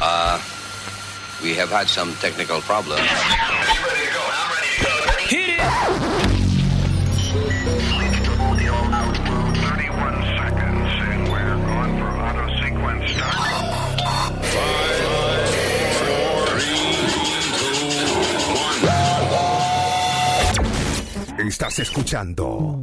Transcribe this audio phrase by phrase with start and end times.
[0.00, 0.40] Uh,
[1.42, 3.00] we have had some technical problems.
[5.28, 6.18] Hit it!
[21.38, 22.78] Estás escuchando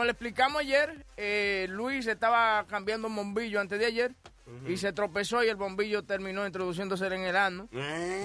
[0.00, 4.14] como le explicamos ayer, eh, Luis estaba cambiando un bombillo antes de ayer
[4.66, 7.68] y se tropezó y el bombillo terminó introduciéndose en el ano.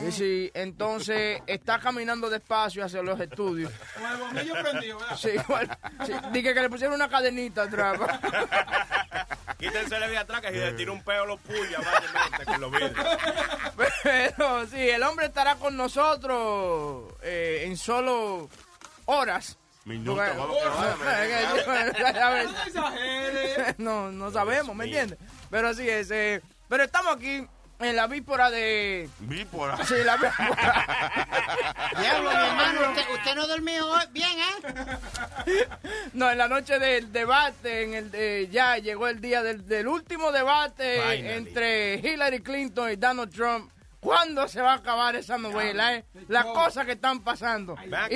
[0.08, 3.73] Y sí, entonces está caminando despacio hacia los estudios.
[3.94, 5.17] Con el bombillo prendido, ¿verdad?
[5.17, 5.77] Sí, igual.
[6.05, 8.00] Sí, dije que le pusieron una cadenita atrás.
[9.59, 11.80] Quítense de atrás que si le tira un peo lo puya,
[12.45, 12.94] con los vidrios.
[14.02, 18.50] Pero sí, el hombre estará con nosotros eh, en solo
[19.07, 19.57] horas.
[19.86, 20.73] Vamos que.
[23.78, 24.09] No.
[24.09, 25.19] No, no sabemos, ¿me entiendes?
[25.50, 26.09] Pero así es.
[26.11, 27.45] eh, pero estamos aquí
[27.80, 29.08] en la víspora de...
[29.19, 29.78] Vípora.
[29.86, 30.86] Sí, la víspora.
[32.00, 35.67] Diablo, mi hermano, usted, usted no durmió hoy bien, ¿eh?
[36.13, 39.88] No, en la noche del debate, en el de- ya llegó el día del, del
[39.88, 41.33] último debate Finally.
[41.36, 43.69] entre Hillary Clinton y Donald Trump.
[44.06, 46.06] ¿Cuándo se va a acabar esa novela, eh?
[46.28, 47.75] Las cosas que están pasando.
[47.75, 48.09] Ven acá,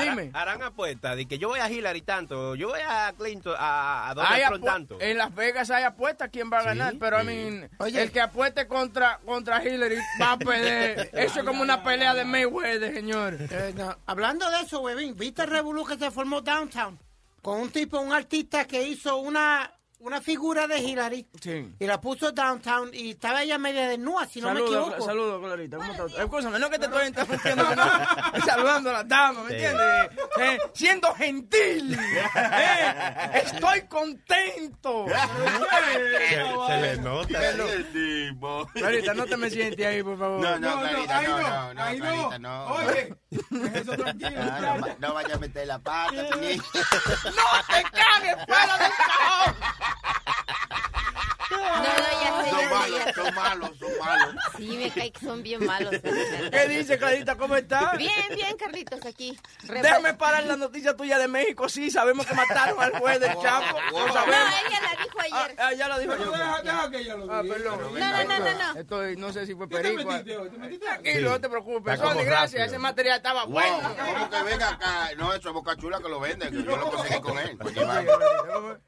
[0.00, 0.30] Y- dime.
[0.32, 4.14] Harán apuestas de que yo voy a Hillary tanto, yo voy a Clinton, a, a
[4.14, 4.96] Donald Trump tanto.
[5.00, 8.02] en Las Vegas hay apuestas quién va a ganar, pero mean, Oye.
[8.02, 11.10] el que apueste contra, contra Hillary va a perder.
[11.12, 13.36] Eso es como una pelea de Mayweather, señor.
[13.38, 16.98] Eh, no, Hablando de eso, huevín, ¿viste el revolú que se formó downtown?
[17.42, 21.74] Con un tipo, un artista que hizo una, una figura de Hillary Sí.
[21.78, 25.04] y la puso downtown y estaba ella media desnuda, si no me equivoco.
[25.04, 25.76] saludos, Clarita.
[25.78, 26.12] ¿Cómo estás?
[26.18, 27.84] Escúchame, no que te estoy interrumpiendo, no.
[28.44, 29.54] saludando a las damas, ¿me Sí.
[29.64, 30.10] entiendes?
[30.40, 31.98] Eh, siendo gentil.
[31.98, 35.06] Eh, estoy contento.
[35.92, 37.40] se, se le nota.
[38.74, 40.40] Clarita, no te me sientes ahí, por favor.
[40.40, 42.64] No, no, No, no, Clarita, ahí no, no, no, no, ahí Clarita, no.
[42.66, 43.14] Oye,
[43.74, 44.30] eso tranquilo.
[44.40, 46.12] Ah, no, no vaya a meter la pata.
[46.22, 49.56] ¡No te cagues fuera del cajón!
[51.66, 51.84] No, no,
[52.22, 54.34] ya sé, Son malos, ya son malos, son malos.
[54.56, 55.90] Sí, me cae que son bien malos.
[56.52, 57.36] ¿Qué dice, Clarita?
[57.36, 57.96] ¿Cómo estás?
[57.98, 59.38] Bien, bien, Carlitos, aquí.
[59.64, 61.68] Re- Déjame parar la noticia tuya de México.
[61.68, 63.78] Sí, sabemos que mataron al juez del Chapo.
[63.92, 65.56] No, ella la dijo Ah, ayer.
[65.58, 66.30] ah, ya lo dijo yo.
[66.30, 67.54] Deja, deja que ella lo Ah, diga.
[67.54, 67.78] perdón.
[67.98, 68.80] No, no, no, no, no.
[68.80, 70.10] Estoy, no sé si fue ¿Qué te perico.
[70.10, 70.50] metiste hoy?
[70.50, 70.86] ¿Te metiste?
[70.86, 71.98] Tranquilo, no te preocupes.
[71.98, 72.52] Sony, gracias.
[72.52, 72.64] rápido.
[72.66, 73.94] Ese material estaba Wow, bueno.
[74.12, 75.10] ¿cómo que venga acá?
[75.16, 77.56] No, eso es Boca Chula que lo vende, que yo lo conseguí con él.
[77.66, 78.78] Pues lleva-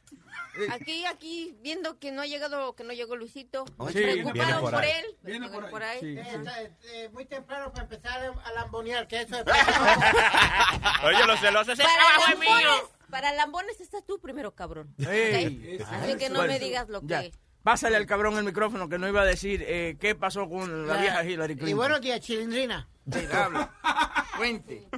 [0.73, 3.65] Aquí, aquí, viendo que no ha llegado, que no llegó Luisito.
[3.93, 5.05] Sí, viene preocupado por él.
[5.23, 6.01] Viene por ahí.
[6.01, 6.19] Sí.
[6.19, 9.45] Eh, eh, muy temprano para empezar a lambonear, que eso es...
[11.05, 12.49] Oye, los celosos, ese Para trabajo es mío.
[12.51, 14.95] lambones, para lambones estás tú primero, cabrón.
[14.99, 17.23] Así que no Bueno, me digas lo ya.
[17.23, 17.33] que...
[17.63, 20.97] Pásale al cabrón el micrófono que no iba a decir eh, qué pasó con la
[20.97, 21.69] vieja Hillary Clinton.
[21.69, 22.89] Y buenos días, Chilindrina.
[23.13, 23.75] Sí, habla.
[24.37, 24.89] Cuente.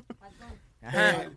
[0.82, 1.31] Ajá.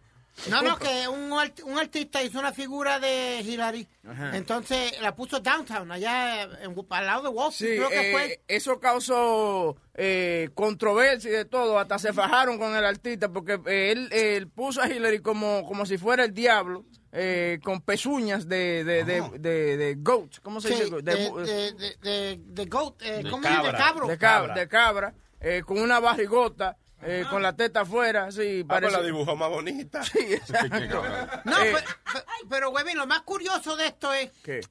[0.50, 4.36] No, no, que un, art- un artista hizo una figura de Hillary, Ajá.
[4.36, 8.12] entonces la puso downtown, allá en, al lado de Wall Sí, Street, creo que eh,
[8.12, 8.42] fue.
[8.48, 11.78] eso causó eh, controversia y de todo.
[11.78, 15.86] Hasta se fajaron con el artista porque eh, él, él puso a Hillary como, como
[15.86, 20.40] si fuera el diablo, eh, con pezuñas de, de, de, de, de goat.
[20.42, 20.96] ¿Cómo se Sí, dice?
[20.96, 23.62] de, De, de, de, de- de goat, eh, De ¿cómo se dice?
[23.62, 23.78] cabra.
[23.78, 24.08] cabro.
[24.08, 24.62] de cabra, cabra.
[24.62, 28.32] de cabra, eh, con una barrigota, eh, con la teta afuera.
[28.32, 28.92] Sí, Ah, pues parece.
[28.98, 30.04] la dibujó más bonita.
[30.04, 31.04] Sí, exacto.
[31.46, 31.82] No, Eh, pe-
[32.14, 34.62] pe- pero, Webin, lo más curioso de esto es, ¿Qué?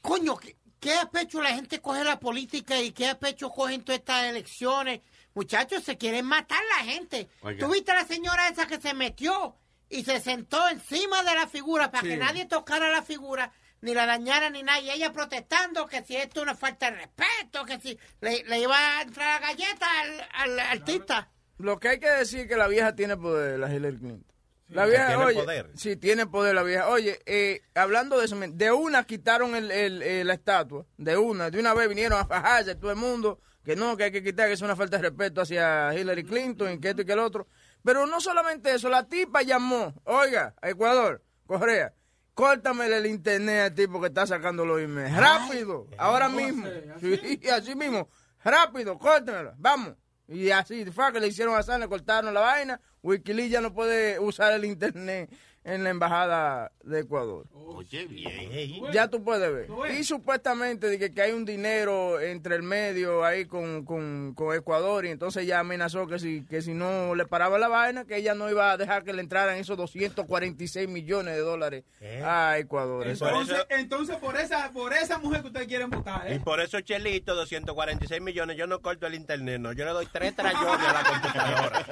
[0.00, 3.82] coño, ¿qué, qué a pecho la gente coge la política y qué a pecho cogen
[3.84, 5.00] todas estas elecciones?
[5.34, 7.28] Muchachos, se quieren matar la gente.
[7.40, 7.64] Oiga.
[7.66, 9.56] ¿Tú viste a la señora esa que se metió
[9.88, 12.08] y se sentó encima de la figura para Sí.
[12.10, 13.50] que nadie tocara la figura?
[13.80, 14.78] Ni la dañara ni nada.
[14.80, 18.60] Y ella protestando que si esto es una falta de respeto, que si le, le
[18.60, 21.30] iba a entrar la galleta al, al artista.
[21.62, 24.24] Lo que hay que decir es que la vieja tiene poder, la Hillary Clinton.
[24.68, 25.70] La vieja, tiene oye, poder.
[25.74, 26.88] sí, tiene poder la vieja.
[26.88, 31.50] Oye, eh, hablando de eso, de una quitaron el, el- eh, la estatua, de una,
[31.50, 34.46] de una vez vinieron a fajarse todo el mundo, que no, que hay que quitar,
[34.48, 37.18] que es una falta de respeto hacia Hillary Clinton y que esto y que el
[37.18, 37.46] otro.
[37.84, 41.92] Pero no solamente eso, la tipa llamó, oiga, a Ecuador, Correa,
[42.32, 45.14] córtamele el internet al tipo que está sacando los emails.
[45.16, 46.66] Rápido, ahora mismo.
[46.98, 48.08] Sí, así mismo.
[48.42, 49.52] Rápido, córtamelo.
[49.58, 49.94] Vamos.
[50.32, 52.80] Y así, fue que le hicieron a San, le cortaron la vaina.
[53.02, 55.30] Wikileaks ya no puede usar el internet
[55.64, 57.46] en la embajada de Ecuador.
[57.54, 58.82] Oye, bien.
[58.92, 59.68] Ya tú puedes ver.
[59.96, 64.54] Y supuestamente de que, que hay un dinero entre el medio ahí con, con, con
[64.56, 68.16] Ecuador y entonces ya amenazó que si, que si no le paraba la vaina, que
[68.16, 71.84] ella no iba a dejar que le entraran esos 246 millones de dólares
[72.24, 73.06] a Ecuador.
[73.06, 76.40] Eso- Entonces, entonces por esa por esa mujer que ustedes quieren votar, Y ¿eh?
[76.44, 79.72] por eso, Chelito, 246 millones, yo no corto el internet, no.
[79.72, 81.86] Yo le doy tres trayones a la computadora.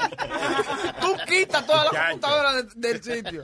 [1.00, 2.11] tú quitas toda la Chacho.
[2.11, 3.43] computadora de- del sitio.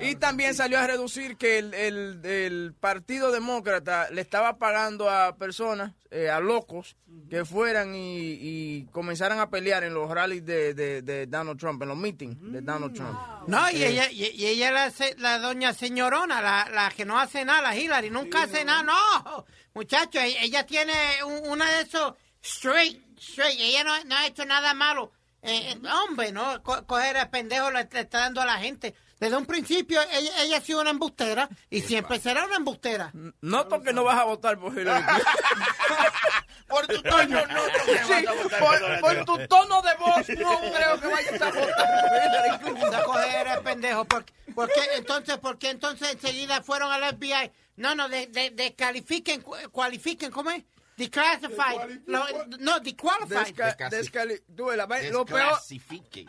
[0.00, 5.36] Y también salió a reducir que el, el- el Partido Demócrata le estaba pagando a
[5.36, 6.96] personas, eh, a locos,
[7.28, 11.82] que fueran y, y comenzaran a pelear en los rallies de, de- de Donald Trump,
[11.82, 13.18] en los meetings de Donald Trump.
[13.48, 17.18] No, y ella, y, y ella la, se- la doña señorona, la, la que no
[17.18, 19.44] hace nada, la Hillary, nunca hace nada, no.
[19.74, 20.92] Muchacho, ella, ella tiene
[21.26, 25.10] un- una de esos straight, straight, ella no, no ha hecho nada malo.
[25.42, 28.94] Eh, eh, hombre, no, Co- coger el pendejo le está dando a la gente.
[29.20, 33.10] Desde un principio ella, ella ha sido una embustera y siempre será una embustera.
[33.40, 35.32] Noto que no vas a votar por Hillary Clinton.
[36.68, 37.60] Por tu tono, no,
[38.06, 38.24] Sí,
[38.58, 42.94] por, por tu tono de voz, no creo que vayas a votar por Hillary Clinton.
[42.94, 44.04] a coger el pendejo.
[44.04, 44.24] ¿Por,
[44.54, 47.50] por qué entonces, por qué entonces enseguida fueron al FBI?
[47.76, 50.62] No, no, de, de, descalifiquen, cu- cualifiquen, ¿cómo es?
[50.98, 52.02] Declassified.
[52.06, 52.26] Lo-
[52.58, 53.54] no, disqualified.
[53.54, 55.38] Desca- descali- tú, la lo peor,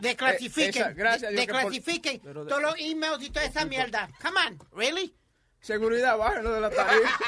[0.00, 0.94] Desclasifiquen.
[2.16, 4.08] Eh, todos los emails y toda esa mierda.
[4.22, 5.14] Come on, really?
[5.60, 7.18] Seguridad, bájenlo de la tarifa.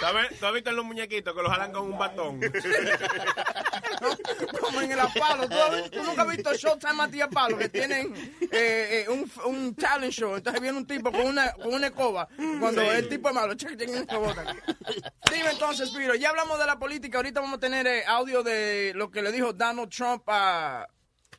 [0.00, 2.40] ¿Tú has vi- ¿Tú has visto los muñequitos que los jalan con un batón?
[4.60, 5.48] Como en el apalo.
[5.48, 8.14] ¿Tú, has visto- tú nunca has visto Showtime Matías Palo que tienen
[8.52, 10.36] eh, eh, un, un talent show.
[10.36, 12.28] Entonces viene un tipo con una, con una escoba.
[12.60, 13.88] Cuando el tipo es malo, check, check.
[13.88, 17.18] Dime entonces, Piro, ya hablamos de la política.
[17.18, 20.86] Ahorita vamos a tener eh, audio de lo que le dijo Donald Trump a.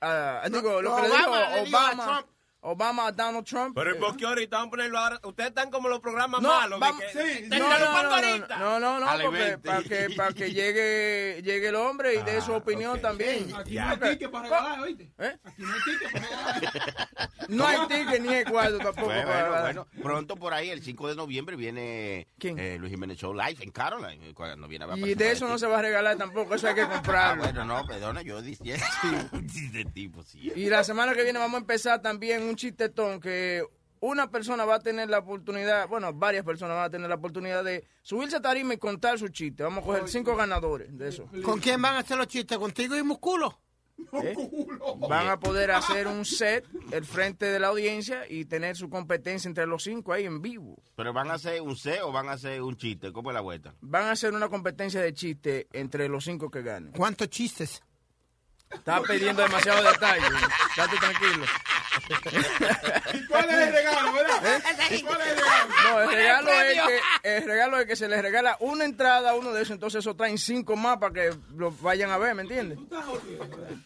[0.01, 2.05] a- digo, lo que le dijo Obama le dijo a Obama.
[2.05, 2.27] Trump.
[2.61, 3.73] Obama a Donald Trump.
[3.75, 5.19] Pero Eh, el bosque ahorita vamos a ponerlo ahora.
[5.23, 6.79] Ustedes están como los programas no, malos.
[6.79, 7.09] vamos, que-
[7.39, 9.61] Sí, no, no, no, no, no, no, no, Al porque evento.
[9.69, 13.01] para que, para que llegue, llegue el hombre y dé su opinión ok.
[13.01, 13.53] también.
[13.55, 13.95] Aquí Ya.
[13.95, 15.11] no hay ticket para regalar, ¿oíste?
[15.19, 15.37] ¿Eh?
[15.43, 16.99] Aquí no hay ticket para regalar.
[17.49, 19.05] No hay ticket ni hay cuarto tampoco.
[19.07, 22.59] Bueno, para- bueno, bueno, pronto por ahí, el 5 de noviembre, viene ¿Quién?
[22.59, 24.29] eh, Luis Jiménez Show Live en Caroline.
[24.29, 26.75] eh, Cuando viene a Y de eso no se va a regalar tampoco, eso hay
[26.75, 27.43] que Ah, comprarlo.
[27.43, 28.85] bueno, no, perdona, yo diciendo.
[29.71, 30.51] de tipo, sí.
[30.55, 33.63] Y la semana que viene vamos a empezar también un chistetón que
[34.01, 37.63] una persona va a tener la oportunidad, bueno, varias personas van a tener la oportunidad
[37.63, 39.63] de subirse a tarima y contar su chiste.
[39.63, 41.29] Vamos a coger cinco ganadores de eso.
[41.43, 42.57] ¿Con quién van a hacer los chistes?
[42.57, 43.59] ¿Contigo y Musculo?
[44.23, 44.33] ¿eh?
[45.09, 49.47] Van a poder hacer un set el frente de la audiencia y tener su competencia
[49.49, 50.81] entre los cinco ahí en vivo.
[50.95, 53.11] Pero van a hacer un C o van a hacer un chiste.
[53.11, 53.75] ¿Cómo es la vuelta?
[53.81, 56.93] Van a hacer una competencia de chiste entre los cinco que ganen.
[56.93, 57.83] ¿Cuántos chistes?
[58.71, 60.25] Estás pidiendo demasiado detalle.
[60.69, 61.45] Estate tranquilo.
[63.13, 64.61] ¿Y cuál es el regalo, verdad?
[64.91, 65.73] ¿Y cuál es el regalo?
[65.83, 69.35] No, el regalo, es que, el regalo es que se les regala una entrada a
[69.35, 72.43] uno de esos, entonces eso traen cinco más para que lo vayan a ver, ¿me
[72.43, 72.79] entiendes?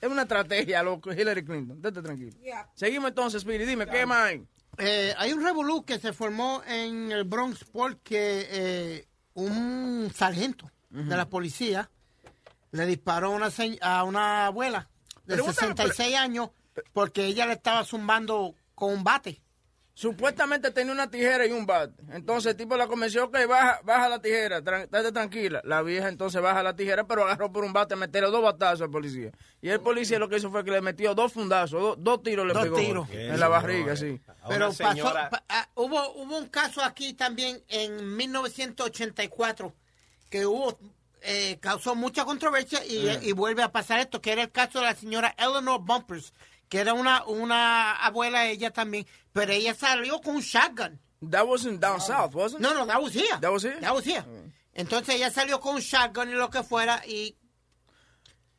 [0.01, 1.77] Es una estrategia, lo que Hillary Clinton.
[1.77, 2.31] Estate tranquilo.
[2.73, 3.65] Seguimos entonces, Speedy.
[3.65, 4.43] Dime, ¿qué más hay?
[4.77, 11.15] Eh, hay un revolú que se formó en el Bronx porque eh, un sargento de
[11.17, 11.89] la policía
[12.71, 14.89] le disparó a una, se- a una abuela
[15.25, 16.49] de Pregunta- 66 años
[16.93, 19.39] porque ella le estaba zumbando con un bate.
[19.95, 21.93] Supuestamente tenía una tijera y un bate.
[22.13, 25.61] Entonces el tipo la convenció que baja, baja la tijera, tran- estate tranquila.
[25.65, 28.89] La vieja entonces baja la tijera, pero agarró por un bate, meterle dos batazos al
[28.89, 29.29] policía.
[29.61, 32.47] Y el policía lo que hizo fue que le metió dos fundazos, dos, dos tiros
[32.47, 33.07] le Dos pegó tiros.
[33.11, 34.19] en la barriga, sí.
[34.49, 39.73] Pero pasó, señora- pa- ah, hubo, hubo un caso aquí también en 1984
[40.31, 40.77] que hubo
[41.21, 44.85] eh, causó mucha controversia y, y vuelve a pasar esto, que era el caso de
[44.85, 46.33] la señora Eleanor Bumpers,
[46.73, 50.99] que era una, una abuela ella también, pero ella salió con un shotgun.
[51.29, 52.67] That wasn't down south, wasn't it?
[52.67, 53.37] No, no, that was here.
[53.41, 53.79] That was here?
[53.79, 54.23] That was here.
[54.73, 57.35] Entonces ella salió con un shotgun y lo que fuera y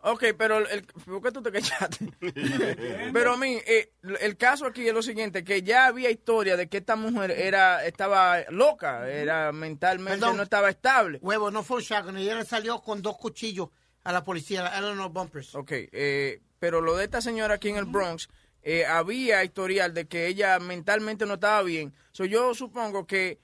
[0.07, 2.07] Ok, pero el, el- ¿por qué tú te callaste?
[3.13, 3.91] pero a mí, eh,
[4.21, 7.85] el caso aquí es lo siguiente, que ya había historia de que esta mujer era
[7.85, 10.37] estaba loca, era mentalmente Perdón.
[10.37, 11.19] no estaba estable.
[11.21, 13.71] huevo, no fue un shotgun, ella salió con dos cuchillos
[14.05, 15.55] a la policía, a Eleanor Bumpers.
[15.55, 18.29] Ok, eh, pero lo de esta señora aquí en el Bronx,
[18.63, 21.93] eh, había historial de que ella mentalmente no estaba bien.
[22.13, 23.39] So, yo supongo que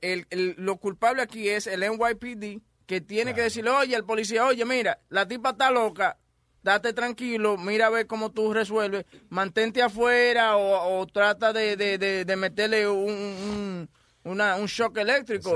[0.00, 4.46] el- el- lo culpable aquí es el NYPD, que tiene que decirle, oye, al policía,
[4.46, 6.18] oye, mira, la tipa está loca,
[6.62, 11.98] date tranquilo, mira a ver cómo tú resuelves, mantente afuera o, o trata de, de,
[11.98, 13.90] de, de meterle un, un,
[14.24, 15.50] una- un shock eléctrico.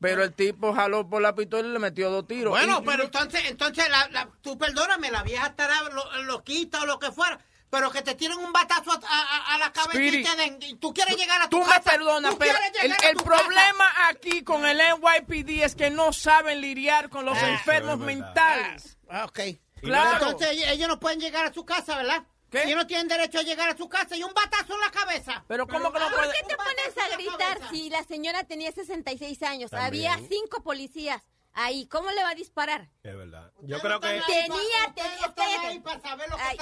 [0.00, 2.50] Pero el tipo jaló por la pistola y le metió dos tiros.
[2.50, 6.86] Bueno, Y- pero entonces, entonces la, la- tú perdóname, la vieja estará lo- loquita o
[6.86, 7.38] lo que fuera,
[7.70, 10.58] pero que te tiren un batazo a, a- a la cabeza y Speedy, te den,
[10.60, 11.90] y tú quieres llegar a tu Tú me casa.
[11.92, 17.24] perdonas, tú pero el, problema aquí con el NYPD es que no saben lidiar con
[17.24, 18.98] los Ah, enfermos mentales.
[19.08, 19.40] Ah, ok.
[19.80, 20.26] Claro.
[20.28, 22.22] Entonces ellos no pueden llegar a su casa, ¿verdad?
[22.56, 22.64] ¿Qué?
[22.64, 25.44] Ellos no tienen derecho a llegar a su casa y un batazo en la cabeza.
[25.48, 26.32] Pero ¿cómo que no ¿Por puede?
[26.32, 29.72] qué te pones a gritar si la señora tenía 66 años?
[29.72, 31.22] Había cinco policías
[31.52, 31.86] ahí.
[31.86, 32.88] ¿Cómo le va a disparar?
[33.02, 33.52] Es verdad.
[33.62, 34.08] Yo creo que...
[34.26, 35.70] Tenía, tenía,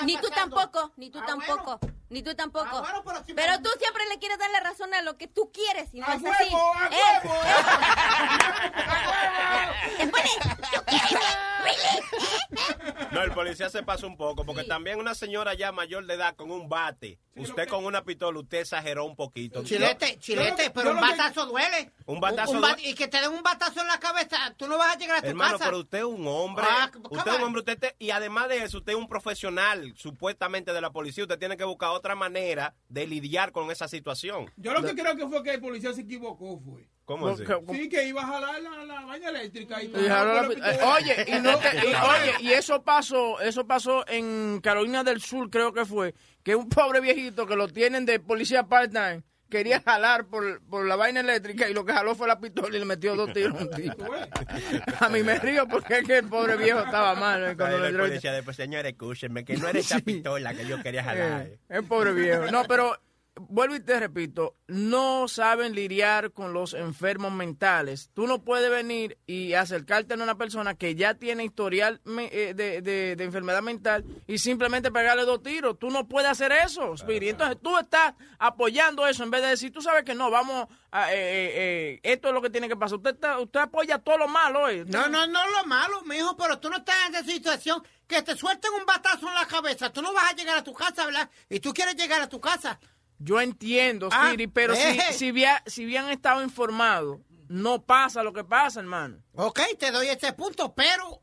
[0.04, 0.56] ni tú pasando.
[0.56, 1.94] tampoco, ni tú Ah, tampoco, bueno.
[2.10, 2.66] Ni tú tampoco.
[2.70, 5.16] Ah, bueno, pero si me- pero tú siempre le quieres dar la razón a lo
[5.16, 6.44] que tú quieres y no ¡A es así.
[6.52, 7.34] huevo, a Eh, huevo!
[13.10, 14.68] No, el policía se pasó un poco, porque Sí.
[14.68, 18.58] también una señora ya mayor de edad con un bate, usted con una pistola, usted
[18.60, 19.62] exageró un poquito.
[19.62, 21.92] Chilete, chilete, yo pero un que- batazo duele.
[22.06, 22.90] Un batazo bat- duele.
[22.90, 25.22] Y que te den un batazo en la cabeza, tú no vas a llegar a
[25.22, 25.64] tu Hermano, casa.
[25.66, 26.64] pero usted es un hombre.
[26.68, 27.60] Ah, usted es un hombre.
[27.60, 31.24] Usted te- y además de eso, usted es un profesional, supuestamente, de la policía.
[31.24, 34.50] Usted tiene que buscar otra manera de lidiar con esa situación.
[34.56, 36.88] Yo lo que creo que fue que el policía se equivocó fue.
[37.04, 37.44] ¿Cómo así?
[37.70, 41.40] Sí, que iba a jalar la, la vaina eléctrica y, Y jaló la oye, y
[41.42, 45.84] no te- y, oye, y eso pasó, eso pasó en Carolina del Sur, creo que
[45.84, 49.22] fue, que un pobre viejito que lo tienen de policía part-time
[49.54, 52.80] quería jalar por, por la vaina eléctrica y lo que jaló fue la pistola y
[52.80, 53.92] le metió dos tiros a un ves.
[55.00, 57.44] A mí me río porque es que el pobre viejo estaba mal.
[57.44, 61.04] eh, cuando le policía después, señores, escúchenme, que no era esa pistola que yo quería
[61.04, 61.42] jalar.
[61.42, 62.50] Eh, el pobre viejo.
[62.50, 62.98] No, pero
[63.36, 68.10] vuelvo y te repito, no saben lidiar con los enfermos mentales.
[68.14, 72.54] Tú no puedes venir y acercarte a una persona que ya tiene historial me- eh,
[72.54, 75.78] de, de- de enfermedad mental y simplemente pegarle dos tiros.
[75.78, 77.30] Tú no puedes hacer eso, Speedy.
[77.30, 81.12] Entonces tú estás apoyando eso en vez de decir, tú sabes que no, vamos a,
[81.12, 82.98] eh, eh, eh, esto es lo que tiene que pasar.
[82.98, 84.68] Usted, está- usted apoya todo lo malo.
[84.68, 84.84] eh.
[84.86, 88.36] No, no, no lo malo, mijo, pero tú no estás en esa situación que te
[88.36, 89.90] suelten un batazo en la cabeza.
[89.92, 91.28] Tú no vas a llegar a tu casa, ¿verdad?
[91.48, 92.78] Y tú quieres llegar a tu casa.
[93.18, 95.00] Yo entiendo, Ah, Speedy, pero si, eh.
[95.12, 99.18] si, había- si habían estado informados, no pasa lo que pasa, hermano.
[99.34, 101.22] Ok, te doy ese punto, pero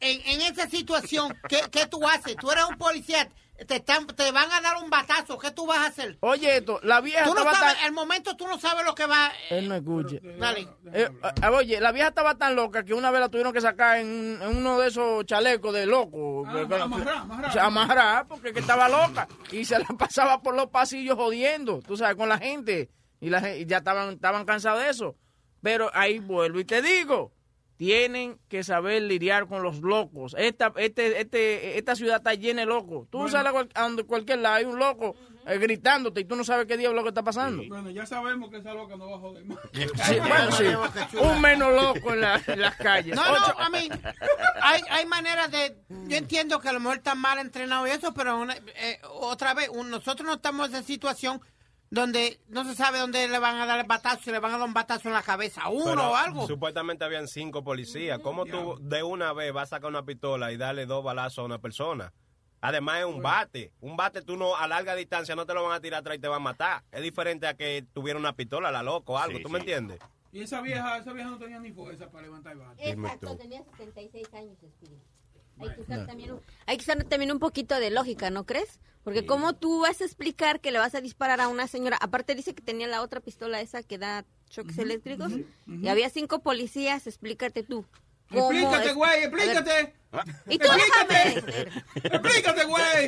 [0.00, 2.36] en, en esa situación, ¿qué, qué tú haces?
[2.36, 3.28] Tú eres un policía,
[3.64, 6.16] te, están, te van a dar un batazo, ¿qué tú vas a hacer?
[6.20, 7.86] Oye, esto, la vieja Tú no estaba sabes, tan...
[7.86, 9.30] el momento tú no sabes lo que va...
[9.50, 10.20] Él no escuche.
[10.38, 10.68] Dale.
[10.92, 13.98] Eh, ah, oye, la vieja estaba tan loca que una vez la tuvieron que sacar
[13.98, 16.44] en, en uno de esos chalecos de loco.
[16.46, 17.50] Ah, Que- que- amarrar, amarrar.
[17.50, 19.28] O sea, amarrar, porque que estaba loca.
[19.50, 22.90] Y se la pasaba por los pasillos jodiendo, tú sabes, con la gente.
[23.20, 25.16] Y, la, y ya estaban, estaban cansados de eso.
[25.62, 27.32] Pero ahí vuelvo y te digo,
[27.86, 30.36] tienen que saber lidiar con los locos.
[30.38, 33.08] Esta, este, este, esta ciudad está llena de locos.
[33.10, 35.16] Tú sales a, cual- a donde- cualquier lado, hay un loco
[35.48, 37.64] eh, gritándote y tú no sabes qué diablo que está pasando.
[37.66, 39.58] Bueno, ya sabemos que esa loca no va a joder más.
[39.72, 41.16] Sí, bueno, sí.
[41.16, 43.16] Un menos loco en, la- en las calles.
[43.16, 43.88] No, Ocho- no, a mí,
[44.62, 45.76] hay, hay maneras de...
[46.06, 49.54] Yo entiendo que a lo mejor están mal entrenados y eso, pero una- eh, otra
[49.54, 51.40] vez, un- nosotros no estamos en esa situación
[51.92, 54.56] donde no se sabe dónde le van a dar el batazo, si le van a
[54.56, 56.46] dar un batazo en la cabeza a uno Pero o algo.
[56.46, 58.18] Supuestamente habían cinco policías.
[58.20, 61.42] ¿Cómo tú de una vez vas a sacar una pistola y darle dos balazos a
[61.42, 62.10] una persona?
[62.62, 63.72] Además es un bate.
[63.82, 66.20] Un bate tú no a larga distancia no te lo van a tirar atrás y
[66.20, 66.82] te van a matar.
[66.90, 69.38] Es diferente a que tuviera una pistola, la loco o algo.
[69.40, 70.00] ¿Tú me entiendes?
[70.32, 72.90] Y esa vieja, esa vieja no tenía ni fuerza para levantar el bate.
[72.90, 74.96] Exacto, tenía 76 años, Speedy.
[75.58, 78.80] Hay que, usar también un, hay que usar también un poquito de lógica, ¿no crees?
[79.04, 82.34] Porque cómo tú vas a explicar que le vas a disparar a una señora, aparte
[82.36, 85.32] dice que tenía la otra pistola esa que da choques eléctricos,
[85.66, 87.84] y había cinco policías, explícate tú.
[88.30, 89.94] ¿Cómo Explícate, güey, explícate.
[90.48, 91.32] Y tú déjame.
[91.32, 91.82] Explícate.
[92.16, 93.06] Explícate, güey.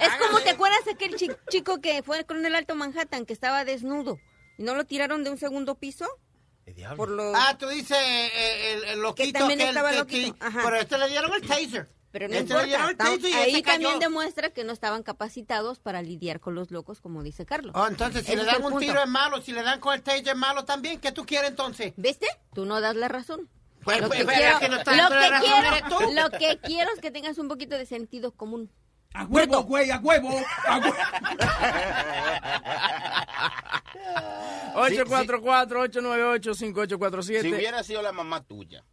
[0.00, 3.32] Es como te acuerdas de aquel chi- chico que fue con el Alto Manhattan, que
[3.32, 4.18] estaba desnudo,
[4.58, 6.06] y no lo tiraron de un segundo piso
[6.64, 6.96] ¿Qué diablo?
[6.96, 7.32] por lo...
[7.34, 10.60] Ah, tú dices eh, el, el loquito Que también estaba que- loquito, que- ajá.
[10.62, 11.90] Pero este le dieron el taser.
[12.12, 13.06] Pero no Este importa.
[13.38, 17.72] Ahí también demuestra que no estaban capacitados para lidiar con los locos, como dice Carlos.
[17.74, 18.80] Oh, entonces, si le dan un punto.
[18.80, 21.00] tiro es malo, si le dan con el taser es malo también.
[21.00, 21.94] ¿Qué tú quieres entonces?
[21.96, 22.26] ¿Viste?
[22.54, 23.48] Tú no das la razón.
[23.82, 25.68] Pues, lo pues, que, verá quiero, que no está lo dando la que razón quiero-
[25.76, 25.98] eres tú.
[26.12, 28.70] lo que quiero es que tengas un poquito de sentido común.
[29.14, 30.30] A huevo, güey, a huevo.
[30.66, 30.94] A huevo.
[34.74, 37.42] 844-898-5847.
[37.42, 38.84] Si hubiera sido la mamá tuya.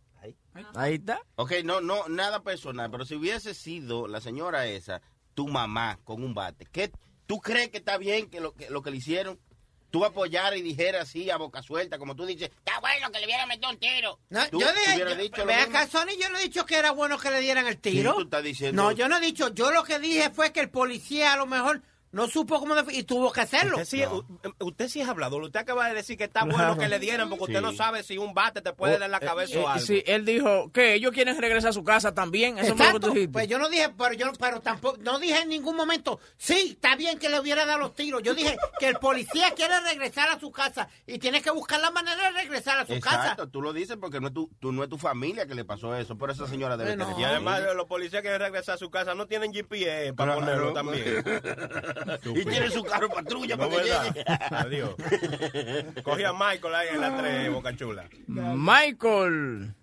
[0.76, 1.22] Ahí está.
[1.36, 5.02] Ok, no, no, nada personal, pero si hubiese sido la señora esa,
[5.34, 6.92] tu mamá con un bate, ¿qué,
[7.28, 9.40] ¿tú crees que está bien que lo que, lo que le hicieron?
[9.92, 13.26] tú apoyaras y dijeras así a boca suelta, como tú dices, está bueno que le
[13.26, 14.20] hubiera metido un tiro.
[14.30, 16.64] No, Tú yo dije, hubieras yo- dicho lo ve acá, Sony, yo no he dicho
[16.68, 18.12] que era bueno que le dieran el tiro.
[18.12, 20.60] Sí, tú estás diciendo- No, yo no he dicho, yo lo que dije fue que
[20.60, 23.78] el policía a lo mejor no supo cómo y tuvo que hacerlo.
[23.78, 24.26] Usted sí, u-
[24.66, 25.44] usted sí es hablador.
[25.44, 28.18] Usted acaba de decir que está bueno que le dieran porque usted no sabe si
[28.18, 29.86] un bate te puede dar en la cabeza Eh, o algo.
[29.86, 32.58] sí, él dijo que ellos quieren regresar a su casa también.
[32.58, 33.08] Eso fue lo que Exacto.
[33.08, 33.34] tú dijiste.
[33.34, 36.96] Pues yo no dije, pero yo pero tampoco, no dije en ningún momento, sí, está
[36.96, 38.24] bien que le hubiera dado los tiros.
[38.24, 41.92] Yo dije que el policía quiere regresar a su casa y tiene que buscar la
[41.92, 43.52] manera de regresar a su Exacto, casa.
[43.52, 45.96] tú lo dices porque no es tu, tú, no es tu familia que le pasó
[45.96, 48.90] eso, por esa señora debe Bueno, tener Y además los policías que regresar a su
[48.90, 51.24] casa no tienen GPS para ponerlo también.
[52.36, 54.14] y tiene su carro patrulla No, para que ¿verdad?
[54.14, 54.24] llegue.
[54.56, 54.96] Adiós.
[56.04, 58.10] Cogí a Michael ahí en la 3, Boca Chula.
[58.28, 59.74] Michael.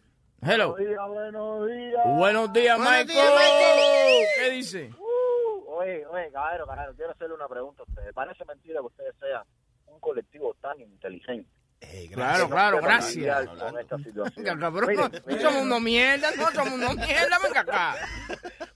[0.42, 0.70] Hello.
[0.72, 2.02] Buenos días, buenos días.
[2.18, 3.08] Buenos días, Buenos Michael.
[3.08, 4.26] días, Michael.
[4.38, 4.90] ¿Qué dice?
[4.98, 8.12] Uh, oye, oye, caballero, caballero, quiero hacerle una pregunta a ustedes.
[8.12, 9.42] Parece mentira que ustedes sean
[9.86, 11.48] un colectivo tan inteligente.
[11.80, 13.46] Ey, Claro, claro, gracias.
[13.48, 14.58] Con esta situación.
[14.58, 15.12] Cabrón.
[15.40, 17.94] Somos unos mierda, no somos unos mierda, venga acá.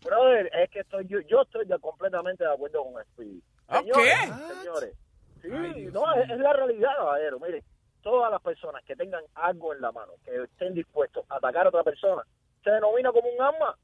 [0.05, 3.43] Brother, es que estoy, yo, yo estoy de- completamente de acuerdo con Speedy.
[3.69, 4.55] ¿Ah, Señores, qué?
[4.61, 4.95] Señores,
[5.43, 7.39] sí, no, es, es la realidad, caballero.
[7.41, 7.65] Mire,
[8.03, 11.69] todas las personas que tengan algo en la mano, que estén dispuestos a atacar a
[11.69, 12.23] otra persona,
[12.65, 13.77] se denomina como un arma.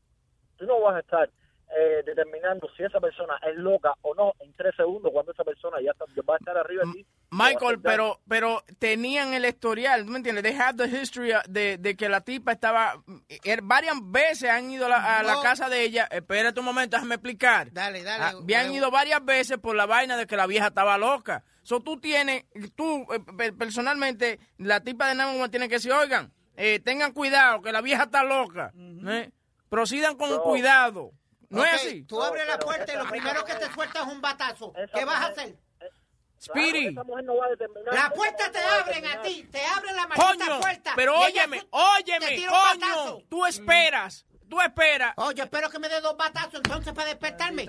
[0.57, 1.31] Tú no vas a estar
[1.75, 5.79] eh, determinando si esa persona es loca o no en tres segundos cuando esa persona
[5.83, 7.07] ya está, va a estar arriba de ti.
[7.31, 10.45] Michael, pero pero tenían el historial, ¿tú me entiendes?
[10.45, 12.95] They have the history de, de que la tipa estaba,
[13.45, 16.97] er- varias veces han ido a la, a la casa de ella, espérate un momento,
[16.97, 17.73] déjame explicar.
[17.73, 18.23] Dale, dale.
[18.25, 21.43] Ah, Habían ido varias veces por la vaina de que la vieja estaba loca.
[21.63, 22.45] So tú tienes,
[22.77, 27.61] tú eh, pe- personalmente, la tipa de Namo tiene que decir, oigan, eh, tengan cuidado,
[27.61, 28.73] que la vieja está loca.
[29.09, 29.31] ¿eh?
[29.69, 30.43] Procedan con No.
[30.43, 31.11] cuidado.
[31.51, 32.03] ¿No es así?
[32.05, 34.73] Tú abres la puerta y lo primero que te sueltas es un batazo.
[34.95, 35.57] ¿Qué vas a hacer?
[36.39, 36.89] Speedy.
[36.89, 37.95] Esa mujer no va a determinar.
[37.95, 40.93] La puerta te no a abren a ti, te abren la maldita Coño, puerta.
[40.95, 45.15] pero óyeme, su- óyeme, coño, tú esperas, tú esperas.
[45.17, 47.67] Oh, yo espero que me dé dos batazos entonces para despertarme.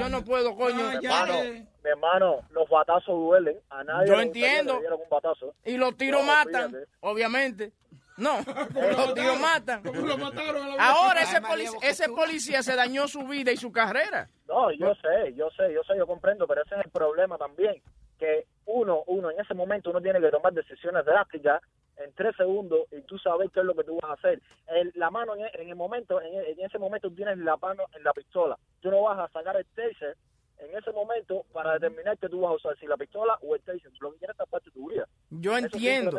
[0.00, 0.90] Yo no puedo, coño.
[1.00, 3.56] Mi hermano, mi hermano, los batazos duelen.
[3.70, 4.72] A nadie Yo le entiendo.
[4.74, 5.54] que le dieran un batazo.
[5.64, 6.90] Y los tiros No, matan, fíjate.
[7.00, 7.72] obviamente.
[8.18, 8.38] No,
[8.96, 9.82] los tiros matan.
[9.82, 13.56] ¿Cómo lo mataron a la Ahora ese, polic- ese policía se dañó su vida y
[13.56, 14.28] su carrera.
[14.46, 17.80] No, yo sé, yo sé, yo sé, yo comprendo, pero ese es el problema también,
[18.18, 21.62] que uno, uno en ese momento uno tiene que tomar decisiones drásticas
[21.96, 24.40] en tres segundos y tú sabes qué es lo que tú vas a hacer.
[24.68, 27.84] El- la mano en, en el momento, en, en ese momento tú tienes la mano
[27.96, 28.56] en la pistola.
[28.80, 30.16] Tú no vas a sacar el taser
[30.58, 33.60] en ese momento para determinar que tú vas a usar, si la pistola o el
[33.62, 33.90] taser.
[34.00, 35.06] Lo que quieres es taparte tu vida.
[35.30, 36.18] Yo Eso entiendo.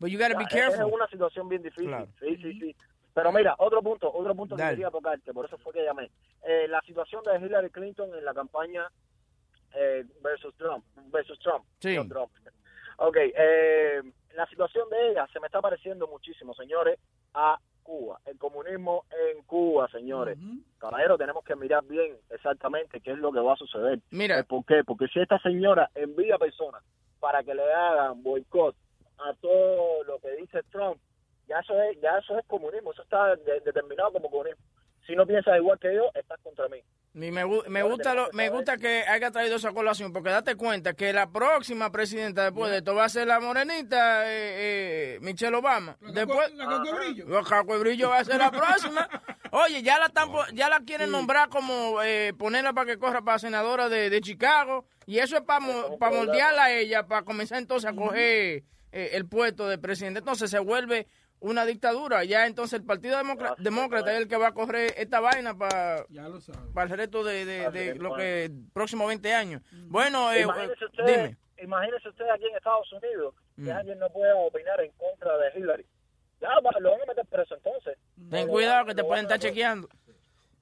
[0.00, 0.86] But you gotta be Es- careful.
[0.88, 1.88] Es una situación bien difícil.
[1.88, 2.08] Claro.
[2.18, 2.76] Sí, sí, sí.
[3.12, 4.70] Pero mira, otro punto, otro punto Dale.
[4.70, 6.10] que quería tocar, que por eso fue que llamé.
[6.44, 8.88] Eh, la situación de Hillary Clinton en la campaña
[9.74, 11.64] eh, versus Trump, versus Trump.
[11.80, 11.96] Sí.
[11.96, 12.30] no Trump.
[12.98, 14.00] Ok, eh,
[14.34, 16.98] la situación de ella se me está pareciendo muchísimo, señores,
[17.34, 18.20] a Cuba.
[18.26, 20.38] El comunismo en Cuba, señores.
[20.78, 23.98] Caballero, tenemos que mirar bien exactamente qué es lo que va a suceder.
[24.10, 24.38] Mira.
[24.38, 24.82] Eh, ¿Por qué?
[24.84, 26.82] Porque si esta señora envía personas
[27.18, 28.76] para que le hagan boicot
[29.28, 31.00] a todo lo que dice Trump,
[31.48, 34.62] ya eso es, ya eso es comunismo, eso está de- determinado como comunismo.
[35.06, 36.78] Si no piensas igual que yo, estás contra mí.
[37.12, 40.94] Y me, me gusta lo- me gusta que haya traído esa colación, porque date cuenta
[40.94, 45.56] que la próxima presidenta después de esto va a ser la morenita eh, eh, Michelle
[45.56, 45.96] Obama.
[46.00, 47.26] Después, La cocobrillo.
[47.26, 49.08] Los Caco y Brillo va a ser la próxima.
[49.50, 53.40] Oye, ya la están, ya la quieren nombrar como eh, ponerla para que corra para
[53.40, 54.84] senadora de, de Chicago.
[55.06, 55.64] Y eso es para
[55.98, 60.18] para moldearla a ella, para comenzar entonces a coger eh, el puesto de presidente.
[60.20, 61.06] Entonces se vuelve
[61.40, 62.22] una dictadura.
[62.24, 64.18] Ya entonces el Partido Demócrata, Demócrata es.
[64.20, 66.04] el que va a correr esta vaina para
[66.74, 68.16] para el resto de, de, lo bueno.
[68.16, 69.62] que próximos 20 años.
[69.88, 71.36] Bueno, eh, imagínese eh, usted, dime.
[71.62, 73.70] imagínese usted aquí en Estados Unidos que Mm.
[73.70, 75.84] alguien no pueda opinar en contra de Hillary.
[76.40, 77.98] Ya, va, lo van a meter preso entonces.
[78.30, 79.88] Ten cuidado que te pueden estar chequeando.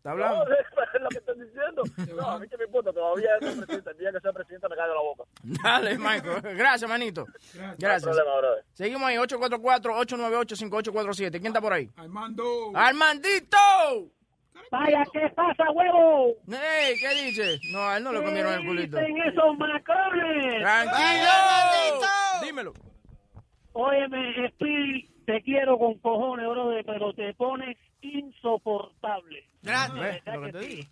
[0.09, 0.53] ¿Está No, hablando?
[0.95, 1.83] es lo que estoy diciendo.
[2.17, 3.91] No, a mí que me importa, todavía es presidente.
[3.91, 5.25] El día que sea presidente me cae de la boca.
[5.43, 6.57] Dale, Michael.
[6.57, 7.27] Gracias, manito.
[7.57, 8.05] No hay Gracias.
[8.05, 8.65] problema, brother.
[8.73, 11.31] Seguimos ahí, 844-898-5847.
[11.33, 11.91] ¿Quién está por ahí?
[11.97, 12.45] Armando.
[12.75, 13.57] ¡Armandito!
[14.71, 16.35] Vaya, ¿qué pasa, huevo?
[16.49, 17.59] Ey, ¿qué dice?
[17.73, 18.99] No, a él no le comieron el culito.
[18.99, 20.63] dicen esos macrones?
[20.63, 21.31] ¡Tranquilo!
[22.43, 22.73] Dímelo.
[23.73, 27.79] Óyeme, Speedy, te quiero con cojones, brother, pero te pones
[28.15, 29.45] insoportable.
[29.63, 30.01] Gracias.
[30.01, 30.89] ¿Ves ¿verdad lo que sí?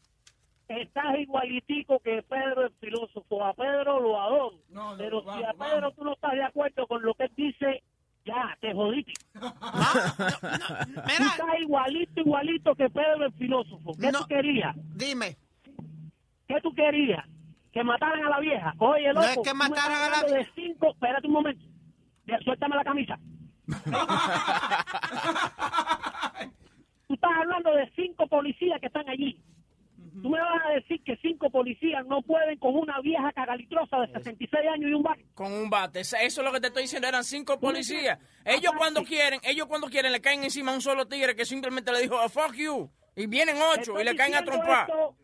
[0.69, 3.45] Estás igualitico que Pedro el filósofo.
[3.45, 4.59] A Pedro lo adoro.
[4.69, 5.95] No, no, pero vamos, si a Pedro vamos.
[5.97, 7.83] tú no estás de acuerdo con lo que él dice,
[8.25, 9.13] ya, te jodiste.
[9.35, 13.93] No, no, no, Tú estás igualito, igualito que Pedro el filósofo.
[14.01, 14.21] ¿Qué No.
[14.21, 14.75] tú querías?
[14.97, 15.37] dime.
[16.49, 17.25] ¿Qué tú querías?
[17.73, 18.75] que mataran a la vieja.
[18.79, 19.43] Oye, No loco.
[19.43, 21.63] es que mataran a la hablando de cinco, espérate un momento.
[22.43, 23.19] Suéltame la camisa.
[27.09, 29.41] Tú estás hablando de cinco policías que están allí.
[30.23, 34.07] Tú me vas a decir que cinco policías no pueden con una vieja cagalitrosa de
[34.15, 35.27] 66 años y un bate.
[35.35, 36.01] Con un bate.
[36.01, 37.07] Eso es lo que te estoy diciendo.
[37.07, 38.19] Eran cinco policías.
[38.45, 41.93] Ellos cuando quieren, ellos cuando quieren le caen encima a un solo tigre que simplemente
[41.93, 42.91] le dijo, "Oh, fuck you.
[43.15, 44.89] Y vienen ocho y le caen a trompar.
[44.89, 45.17] esto-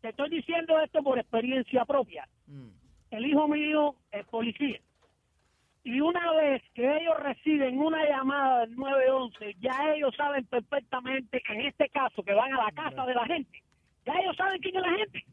[0.00, 2.28] te estoy diciendo esto por experiencia propia.
[2.46, 2.68] Mm.
[3.10, 4.78] El hijo mío es policía.
[5.86, 11.60] Y una vez que ellos reciben una llamada del 911, ya ellos saben perfectamente, en
[11.60, 13.62] este caso, que van a la casa de la gente.
[14.04, 15.24] Ya ellos saben quién es la gente.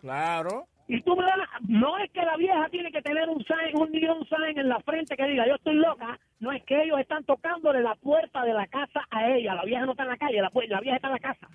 [0.00, 0.66] Claro.
[0.86, 3.90] Y tú me das, no es que la vieja tiene que tener un sign, un
[3.90, 7.24] neon sign en la frente que diga yo estoy loca, no es que ellos están
[7.24, 10.40] tocándole la puerta de la casa a ella, la vieja no está en la calle,
[10.40, 11.48] la, vieja está en la casa.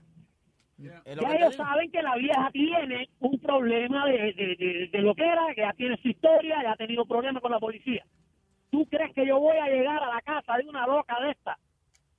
[0.77, 5.25] Ya ellos saben que la vieja tiene un problema de, de, de, de lo que
[5.25, 8.03] era, que ya tiene su historia, ya ha tenido problemas con la policía.
[8.73, 11.59] ¿Tú crees que yo voy a llegar a la casa de una loca de esta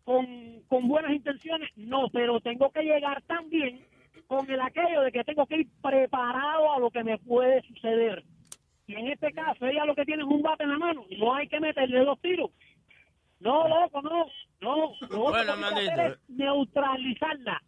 [0.04, 1.68] con, con buenas intenciones?
[1.74, 3.84] No, pero tengo que llegar también
[4.28, 8.22] con el aquello de que tengo que ir preparado a lo que me puede suceder.
[8.86, 11.04] Y en este caso, ella lo que tiene es un bate en la mano.
[11.18, 12.52] No hay que meterle dos tiros.
[13.40, 14.26] No, loco, no.
[14.60, 17.60] No, lo Bueno, que hacer es neutralizarla.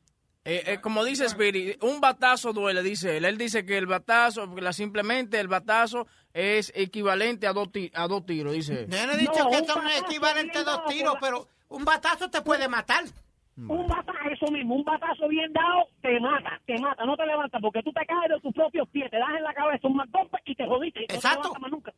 [0.49, 3.25] Eh, eh, como dice Spirit, un batazo duele, dice él.
[3.25, 6.07] Él dice que el batazo, la, simplemente el batazo
[6.39, 8.87] es equivalente a dos, ti- a dos tiros, dice.
[8.91, 12.43] Yo no he dicho No, que son equivalentes a dos tiros, pero un batazo te
[12.43, 13.05] puede matar.
[13.57, 17.59] Un batazo, eso mismo, un batazo bien dado te mata, te mata, no te levantas
[17.63, 20.39] porque tú te caes de tus propios pies, te das en la cabeza un golpe
[20.45, 21.01] y te jodiste.
[21.01, 21.55] y no te Exacto.
[21.59, 21.93] más nunca.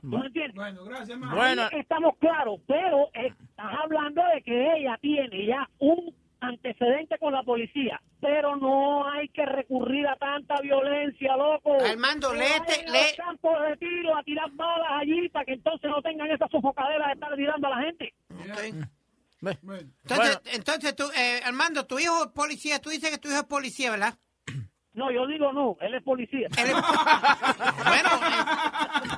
[0.00, 0.54] ¿Tú me entiendes?
[0.54, 1.34] Bueno, gracias, hermano.
[1.36, 1.62] Bueno.
[1.72, 7.42] Estamos claros, pero eh, estás hablando de que ella tiene ya un antecedente con la
[7.42, 11.76] policía, pero no hay que recurrir a tanta violencia, loco.
[11.84, 16.30] Armando, léete, lee- campos de tiro a tirar balas allí para que entonces no tengan
[16.30, 18.14] esa sofocadera de estar tirando a la gente.
[18.28, 18.74] Ve.
[19.62, 23.38] Bueno, Entonces, entonces tú, eh, Armando, tu hijo es policía, tú dices que tu hijo
[23.38, 24.14] es policía, ¿verdad?
[24.94, 26.48] No, yo digo no, él es policía.
[26.56, 26.72] Él es-
[27.86, 29.15] bueno, eh,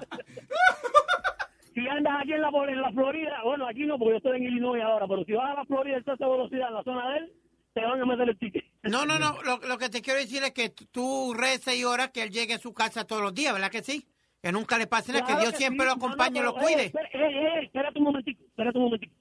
[1.80, 4.44] si andas aquí en la, en la Florida, bueno, aquí no, porque yo estoy en
[4.44, 7.18] Illinois ahora, pero si vas a la Florida exceso de velocidad en la zona de
[7.18, 7.32] él,
[7.74, 8.64] te van a meter el ticket.
[8.84, 12.10] no, no, no, lo, lo que te quiero decir es que tú reces y oras
[12.10, 14.04] que él llegue a su casa todos los días, ¿verdad que sí?
[14.42, 15.86] Que nunca le pase nada, que Dios siempre sí.
[15.86, 16.82] lo acompañe y No, lo no, pero, cuide.
[16.82, 19.14] eh, espera- eh, eh, espérate un momentico, espérate un momentico.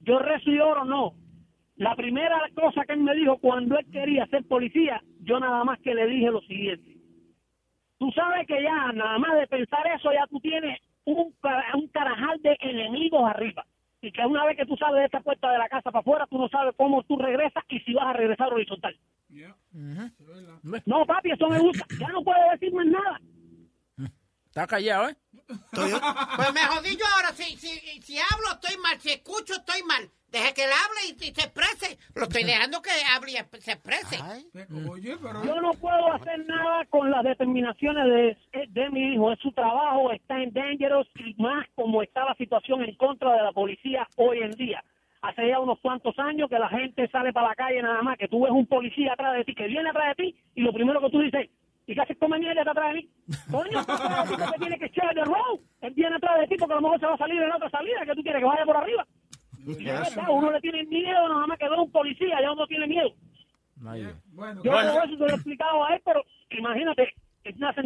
[0.00, 1.14] Yo rezo y oro, no.
[1.76, 5.78] La primera cosa que él me dijo cuando él quería ser policía, yo nada más
[5.80, 6.96] que le dije lo siguiente.
[7.98, 11.34] Tú sabes que ya, nada más de pensar eso, ya tú tienes un,
[11.74, 13.66] un carajal de enemigos arriba.
[14.00, 16.26] Y que una vez que tú sales de esta puerta de la casa para afuera,
[16.28, 18.98] tú no sabes cómo tú regresas y si vas a regresar horizontal.
[20.86, 21.86] No, papi, eso me gusta.
[22.00, 23.20] Ya no puedo decir más nada.
[24.46, 25.16] Está callado, ¿eh?
[25.72, 30.10] Pues me jodí yo ahora, si, si, si hablo estoy mal, si escucho estoy mal.
[30.28, 31.98] Deje que él hable y, y se exprese.
[32.22, 34.18] Lo estoy dejando que hable y se exprese.
[34.88, 35.44] Oye, pero...
[35.44, 39.32] Yo no puedo hacer nada con las determinaciones de, de mi hijo.
[39.32, 43.42] Es su trabajo, está en dangerous y más como está la situación en contra de
[43.42, 44.84] la policía hoy en día.
[45.20, 48.28] Hace ya unos cuantos años que la gente sale para la calle nada más, que
[48.28, 51.00] tú ves un policía atrás de ti, que viene atrás de ti y lo primero
[51.00, 51.48] que tú dices,
[51.86, 53.08] ¿y qué haces come mierda está atrás de mí?
[53.50, 55.58] Coño, está atrás de ti porque tiene que echar de road.
[55.80, 57.70] Él viene atrás de ti porque a lo mejor se va a salir en otra
[57.70, 59.06] salida, que tú quieres que vaya por arriba.
[59.66, 62.66] Y es verdad, uno le tiene miedo nada más que ver un policía, ya uno
[62.66, 63.12] tiene miedo.
[63.76, 64.92] Bueno, Yo Bueno.
[64.92, 67.82] todo eso se lo he explicado a él, pero imagínate, es una que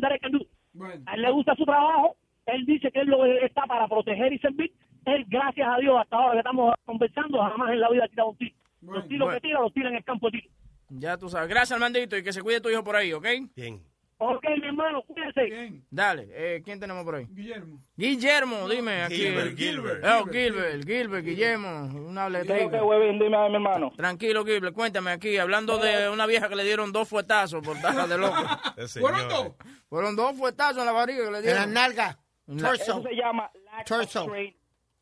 [0.72, 1.02] bueno.
[1.06, 4.38] A él le gusta su trabajo, él dice que él lo está para proteger y
[4.38, 4.72] servir.
[5.06, 8.30] Él, gracias a Dios, hasta ahora que estamos conversando, jamás en la vida ha tirado
[8.30, 8.54] un tiro.
[8.82, 9.40] Los tiros Bueno.
[9.40, 10.52] que tira, los tira en el campo de tiro.
[10.90, 11.48] Ya tú sabes.
[11.48, 13.26] Gracias, Armandito, y que se cuide tu hijo por ahí, ¿ok?
[13.56, 13.80] Bien.
[14.18, 15.44] Ok, mi hermano, cuídense.
[15.44, 15.84] Bien.
[15.90, 17.26] Dale, eh, ¿quién tenemos por ahí?
[17.30, 17.78] Guillermo.
[17.96, 19.16] Guillermo, dime aquí.
[19.16, 20.04] Gilbert, Gilbert.
[20.06, 22.82] Oh, Gilbert, Gilbert, Guillermo, un habletica.
[22.82, 23.18] huevín?
[23.18, 23.92] Dime a mi hermano.
[23.94, 28.06] Tranquilo, Gilbert, cuéntame aquí, hablando de una vieja que le dieron dos fuetazos por taja
[28.06, 28.36] de loco.
[29.00, 29.52] ¿Fueron dos?
[29.90, 31.72] Fueron dos fuetazos en la barriga que le En la dieron.
[31.74, 32.18] nalga.
[32.46, 33.02] La- Torso.
[33.10, 34.32] llama lack Torso.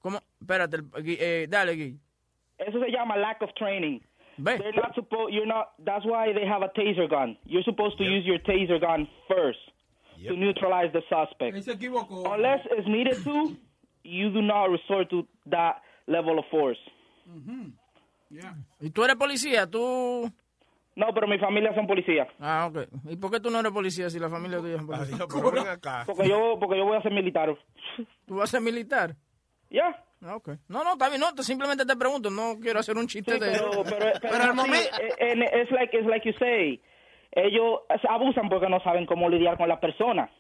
[0.01, 0.21] ¿Cómo?
[0.41, 2.01] Espérate, el- Gui- eh, dale, Gui.
[2.59, 4.01] Eso se llama lack of training.
[4.39, 4.59] Ve.
[4.59, 5.33] They're not supposed.
[5.33, 5.73] You're not.
[5.79, 7.37] That's why they have a taser gun.
[7.45, 9.59] You're supposed to use your taser gun first
[10.17, 10.33] Yep.
[10.33, 11.57] to neutralize the suspect.
[11.57, 12.25] Él se equivocó.
[12.35, 13.57] Unless it's needed to,
[14.05, 16.79] you do not resort to that level of force.
[18.31, 18.55] Ya.
[18.81, 19.67] ¿Y tú eres policía?
[19.69, 20.31] ¿Tú...?
[20.97, 22.29] No, pero mi familia son policías.
[22.39, 22.87] Ah, ok.
[23.11, 25.17] ¿Y por qué tú no eres policía si la familia tuya es policía?
[25.17, 26.05] Adiós, pero ven acá.
[26.07, 27.57] Porque yo, porque yo voy a ser militar.
[28.27, 29.17] ¿Tú vas a ser militar?
[29.71, 29.89] Ya.
[29.89, 30.49] Ah, ok.
[30.69, 31.21] No, no, está bien.
[31.21, 32.31] No, te- simplemente te pregunto.
[32.31, 33.83] No quiero hacer un chiste Sí, de pero, eso.
[33.85, 36.81] pero, pero, Pero al sí, momento- eh, and it's like it's like you say.
[37.33, 40.31] ellos abusan porque no saben cómo lidiar con las personas.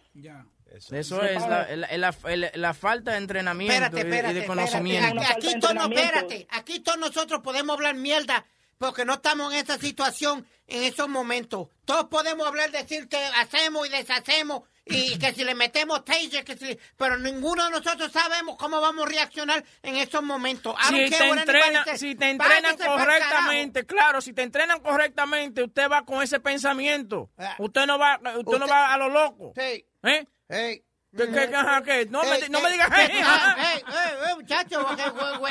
[0.90, 5.07] Eso es la, la- la- la- la falta de entrenamiento Espérate, y- de conocimiento.
[5.20, 5.33] espérate.
[5.47, 6.47] Aquí, todos, no, espérate.
[6.51, 8.44] Aquí todos nosotros podemos hablar mierda
[8.79, 11.68] porque no estamos en esa situación en esos momentos.
[11.85, 16.57] Todos podemos hablar, decir que hacemos y deshacemos y que si le metemos taser, que
[16.57, 20.75] si, pero ninguno de nosotros sabemos cómo vamos a reaccionar en esos momentos.
[20.88, 22.01] Si te, says.
[22.01, 27.31] si te entrenan correctamente, claro, si te entrenan correctamente, usted va con ese pensamiento.
[27.38, 27.57] Ah.
[27.59, 29.53] Usted no va, usted, no va a lo loco.
[29.57, 29.87] Sí.
[30.03, 30.27] ¿Eh?
[30.49, 30.84] Hey.
[31.16, 32.07] ¿Qué, qué, qué, ajá, qué?
[32.07, 33.72] No, me, Ey, no me ey, digas, ey, "Hey, ah, ajá".
[33.74, 34.87] ey, ey, ey, muchacho,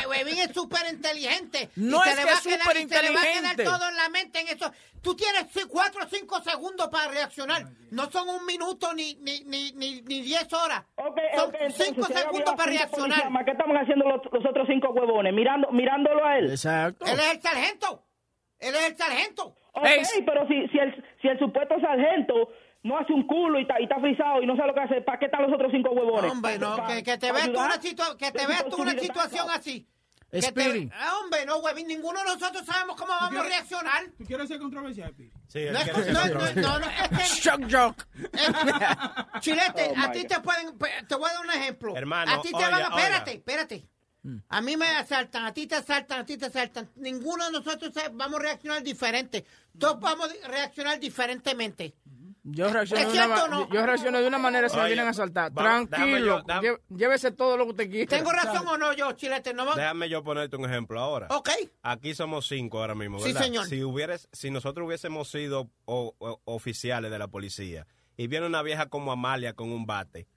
[0.08, 1.70] Huevín es súper inteligente.
[1.78, 3.64] No es le que va a es quedar- súper inteligente.
[3.64, 4.72] todo en la mente en eso.
[5.02, 7.64] Tú tienes ci- cuatro o cinco segundos para reaccionar.
[7.92, 10.84] No son un minuto ni, ni, ni, ni, ni diez horas.
[10.98, 11.14] son
[11.62, 13.46] Entonces, cinco si hay segundos para reaccionar.
[13.46, 15.34] ¿Qué estamos haciendo los, los otros cinco huevones?
[15.34, 16.50] Mirando, mirándolo a él.
[16.52, 17.06] Exacto.
[17.06, 18.04] Él es el sargento.
[18.60, 19.56] Él es el sargento.
[19.76, 19.88] Ok,
[20.26, 22.50] pero si, si, el, si el supuesto sargento
[22.84, 25.02] no hace un culo y está, y está frisado y no sabe lo que hace,
[25.02, 26.32] ¿para qué están los otros cinco huevones?
[26.32, 28.92] Hombre, no, ¿Pa- que, que te veas tú una, situa- que te veas tú una
[29.00, 29.88] situación así.
[30.36, 30.90] Speedy.
[30.92, 34.04] Ah, hombre, no, Huevín, ninguno de nosotros sabemos cómo vamos a reaccionar.
[34.18, 35.32] ¿Tú quieres ser controversial, Pi?
[35.48, 38.04] Sí, No, es- no, no, no, no, es que- Shock joke.
[39.42, 41.96] Chilete, Oh, a ti te pueden, te voy a dar un ejemplo.
[41.96, 43.40] Hermano, a ti te oiga, van a, espérate, oiga.
[43.40, 43.88] espérate.
[44.50, 46.90] A mí me asaltan, a ti te asaltan, a ti te asaltan.
[46.96, 49.46] Ninguno de nosotros sabe- vamos a reaccionar diferente.
[49.78, 51.94] Todos vamos a reaccionar diferentemente.
[52.46, 53.70] Yo reacciono, ¿Es de una, no?
[53.70, 55.58] yo reacciono de una manera si me vienen a asaltar.
[55.58, 58.10] va- déjame Tranquilo, yo- llévese todo lo que usted quiera.
[58.18, 59.54] ¿Tengo razón o no yo, Chilete?
[59.54, 61.28] No, va- Déjame yo ponerte un ejemplo ahora.
[61.32, 61.50] Ok.
[61.84, 63.66] Aquí somos cinco ahora mismo, Sí, señor.
[63.66, 68.62] Si, hubieras, si nosotros hubiésemos sido o- o- oficiales de la policía y viene una
[68.62, 70.28] vieja como Amalia con un bate,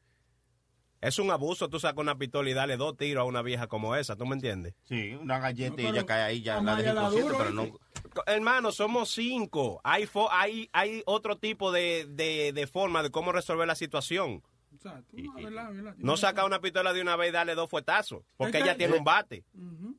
[1.07, 3.95] es un abuso tú sacas una pistola y darle dos tiros a una vieja como
[3.97, 4.75] esa, ¿tú me entiendes?
[4.85, 7.79] Sí, una galleta y pero ella cae ahí, ya la duro, pero no...
[8.27, 9.81] Hermano, somos cinco.
[9.85, 14.43] Hay, fo- hay, hay otro tipo de, de, de forma de cómo resolver la situación.
[14.75, 15.71] O sea, tú, no, ¿verdad?
[15.73, 15.95] ¿verdad?
[15.99, 19.05] No sacar una pistola de una vez y darle dos fuetazos, porque ella tiene un
[19.05, 19.45] bate.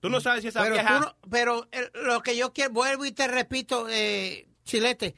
[0.02, 1.00] Tú no sabes si esa Pero, vieja...
[1.00, 5.16] no- pero el- lo que yo quiero, vuelvo y te repito, eh, Chilete,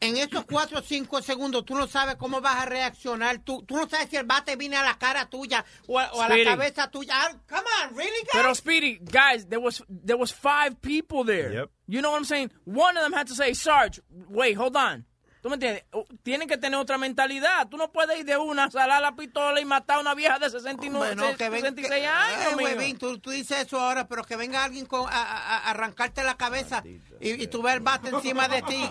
[0.00, 3.38] en estos cuatro o cinco segundos tú no sabes cómo vas a reaccionar.
[3.38, 6.20] Tú, tú no sabes si el bate viene a la cara tuya o a, o
[6.20, 7.12] a la cabeza tuya.
[7.14, 8.32] Ah, come on, really, guys?
[8.32, 11.68] Pero Speedy, guys, there was there was five people there.
[11.86, 12.50] You know what I'm saying?
[12.64, 15.04] One of them had to say, Sarge, wait, hold on.
[15.46, 15.84] ¿Tú me entiendes?
[16.24, 17.68] Tienen que tener otra mentalidad.
[17.68, 20.50] Tú no puedes ir de una, salar la pistola y matar a una vieja de
[20.50, 22.68] 69, Hombre, no, que ven- 66 que- años, Ay, mijo.
[22.70, 26.36] huevín, tú, tú dices eso ahora, pero que venga alguien con, a, a- arrancarte la
[26.36, 26.82] cabeza
[27.20, 28.90] y, y tú ves el bate encima de ti,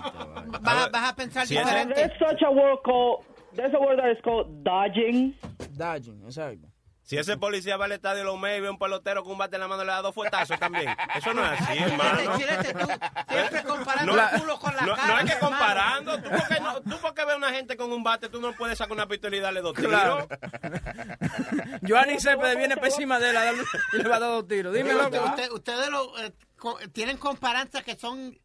[0.62, 1.94] vas, a- vas a pensar diferente.
[1.94, 3.26] There's such a word called,
[3.58, 5.36] there's a word that is called dodging.
[5.76, 6.70] Dodging, exacto.
[7.06, 9.38] Si ese policía va al estadio de los Mets y ve un pelotero con un
[9.38, 10.88] bate en la mano le da dos fuetazos también.
[11.16, 12.36] Eso no es así, hermano.
[12.38, 15.08] Siempre comparando No, el culo con la no, cara.
[15.14, 16.18] no es que comparando.
[16.20, 18.94] Tú porque, no, tú porque ves una gente con un bate, tú no puedes sacar
[18.94, 19.92] una pistola y darle dos tiros.
[19.92, 20.28] Claro.
[21.88, 23.64] Joanny Cepeda viene encima de él a darle-
[23.94, 24.74] y le va a dar dos tiros.
[24.74, 28.36] Dime, Usted- usted- ustedes lo, eh, co- tienen comparanzas que son...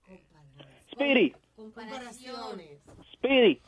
[0.92, 1.34] Speedy.
[3.14, 3.60] Speedy.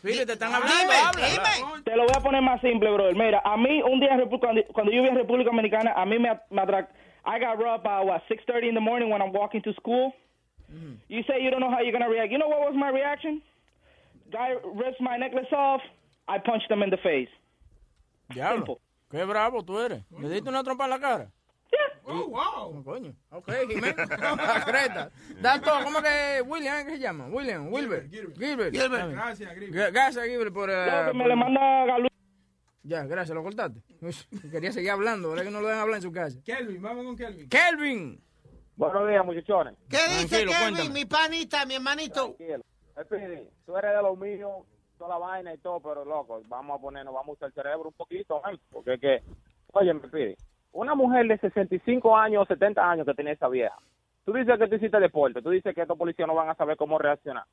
[0.00, 1.26] Speedy, te están hablando, Dime, habla.
[1.28, 1.82] dime.
[1.84, 3.14] Te lo voy a poner más simple, brother.
[3.14, 6.30] Mira, a mí un día cuando, cuando yo vi en República Dominicana, a mí me,
[6.50, 6.88] me atra-
[7.26, 10.12] I got robbed by what 6:30 in the morning when I'm walking to school.
[11.08, 12.30] You say you don't know how you're gonna react.
[12.32, 13.42] You know what was my reaction?
[14.30, 15.82] Guy rips my necklace off.
[16.28, 17.28] I punched him in the face.
[18.32, 18.78] Diablo.
[19.10, 20.02] Qué bravo tú eres.
[20.18, 21.30] ¿Le diste una trompa en la cara?
[22.04, 22.82] Oh, wow.
[22.84, 23.14] Coño.
[23.30, 23.94] Ok, Jiménez.
[24.66, 25.10] Creta.
[25.40, 25.84] Da todo.
[25.84, 26.84] ¿Cómo que William ¿eh?
[26.84, 27.26] qué se llama?
[27.28, 28.08] William, Wilber.
[28.10, 28.72] Gilbert.
[28.74, 29.10] Gilbert.
[29.12, 29.72] Gracias, Gilbert.
[29.74, 30.70] Gra- Gracias, Gilbert, por...
[30.70, 30.74] eh,
[31.06, 32.08] que me por- le manda Galú.
[32.82, 33.80] Ya, gracias, lo cortaste.
[34.00, 34.14] Uy,
[34.50, 36.38] Quería seguir hablando, ¿verdad que no lo dejan hablar en su casa?
[36.44, 37.48] Kelvin, vamos con Kelvin.
[37.48, 38.24] Kelvin.
[38.76, 39.74] Buenos días, muchachones.
[39.88, 40.90] ¿Qué dice Tranquilo, Kevin, cuéntame.
[40.98, 42.34] mi panita, mi hermanito?
[42.34, 42.64] Tranquilo.
[43.04, 44.50] Speedy, tú eres de los míos,
[44.98, 47.88] toda la vaina y todo, pero loco, vamos a ponernos, vamos a usar el cerebro
[47.88, 49.22] un poquito, man, porque es que,
[49.72, 50.36] oye, me pide,
[50.72, 53.76] una mujer de 65 años o 70 años que tiene esa vieja,
[54.24, 56.76] tú dices que tú hiciste deporte, tú dices que estos policías no van a saber
[56.76, 57.44] cómo reaccionar.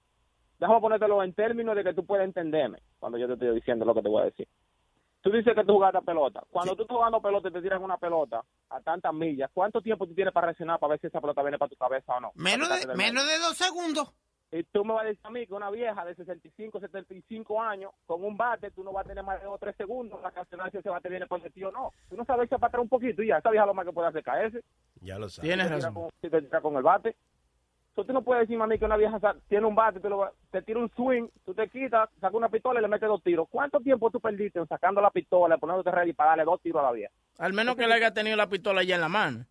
[0.60, 3.94] Déjame ponértelo en términos de que tú puedas entenderme cuando yo te estoy diciendo lo
[3.94, 4.48] que te voy a decir.
[5.22, 6.44] Tú dices que tú jugaste a pelota.
[6.50, 10.08] Cuando tú estás jugando pelota y te tiran una pelota a tantas millas, ¿cuánto tiempo
[10.08, 12.32] tú tienes para reaccionar para ver si esa pelota viene para tu cabeza o no?
[12.36, 14.14] Menos de, menos de dos segundos.
[14.52, 17.92] Y tú me vas a decir a mí que una vieja de 65, 75 años,
[18.06, 20.34] con un bate, tú no vas a tener más de dos o tres segundos para
[20.34, 21.92] reaccionar si ese bate viene por ti o no.
[22.10, 23.92] Tú no sabes echar para atrás un poquito y ya, esa vieja lo más que
[23.92, 24.62] puede hacer caerse.
[25.02, 25.50] Ya lo sabes.
[25.50, 25.94] Tienes te razón.
[25.94, 27.16] con- Si te tira con el bate.
[27.90, 30.32] Entonces tú no puedes decirme a mí que una vieja tiene un bate, tú lo
[30.52, 33.48] te tira un swing, tú te quitas, sacas una pistola y le metes dos tiros.
[33.50, 36.84] ¿Cuánto tiempo tú perdiste en sacando la pistola, poniéndote ready para darle dos tiros a
[36.86, 37.12] la vieja?
[37.40, 39.46] Al menos que le haya tenido la pistola ya en la mano.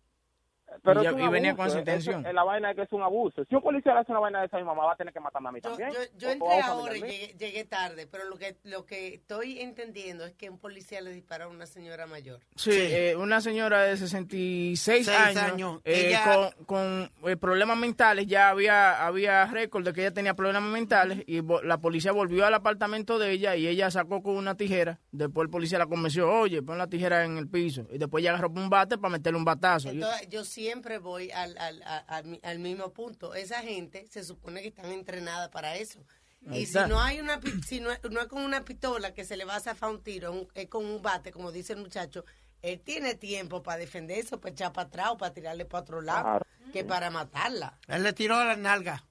[0.83, 2.25] Pero y, ya- venía abuso, con esa intención.
[2.25, 3.43] es la vaina es que es un abuso.
[3.45, 5.19] Si un policía le hace una vaina de esa mi mamá, va a tener que
[5.19, 5.91] matarme a mí Yo, también.
[5.91, 10.25] yo, yo entré ahora y llegué, llegué tarde, pero lo que, lo que estoy entendiendo
[10.25, 12.39] es que un policía le disparó a una señora mayor.
[12.55, 15.81] Sí, eh, una señora de 66 Seis años, años.
[15.85, 20.33] eh, Ella- con, con, eh, problemas mentales, ya había había récord de que ella tenía
[20.33, 24.55] problemas mentales y la policía volvió al apartamento de ella y ella sacó con una
[24.55, 24.99] tijera.
[25.11, 27.87] Después el policía la convenció, oye, pon la tijera en el piso.
[27.91, 29.89] Y después ella agarró un bate para meterle un batazo.
[29.89, 33.35] Entonces, yo siempre voy al, al, a- al mi- al mismo punto.
[33.35, 36.03] Esa gente se supone que están entrenadas para eso.
[36.49, 39.23] Ahí Y si no hay una si no es, no es con una pistola que
[39.23, 41.79] se le va a zafar un tiro, un- es con un bate, como dice el
[41.79, 42.25] muchacho,
[42.63, 46.23] él tiene tiempo para defenderse, para echar para atrás o para tirarle para otro lado,
[46.23, 46.45] Claro.
[46.73, 47.77] que para matarla.
[47.87, 49.05] Él le tiró a la nalga.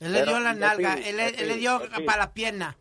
[0.00, 0.96] Él le Pero, dio a la nalga.
[0.96, 2.74] sí, Él, le- dio para las piernas.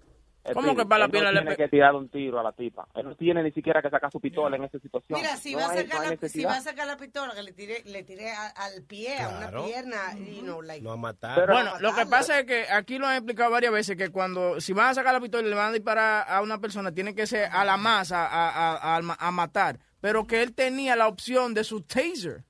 [0.53, 2.51] ¿Cómo que para la pierna no le tiene pe- que tirar un tiro a la
[2.51, 2.85] tipa.
[2.95, 5.17] Él no tiene ni siquiera que sacar su pistola en esa situación.
[5.19, 6.97] Mira, si No va a hay- sacar no hay la, si va a sacar la
[6.97, 9.61] pistola, que le tire, le tire a- al pie, a Claro.
[9.61, 11.49] una pierna, y no, like, No a matar.
[11.49, 14.73] bueno, lo que pasa es que aquí lo han explicado varias veces que cuando si
[14.73, 17.25] van a sacar la pistola y le van a disparar a una persona, tiene que
[17.25, 19.79] ser a la masa, a, a- a- a matar.
[20.01, 22.43] Pero que él tenía la opción de su taser.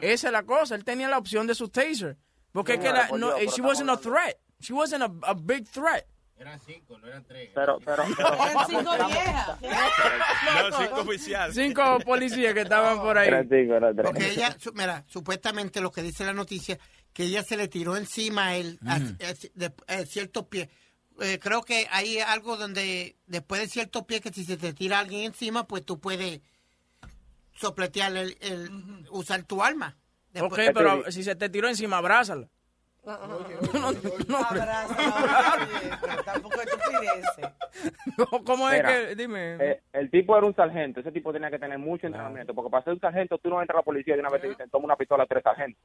[0.00, 2.16] Esa es la cosa, él tenía la opción de su taser.
[2.50, 4.34] Porque es que la, no, eh, pero she wasn't a threat.
[4.58, 6.06] She wasn't a, a big threat.
[6.38, 7.50] Eran cinco, no eran tres.
[7.54, 8.34] Pero, pero, pero.
[8.34, 9.60] Eran cinco viejas.
[9.62, 11.54] No, cinco oficiales.
[11.54, 13.28] Cinco policías que estaban por ahí.
[13.28, 14.06] Eran cinco, eran tres.
[14.06, 16.78] Porque ella, mira, supuestamente lo que dice la noticia,
[17.14, 19.00] que ella se le tiró encima a él, a, a-
[19.54, 20.68] de- a ciertos pies.
[21.20, 24.98] Eh, creo que hay algo donde después de ciertos pies que si se te tira
[24.98, 26.42] alguien encima, pues tú puedes
[27.54, 29.96] sopletear el, el- usar tu arma.
[30.38, 32.48] Ok, Después- pero si se te tiró encima, abrázala.
[36.24, 37.50] Tampoco estupideces.
[38.44, 39.14] ¿Cómo es que?
[39.16, 39.56] Dime.
[39.60, 41.00] eh, el tipo era un sargento.
[41.00, 42.54] Ese tipo tenía que tener mucho entrenamiento.
[42.54, 44.42] Porque para ser un sargento, tú no entras a la policía de una vez y
[44.42, 45.82] te dicen, toma una pistola a tres sargentos.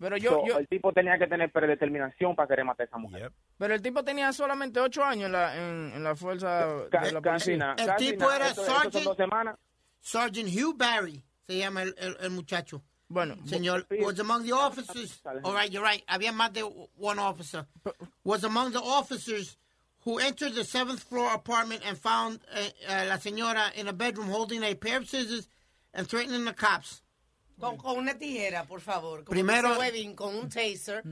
[0.00, 2.98] Pero yo, So, yo, El tipo tenía que tener predeterminación para querer matar a esa
[2.98, 3.32] mujer.
[3.58, 7.20] pero el tipo tenía solamente ocho años en la, en, en la fuerza de la
[7.20, 7.74] policía.
[7.78, 8.54] el tipo era
[9.16, 9.56] semanas.
[10.00, 12.82] Sergeant Hugh Barry, se llama el, el- el muchacho.
[13.10, 15.18] Bueno, Señor, was among the officers.
[15.44, 16.04] All right, you're right.
[16.06, 17.66] Había más de one officer.
[18.24, 19.56] Was among the officers
[20.04, 22.58] who entered the seventh floor apartment and found uh,
[22.92, 25.48] uh, la señora in a bedroom holding a pair of scissors
[25.94, 27.02] and threatening the cops.
[27.58, 29.24] Con, con una tijera, por favor.
[29.24, 31.02] Como Primero- Webin, con un taser,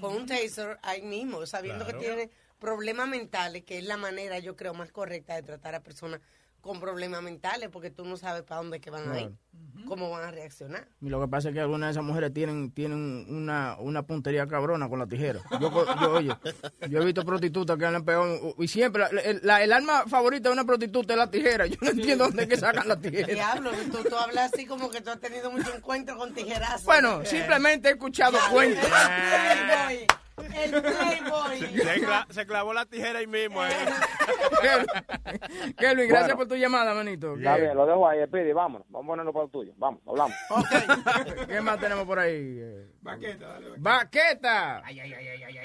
[0.00, 1.98] con un taser ahí mismo, sabiendo Claro.
[1.98, 5.82] que tiene problemas mentales, que es la manera, yo creo, más correcta de tratar a
[5.82, 6.20] personas
[6.66, 9.32] con problemas mentales, porque tú no sabes para dónde que van a ir,
[9.86, 10.88] cómo van a reaccionar.
[11.00, 14.46] Y lo que pasa es que algunas de esas mujeres tienen, tienen una, una puntería
[14.46, 15.40] cabrona con la tijera.
[15.60, 16.34] Yo, yo, oye,
[16.88, 20.48] yo he visto prostitutas que han pegado, y siempre, la- el, la- el arma favorita
[20.48, 21.66] de una prostituta es la tijera.
[21.66, 23.28] Yo no entiendo dónde es que sacan la tijera.
[23.32, 26.84] Diablo, tú, tú hablas así como que tú has tenido mucho encuentro con tijerazos.
[26.84, 28.84] Bueno, simplemente he escuchado cuentos.
[30.36, 31.58] El Playboy.
[31.58, 33.64] Se, cla- se clavó la tijera ahí mismo.
[33.64, 33.70] eh.
[35.78, 36.36] Kelvin, gracias Bueno.
[36.36, 37.34] por tu llamada, manito.
[37.36, 38.86] Está ¿Qué, bien, lo dejo ahí, pide, vámonos.
[38.90, 39.72] Vamos a ponerlo para el tuyo.
[39.76, 40.34] Vamos, hablamos.
[41.48, 42.58] qué más tenemos por ahí?
[42.60, 43.66] Eh, Baqueta, dale.
[43.78, 44.82] Baqueta.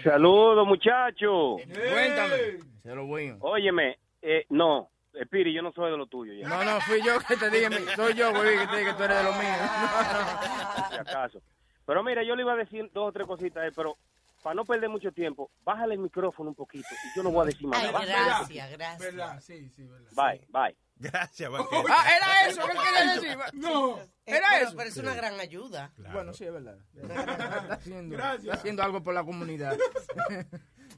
[0.04, 1.62] Saludos, muchachos.
[1.92, 2.38] Cuéntame.
[2.84, 3.36] Se lo voy.
[3.42, 7.20] Óyeme, eh, no, Espiri, yo no soy de lo tuyo ya, No, no, fui yo
[7.28, 9.58] que te dije, soy yo, güey, que te dije que tú eres de los míos.
[10.92, 11.42] si acaso.
[11.86, 13.98] Pero mira, yo le iba a decir dos o tres cositas, eh, pero
[14.41, 17.45] para no perder mucho tiempo, bájale el micrófono un poquito y yo no voy a
[17.45, 18.06] decir más nada.
[18.06, 18.99] gracias, gracias.
[18.99, 19.39] ¿Verdad?
[19.41, 20.12] Sí, sí, verdad.
[20.15, 20.75] Bye, bye.
[20.95, 21.51] Gracias.
[21.89, 23.38] Ah, era eso que él quería decir.
[23.60, 23.97] No.
[23.99, 24.77] Eh, Era pero, eso.
[24.77, 25.91] pero es una gran ayuda.
[26.13, 26.77] Bueno, sí, es verdad.
[26.95, 28.43] Está haciendo, Gracias.
[28.43, 29.77] está haciendo algo por la comunidad.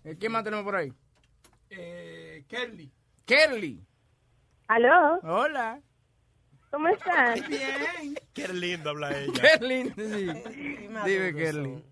[0.05, 0.91] Eh, ¿Quién más tenemos por ahí?
[1.69, 2.91] Eh, Kelly.
[3.25, 3.87] Kelly.
[4.67, 5.17] ¿Aló?
[5.23, 5.79] Hola.
[6.69, 7.35] ¿Cómo están?
[7.47, 8.15] Bien.
[8.33, 9.31] Qué lindo habla ella.
[9.59, 9.95] Kelly, sí.
[9.95, 11.83] Qué maduros Dime, Kelly.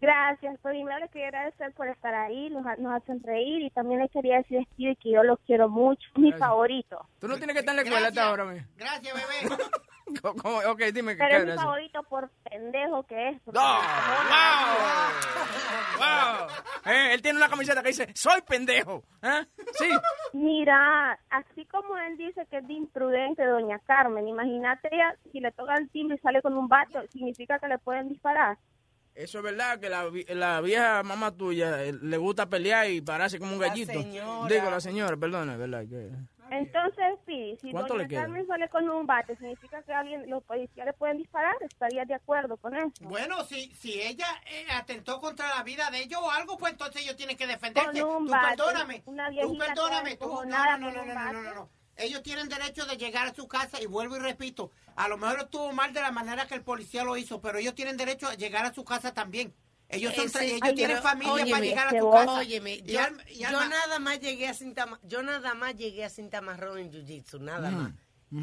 [0.00, 0.58] Gracias.
[0.60, 4.36] Primero les quería agradecer por estar ahí, nos, nos hacen reír y también les quería
[4.38, 6.48] decir Steve que yo los quiero mucho, mi Gracias.
[6.48, 7.06] favorito.
[7.20, 8.58] Tú no tienes que estar en la escuela hasta ahora, mi.
[8.76, 9.56] Gracias, bebé.
[10.22, 10.58] ¿Cómo-?
[10.70, 13.40] Ok, dime qué Pero es mi favorito por pendejo que es.
[13.42, 13.66] porque- ¡No!
[13.66, 14.98] ¡Wow!
[15.98, 16.92] ¡Wow!
[16.92, 19.02] Eh, él tiene una camiseta que dice, soy pendejo.
[19.22, 19.44] ¿Eh?
[19.72, 19.88] Sí.
[20.32, 25.52] Mira, así como él dice que es de imprudente, doña Carmen, imagínate ella, si le
[25.52, 28.56] toca el timbre y sale con un bato, significa que le pueden disparar.
[29.18, 33.00] Eso es verdad, que la, vi- la vieja mamá tuya eh, le gusta pelear y
[33.00, 33.92] pararse como un La gallito.
[33.92, 34.54] señora.
[34.54, 35.84] Digo, la señora, perdona, es verdad.
[35.88, 36.10] Que...
[36.50, 38.20] Entonces, sí, si ¿Cuánto doña le queda?
[38.22, 42.14] Carmen sale con un bate, significa que alguien, los policías le pueden disparar, estaría de
[42.14, 42.92] acuerdo con eso.
[43.00, 47.02] Bueno, si, si ella eh, atentó contra la vida de ellos o algo, pues entonces
[47.02, 48.00] ellos tienen que defenderse.
[48.00, 49.02] Con un Tú bate, perdóname.
[49.06, 50.16] una Tú perdóname.
[50.16, 51.70] Tú, no, no, no, no, no, no, no.
[51.98, 55.40] Ellos tienen derecho de llegar a su casa y vuelvo y repito, a lo mejor
[55.40, 58.34] estuvo mal de la manera que el policía lo hizo, pero ellos tienen derecho a
[58.34, 59.54] llegar a su casa también.
[59.90, 62.32] Ellos, son, Ese- ellos Ay, tienen pero, familia para llegar a su casa.
[62.34, 66.40] Óyeme, Y yo, y nada más llegué a cinta yo nada más llegué a cinta
[66.42, 67.92] marrón en jiu-jitsu, nada Ujú, más.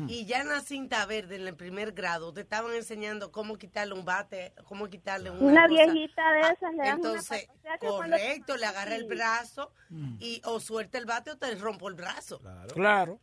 [0.09, 3.93] Y ya en la cinta verde, en el primer grado, te estaban enseñando cómo quitarle
[3.93, 5.83] un bate, cómo quitarle una, Una cosa.
[5.85, 7.47] viejita de esas le das una Entonces,
[7.79, 9.71] cuando- correcto, le agarra el brazo
[10.19, 12.39] y o suelta el bate o te rompo el brazo.
[12.73, 13.19] Claro.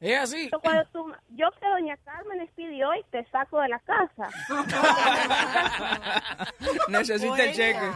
[0.00, 0.50] Es así.
[0.50, 4.28] Yo cuando tú- yo que doña Carmen les pidió hoy te saco de la casa.
[6.88, 7.90] Necesita el cheque.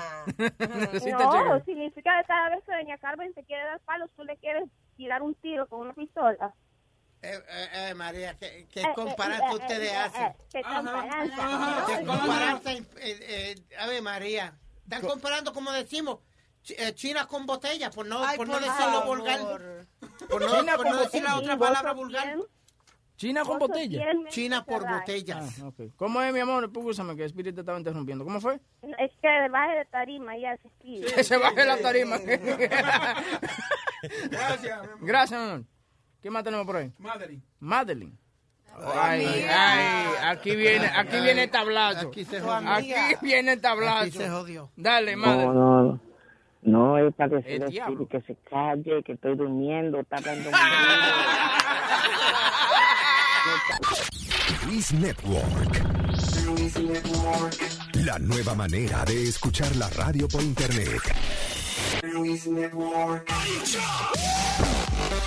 [0.59, 1.65] Necesita el no, cheque.
[1.67, 4.65] significa que cada vez que doña Carmen te quiere dar palos, tú le quieres
[4.97, 6.55] tirar un tiro con una pistola.
[7.21, 10.23] Eh, eh, eh, María, ¿qué, qué Eh, comparanza ustedes eh, hacen?
[10.27, 11.87] eh, qué comparanza.
[11.99, 12.73] ¿Qué comparanza?
[12.73, 16.21] eh, eh, a ver, María, están comparando, como decimos,
[16.95, 19.17] China con botella, por no, Ay, por no por decirlo favor.
[19.19, 19.39] vulgar.
[20.29, 22.37] Por no, China por con no decir la otra palabra vulgar.
[23.17, 24.07] China con botella.
[24.29, 25.59] China por botellas.
[25.61, 25.81] Ah, ok.
[25.97, 26.71] ¿Cómo es, mi amor?
[26.71, 28.25] Púsame que Spirit te estaba interrumpiendo.
[28.25, 28.61] ¿Cómo fue?
[28.99, 31.13] Es que baje de tarima ya se pide.
[31.13, 32.19] Que se baje la tarima.
[32.19, 33.25] Gracias,
[35.01, 35.65] Gracias, mi amor.
[36.23, 36.93] ¿Qué más tenemos por ahí?
[36.99, 37.43] Madeline.
[37.61, 38.19] Madeline.
[38.95, 42.09] Ay, ay, aquí viene, aquí viene el tablazo.
[42.09, 43.19] Aquí se Aquí jodió.
[43.23, 44.03] viene el tablazo.
[44.03, 44.71] Aquí se jodió.
[44.77, 45.55] Dale, No, Madeline.
[45.55, 46.01] no,
[46.63, 48.09] no, es para El decirle diablo.
[48.09, 50.51] que se calle, que estoy durmiendo, está hablando
[54.67, 55.83] Luis Network.
[58.05, 61.01] La nueva manera de escuchar la radio por internet.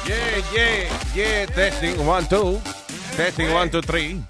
[0.06, 1.46] Yeah, yeah, yeah.
[1.48, 2.60] Testing one, two.
[3.16, 4.22] Testing one, two, three.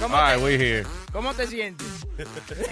[0.00, 0.84] ¿Cómo, All right, we here.
[1.12, 1.86] ¿Cómo te sientes?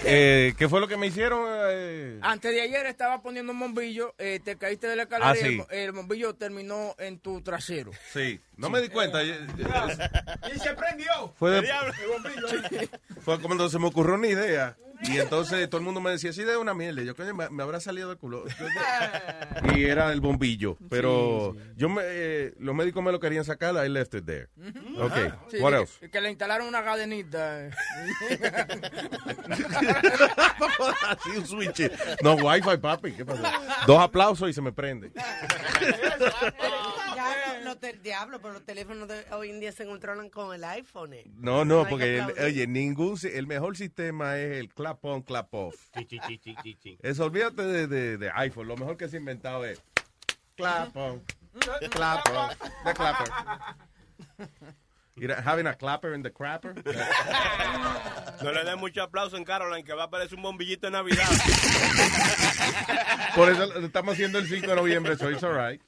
[0.05, 1.45] Eh, ¿Qué fue lo que me hicieron?
[1.47, 5.35] Eh, Antes de ayer estaba poniendo un bombillo, eh, te caíste de la escalera Ah,
[5.37, 7.91] y el el, bombillo terminó en tu trasero.
[8.13, 9.21] sí, no me di cuenta.
[9.23, 9.39] Eh,
[10.55, 11.33] Y se prendió.
[11.37, 12.47] Fue de- El bombillo.
[13.23, 14.77] Fue cuando se me ocurrió una idea.
[15.03, 17.01] Y entonces todo el mundo me decía, idea es una mierda.
[17.01, 18.43] Y Yo, coño, me, me habrá salido del culo.
[19.75, 20.77] y era el bombillo.
[20.89, 24.47] Pero yo me, eh, los médicos me lo querían sacar, I left it there.
[24.97, 25.13] Ok,
[25.49, 26.09] Sí, what que- else?
[26.09, 27.65] Que le instalaron una cadenita.
[27.67, 27.71] eh.
[31.07, 31.91] Así un switch.
[32.21, 33.11] No, wifi, papi.
[33.13, 33.41] ¿Qué pasó?
[33.87, 35.11] Dos aplausos y se me prende.
[37.71, 41.13] Los te- diablo, pero los teléfonos de hoy en día se controlan con el iPhone.
[41.13, 41.23] eh.
[41.35, 42.05] No, no, hay porque,
[42.35, 45.75] que el- oye, ningún, el mejor sistema es el clap on, clap off.
[47.01, 48.67] Eso, olvídate de, de, de iPhone.
[48.67, 49.81] Lo mejor que se ha inventado es
[50.55, 51.23] clap on,
[51.89, 53.29] clap off, the clapper.
[55.43, 56.73] Having a clapper in the crapper.
[58.41, 61.27] No le den mucho aplauso en Caroline, que va a aparecer un bombillito de Navidad.
[63.35, 65.79] Por eso estamos haciendo el 5 de noviembre, so it's all right.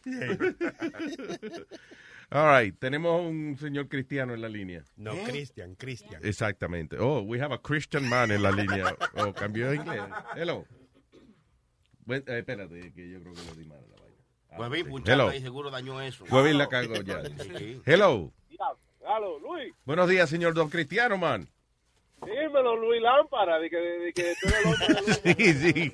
[2.29, 4.83] All right, tenemos un señor cristiano en la línea.
[4.97, 6.21] No, Christian, Christian.
[6.23, 6.97] Exactamente.
[6.99, 8.95] Oh, we have a Christian man en la línea.
[9.15, 10.03] Oh, cambió de inglés.
[10.35, 10.65] Hello.
[12.05, 14.17] Bueno, eh, espérate, que yo creo que lo di mal a la vaina.
[14.51, 14.91] Ah, Huevín, sí.
[14.91, 15.29] punchado Hello.
[15.29, 16.25] ahí, seguro dañó eso.
[16.29, 17.23] Huevín la cagó ya.
[17.57, 17.81] Sí.
[17.85, 18.31] Hello.
[19.15, 19.73] Aló, Luis.
[19.85, 21.47] Buenos días, señor Don Cristiano, man.
[22.25, 25.93] Dímelo, Luis Lámpara, de que, de que tú eres el hombre, Sí, sí.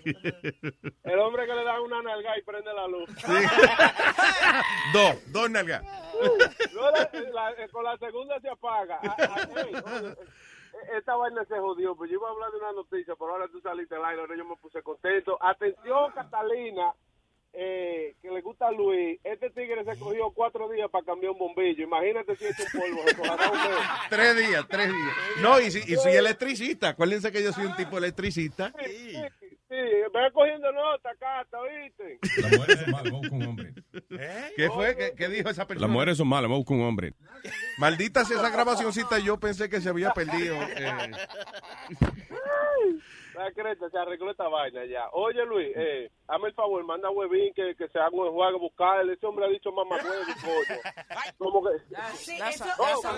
[1.04, 3.10] el hombre que le da una nalga y prende la luz.
[4.94, 5.84] Dos, dos nalgas.
[7.34, 9.00] La- con la segunda se apaga.
[9.04, 10.16] Ah, ah, hey, oye,
[10.98, 13.60] esta vaina se jodió, pues yo iba a hablar de una noticia, pero ahora tú
[13.62, 15.38] saliste al aire, ahora yo me puse contento.
[15.42, 16.94] Atención, Catalina,
[17.54, 19.20] eh, que le gusta a Luis.
[19.24, 21.84] Este tigre se cogió cuatro días para cambiar un bombillo.
[21.84, 23.02] Imagínate si es un polvo.
[24.10, 25.16] Tres días, tres días.
[25.42, 26.90] No, y, si, y soy electricista.
[26.90, 28.72] Acuérdense que yo soy un tipo electricista.
[28.84, 29.76] Sí, sí,
[30.14, 32.20] ven cogiendo nota, Cata, ¿oíste?
[32.42, 33.74] Las mujeres son malas, vamos con un hombre.
[34.56, 34.96] ¿Qué fue?
[34.96, 35.88] ¿Qué, qué dijo esa persona?
[35.88, 37.14] Las mujeres son malas, vamos con un hombre.
[37.78, 40.56] Maldita sea esa grabacioncita, yo pensé que se había perdido.
[40.62, 41.12] eh.
[43.54, 45.10] Creta, se arregló esta vaina ya.
[45.14, 48.44] Oye, Luis, eh, hazme el favor, manda a Huevín que, que se haga un juego
[48.44, 49.14] a buscarle.
[49.14, 50.82] Ese hombre ha dicho mamá huevo y pollo.
[51.38, 51.70] Como que...
[52.18, 53.10] Sí, eso, eso.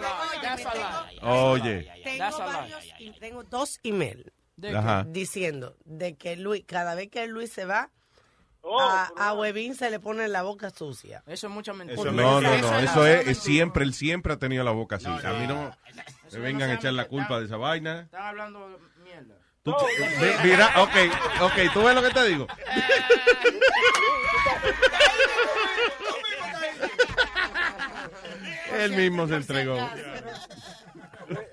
[1.24, 1.92] Oye.
[2.04, 5.06] Tengo, varios, dos emails ¿De Ajá.
[5.08, 7.90] diciendo de que Luis, cada vez que Luis se va,
[8.64, 11.24] Oh, a, a Huevín se le pone la boca sucia.
[11.26, 12.12] Eso es mucha mentira.
[12.12, 12.54] No, no, no.
[12.54, 13.32] Eso es Eso es, mentira.
[13.32, 15.08] es siempre, él siempre ha tenido la boca así.
[15.08, 15.72] A mí no
[16.32, 18.02] me vengan a echar la culpa de esa vaina.
[18.02, 19.36] Están hablando mierda.
[19.64, 19.76] Tú-
[20.20, 20.96] ve- mira, ok,
[21.44, 22.48] ok, tú ves lo que te digo.
[28.80, 29.76] Él mismo se entregó.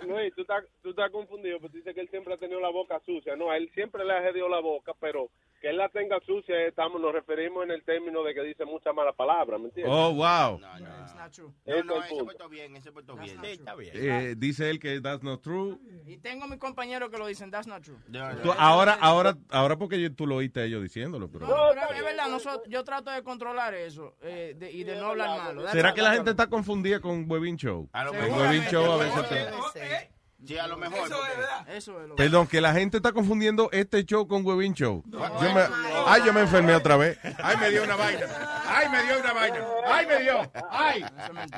[0.07, 3.01] Luis, tú, estás, tú estás confundido, porque dice que él siempre ha tenido la boca
[3.05, 3.37] sucia.
[3.37, 5.29] No, a él siempre le ha jedido la boca, pero
[5.61, 8.65] que él la tenga sucia, eh, estamos, nos referimos en el término de que dice
[8.65, 9.93] muchas malas palabras, ¿me entiendes?
[9.95, 10.61] Oh, wow.
[10.61, 12.25] Ese es el ese punto.
[12.25, 13.45] puesto bien, ese puesto bien.
[13.45, 13.93] está bien.
[13.95, 15.77] Eh, dice él que that's not true.
[16.07, 17.99] Y tengo mis compañeros que lo dicen, that's not true.
[18.43, 21.47] Tú- ahora, ahora, ahora porque yo- tú lo oíste a ellos diciéndolo, pero...
[21.47, 25.07] No, pero es verdad, nosotros, yo trato de controlar eso eh, de- y de no
[25.09, 25.69] hablar malo.
[25.69, 27.89] ¿Será que la gente está confundida con Webin Show?
[27.93, 28.43] A lo En mejor.
[28.43, 30.09] Webin Show a veces...
[30.47, 31.01] Sí, a lo mejor.
[31.09, 35.03] porque- Eso es lo Perdón, que la gente está confundiendo este show con Webin Show.
[35.07, 35.19] Yo
[35.53, 35.63] me,
[36.07, 37.19] ay, yo me enfermé otra vez.
[37.43, 38.27] Ay, me dio una vaina.
[38.67, 39.67] Ay, me dio una vaina.
[39.85, 40.53] Ay, me dio.
[40.71, 41.05] Ay,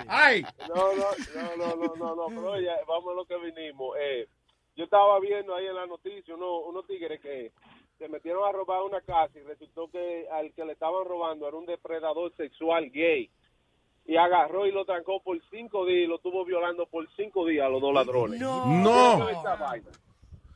[0.08, 0.46] ay.
[0.68, 1.04] No, no,
[1.34, 3.96] no, no, no, no, no, pero oye, vamos a lo que vinimos.
[4.00, 4.28] Eh,
[4.76, 7.52] yo estaba viendo ahí en la noticia uno, unos tigres que
[7.98, 11.56] se metieron a robar una casa y resultó que al que le estaban robando era
[11.56, 13.30] un depredador sexual gay.
[14.10, 17.66] Y agarró y lo trancó por cinco días y lo estuvo violando por cinco días
[17.66, 18.40] a los dos ladrones.
[18.40, 18.66] No.
[18.66, 19.30] No.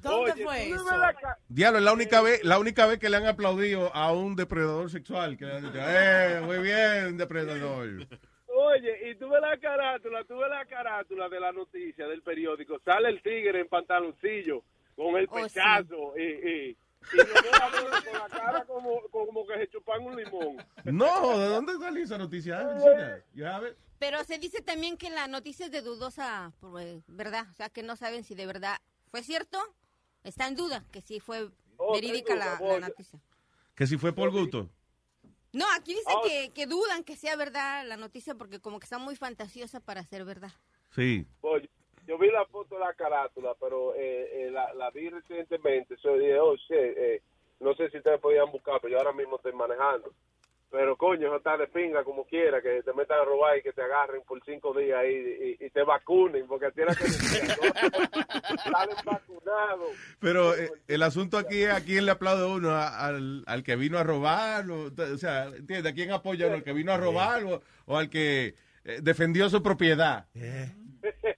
[0.02, 0.84] ¿Dónde Oye, fue eso?
[1.48, 4.90] Diablo, es la única vez, la única vez que le han aplaudido a un depredador
[4.90, 5.38] sexual.
[5.38, 8.08] Que le han dicho, eh, muy bien, depredador.
[8.48, 12.80] Oye, y tuve la carátula, tuve la carátula de la noticia del periódico.
[12.84, 14.64] Sale el tigre en pantaloncillo
[14.96, 15.60] con el Oh, sí.
[16.16, 16.76] y, y,
[17.12, 20.56] y los dos ladrones con la cara como, como que se chupan un limón.
[20.84, 23.22] No, ¿de dónde salió esa noticia?
[23.34, 23.76] You have it?
[23.98, 27.82] Pero se dice también que la noticia es de dudosa pues, verdad, o sea que
[27.82, 28.78] no saben si de verdad
[29.10, 29.58] fue cierto,
[30.24, 33.20] está en duda que sí fue Oh, verídica la, noticia.
[33.74, 34.70] Que si fue por gusto.
[35.52, 38.84] No, aquí dice Ah, que, que dudan que sea verdad la noticia porque como que
[38.84, 40.52] está muy fantasiosa para ser verdad.
[40.94, 41.26] Sí.
[41.40, 41.68] Oye,
[42.06, 45.96] yo vi la foto de la carátula, pero eh, eh, la, la vi recientemente.
[45.98, 47.22] So, dije, oh, shit, eh,
[47.60, 50.12] no sé si ustedes podían buscar, pero yo ahora mismo estoy manejando.
[50.70, 53.72] Pero coño, eso está de pinga como quiera, que te metan a robar y que
[53.72, 57.04] te agarren por cinco días ahí y, y te vacunen, porque a ti era que
[57.08, 59.90] salen vacunados.
[60.18, 63.76] Pero eh, el asunto aquí es a quién le aplaude uno, a- al, al que
[63.76, 65.92] vino a robar, o, o sea, ¿entiendes?
[65.92, 66.56] ¿A quién apoya uno?
[66.56, 70.26] ¿Al que vino a robar o, o al que eh, defendió su propiedad?
[70.34, 70.72] Bueno,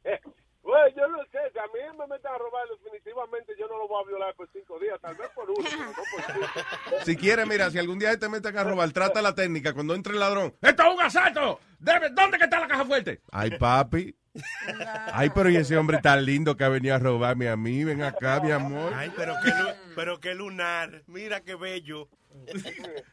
[0.96, 4.02] yo no sé, si a mí me meten a robar, definitivamente yo no lo voy
[4.02, 7.00] a violar por cinco días, tal vez por uno, no por cinco.
[7.04, 9.72] Si quieres, mira, si algún día te meten a robar, trata la técnica.
[9.74, 11.60] Cuando entre el ladrón, ¡esto es un asalto!
[11.78, 13.20] Debe- ¿Dónde que está la caja fuerte?
[13.30, 14.16] Ay, papi.
[15.12, 17.84] Ay, pero y ese hombre tan lindo que ha venido a robarme a mí.
[17.84, 18.92] Ven acá, mi amor.
[18.94, 21.02] Ay, pero qué, lu- pero qué lunar.
[21.06, 22.08] Mira qué bello.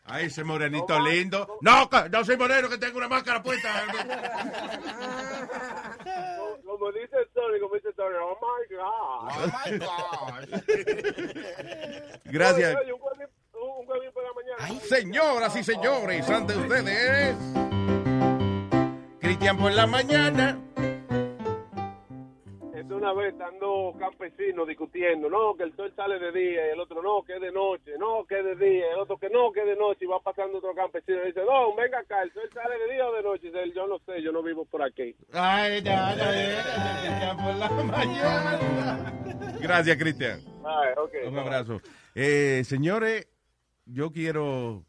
[0.03, 1.57] Ay, ese morenito lindo.
[1.61, 3.69] No, no soy moreno, que tengo una máscara puesta.
[6.37, 9.29] Como, como dice Tony, como dice Tony, oh my God.
[9.31, 10.43] Oh my God.
[12.25, 12.75] Gracias.
[12.75, 12.99] Oye, oye, un
[13.79, 14.81] un- la mañana.
[14.81, 17.35] Señoras y señores, ante ustedes,
[19.19, 20.59] Cristian por la mañana.
[23.03, 27.01] Una vez estando campesinos discutiendo, no, que el sol sale de día y el otro
[27.01, 29.51] no, que es de noche, no, que es de día, y el otro que no,
[29.51, 32.31] que es de noche y va pasando otro campesino y dice, no, venga acá, el
[32.31, 34.63] sol sale de día o de noche y dice, yo no sé, yo no vivo
[34.63, 35.13] por aquí.
[35.33, 39.13] Ay, ya, ya, ya, Cristian por la mañana.
[39.59, 40.39] Gracias, Cristian.
[41.27, 41.81] Un abrazo.
[42.15, 43.27] Eh, señores,
[43.85, 44.85] yo quiero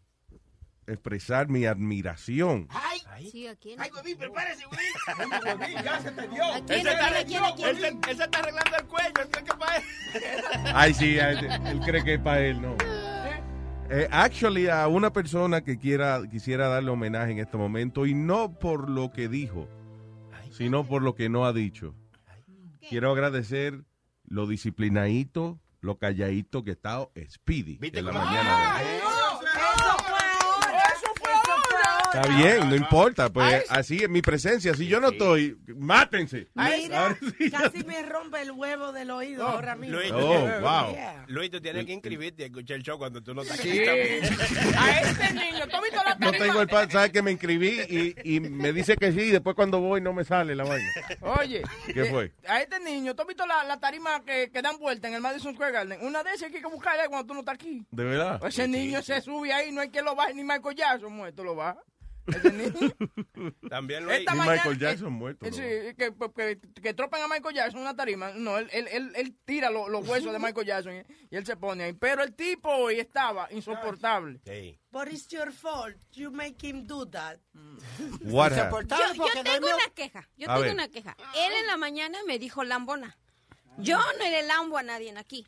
[0.87, 2.69] expresar mi admiración.
[3.31, 3.81] Sí, ¿a quién?
[3.81, 4.65] Ay, huevín, prepárese.
[5.85, 6.45] Ya se te dio.
[6.45, 6.79] ¿A quién?
[6.79, 7.45] Él se está ¿A quién?
[7.45, 7.69] ¿A quién?
[7.69, 9.09] él se- él se está arreglando el cuello.
[9.23, 9.83] él cree que pa' él.
[10.75, 12.77] Ay, sí, ay, él cree que es para él, no.
[13.91, 18.59] Eh, actually, a una persona que quiera quisiera darle homenaje en este momento, y no
[18.59, 19.69] por lo que dijo,
[20.53, 21.95] sino por lo que no ha dicho.
[22.89, 23.85] Quiero agradecer
[24.27, 28.79] lo disciplinadito, lo calladito que está Speedy ¿Viste en la mañana.
[28.79, 28.91] de hoy.
[28.97, 30.83] Eso fue ahora.
[30.95, 32.04] Eso fue ahora.
[32.15, 34.75] Está bien, no importa, pues así es mi presencia.
[34.75, 36.49] Si yo no estoy, mátense.
[36.55, 39.97] Mira, Ahora sí, ya- casi me rompe el huevo del oído ahora mismo.
[39.97, 40.93] Luis, Oh, tú- wow.
[40.93, 41.25] Yeah.
[41.29, 43.71] Luis, tú tienes que inscribirte y escuchar el show cuando tú no estás aquí.
[43.73, 43.85] Sí.
[44.79, 46.45] A este niño, ¿tú has visto la No tarima?
[46.45, 49.57] tengo el pan, sabes que me inscribí y, y me dice que sí, y después
[49.57, 50.89] cuando voy no me sale la vaina.
[51.21, 51.63] Oye.
[51.93, 52.33] ¿Qué eh, fue?
[52.49, 55.21] A este niño, ¿tú has visto la, la tarima que, que dan vuelta en el
[55.21, 55.99] Madison Square Garden?
[56.03, 57.85] Una de esas que hay que buscarla cuando tú no estás aquí.
[57.91, 58.41] ¿De verdad?
[58.47, 61.55] Ese niño se sube ahí, no hay que lo baje, ni Michael Jackson muerto lo
[61.55, 61.79] baja.
[63.69, 64.09] También.
[64.11, 65.57] Esta Ni mañana- Michael Jackson eh, muerto, eh, ¿no?
[65.57, 65.63] Sí,
[65.97, 68.31] que, que, que tropan a Michael Jackson en una tarima.
[68.33, 71.45] No, él, él, él, él tira lo- los huesos de Michael Jackson y, y él
[71.47, 71.93] se pone ahí.
[71.93, 74.41] Pero el tipo hoy estaba insoportable.
[74.47, 74.79] Sí.
[74.91, 75.97] But it's your fault.
[76.13, 77.39] You make him do that.
[78.23, 78.51] What?
[78.51, 80.75] Yo, Insoportable yo porque tengo una queja, yo A tengo ver.
[80.75, 81.17] una queja.
[81.37, 83.19] Él en la mañana me dijo lambona.
[83.79, 85.47] Yo no le lambo a nadie aquí.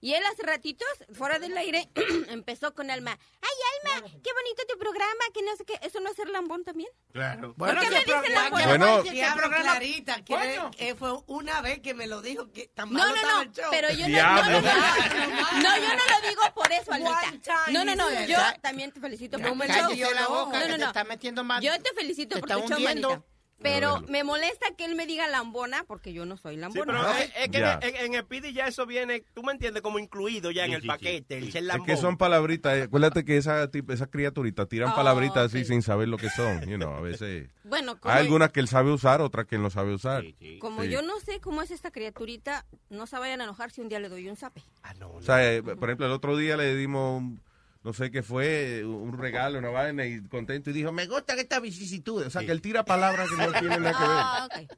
[0.00, 1.88] Y él hace ratitos, fuera del aire,
[2.28, 3.12] empezó con Alma.
[3.40, 3.48] Ay,
[3.84, 5.78] programa, qué bonito tu programa, que no sé qué.
[5.82, 6.88] ¿Eso no es ser lambón también?
[7.12, 7.54] Claro.
[7.54, 8.62] ¿Por qué me dicen lambón?
[8.64, 9.02] Bueno.
[9.02, 13.10] Diablo, Clarita, que eh, fue una vez que me lo dijo que tan No, malo
[13.10, 13.64] no, estaba no, el show.
[13.70, 14.42] pero yo no, Diablo.
[14.44, 17.32] no, no, no, no, yo no lo digo por eso, Almita.
[17.70, 20.12] No, no, no, yo también te felicito por No me tu show.
[20.14, 20.86] la boca, No, que no, te no.
[20.86, 21.62] está metiendo más.
[21.62, 23.22] Yo te felicito Te por tu show, manita.
[23.62, 26.92] Pero me molesta que él me diga lambona porque yo no soy Sí, lambona.
[26.92, 27.78] pero es, es que Ya.
[27.82, 31.38] en, en Speedy ya eso viene, tú me entiendes, como incluido ya en el paquete,
[31.38, 31.86] el ser Es lambón.
[31.86, 32.76] que son palabritas.
[32.76, 36.28] eh, Acuérdate que esa, tip- esas criaturitas tiran Oh, palabritas así sin saber lo que
[36.30, 36.60] son.
[36.68, 37.48] You know, a veces.
[37.64, 40.22] Bueno, como, Hay algunas que él sabe usar, otras que él no sabe usar.
[40.60, 40.90] como Sí.
[40.90, 44.00] yo no sé cómo es esta criaturita, no se vayan a enojar si un día
[44.00, 44.62] le doy un zape.
[45.14, 47.40] O sea, eh, por ejemplo, el otro día le dimos, un-
[47.84, 51.60] no sé qué fue, un regalo, una vaina, y contento, y dijo, me gustan estas
[51.60, 52.26] vicisitudes.
[52.28, 54.10] O sea, que él tira palabras que no tienen nada que ver.
[54.10, 54.72] Ah, ok.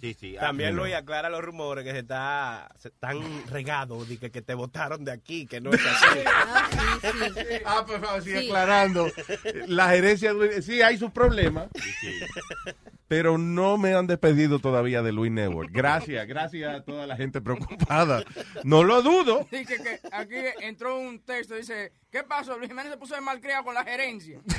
[0.00, 0.36] Sí, sí.
[0.38, 4.42] También ah, Luis aclara los rumores que se está se están regados de que, que
[4.42, 6.18] te votaron de aquí, que no es así.
[7.64, 8.46] Ah, por favor, sigue Sí.
[8.48, 9.08] aclarando.
[9.66, 11.68] La gerencia, sí, hay sus problemas,
[13.12, 15.68] pero no me han despedido todavía de Luis Network.
[15.70, 18.24] Gracias, gracias a toda la gente preocupada.
[18.64, 19.46] No lo dudo.
[19.50, 22.56] Dice que aquí entró un texto, dice, ¿qué pasó?
[22.56, 24.40] Luis Jiménez se puso de malcriado con la gerencia.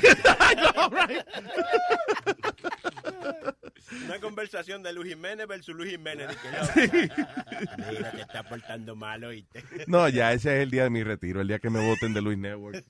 [4.06, 6.28] Una conversación de Luis Jiménez versus Luis Jiménez.
[6.30, 6.82] yo-
[7.90, 9.64] Mira, te está portando mal, oíste.
[9.88, 12.22] No, ya ese es el día de mi retiro, el día que me voten de
[12.22, 12.84] Luis Network.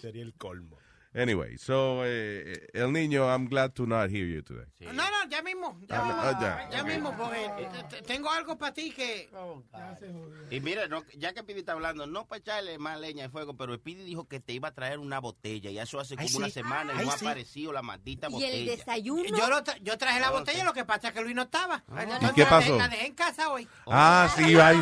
[0.00, 0.78] Sería el colmo.
[1.16, 4.66] Anyway, so, eh, el niño, I'm glad to not hear you today.
[4.80, 5.78] No, no, ya mismo.
[5.88, 6.70] Ya, Ah, mismo, ah, ya.
[6.70, 9.30] ya mismo, porque te- te- tengo algo para ti que...
[10.50, 13.56] Y mira, no, ya que Pidi está hablando, no para echarle más leña al fuego,
[13.56, 16.34] pero Pidi dijo que te iba a traer una botella y eso hace como Ay,
[16.34, 16.52] una sí.
[16.52, 17.24] semana y Ay, no ha sí.
[17.26, 18.52] aparecido la maldita ¿Y botella.
[18.56, 19.38] el desayuno?
[19.38, 21.84] Yo, lo tra- yo traje la botella, lo que pasa es que Luis no estaba.
[21.96, 22.76] Entonces, ¿Y qué pasó?
[22.76, 23.68] La dejé en casa hoy.
[23.86, 24.72] Ah, sí, va.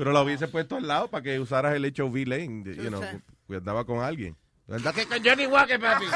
[0.00, 3.02] Pero la hubiese puesto al lado para que usaras el HOV lane, you know,
[3.46, 4.34] que andaba con alguien.
[4.66, 6.06] ¿Verdad que con Johnny Walker, papi.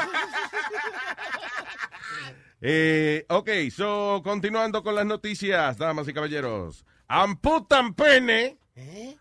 [2.61, 6.83] Eh, ok, so, continuando con las noticias, damas y caballeros.
[7.07, 8.57] Amputan pene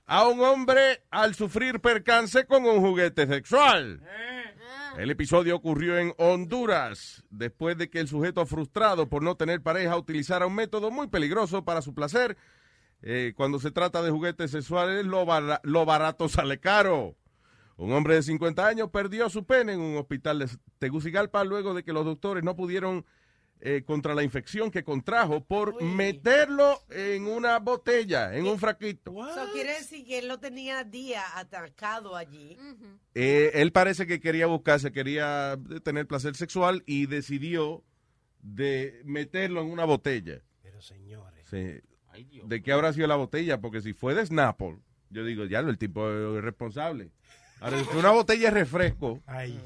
[0.07, 4.01] a un hombre al sufrir percance con un juguete sexual.
[4.97, 9.99] El episodio ocurrió en Honduras, después de que el sujeto frustrado por no tener pareja
[9.99, 12.39] utilizara un método muy peligroso para su placer.
[13.07, 17.15] Eh, cuando se trata de juguetes sexuales, lo, bara- lo barato sale caro.
[17.77, 20.49] Un hombre de 50 años perdió su pene en un hospital de
[20.79, 23.05] Tegucigalpa luego de que los doctores no pudieron
[23.61, 29.13] eh, contra la infección que contrajo por meterlo en una botella, en un fraquito.
[29.29, 32.57] Eso quiere decir que él lo tenía día atacado allí.
[33.15, 37.83] Eh, él parece que quería buscarse, quería tener placer sexual y decidió
[38.41, 40.43] de meterlo en una botella.
[40.63, 41.45] Pero señores.
[41.51, 41.81] Sí.
[42.45, 43.61] ¿De qué habrá sido la botella?
[43.61, 44.79] Porque si fue de Snapple,
[45.11, 47.11] yo digo, ya el tipo es responsable.
[47.61, 49.59] Ahora, si fue una botella de refresco, Ay.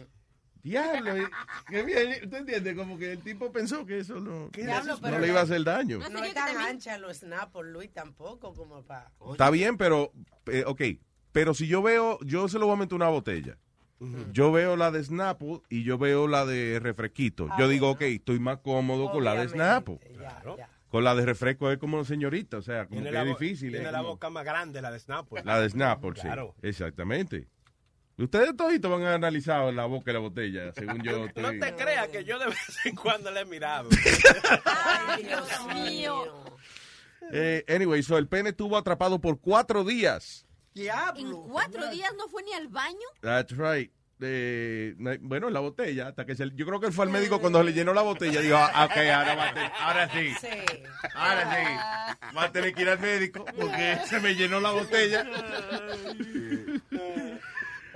[0.62, 1.28] diablo, eh,
[1.68, 2.76] qué bien, ¿usted entiende?
[2.76, 5.64] Como que el tipo pensó que eso no, Diablo, no pero le iba a hacer
[5.64, 5.98] daño.
[6.10, 9.10] No es tan ancha los snaps, Luis, tampoco como para...
[9.32, 10.12] Está bien, pero,
[10.46, 10.82] eh, ok,
[11.32, 13.58] pero si yo veo, yo se lo voy a meter una botella.
[14.32, 17.48] Yo veo la de Snapple y yo veo la de refresquito.
[17.58, 19.98] yo digo, ok, estoy más cómodo con la de Snapple.
[20.88, 23.70] Con la de refresco es como señorita, o sea, como Tiene que la, es difícil.
[23.72, 25.42] Tiene la como- boca más grande, la de Snapple.
[25.44, 26.22] La de Snapple, sí.
[26.22, 26.54] Claro.
[26.62, 27.48] Exactamente.
[28.16, 31.60] Ustedes toditos van a analizar la boca y la botella, según yo No estoy...
[31.60, 33.88] te creas que yo de vez en cuando le he mirado.
[34.64, 36.44] Ay, Dios mío.
[37.32, 40.46] Eh, anyway, so el pene estuvo atrapado por cuatro días.
[40.74, 43.06] En cuatro días no fue ni al baño.
[43.20, 43.92] That's right.
[44.20, 47.10] Eh, no- bueno, en la botella, hasta que se, yo creo que él fue al
[47.10, 50.08] médico cuando se le llenó la botella, dijo, ah, ok, ahora, va a tener- ahora
[50.10, 50.28] sí,
[51.14, 55.24] ahora sí, va a tener que ir al médico porque se me llenó la botella.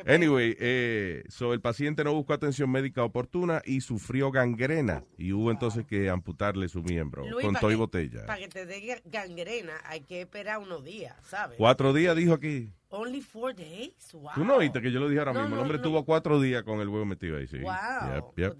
[0.04, 5.52] Anyway, eh, so el paciente no buscó atención médica oportuna y sufrió gangrena y hubo
[5.52, 8.26] entonces que amputarle su miembro Luis, con pa' todo y que- botella.
[8.26, 11.56] Para que te dé ga- gangrena hay que esperar unos días, ¿sabes?
[11.56, 12.70] Cuatro días dijo aquí.
[12.94, 14.32] Only four days, wow.
[14.34, 15.56] Tú no oíste que yo lo dije ahora No, mismo.
[15.56, 15.82] El hombre no.
[15.84, 17.58] tuvo cuatro días con el huevo metido ahí, sí.
[17.58, 18.34] Wow.
[18.36, 18.54] Yep,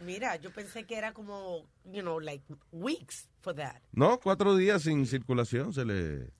[0.00, 3.76] mira, yo pensé que era como, you know, like weeks for that.
[3.92, 6.32] No, cuatro días sin circulación se le...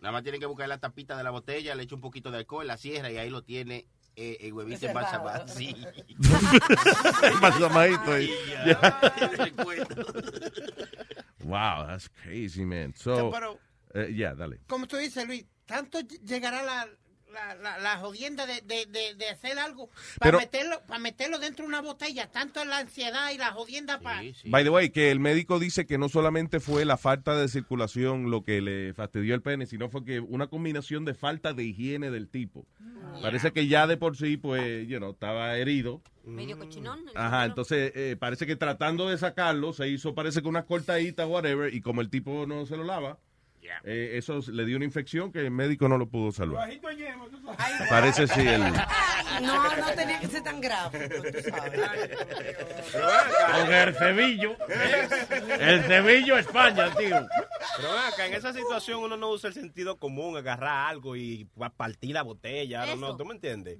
[0.00, 2.38] Nada más tiene que buscar la tapita de la botella, le echa un poquito de
[2.38, 5.46] alcohol, la cierra y ahí lo tiene eh, el huevito embalsamado.
[5.48, 5.76] Sí.
[7.22, 8.30] Embalsamadito ahí.
[8.48, 8.64] Ya.
[8.64, 9.28] Ya.
[9.44, 10.06] Recuerdo.
[11.44, 12.94] Wow, that's crazy, man.
[12.96, 13.58] So, Pero-
[13.94, 14.60] eh, yeah, dale.
[14.68, 16.86] Como tú dices, Luis, tanto ll- llegará la,
[17.32, 21.64] la, la, la jodienda de, de, de, de hacer algo para meterlo, para meterlo dentro
[21.64, 22.30] de una botella.
[22.30, 24.20] Tanto la ansiedad y la jodienda para...
[24.44, 28.30] By the way, que el médico dice que no solamente fue la falta de circulación
[28.30, 32.10] lo que le fastidió el pene, sino fue que una combinación de falta de higiene
[32.10, 32.66] del tipo.
[33.22, 36.02] Parece que ya de por sí, pues, you know, estaba herido.
[36.24, 37.00] Medio cochinón.
[37.14, 41.72] Ajá, entonces eh, parece que tratando de sacarlo, se hizo, parece que unas cortaditas, whatever,
[41.72, 43.18] y como el tipo no se lo lava,
[43.84, 46.68] eh, eso le dio una infección que el médico no lo pudo salvar.
[47.88, 48.60] Parece sí, el...
[49.42, 50.60] No, no tenía que ser tan
[51.00, 51.80] tú sabes.
[52.92, 54.56] Con el cebillo.
[55.58, 57.26] El cebillo España, tío.
[57.76, 61.46] Pero ven acá, en esa situación uno no usa el sentido común, agarrar algo y
[61.58, 62.84] pa- partir la botella.
[62.86, 63.78] No, no, ¿tú me entiendes?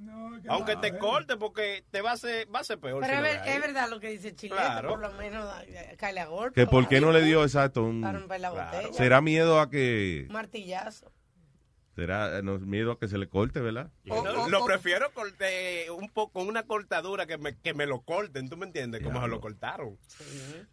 [0.49, 3.03] Aunque te corte, porque te va a hacer, va a ser peor.
[3.03, 3.55] Pero si es, no ver- es.
[3.57, 4.89] es verdad lo que dice Claro.
[4.91, 6.61] por lo menos eh, cae a golpe.
[6.61, 8.01] Que por qué no le dio exacto un...
[8.01, 8.93] Para romper la botella.
[8.93, 10.29] ¿Será miedo a que...
[10.31, 11.11] Martillazo.
[11.97, 13.91] ¿Será eh, no, miedo a que se le corte, verdad?
[14.05, 18.49] No, lo prefiero corte, un poco con una cortadura que me, que me lo corten,
[18.49, 19.03] ¿tú me entiendes?
[19.03, 19.99] Como se lo cortaron.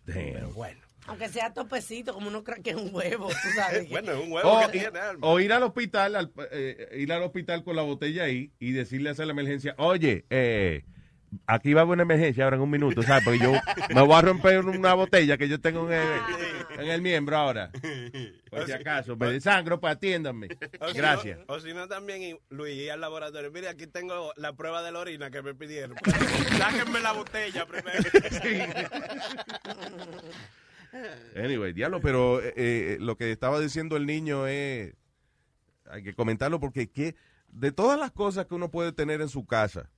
[0.05, 0.79] Pero bueno.
[1.07, 3.89] Aunque sea topecito, como uno cree que es un huevo, tú sabes.
[3.89, 5.25] Bueno, es un huevo O, que tiene alma.
[5.27, 9.09] o ir al hospital, al- eh, ir al hospital con la botella ahí y decirle
[9.09, 10.85] a hacer la emergencia, oye, eh,
[11.47, 13.23] aquí va a haber una emergencia ahora en un minuto, ¿sabes?
[13.23, 13.53] Porque yo
[13.93, 17.71] me voy a romper una botella que yo tengo en el, en el miembro ahora.
[18.49, 20.47] Por si acaso, me desangro, pues atiéndanme.
[20.95, 21.39] Gracias.
[21.47, 23.51] o si no, también, Luis, ir al laboratorio.
[23.51, 25.97] Mire, aquí tengo la prueba de la orina que me pidieron.
[26.57, 27.99] Sáquenme la botella primero.
[31.35, 34.95] Anyway, diablo, pero eh, eh, lo que estaba diciendo el niño es,
[35.85, 37.15] hay que comentarlo porque que,
[37.47, 39.89] de todas las cosas que uno puede tener en su casa,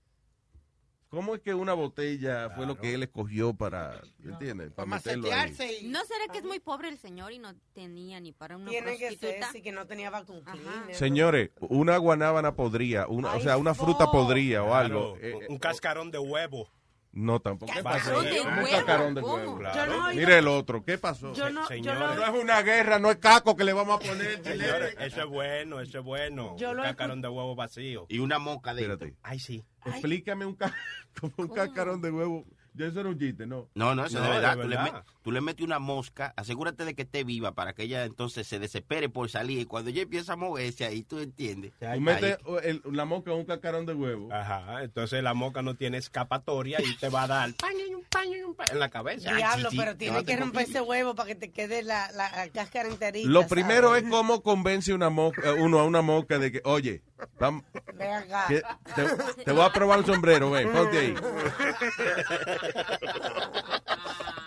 [1.12, 4.72] ¿cómo es que una botella fue lo que él escogió para, ¿entiendes?
[4.72, 5.51] Para meterlo ahí.
[5.84, 8.97] ¿No será que es muy pobre el señor y no tenía ni para una Tiene
[8.97, 9.51] que ser, prostituta?
[9.51, 10.95] sí, que no tenía cleaner.
[10.95, 15.16] Señores, una guanábana podría, una, o sea, una fruta podría o algo.
[15.16, 16.70] Claro, eh, un cascarón de huevo.
[17.14, 17.72] No, tampoco.
[17.74, 18.16] ¿Qué pasó?
[18.22, 18.70] ¿Cascarón de Un huevo?
[18.72, 19.57] cascarón de huevo.
[19.57, 19.97] Claro.
[19.97, 21.34] No Mire el otro, ¿qué pasó?
[21.34, 24.07] Yo no- yo no- no es una guerra, no es caco que le vamos a
[24.07, 24.43] poner.
[24.43, 26.55] Señores, eso es bueno, eso es bueno.
[26.57, 28.05] Yo un lo he cascarón de huevo vacío.
[28.09, 29.16] Y una moca de Espérate.
[29.24, 29.64] Ay, sí.
[29.86, 30.74] Explícame un, ca-
[31.20, 32.45] como un cascarón de huevo.
[32.74, 33.67] Ya eso era un chiste, ¿no?
[33.76, 34.55] No, no, eso No, de verdad.
[34.55, 34.93] de Tú, le verdad.
[34.93, 38.47] met- tú le metes una mosca, asegúrate de que esté viva para que ella entonces
[38.47, 39.59] se desespere por salir.
[39.59, 41.74] Y cuando ella empieza a moverse ahí, tú entiendes.
[41.80, 44.32] Tú metes el- la mosca en un cascarón de huevo.
[44.32, 48.03] Ajá, entonces la moca no tiene escapatoria y te va a dar paño y un
[48.05, 49.36] paño y un paño en la cabeza.
[49.36, 49.97] Diablo, Ay, sí, pero sí.
[49.97, 53.28] tiene que romper ese huevo para que te quede la, la, la cáscara enterita.
[53.30, 53.51] Lo ¿sabes?
[53.53, 57.01] primero es cómo convence una mosca, eh, uno a una mosca de que, oye,
[57.39, 57.63] vam-
[57.95, 58.45] Ven acá.
[58.47, 58.61] que
[58.95, 61.15] te, te voy a probar un sombrero, ven, ponte ahí.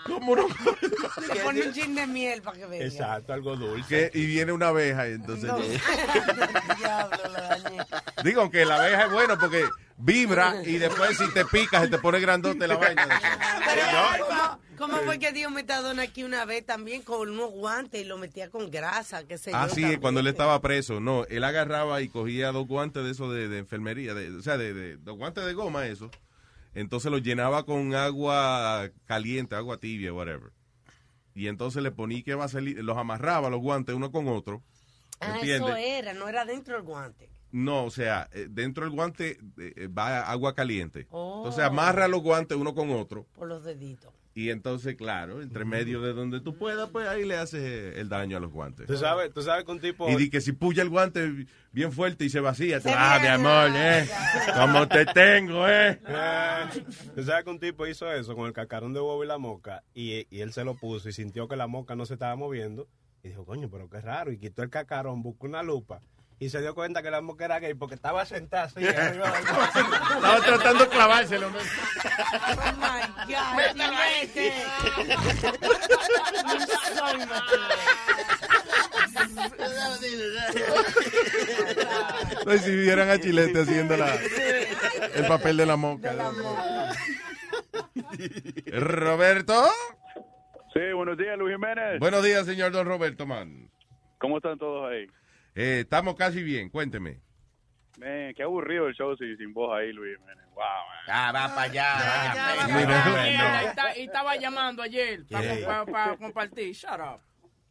[0.06, 0.46] ¿Cómo no?
[1.28, 2.84] Le pone un chin de miel para que venga.
[2.84, 4.10] Exacto, algo dulce.
[4.10, 5.44] Que- y viene una abeja, y entonces...
[5.46, 5.58] No.
[6.78, 7.18] Diablo.
[8.22, 9.64] Digo, aunque la abeja es bueno porque
[9.96, 13.08] vibra y después si te pica se te pone grandote la vaina.
[13.64, 13.82] Pero,
[14.26, 18.18] ¿cómo, cómo fue que dio metadona aquí una vez también con unos guantes y lo
[18.18, 19.58] metía con grasa, qué sé yo?
[19.64, 20.00] Es, también?
[20.00, 21.00] cuando él estaba preso.
[21.00, 24.56] No, él agarraba y cogía dos guantes de eso de, de enfermería, de, o sea,
[24.58, 26.10] de, de- dos guantes de goma, eso.
[26.74, 30.52] Entonces los llenaba con agua caliente, agua tibia, whatever.
[31.34, 34.62] Y entonces le ponía que vaselina, los amarraba los guantes uno con otro.
[35.20, 35.68] Ah, ¿Entiendes?
[35.70, 37.28] eso era, no era dentro del guante.
[37.52, 41.06] No, o sea, eh, dentro del guante eh, eh, va agua caliente.
[41.10, 41.38] Oh.
[41.38, 43.26] Entonces amarra los guantes uno con otro.
[43.34, 44.12] Por los deditos.
[44.37, 48.37] Y entonces, claro, entre medio de donde tú puedas, pues ahí le haces el daño
[48.37, 48.87] a los guantes.
[48.87, 50.11] Tú sabes, tú sabes que un tipo...
[50.11, 53.28] Y di que si puya el guante bien fuerte y se vacía, Se ah, mi
[53.28, 54.09] amor, eh,
[54.57, 56.01] como te tengo, eh.
[56.07, 56.68] Ah,
[57.14, 59.85] Tú sabes que un tipo hizo eso con el cascarón de huevo y la moca
[59.95, 62.89] y, y él se lo puso y sintió que la moca no se estaba moviendo
[63.22, 64.32] y dijo, coño, pero qué raro.
[64.32, 66.01] Y quitó el cascarón, buscó una lupa
[66.39, 68.87] y se dio cuenta que la moca era gay porque estaba sentada así.
[68.87, 71.51] arriba Estaba tratando de clavárselo.
[71.51, 71.59] ¿no?
[71.59, 74.53] Oh my God, Chilete.
[76.95, 77.20] Sorry,
[82.47, 84.14] No, y si vieran a Chilete haciendo la,
[85.14, 86.12] el papel de la moca.
[88.72, 89.64] Roberto.
[90.72, 92.01] Sí, buenos días, Luis Jiménez.
[92.01, 93.70] Buenos días, señor Don Roberto, man.
[94.18, 95.07] ¿Cómo están todos ahí?
[95.55, 97.20] Eh, estamos casi bien, cuénteme.
[97.98, 100.44] Man, qué aburrido el show sin, sin voz ahí, Luis Jiménez.
[100.55, 101.05] Wow, man.
[101.09, 102.66] Ah, va para allá.
[102.66, 105.64] Mira, y ta- y estaba llamando ayer ¿Qué?
[105.90, 106.72] para compartir.
[106.74, 107.20] Shut up.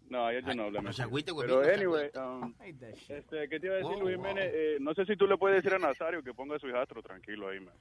[0.10, 0.82] No, ayer yo no hablé.
[0.82, 4.16] No se agüite, güey, Pero no anyway, um, este, ¿qué te iba a decir, Luis
[4.16, 4.52] Jiménez?
[4.54, 7.02] Eh, no sé si tú le puedes decir a Nazario que ponga a su hijastro
[7.02, 7.74] tranquilo ahí, man.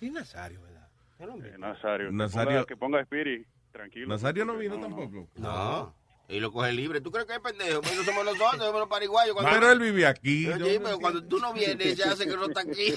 [0.00, 0.88] ¿Qué Nazario, verdad?
[1.20, 2.08] Eh, Nazario.
[2.10, 4.08] que Nazario- ponga- Que ponga a Spirit tranquilo.
[4.08, 5.28] Nazario no vino tampoco.
[5.36, 5.94] No.
[6.28, 7.00] Y lo coge libre.
[7.02, 7.82] ¿Tú crees que es pendejo?
[7.82, 9.34] Pues no somos nosotros, somos los pariguayos.
[9.34, 10.48] Cuando- Pero él vive aquí.
[10.48, 12.94] Oye, pero cuando tú no vienes, ya hace que no está aquí.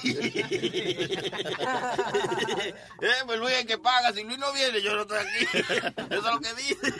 [3.02, 4.12] eh, pues Luis es el que paga.
[4.12, 5.44] Si Luis no viene, yo no estoy aquí.
[6.10, 6.92] Eso es lo que dice.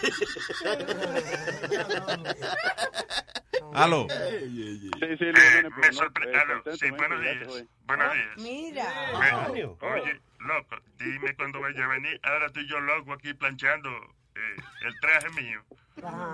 [3.72, 4.06] Aló.
[4.10, 6.40] Sí, sí, me sorprendió.
[6.78, 7.64] Sí, buenos días.
[7.86, 8.36] Buenos días.
[8.38, 9.48] Mira.
[9.50, 12.20] Oye, oye, loco, dime cuándo vaya a venir.
[12.22, 13.88] Ahora estoy yo loco aquí planchando
[14.36, 14.56] eh,
[14.86, 15.62] el traje mío.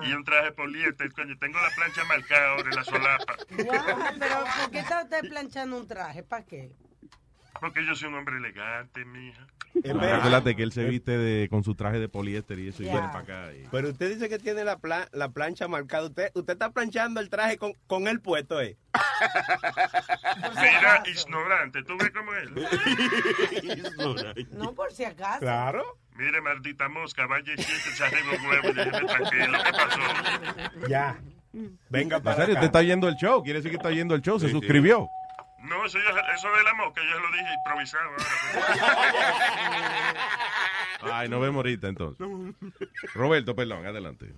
[0.03, 3.36] Y un traje poliéster, coño, tengo la plancha marcada ahora en la solapa.
[3.64, 6.22] Guau, pero ¿por qué está usted planchando un traje?
[6.24, 6.72] ¿Para qué?
[7.61, 9.46] Porque yo soy un hombre elegante, mija.
[9.76, 13.07] Acuérdate que él se viste de, con su traje de poliéster y eso y viene
[13.09, 13.53] para acá.
[13.55, 16.07] y- Pero usted dice que tiene la, pla- la plancha marcada.
[16.09, 18.76] Usted, usted está planchando el traje con, con el puesto, ¿eh?
[20.57, 22.50] Mira, ignorante, ¿tú ves cómo es?
[24.50, 25.38] No, por si acaso.
[25.40, 25.84] Claro.
[26.16, 29.58] Mire, maldita mosca, vaya y siéntese arriba un huevo y déjeme tranquilo.
[29.64, 30.00] ¿Qué pasó?
[30.88, 31.18] Ya.
[31.90, 33.42] Venga En serio, usted está yendo el show.
[33.42, 34.38] Quiere decir que está yendo el show.
[34.38, 35.08] Se suscribió.
[35.62, 38.10] No, eso, eso de la mosca, yo lo dije improvisado.
[41.02, 41.18] ahora.
[41.20, 42.26] Ay, nos vemos ahorita entonces.
[43.14, 44.34] Roberto, perdón, adelante.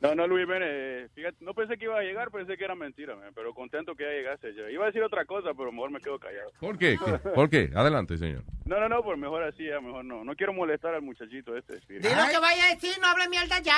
[0.00, 3.16] No, no, Luis, eh, fíjate, no pensé que iba a llegar, pensé que era mentira,
[3.16, 4.54] man, pero contento que ya llegase.
[4.54, 4.70] ya.
[4.70, 6.52] Iba a decir otra cosa, pero mejor me quedo callado.
[6.60, 6.96] ¿Por qué?
[7.04, 7.18] ¿Qué?
[7.30, 7.70] ¿Por qué?
[7.74, 8.44] Adelante, señor.
[8.64, 10.22] No, no, no, pues mejor así, ya, mejor no.
[10.22, 11.78] No quiero molestar al muchachito este.
[11.78, 12.02] Spirit.
[12.04, 13.74] Di lo que vaya a decir, no hable mierda ya.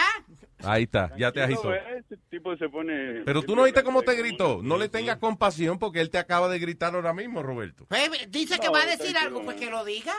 [0.62, 1.72] Ahí está, ya te agitó.
[1.72, 3.22] Eh, Este tipo se pone...
[3.24, 4.60] Pero tú no oíste cómo te gritó.
[4.62, 7.86] No le tengas compasión porque él te acaba de gritar ahora mismo, Roberto.
[7.88, 10.12] Pues, dice que No, va a decir algo, pues que lo diga.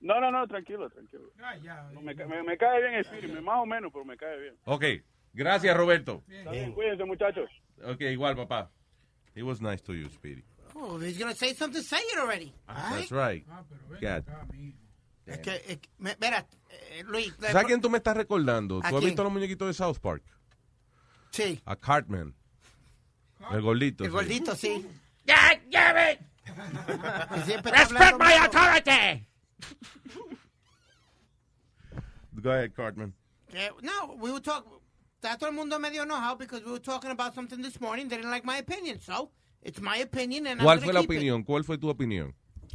[0.00, 1.24] No, no, no, tranquilo, tranquilo.
[1.92, 4.38] No, me, ca- me, me cae bien Spirit, me- más o menos, pero me cae
[4.38, 4.54] bien.
[4.64, 4.84] Ok,
[5.34, 6.22] gracias, Roberto.
[6.26, 7.50] Bien, Cuídense, muchachos.
[7.84, 8.70] Ok, igual, papá.
[9.34, 10.44] He was nice to you, Speedy.
[10.74, 12.52] Oh, he's gonna say something, say it already.
[12.66, 13.44] That's right.
[14.00, 14.24] God.
[15.26, 17.32] Es que, es que- me- mira, eh, Luis.
[17.40, 18.80] ¿Sabes quién tú me estás recordando?
[18.82, 20.22] ¿A ¿Tú has visto los muñequitos de South Park?
[21.30, 21.60] Sí.
[21.64, 22.34] A Cartman.
[23.50, 24.04] El gordito.
[24.04, 24.14] El sí.
[24.14, 24.86] gordito, sí.
[25.26, 26.20] God damn it!
[27.64, 29.26] Respect my authority!
[32.34, 33.14] Go ahead, Cartman.
[33.50, 34.70] Que- no, we were talking.
[35.24, 38.08] Está todo el mundo medio enojado because we were talking about something this morning.
[38.10, 39.30] They didn't like my opinion, so
[39.62, 41.16] it's my opinion and I'm ¿Cuál gonna fue la keep it.
[41.16, 41.44] opinión?
[41.44, 42.34] ¿Cuál fue tu opinión?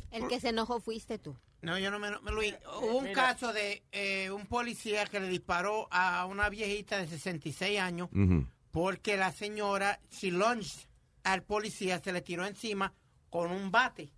[0.09, 1.37] El que se enojó fuiste tú.
[1.61, 5.27] No, yo no me, me- Luis, hubo un caso de eh, un policía que le
[5.27, 8.47] disparó a una viejita de 66 años Ujú.
[8.71, 10.87] porque la señora, she lunged
[11.23, 12.91] al policía, se le tiró encima
[13.29, 14.09] con un bate.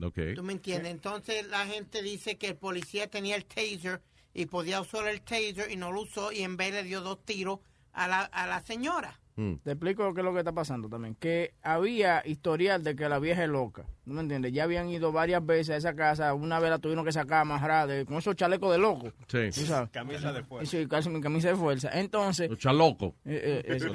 [0.00, 0.20] Ok.
[0.36, 0.92] ¿Tú me entiendes?
[0.92, 4.00] Entonces la gente dice que el policía tenía el taser
[4.40, 7.24] y podía usar el taser y no lo usó y en vez le dio dos
[7.24, 7.58] tiros
[7.92, 9.18] a la, a la señora.
[9.62, 11.14] Te explico qué es lo que está pasando también.
[11.14, 13.84] Que había historial de que la vieja es loca.
[14.04, 14.52] ¿No me entiendes?
[14.52, 16.34] Ya habían ido varias veces a esa casa.
[16.34, 19.12] Una vez la tuvieron que sacar amarrada de- con esos chalecos de loco.
[19.28, 19.48] Sí.
[19.92, 20.68] Camisa de fuerza.
[20.68, 21.88] Sí, casi mi camisa de fuerza.
[21.92, 22.50] Entonces...
[22.50, 23.14] Los.
[23.26, 23.86] Eh, eh, eso.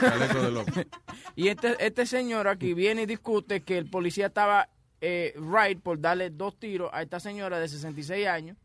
[0.00, 0.72] Chaleco de loco.
[1.36, 4.70] Y este, este señor aquí viene y discute que el policía estaba
[5.02, 8.56] eh, right por darle dos tiros a esta señora de 66 años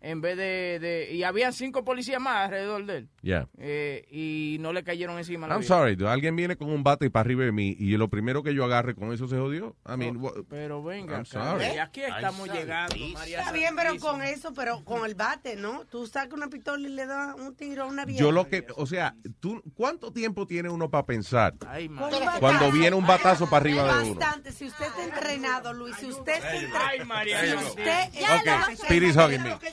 [0.00, 0.78] en vez de...
[0.80, 3.08] de- y habían cinco policías más alrededor de él.
[3.22, 3.48] Yeah.
[3.58, 5.74] Eh, y no le cayeron encima la I'm vieja.
[5.76, 6.08] sorry, dude.
[6.10, 8.94] alguien viene con un bate para arriba de mí y lo primero que yo agarre
[8.94, 9.76] con eso se jodió.
[9.86, 11.64] I mean, what- Pero venga, I'm sorry.
[11.74, 12.96] y aquí estamos Ay, llegando.
[13.14, 15.84] María Está bien, pero con eso, pero con el bate, ¿no?
[15.86, 18.20] Tú sacas una pistola y le das un tiro a una vieja.
[18.20, 21.54] yo lo que, o sea, ¿tú, ¿cuánto tiempo tiene uno para pensar?
[21.66, 21.90] Ay.
[22.38, 24.20] Cuando viene un batazo para arriba de uno.
[24.20, 24.52] Bastante.
[24.52, 27.04] Si usted está entrenado, Luis, si usted está Ay, entrenado.
[27.06, 28.36] María Si usted, Ya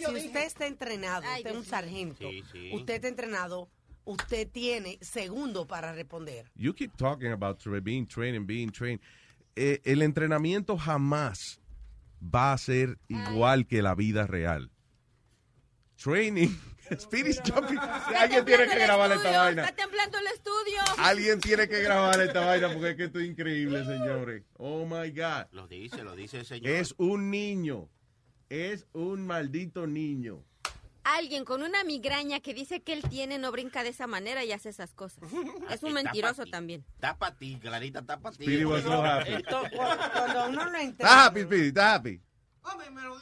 [0.09, 2.71] lo Usted está entrenado, usted es un sargento, Sí, sí.
[2.73, 3.69] usted está entrenado,
[4.03, 6.45] usted tiene segundo para responder.
[6.55, 9.01] You keep talking about being trained and being trained.
[9.55, 11.59] Eh, el entrenamiento jamás
[12.21, 14.69] va a ser igual que la vida real.
[15.95, 16.49] Training.
[16.99, 17.79] Speedy's jumping.
[17.79, 19.63] Alguien tiene que grabar esta vaina.
[19.63, 20.81] Está temblando el estudio.
[20.97, 24.43] Alguien tiene que grabar esta vaina porque es que esto es increíble, señores.
[24.57, 25.47] Oh my God.
[25.51, 26.69] Lo dice, lo dice el señor.
[26.71, 27.89] Es un niño.
[28.49, 30.43] Es un maldito niño.
[31.03, 34.51] Alguien con una migraña que dice que él tiene no brinca de esa manera y
[34.51, 35.23] hace esas cosas.
[35.69, 36.51] Es un Está mentiroso pa' ti.
[36.51, 36.85] también.
[36.95, 38.43] Está para ti, Clarita, está para ti.
[38.43, 39.33] Speedy was so happy.
[39.33, 41.25] Esto, cuando, uno lo Está entrena.
[41.25, 42.21] happy, Speedy, está happy.
[42.63, 43.15] Hombre, me lo,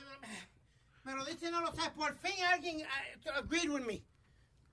[1.03, 1.91] me lo dice, no lo sabes.
[1.91, 4.01] Por fin alguien uh, agreed with me.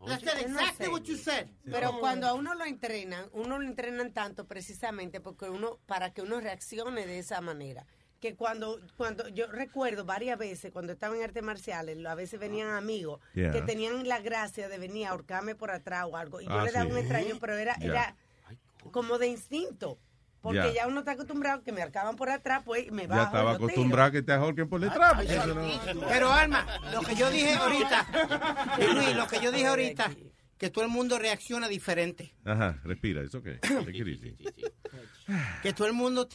[0.07, 1.49] That's no exactly what you said.
[1.65, 6.23] Pero cuando a uno lo entrenan, uno lo entrenan tanto precisamente porque uno, para que
[6.23, 7.85] uno reaccione de esa manera.
[8.21, 12.69] Que cuando, cuando yo recuerdo varias veces cuando estaba en artes marciales, a veces venían
[12.71, 13.51] amigos Yeah.
[13.51, 16.41] que tenían la gracia de venir a ahorcarme por atrás o algo.
[16.41, 16.93] Y yo Ah, le daba sí.
[16.93, 17.87] un extraño, pero era, Ya.
[17.87, 18.17] era
[18.93, 19.99] como de instinto.
[20.43, 20.73] Porque Ya.
[20.73, 23.25] ya uno está acostumbrado que me arcaban por atrás, pues me Ya bajo.
[23.25, 23.71] estaba los tiros.
[23.73, 25.25] acostumbrado a que te ahorquen por detrás.
[25.25, 28.07] eso no- Pero Alma, lo que yo dije ahorita,
[28.95, 30.11] Luis, lo que yo dije ahorita,
[30.59, 32.35] que todo el mundo reacciona diferente.
[32.45, 33.47] Ajá, respira, es ok.
[33.61, 34.37] Take it easy.
[35.63, 36.27] Que todo el mundo...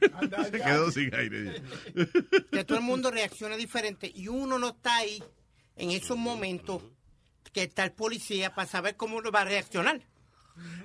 [0.50, 1.62] Se quedó sin aire.
[2.50, 5.22] que todo el mundo reacciona diferente y uno no está ahí
[5.76, 6.82] en esos momentos
[7.52, 10.00] que está el policía para saber cómo lo va a reaccionar.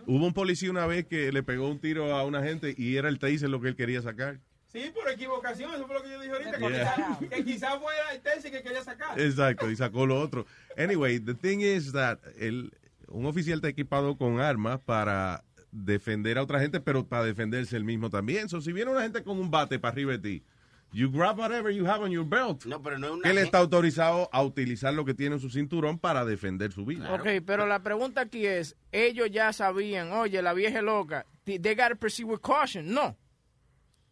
[0.05, 3.09] Hubo un policía una vez que le pegó un tiro a una gente y era
[3.09, 4.39] el taser lo que él quería sacar.
[4.71, 7.19] Sí, por equivocación, eso fue lo que yo dije ahorita, que, Yeah.
[7.29, 9.19] que quizá fuera el Tessie que quería sacar.
[9.19, 10.45] Exacto, y sacó lo otro.
[10.77, 12.71] Anyway, the thing is that el,
[13.07, 17.83] un oficial está equipado con armas para defender a otra gente, pero para defenderse el
[17.83, 18.49] mismo también.
[18.49, 20.43] So, si viene una gente con un bate para arriba de ti,
[20.91, 22.65] you grab whatever you have on your belt.
[22.65, 25.49] No, pero no es una él está autorizado a utilizar lo que tiene en su
[25.49, 27.13] cinturón para defender su vida.
[27.13, 31.75] Ok, pero la pregunta aquí es, ellos ya sabían, oye, la vieja es loca, they
[31.75, 32.93] gotta proceed with caution.
[32.93, 33.15] No.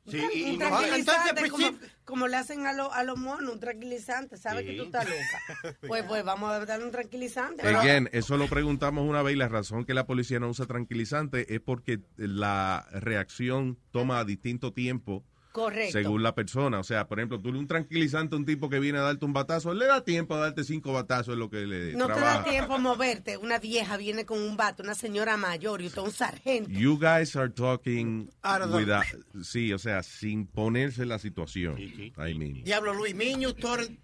[0.08, 4.38] Sí, Un tranquilizante, Entonces, como, como le hacen a, los a los monos, un tranquilizante.
[4.38, 5.76] ¿Sabes que tú estás loca?
[5.88, 7.68] Pues, pues vamos a darle un tranquilizante.
[7.68, 11.54] Again, eso lo preguntamos una vez y la razón que la policía no usa tranquilizante
[11.54, 15.24] es porque la reacción toma distinto tiempo
[15.56, 15.94] Correcto.
[15.94, 16.80] según la persona.
[16.80, 19.24] O sea, por ejemplo, tú le un tranquilizante a un tipo que viene a darte
[19.24, 22.08] un batazo, él le da tiempo a darte cinco batazos, es lo que le No
[22.08, 22.38] te trabaja.
[22.40, 23.38] da tiempo a moverte.
[23.38, 26.70] Una vieja viene con un vato, una señora mayor y usted un sargento.
[26.70, 28.30] You guys are talking
[28.70, 29.06] the- without-
[29.44, 31.80] sí, o sea, sin ponerse la situación.
[31.80, 32.64] I mean.
[32.66, 33.54] Diablo, Luis, me and you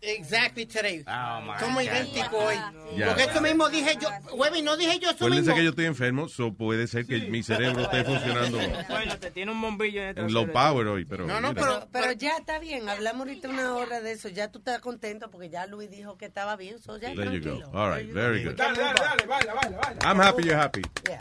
[0.01, 1.03] exactly today.
[1.59, 1.81] Somos God.
[1.83, 2.55] idénticos hoy.
[2.97, 3.07] Ya.
[3.07, 5.55] Porque eso mismo dije yo, Webby, no dije yo eso Acuérdense mismo.
[5.55, 8.57] que yo estoy enfermo, so puede ser que mi cerebro esté funcionando
[8.89, 11.25] Bueno, te tiene un bombillo en el en low power hoy, pero...
[11.27, 14.29] No, no, pero, Pero ya está bien, hablamos ahorita una hora de eso.
[14.29, 16.79] Ya tú estás contento porque ya Luis dijo que estaba bien.
[16.79, 17.69] So ya There you go.
[17.77, 18.55] All right, very good.
[18.55, 19.99] Dale, dale, dale, baila, baila, baila.
[20.03, 20.81] I'm happy you're happy.
[21.07, 21.17] Yeah.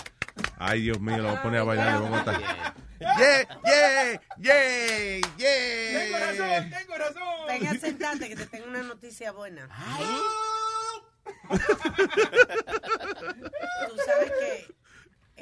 [0.58, 1.94] Ay, Dios mío, lo voy a poner a bailar.
[1.94, 5.98] le vamos a estar- Yeah, yeah, yeah, yeah.
[5.98, 7.46] Tengo razón, tengo razón.
[7.48, 9.68] Venga, sentate que te tengo una noticia buena.
[11.48, 11.56] Tú
[14.06, 14.74] sabes que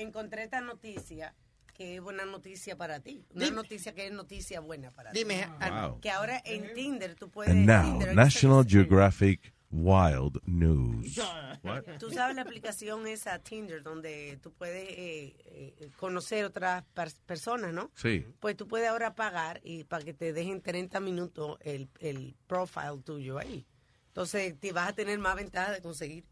[0.02, 1.34] encontré esta noticia
[1.78, 3.24] que es buena noticia para ti.
[3.30, 3.56] Una Dime.
[3.56, 5.70] noticia que es noticia buena para Dime, ti.
[5.70, 6.00] Wow.
[6.00, 7.52] Que ahora en Tinder tú puedes...
[7.52, 11.18] And now, Tinder, National Geographic Wild News.
[11.62, 11.84] What?
[12.00, 17.72] Tú sabes la aplicación esa Tinder donde tú puedes eh, eh, conocer otras per- personas,
[17.72, 17.92] ¿no?
[17.94, 18.26] Sí.
[18.40, 23.02] Pues tú puedes ahora pagar y para que te dejen 30 minutos el, el profile
[23.04, 23.66] tuyo ahí.
[24.08, 26.24] Entonces te vas a tener más ventaja de conseguir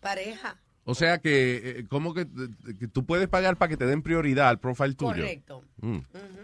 [0.00, 0.58] pareja.
[0.84, 2.26] O sea que, eh, ¿cómo que,
[2.78, 5.12] que tú puedes pagar para que te den prioridad al profile tuyo?
[5.12, 5.62] Correcto.
[5.80, 5.98] Mm.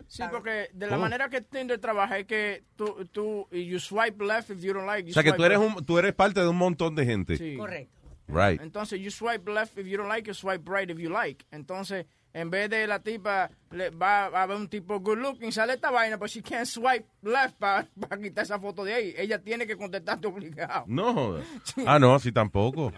[0.07, 1.03] Sí, porque de la ¿Cómo?
[1.03, 5.05] manera que Tinder trabaja es que tú, tú you swipe left if you don't like.
[5.09, 7.37] you O sea que tú eres, un, tú eres parte de un montón de gente.
[7.37, 7.57] Sí.
[7.57, 7.99] Correcto.
[8.29, 8.61] Right.
[8.61, 11.47] Entonces, you swipe left if you don't like, you swipe right if you like.
[11.51, 15.73] Entonces, en vez de la tipa, le, va, a haber un tipo good looking, sale
[15.75, 17.89] esta vaina, pero she can't swipe left para
[18.23, 19.15] quitar esa foto de ahí.
[19.17, 20.85] Ella tiene que contestarte obligado.
[20.87, 21.47] No jodas.
[21.87, 22.93] Ah, no, así tampoco.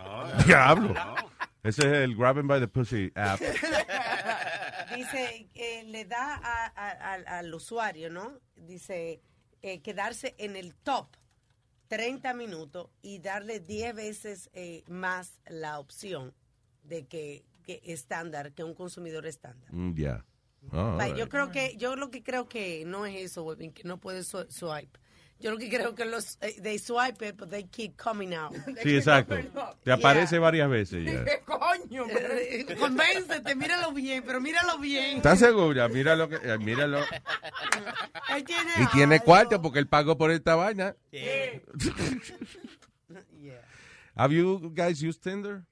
[0.46, 0.94] Diablo.
[1.62, 3.40] Ese es el Grabbing by the Pussy app.
[4.96, 8.38] Dice, eh, le da a- a- al- al usuario, ¿no?
[8.56, 9.20] Dice,
[9.62, 11.08] eh, quedarse en el top
[11.88, 16.34] 30 minutos y darle 10 veces eh, más la opción
[16.82, 19.72] de que, que estándar, que un consumidor estándar.
[19.72, 20.24] Mm, Ya.
[20.72, 21.28] Ah, Pa- all Yo right.
[21.30, 24.98] creo que, yo lo que creo que no es eso, Webin, que no puede swipe.
[25.40, 28.52] Yo lo que creo que los, eh, they swipe it, but they keep coming out.
[28.82, 29.36] Sí, exacto.
[29.82, 31.24] Te aparece varias veces ya.
[31.24, 32.04] ¿Qué coño?
[32.10, 35.16] Eh, Convéncete, míralo bien, pero míralo bien.
[35.16, 35.88] ¿Estás segura?
[35.88, 36.28] Míralo.
[36.28, 36.98] Que, eh, míralo.
[38.36, 39.24] Él tiene Y tiene algo.
[39.24, 40.94] cuarto porque él pagó por esta vaina.
[44.16, 45.64] Have you guys used Tinder?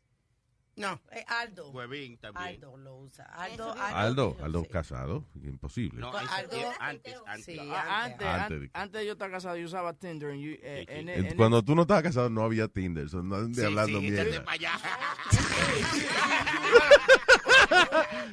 [0.78, 1.00] No.
[1.12, 1.70] Eh, Aldo.
[1.70, 2.46] Huevín también.
[2.46, 3.24] Aldo lo usa.
[3.24, 5.24] Aldo, Aldo, Aldo casado.
[5.42, 6.00] Imposible.
[6.00, 7.44] No, Aldo- antes, antes.
[7.44, 8.26] Sí, Ah, antes.
[8.26, 8.70] Antes, Antes.
[8.74, 10.30] an- antes yo estaba casado, yo usaba Tinder.
[10.30, 13.08] eh, en- Eh, en- Cuando tú no estabas casado no había Tinder.
[13.08, 14.44] So no anden Sí, hablando sí, mierda.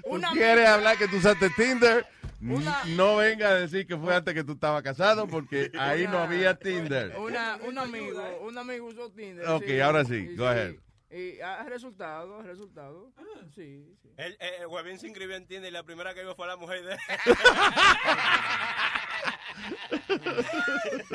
[0.04, 2.06] Tú Una quieres hablar que tú usaste Tinder,
[2.42, 6.20] Una- no venga a decir que fue antes que tú estabas casado porque ahí no
[6.20, 7.16] había Tinder.
[7.18, 9.48] Una, un amigo, un amigo usó Tinder.
[9.50, 10.76] Ok, ahora sí, go ahead.
[11.12, 13.12] Y ha resultado, resultado.
[13.54, 14.10] Sí, sí.
[14.18, 16.58] El, el, el Huevín se inscribió en Tinder y la primera que vio fue la
[16.58, 17.00] mujer de él.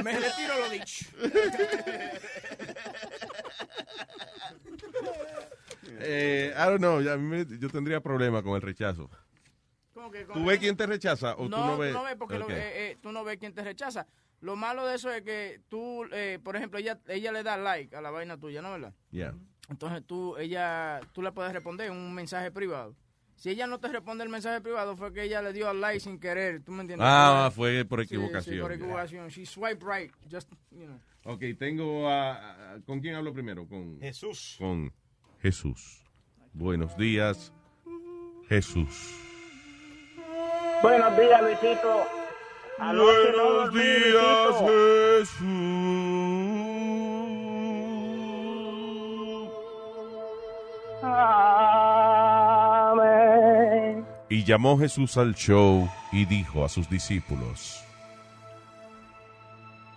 [0.04, 1.06] Me retiro lo dicho.
[6.02, 9.10] Eh, I don't know, ya a mí me- yo tendría problema con el rechazo.
[9.92, 11.94] ¿Cómo que- ¿Tú ves quién te rechaza o no, tú no ves?
[12.18, 14.06] porque lo- eh, eh, tú no ves quién te rechaza.
[14.40, 17.94] Lo malo de eso es que tú, eh, por ejemplo, ella, ella le da like
[17.94, 18.94] a la vaina tuya, ¿no verdad?
[19.10, 19.34] Yeah.
[19.70, 22.94] Entonces tú, ella, tú le puedes responder un mensaje privado.
[23.36, 26.00] Si ella no te responde el mensaje privado, fue que ella le dio al like
[26.00, 27.06] sin querer, ¿tú me entiendes?
[27.08, 28.60] Ah, fue por Sí, sí, equivocación.
[28.60, 29.28] por equivocación.
[29.28, 31.00] She swipe right, just, you know.
[31.24, 32.76] Ok, tengo a...
[32.84, 33.66] ¿Con quién hablo primero?
[33.66, 34.56] Con Jesús.
[34.58, 34.92] Con
[35.40, 36.02] Jesús.
[36.52, 37.52] Buenos días,
[38.48, 39.14] Jesús.
[40.82, 42.06] Buenos días, Luisito.
[42.78, 46.59] Buenos días, Luisito.
[54.50, 57.84] Llamó Jesús al show y dijo a sus discípulos,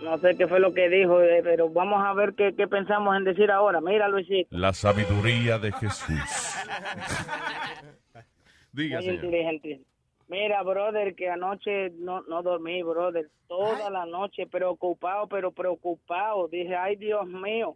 [0.02, 3.16] No sé qué fue lo que dijo, eh, pero vamos a ver qué, qué pensamos
[3.18, 3.82] en decir ahora.
[3.82, 4.56] Mira, Luisito.
[4.56, 6.20] la sabiduría de Jesús.
[8.74, 9.26] Diga, Muy señor.
[9.26, 9.82] inteligente.
[10.28, 13.30] Mira, brother, que anoche no, no dormí, brother.
[13.48, 16.48] Toda la noche preocupado, pero preocupado.
[16.48, 17.76] Dije, ay, Dios mío,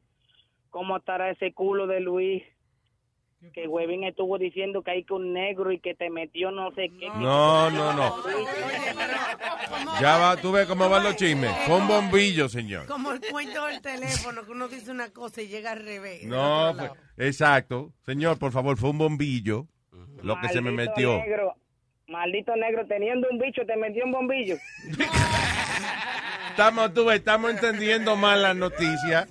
[0.69, 2.43] ¿cómo estará ese culo de Luis?
[3.54, 6.90] Que Huevín estuvo diciendo que hay que un negro y que te metió no sé
[7.00, 7.08] qué.
[7.08, 8.16] No, no, no.
[10.02, 11.52] Ya va, tú ves cómo van los chismes.
[11.68, 12.88] Con bombillo, señor.
[12.88, 16.24] Como el cuento del teléfono, que uno dice una cosa y llega al revés.
[16.24, 17.94] No, pues, exacto.
[18.06, 19.68] Señor, por favor, fue un bombillo
[20.24, 21.18] lo que se me Maldito metió.
[21.18, 21.56] Negro,
[22.08, 24.58] maldito negro, teniendo un bicho, te metió un bombillo.
[26.58, 29.28] Estamos, tú estamos entendiendo mal las noticias.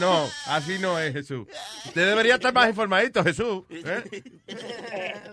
[0.00, 1.46] No, así no es, Jesús.
[1.84, 3.62] Usted debería estar más informadito, Jesús.
[3.70, 4.02] ¿eh?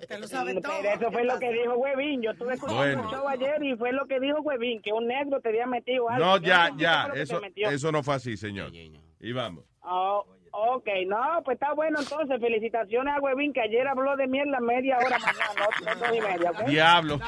[0.08, 2.22] Pero eso fue lo que dijo Huevín.
[2.22, 3.04] Yo estuve escuchando Bueno.
[3.06, 6.08] el show ayer y fue lo que dijo Huevín, que un negro te había metido
[6.10, 6.24] algo.
[6.24, 7.08] No, ya, ya.
[7.08, 8.72] lo Eso, eso no fue así, señor.
[9.20, 9.66] Y vamos.
[9.82, 12.40] Oh, ok, no, pues está bueno entonces.
[12.40, 16.22] Felicitaciones a Huevín, que ayer habló de mierda media hora más nada, no, dos y
[16.22, 16.66] media, ¿ok?
[16.68, 17.20] Diablo.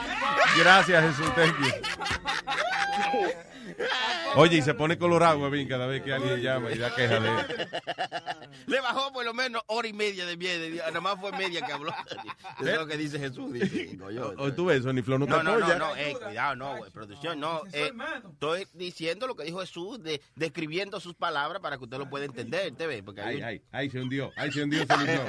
[0.60, 1.34] Gracias, Jesús.
[1.34, 3.30] Thank you.
[4.36, 7.30] Oye, y se pone colorado, huevín, cada vez que alguien llama y da queja de
[7.30, 7.68] él.
[8.68, 10.84] Le bajó por lo menos hora y media de miedo.
[10.88, 11.92] Nada más fue media que habló.
[12.60, 13.52] Eso es lo que dice Jesús.
[13.54, 14.34] Dice, digo yo.
[14.38, 15.78] O tú ves, Sony Flow no te No, no, no, apoya.
[15.80, 17.62] no, eh, cuidado, no, güey, producción, no.
[17.72, 17.92] eh,
[18.32, 22.26] estoy diciendo lo que dijo Jesús, de, describiendo sus palabras para que usted lo pueda
[22.26, 23.04] entender, ¿te ve?
[23.04, 24.32] Porque Ay, hay- ay, ay, se hundió.
[24.36, 25.26] Ay, se hundió Sony Flow.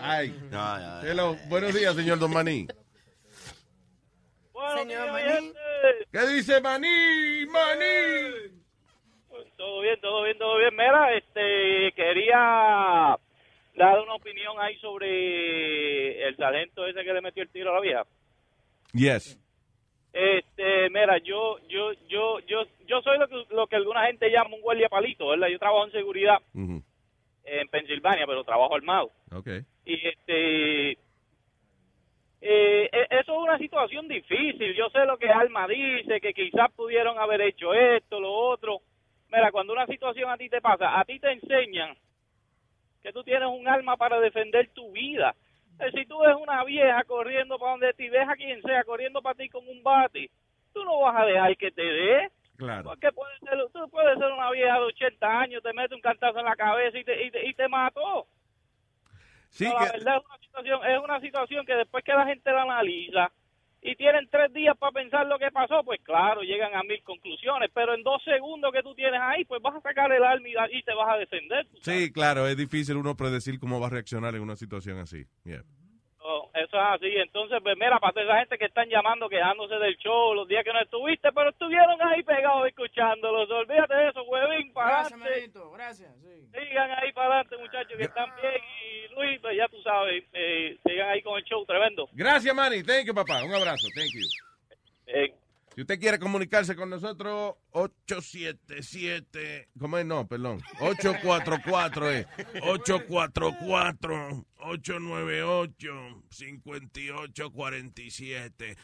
[0.00, 0.38] Ay.
[0.50, 1.08] No, no, no.
[1.08, 1.36] Hello.
[1.48, 2.66] Buenos días, señor Don Maní.
[4.76, 5.52] Señor Maní.
[6.12, 7.46] ¿Qué dice Maní?
[7.46, 8.56] Maní.
[9.56, 10.74] Todo bien, todo bien, todo bien.
[10.74, 13.16] Mira, este, quería
[13.74, 17.80] dar una opinión ahí sobre el talento ese que le metió el tiro a la
[17.80, 18.06] vieja.
[18.92, 19.38] Yes.
[20.12, 24.56] Este, mira, yo, yo, yo, yo, yo soy lo que, lo que alguna gente llama
[24.56, 25.48] un guardia palito, ¿verdad?
[25.48, 29.10] Yo trabajo en seguridad en Pensilvania, pero trabajo armado.
[29.32, 29.48] Ok.
[29.84, 30.98] Y este,
[32.40, 34.74] eh, e- eso es una situación difícil.
[34.74, 38.80] Yo sé lo que Alma dice, que quizás pudieron haber hecho esto, lo otro.
[39.30, 41.96] Mira, cuando una situación a ti te pasa, a ti te enseñan
[43.02, 45.34] que tú tienes un arma para defender tu vida.
[45.80, 49.22] Eh, Si tú ves una vieja corriendo para donde ti, ves a quien sea corriendo
[49.22, 50.30] para ti con un bate,
[50.72, 52.28] tú no vas a dejar que te dé.
[52.56, 52.84] Claro.
[52.84, 56.38] Porque puede ser, tú puedes ser una vieja de 80 años, te mete un cantazo
[56.38, 58.26] en la cabeza y te, y te, y te mató.
[59.56, 62.52] Sí, No, la verdad es una situación, es una situación que después que la gente
[62.52, 63.32] la analiza
[63.80, 67.70] y tienen tres días para pensar lo que pasó, pues claro, llegan a mil conclusiones,
[67.72, 70.78] pero en dos segundos que tú tienes ahí, pues vas a sacar el arma y,
[70.78, 71.66] y te vas a defender.
[71.80, 75.24] Sí, claro, es difícil uno predecir cómo va a reaccionar en una situación así.
[75.44, 75.62] Yeah.
[76.26, 77.06] No, eso es así.
[77.06, 80.64] Entonces, pues mira, para toda esa gente que están llamando, quejándose del show, los días
[80.64, 83.48] que no estuviste, pero estuvieron ahí pegados escuchándolos.
[83.48, 86.10] Olvídate de eso, huevín, para Gracias, manito, gracias.
[86.20, 86.48] Sí.
[86.50, 88.60] Sigan ahí para adelante, muchachos, que están bien.
[88.82, 92.08] Y Luis, pues ya tú sabes, eh, sigan ahí con el show tremendo.
[92.12, 92.82] Gracias, Manny.
[92.82, 93.44] Thank you, papá.
[93.44, 93.86] Un abrazo.
[93.94, 94.26] Thank you.
[95.06, 95.32] Eh,
[95.76, 100.06] Si usted quiere comunicarse con nosotros, 877, ¿cómo es?
[100.06, 100.62] No, perdón.
[100.80, 102.26] 844 es
[102.62, 108.76] 844 898 5847.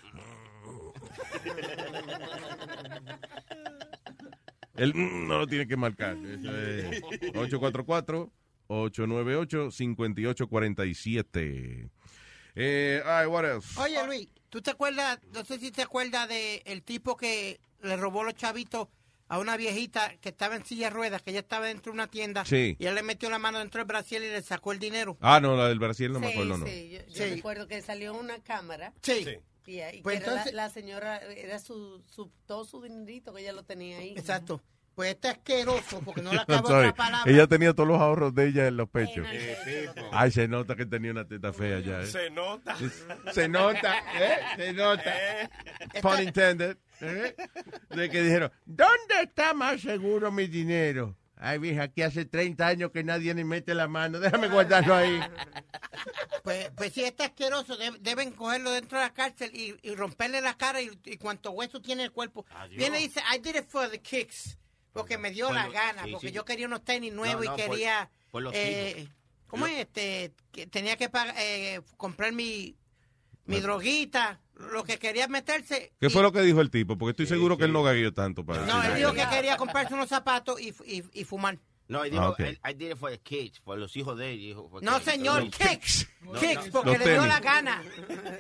[4.75, 6.19] El mm, no lo tiene que marcar.
[6.19, 7.03] Eso es
[7.35, 8.31] 844
[8.67, 11.89] 898 5847.
[12.55, 13.63] Eh, all?
[13.79, 15.19] Oye, Luis, ¿tú te acuerdas?
[15.33, 18.89] No sé si te acuerdas de el tipo que le robó los chavitos
[19.29, 22.07] a una viejita que estaba en silla de ruedas, que ella estaba dentro de una
[22.07, 22.45] tienda.
[22.45, 22.77] Sí.
[22.79, 25.17] Y él le metió la mano dentro del Brasil y le sacó el dinero.
[25.23, 26.67] Ah, no, la del Brasil no me Sí, acuerdo, no.
[26.67, 27.31] sí, yo, yo Sí.
[27.37, 28.93] recuerdo que salió una cámara.
[29.01, 29.27] Sí.
[29.65, 33.33] Y, y Pues que era la- entonces- la, señora, era su, su, todo su dinerito
[33.33, 34.11] que ella lo tenía ahí.
[34.19, 34.61] Exacto.
[34.95, 36.89] Pues este asqueroso, porque no le acabo sorry.
[36.89, 37.33] otra palabra.
[37.33, 39.27] Ella tenía todos los ahorros de ella en los pechos.
[40.13, 42.03] Ay, se nota que tenía una teta fea ya.
[42.03, 42.07] ¿eh?
[42.07, 42.77] Se nota.
[43.33, 44.39] Se nota, ¿eh?
[44.57, 45.13] Se nota.
[46.03, 46.77] Pun intended.
[47.01, 47.35] ¿eh?
[47.91, 51.17] De que dijeron, ¿dónde está más seguro mi dinero?
[51.45, 54.21] Ay, vieja, aquí hace 30 años que nadie ni mete la mano.
[54.21, 55.19] Déjame guardarlo ahí.
[56.45, 60.41] Pues, pues si este asqueroso de- deben cogerlo dentro de la cárcel y, y romperle
[60.41, 62.45] la cara y, y cuánto hueso tiene el cuerpo.
[62.71, 64.57] Viene y dice, I did it for the kicks.
[64.93, 66.33] Porque me dio Por la lo- gana, sí, porque sí.
[66.35, 68.11] yo quería unos tenis nuevos No, no, y quería...
[68.31, 69.09] por los eh,
[69.47, 69.79] ¿Cómo es?
[69.81, 72.75] Este, que tenía que pagar, eh, comprar mi,
[73.45, 75.93] mi droguita, lo que quería meterse.
[76.01, 76.97] ¿Qué fue lo que dijo el tipo?
[76.97, 79.93] Porque estoy seguro que él no gagueó tanto para No, él dijo que quería comprarse
[79.95, 81.59] unos zapatos y, y, y fumar.
[81.93, 82.41] No, y Ah, dijo, ok.
[82.41, 84.39] I, I did it for the kids, por los hijos de él.
[84.39, 86.09] dijo, No, señor, kicks.
[86.23, 86.73] no, Kicks, no.
[86.73, 87.83] porque le dio la gana.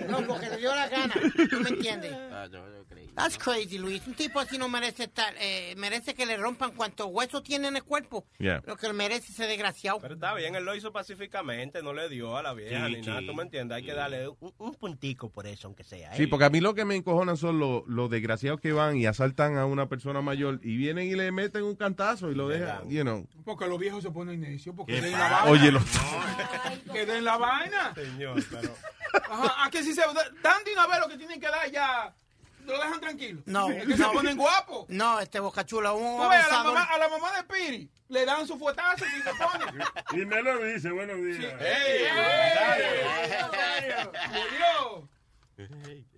[0.08, 1.14] No, porque le dio la gana.
[1.50, 2.12] ¿Tú me entiendes?
[2.32, 3.08] Ah, no, no creí.
[3.14, 4.06] That's crazy, Luis.
[4.06, 7.76] Un tipo así no merece estar, eh, merece que le rompan cuantos huesos tiene en
[7.76, 8.24] el cuerpo.
[8.38, 8.62] Yeah.
[8.66, 9.98] Lo que merece ese desgraciado.
[10.00, 13.00] Pero está bien, él lo hizo pacíficamente, no le dio a la vieja Sí, ni
[13.02, 13.20] nada.
[13.26, 13.76] ¿tú me entiendes?
[13.76, 16.14] Hay que darle un, un puntico por eso, aunque sea.
[16.14, 19.04] Sí, porque a mí lo que me encojonan son los, los desgraciados que van y
[19.06, 22.88] asaltan a una persona mayor y vienen y le meten un cantazo y lo dejan,
[22.88, 23.26] you know.
[23.44, 24.74] Porque los viejos se ponen necios.
[24.76, 25.50] Porque ¿Qué den la vaina.
[25.50, 25.84] Oye, los-
[26.92, 27.94] Que den la vaina.
[27.94, 28.74] Señor, pero...
[29.30, 30.02] Ajá, a que si se
[30.42, 32.14] dan de una vez lo que tienen que dar ya,
[32.64, 33.42] lo dejan tranquilo.
[33.46, 34.08] No, Es que no.
[34.08, 34.86] se ponen guapos.
[34.88, 38.24] No, este bocachula, un Tú ves, a la, mamá, a la mamá de Piri le
[38.24, 39.84] dan su fuetazo y se ponen.
[40.12, 41.54] Y me lo dice, buenos días.
[41.60, 42.06] ¡Ey!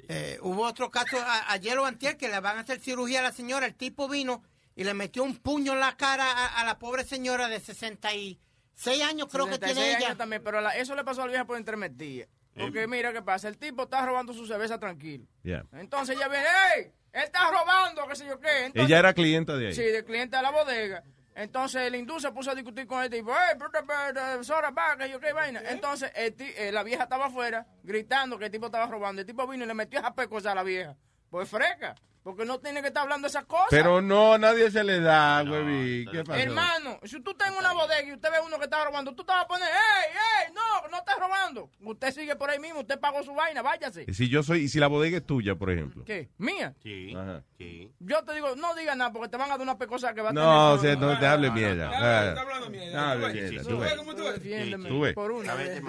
[0.09, 3.23] Eh, hubo otro caso a- ayer o antier que le van a hacer cirugía a
[3.25, 3.67] la señora.
[3.67, 4.43] El tipo vino
[4.77, 9.03] y le metió un puño en la cara a, a la pobre señora de 66
[9.03, 10.07] años, creo que 66 tiene ella.
[10.09, 12.27] años también, pero la- eso le pasó a la vieja por intermetida.
[12.57, 15.27] Porque mira qué pasa, el tipo está robando su cerveza tranquilo.
[15.43, 15.65] Yeah.
[15.73, 16.47] Entonces ella viene,
[16.77, 16.93] ¡ey!
[17.13, 18.67] Él está robando, qué sé yo qué.
[18.67, 19.75] Entonces- Ella era clienta de ahí.
[19.75, 21.03] Sí, de cliente de la bodega.
[21.35, 24.71] Entonces el hindú se puso a discutir con el tipo, ¡Ey, pero, pero, pero, soda,
[24.71, 25.63] va, que yo qué vaina!
[25.67, 29.21] Entonces el ti- eh, la vieja estaba afuera gritando que el tipo estaba robando.
[29.21, 30.95] El tipo vino y le metió esa pecosa a la vieja.
[31.31, 33.67] Pues freca, porque no tiene que estar hablando esas cosas.
[33.71, 36.07] Pero no, a nadie se le da, güey.
[36.07, 36.41] ¿Qué pasó?
[36.41, 39.23] Hermano, si tú estás en una bodega y usted ve uno que está robando, tú
[39.25, 40.11] te vas a poner, ¡Ey,
[40.49, 40.55] ey!
[40.55, 41.71] No, no estás robando.
[41.83, 44.07] Usted sigue por ahí mismo, usted pagó su vaina, váyase.
[44.09, 46.03] Y Si yo soy, y si la bodega es tuya, por ejemplo.
[46.05, 46.31] ¿Qué?
[46.39, 46.75] ¿Mía?
[46.83, 47.15] Sí.
[47.15, 47.43] Ajá.
[47.59, 47.93] Sí.
[48.01, 50.31] Yo te digo, no digas nada porque te van a dar una pecosa que va
[50.31, 50.99] a No, o tener...
[50.99, 51.87] sea, no te hables mierda.
[51.89, 52.41] no, Ah.
[52.41, 53.15] hablando mierda.
[53.17, 54.23] No mierda, cómo tú.
[54.25, 55.13] Defiéndeme.
[55.13, 55.83] Por una vez.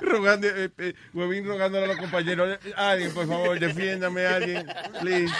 [0.00, 2.58] Rogando, eh, eh, Huevín rogándole a los compañeros.
[2.76, 3.58] Alguien, por favor,
[3.92, 4.66] defiéndame, alguien.
[5.00, 5.32] Please.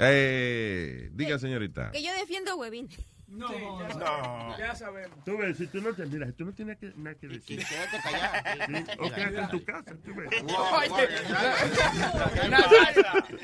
[0.00, 1.90] Eh, diga, señorita.
[1.90, 2.88] Que yo defiendo a Huevín.
[3.28, 4.58] No, no.
[4.58, 5.22] Ya sabemos.
[5.24, 7.62] Tú ves, si tú no te miras, tú no tienes que, nada que decir.
[7.66, 8.34] Quédate callado.
[8.66, 10.28] Sí, O quédate en tu casa, tú ves.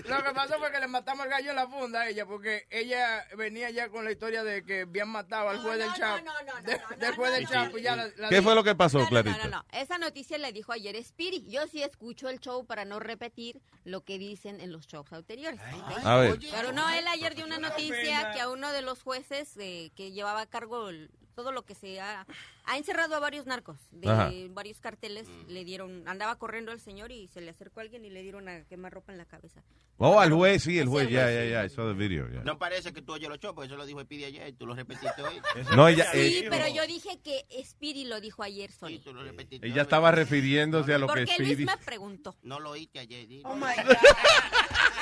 [0.09, 2.66] Lo que pasó fue que le matamos el gallo en la funda a ella, porque
[2.70, 6.24] ella venía ya con la historia de que habían matado al juez del Chapo.
[6.65, 9.11] De- del juez del Chapo, ya la, la- ¿Qué fue lo que pasó, No, no,
[9.11, 9.44] Clarita?
[9.44, 11.44] no, no, Esa noticia le dijo ayer Spiri.
[11.48, 15.61] Yo sí escucho el show para no repetir lo que dicen en los shows anteriores.
[16.05, 16.39] A ver.
[16.52, 20.12] Pero no, él ayer dio una noticia que a uno de los jueces eh, que
[20.12, 22.24] llevaba a cargo el- todo lo que se ha,
[22.64, 24.30] ha encerrado a varios narcos de Ajá.
[24.51, 28.10] varios carteles, le dieron, andaba corriendo el señor y se le acercó a alguien y
[28.10, 29.60] le dieron a quemar ropa en la cabeza.
[29.98, 31.51] Oh, al juez, sí, el Sí, juez, ya, ya, sí.
[31.51, 32.28] ya, saw the video.
[32.32, 32.40] ya.
[32.44, 34.64] No parece que tú oyes los shows, porque eso lo dijo Pidi ayer y tú
[34.66, 35.40] lo repetiste hoy.
[35.76, 38.96] No, ella- Sí, eh, pero yo dije que Spiri lo dijo ayer solo.
[39.01, 41.64] tú lo repetiste Ella estaba refiriéndose a lo que Porque Luis Speedy.
[41.64, 42.36] me preguntó.
[42.44, 43.26] No lo oíste ayer.
[43.26, 43.42] dile.
[43.44, 43.66] Oh my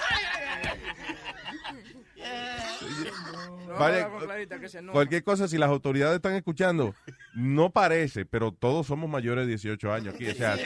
[3.66, 4.93] No, Vale, habla con Clarita, que se enoja.
[4.93, 6.94] Cualquier cosa, si las autoridades están escuchando,
[7.35, 10.28] no parece, pero todos somos mayores de 18 años aquí.
[10.28, 10.57] O sea,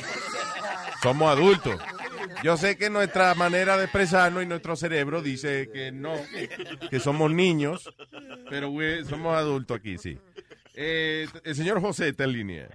[1.03, 1.81] somos adultos.
[2.43, 6.15] Yo sé que nuestra manera de expresarnos y nuestro cerebro dice que no,
[6.91, 7.95] que somos niños,
[8.51, 10.19] pero güey, somos adultos aquí, sí.
[10.74, 12.69] Eh, el señor José está en línea.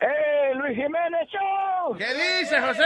[0.00, 1.96] ¡Eh, Luis Jiménez Show!
[1.96, 2.06] ¿Qué
[2.40, 2.82] dice, José?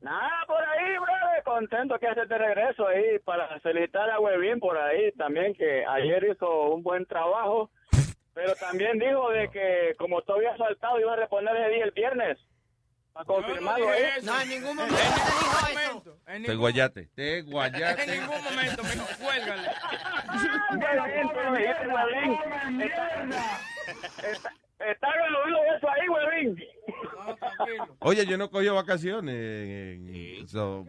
[0.00, 1.42] Nada, por ahí, brother.
[1.44, 6.24] Contento que haces de regreso ahí para felicitar a Webin por ahí también, que ayer
[6.32, 7.70] hizo un buen trabajo.
[8.34, 11.90] Pero también dijo de que como tú habías saltado, iba a reponer ese día el
[11.90, 12.38] viernes.
[13.08, 14.02] Está confirmado ahí.
[14.22, 15.68] No, en ningún momento dijo
[15.98, 16.18] eso.
[16.46, 18.06] Te guayate, te En guayate.
[18.06, 18.82] ningún momento,
[19.20, 19.68] cuélgale.
[22.70, 22.84] Me.
[24.32, 26.64] Está- está- Está en el oído eso ahí, Webin.
[28.00, 29.34] Oye, yo no cojo vacaciones.
[29.34, 30.86] en- en- so,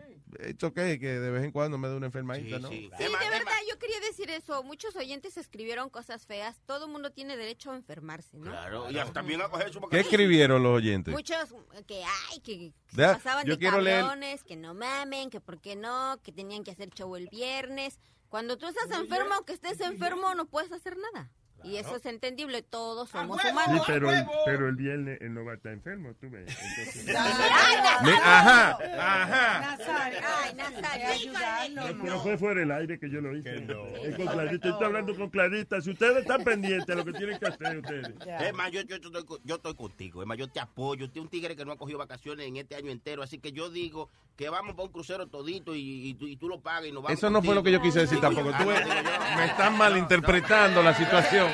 [0.47, 2.69] it's okay que de vez en cuando me dé una enfermadita, ¿no?
[2.69, 4.63] Sí, de verdad, yo quería decir eso.
[4.63, 6.61] Muchos oyentes escribieron cosas feas.
[6.65, 8.51] Todo el mundo tiene derecho a enfermarse, ¿no?
[8.51, 11.13] Claro, y también a coger su ¿Qué escribieron los oyentes?
[11.13, 11.53] Muchos
[11.87, 15.59] que, ay, que Vea, pasaban yo de quiero leer- cabrones, que no mamen, que por
[15.59, 17.99] qué no, que tenían que hacer show el viernes.
[18.29, 21.31] Cuando tú estás enfermo, aunque estés enfermo, no puedes hacer nada.
[21.63, 23.49] Y eso es entendible, todos somos huevo!
[23.51, 23.77] humanos.
[23.85, 26.47] Sí, pero el, pero el viernes él no va a estar enfermo, tú ves.
[26.49, 29.59] Entonces- Me- ajá, ajá.
[29.77, 31.93] Nazario, ay, Nazario, ayudarlo.
[31.93, 33.55] No, pero fue fuera del aire que yo lo hice.
[34.03, 35.81] Es con Clarita, estoy hablando con Clarita.
[35.81, 38.13] Si ustedes están pendientes de lo que tienen que hacer ustedes.
[38.41, 40.21] Es más, yo, yo, yo estoy, yo estoy contigo.
[40.21, 41.05] Es más, yo te apoyo.
[41.05, 43.21] Usted es un tigre que no ha cogido vacaciones en este año entero.
[43.23, 46.47] Así que yo digo que vamos para un crucero todito y, y tú, y tú
[46.47, 48.51] lo pagas y nos vamos Eso no fue lo que yo quise decir tampoco.
[48.51, 51.48] Tú me están malinterpretando la situación.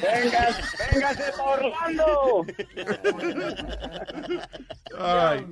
[0.00, 0.42] Venga,
[0.92, 2.46] véngase pa' Orlando.
[4.98, 5.46] Ay.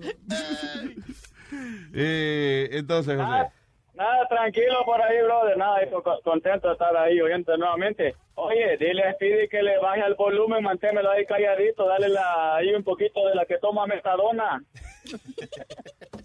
[1.94, 3.48] Eh, entonces, José.
[3.96, 5.56] Nada, tranquilo por ahí, brother.
[5.56, 5.80] Nada,
[6.22, 8.14] contento de estar ahí oyendo nuevamente.
[8.34, 12.74] Oye, dile a Speedy que le baje el volumen, manténmelo ahí calladito, dale la, ahí
[12.74, 14.62] un poquito de la que toma metadona.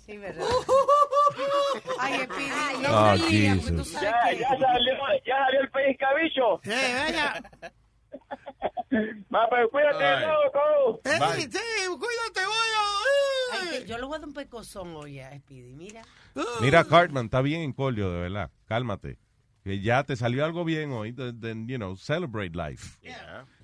[0.05, 0.43] Sí, ¿verdad?
[1.99, 3.77] Ay, Speedy, no Ah, ría, porque Jesus.
[3.77, 4.93] tú sabes Ya, que- ya salió,
[5.25, 6.59] ya salió el pescabicho.
[6.63, 7.43] Sí, venga.
[8.89, 11.01] Pues cuídate, loco.
[11.03, 11.41] Sí, Bye.
[11.41, 12.41] sí, cuídate.
[13.53, 16.03] Ay, que yo le voy a dar un pecozón hoy a Speedy, mira.
[16.61, 18.51] Mira, Cartman, está bien en colio, de verdad.
[18.65, 19.17] Cálmate.
[19.63, 21.13] Que ya te salió algo bien hoy.
[21.13, 22.97] Then, then, you know, celebrate life.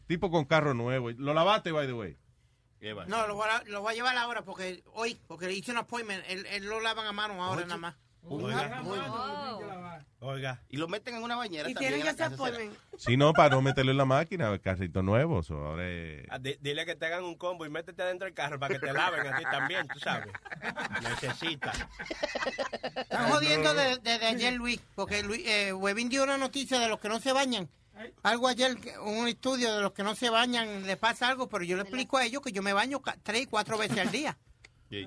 [0.07, 1.11] Tipo con carro nuevo.
[1.11, 2.17] Lo lavaste, by the way.
[3.07, 6.23] No, lo voy, a, lo voy a llevar ahora porque hoy, porque hice un appointment.
[6.27, 7.95] Él, él lo lavan a mano ahora nada más.
[8.29, 8.81] Oiga.
[10.19, 10.61] Oiga.
[10.69, 11.93] Y lo meten en una bañera Y también.
[11.93, 12.73] tienen que hacer appointment.
[12.97, 15.43] Si no, para no meterlo en la máquina, el carrito nuevo.
[15.43, 18.33] so, ahora es- Ah, di- Dile que te hagan un combo y métete adentro del
[18.33, 20.27] carro para que te laven a ti también, tú sabes.
[21.01, 21.71] Necesita.
[22.95, 26.99] Están jodiendo desde de, ayer, Luis, porque Luis, eh, Webin dio una noticia de los
[26.99, 27.69] que no se bañan.
[28.23, 31.75] Algo ayer, un estudio de los que no se bañan, le pasa algo, pero yo
[31.77, 34.37] le explico a ellos que yo me baño tres y cuatro veces al día.
[34.89, 35.05] Sí,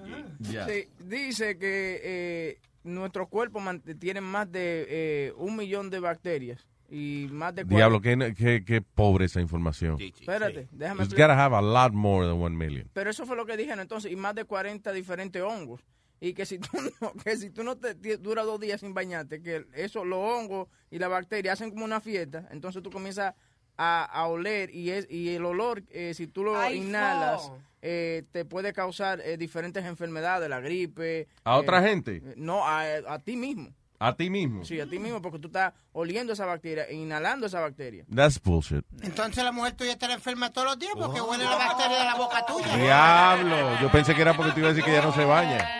[0.99, 3.61] dice que eh, nuestro cuerpo
[3.99, 8.83] tiene más de eh, un millón de bacterias y más de Diablo, qué, qué, qué
[8.83, 9.97] pobre esa información.
[10.01, 11.29] Espérate, déjame It's explicar.
[11.31, 12.89] gotta have a lot more than one million.
[12.93, 15.81] Pero eso fue lo que dijeron entonces, y más de 40 diferentes hongos.
[16.23, 16.69] Y que si tú
[17.01, 20.19] no, que si tú no te ti- dura dos días sin bañarte, que eso, los
[20.19, 23.35] hongos y la bacteria hacen como una fiesta, entonces tú comienzas
[23.77, 27.59] a, a oler y es y el olor, eh, si tú lo Ay, inhalas, fo.
[27.83, 31.29] Eh, te puede causar eh, diferentes enfermedades, la gripe.
[31.45, 32.23] ¿A eh, otra gente?
[32.37, 33.75] No, a, a ti mismo.
[34.03, 34.65] A ti mismo.
[34.65, 38.07] Sí, a ti mismo, porque tú estás oliendo esa bacteria e inhalando esa bacteria.
[38.15, 38.83] That's bullshit.
[39.03, 42.15] Entonces la mujer tuya estará enferma todos los días porque huele la bacteria de la
[42.15, 42.77] boca tuya.
[42.79, 43.79] Diablo.
[43.83, 45.80] Yo pensé que era porque te iba a decir que ya no se baña.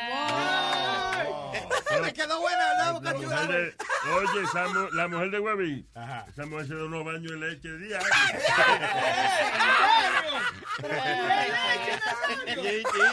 [2.03, 3.75] Me quedó buena la boca La mujer de-
[4.15, 5.89] oye, la mujer de Huevín,
[6.29, 8.07] esa mujer se da unos baños de leche diario.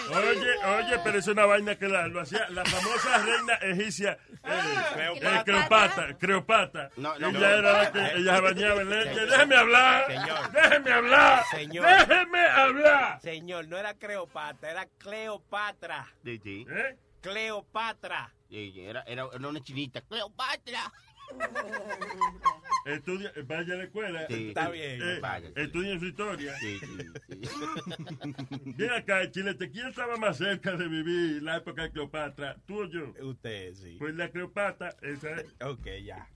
[0.09, 5.19] Oye, oye, pero es una vaina que la, lo hacía la famosa reina egipcia eh,
[5.21, 5.43] eh.
[6.17, 6.89] Cleopatra.
[6.97, 7.45] No, no, ella no.
[7.45, 9.25] era la que ella se bañaba en leche.
[9.25, 10.07] Déjeme hablar.
[10.07, 10.51] Señor.
[10.51, 11.43] Déjeme hablar.
[11.51, 11.85] Señor.
[11.85, 13.21] Déjeme hablar.
[13.21, 16.07] Señor, no era Cleopatra, era Cleopatra.
[16.25, 16.97] ¿Eh?
[17.21, 18.31] Cleopatra.
[18.49, 20.01] Era, era, era una chinita.
[20.01, 20.91] Cleopatra.
[22.85, 24.25] Estudia, vaya a la escuela.
[24.29, 25.49] Sí, Está bien, Eh, vaya.
[25.57, 26.57] Estudien su historia.
[26.57, 26.97] Sí, sí,
[27.27, 27.41] sí.
[28.77, 32.55] Ven acá, Chilete, ¿quién estaba más cerca de vivir la época de Cleopatra?
[32.65, 33.13] ¿Tú o yo?
[33.21, 33.97] Usted, sí.
[33.99, 35.45] Pues la Cleopatra, esa es.
[35.61, 36.29] Ok, ya.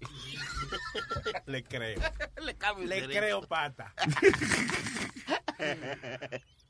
[1.45, 2.01] Le creo.
[2.43, 3.93] Le cambio el Le creo pata.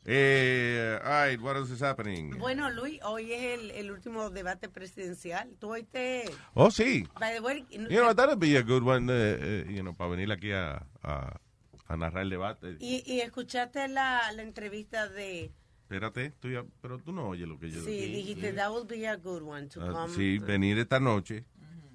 [0.05, 2.31] Eh, all right, what else is happening?
[2.39, 5.49] Bueno, Luis, hoy es el, el último debate presidencial.
[5.59, 6.23] ¿Tú oíste?
[6.55, 7.07] Oh, sí.
[7.19, 10.09] By the way, You know, that'd be a good one, eh, eh, you know, para
[10.09, 11.39] venir aquí a, a,
[11.87, 12.77] a narrar el debate.
[12.79, 15.51] y, y escuchaste la, la entrevista de...
[15.83, 19.05] Espérate, tú ya- pero tú no oyes lo que yo Sí, dijiste, that would be
[19.07, 20.15] a good one to Ah, come.
[20.15, 21.45] sí, venir esta noche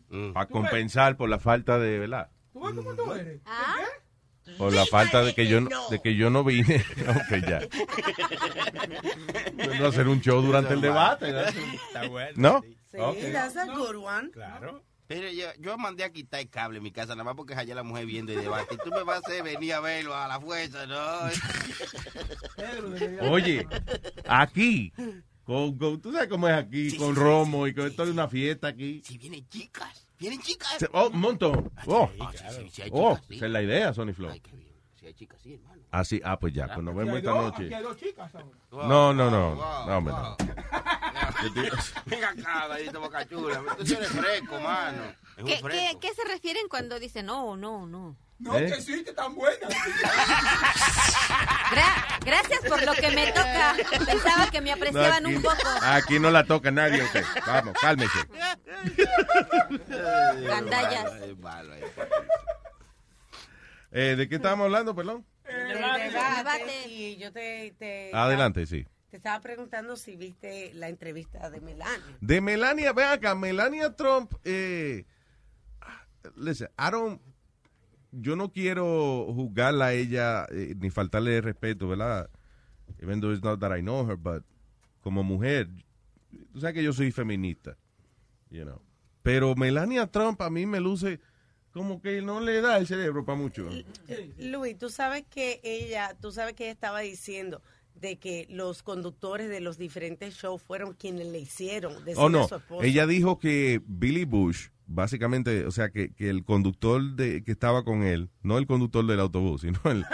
[0.09, 0.35] Mm.
[0.35, 2.31] para compensar por la falta de, ¿verdad?
[2.53, 3.41] ¿Tú ves cómo tú eres?
[3.45, 3.75] ¿Ah?
[4.59, 6.85] Por la falta de que yo no, de que yo no vine.
[7.09, 7.61] ok, ya.
[9.79, 11.33] No hacer un show durante el debate.
[11.33, 11.41] ¿no?
[11.41, 12.33] Está bueno.
[12.37, 12.63] ¿No?
[12.91, 13.19] Sí, Ok.
[13.33, 14.31] that's a good one.
[14.31, 14.83] Claro.
[15.09, 17.75] Pero yo, yo mandé a quitar el cable en mi casa, nada más porque allá
[17.77, 18.75] la mujer viendo el debate.
[18.75, 20.97] Y tú me vas a hacer venir a verlo a la fuerza, ¿no?
[23.31, 23.67] Oye,
[24.27, 24.93] aquí,
[25.45, 28.67] con, con- tú sabes cómo es aquí, con Romo y con esto de una fiesta
[28.69, 29.01] aquí.
[29.05, 30.87] Si vienen chicas, vienen chicas.
[30.93, 31.71] Oh, un montón.
[31.87, 33.37] Oh, Ah, sí, sí, sí hay oh, sí.
[33.37, 34.31] esa es la idea, Sony Flow.
[34.31, 34.73] Ay, qué bien.
[34.99, 35.83] Si hay chicas, sí, hermano.
[35.91, 37.65] Ah, sí, ah, pues ya, pues nos vemos esta dos, noche.
[37.67, 38.89] aquí hay dos chicas ahora.
[38.89, 40.23] No, no, no, Wow, no, hombre, wow.
[40.37, 40.37] no.
[42.07, 43.27] Venga acá.
[43.29, 45.03] Tú eres fresco, mano.
[45.37, 45.69] Es un ¿Qué, fresco.
[46.01, 48.17] qué, ¿Qué se refieren cuando dicen no, no, no?
[48.39, 48.67] No, ¿Eh?
[48.67, 49.71] que sí, que están buenas.
[51.71, 53.75] Gra- gracias por lo que me toca.
[54.05, 55.57] Pensaba que me apreciaban aquí, un poco.
[55.83, 57.17] aquí no la toca nadie, ok.
[57.47, 58.19] Vamos, cálmese.
[60.47, 61.13] Gandallas.
[63.93, 65.25] Eh, ¿De qué estábamos hablando, perdón?
[65.45, 68.87] Debate, Y yo te, te, Adelante, sí.
[69.11, 72.17] te estaba preguntando si viste la entrevista de Melania.
[72.21, 75.07] De Melania, ven acá, Melania Trump, eh,
[76.35, 77.23] listen, I don't,
[78.21, 82.29] yo no quiero juzgarla a ella eh, ni faltarle respeto, ¿verdad?
[83.03, 84.43] Even though it's not that I know her, but
[85.03, 85.69] como mujer,
[86.53, 87.77] tú sabes que yo soy feminista,
[88.51, 88.81] you know.
[89.23, 91.21] Pero Melania Trump a mí me luce
[91.73, 93.69] como que no le da el cerebro para mucho.
[94.39, 97.61] Luis, tú sabes que ella, tú sabes que ella estaba diciendo
[97.97, 102.45] de que los conductores de los diferentes shows fueron quienes le hicieron decir Oh, no.
[102.45, 102.61] a su.
[102.83, 107.85] Ella dijo que Billy Bush, básicamente, o sea, que, que el conductor de, que estaba
[107.85, 110.05] con él, no el conductor del autobús, sino el,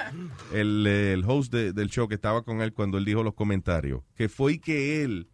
[0.52, 4.02] el, el host de- del show que estaba con él cuando él dijo los comentarios,
[4.14, 5.28] que fue que él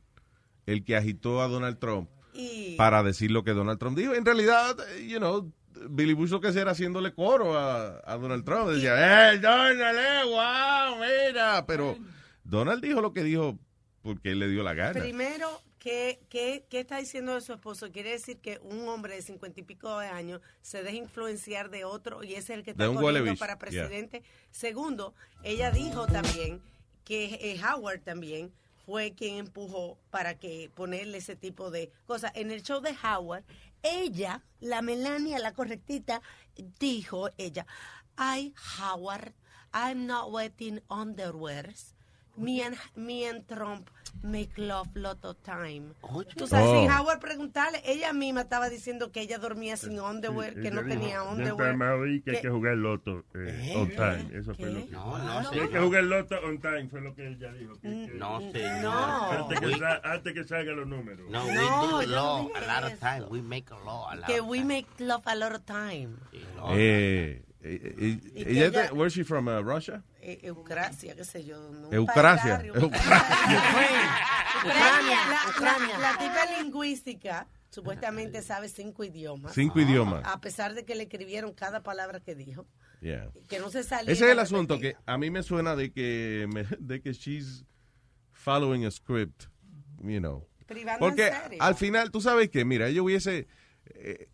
[0.67, 4.15] el que agitó a Donald Trump Y- para decir lo que Donald Trump dijo.
[4.15, 5.51] En realidad, you know,
[5.91, 8.69] Billy Bush lo que hacía era haciéndole coro a, a Donald Trump.
[8.71, 11.65] Decía, ¡eh, Donald, eh, wow, mira!
[11.67, 11.97] Pero
[12.45, 13.59] Donald dijo lo que dijo
[14.03, 15.01] porque él le dio la gana.
[15.01, 15.47] Primero,
[15.79, 17.91] ¿qué, qué, qué está diciendo de su esposo?
[17.91, 21.85] Quiere decir que un hombre de cincuenta y pico de años se deja influenciar de
[21.85, 23.59] otro y es el que está corriendo para yeah.
[23.59, 24.23] presidente.
[24.51, 26.61] Segundo, ella dijo también
[27.05, 28.53] que eh, Howard también
[28.85, 32.33] fue quien empujó para que ponerle ese tipo de cosas.
[32.35, 33.45] En el show de Howard,
[33.83, 36.23] ella, la Melania, la correctita,
[36.79, 37.67] dijo ella,
[38.19, 39.35] I, Howard,
[39.73, 41.95] I'm not wetting underwears.
[42.37, 43.91] Me and, me and Trump
[44.23, 45.93] make love lot of time.
[46.37, 46.81] Tú sabes, Oh.
[46.81, 51.23] sin Howard preguntarle, ella misma estaba diciendo que ella dormía sin underwear, que no tenía
[51.23, 51.77] underwear.
[51.79, 54.39] Yo oí que hay que- jugar loto eh, on time.
[54.39, 54.91] Eso fue lo que.
[54.91, 57.75] No, no, Que hay que jugar loto on time, fue lo que ella dijo.
[57.81, 58.83] que- que- No, señor.
[58.83, 59.31] No.
[59.31, 61.31] Antes que, We- sa- antes que salgan los números.
[61.31, 63.25] No, we No, do no law a lot of time.
[63.31, 66.17] We make a law a lot Que of we make love a lot of time.
[66.33, 67.77] Eh, eh, eh, ella,
[68.35, 70.03] es de- ella- where's she from, uh, Russia?
[70.21, 71.59] Eh, Eucrasia, qué sé yo.
[71.69, 72.59] un Eucrasia.
[72.59, 72.87] país Eu-
[74.59, 75.19] Ucrania,
[75.61, 79.53] la, la- la tipa lingüística supuestamente sabe cinco idiomas.
[79.55, 80.23] Cinco idiomas.
[80.25, 82.67] A pesar de que le escribieron cada palabra que dijo.
[83.01, 83.31] Yeah.
[83.49, 84.13] Que no se salía.
[84.13, 87.65] Ese es el asunto que a mí me suena de que me- de que she's
[88.33, 89.45] following a script,
[90.03, 90.47] you know.
[90.67, 91.59] Privando Porque en serio.
[91.63, 93.47] al final, tú sabes que, mira, ella hubiese
[93.87, 94.29] eh,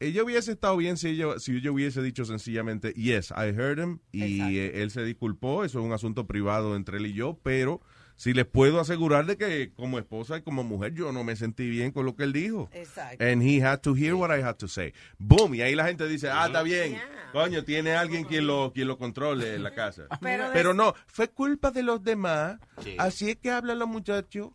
[0.00, 3.98] ella hubiese estado bien si ella, si ella hubiese dicho sencillamente, yes, I heard him,
[4.12, 7.80] y eh, él se disculpó, eso es un asunto privado entre él y yo, pero
[8.16, 11.68] si les puedo asegurar de que como esposa y como mujer yo no me sentí
[11.70, 12.68] bien con lo que él dijo.
[12.72, 13.24] Exacto.
[13.24, 14.92] And he had to hear what I had to say.
[15.18, 16.98] Boom, y ahí la gente dice, ah, está bien,
[17.32, 20.08] coño, tiene alguien quien lo, quien lo controle en la casa.
[20.52, 22.96] Pero no, fue culpa de los demás, Sí.
[22.98, 24.50] así es que hablan los muchachos,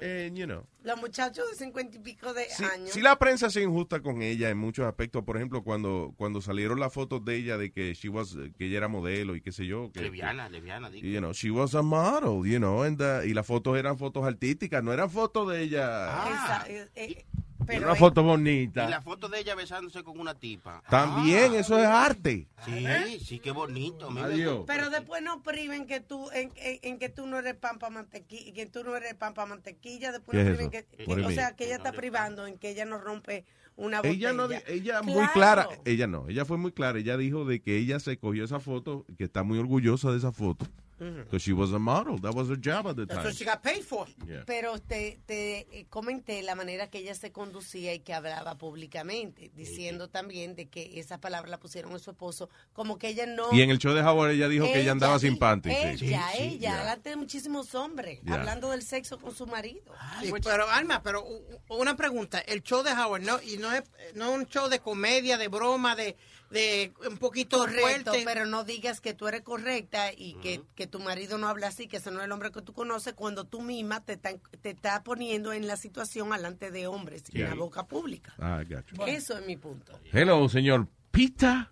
[0.00, 0.64] eh, you know.
[0.84, 2.90] Los muchachos de cincuenta y pico de Sí, años.
[2.90, 5.24] sí la prensa es injusta con ella en muchos aspectos.
[5.24, 8.78] Por ejemplo, cuando, cuando salieron las fotos de ella de que she was, que ella
[8.78, 9.90] era modelo y qué sé yo.
[9.92, 11.02] Que, Leviana, leviana, digo.
[11.02, 13.98] que, you know, she was a model, you know, and, uh, y las fotos eran
[13.98, 16.06] fotos artísticas, no eran fotos de ella.
[16.28, 17.26] Esa- eh, eh,
[17.66, 18.88] pero una eh, foto Y bonita.
[18.88, 20.82] la foto de ella besándose con una tipa.
[20.88, 22.48] También, eso es arte.
[22.64, 24.08] Sí, sí, qué bonito.
[24.10, 24.64] Adiós.
[24.66, 27.90] Pero después no priven que tú, en, en- en que tú no eres pan para
[27.92, 31.04] mantequilla, que tú no eres pan para mantequilla, después ¿Qué no es priven que, que-
[31.24, 33.44] o sea, que ella está privando en que ella no rompe
[33.76, 34.30] una botella.
[34.30, 35.32] Ella no, ella muy Claro.
[35.32, 38.58] clara, ella no, ella fue muy clara, ella dijo de que ella se cogió esa
[38.60, 40.66] foto, que está muy orgullosa de esa foto,
[40.98, 43.24] because she was a model, that was her job at the That's time.
[43.26, 44.06] what she got paid for.
[44.26, 44.42] Yeah.
[44.46, 49.50] Pero te, te eh, comenté la manera que ella se conducía y que hablaba públicamente,
[49.54, 53.52] diciendo también de que esa palabra la pusieron a su esposo, como que ella no...
[53.52, 55.70] Y en el show de Howard ella dijo que ella andaba sin panty.
[55.70, 56.06] sí.
[56.06, 56.78] Ella, Sí, ella, yeah.
[56.80, 58.34] delante de muchísimos hombres, Yeah.
[58.34, 59.94] hablando del sexo con su marido.
[60.20, 61.24] Sí, pero Alma, pero
[61.68, 63.84] una pregunta, el show de Howard no y no es
[64.14, 66.16] no es un show de comedia, de broma, de,
[66.50, 68.22] de un poquito Correcto, fuerte.
[68.24, 71.86] pero no digas que tú eres correcta y que, que tu marido no habla así,
[71.86, 74.70] que ese no es el hombre que tú conoces, cuando tú misma te está, te
[74.70, 78.34] está poniendo en la situación delante de hombres, en la boca pública.
[78.38, 78.62] Ah.
[79.06, 79.98] Eso es mi punto.
[80.12, 81.70] Hello, señor Pita,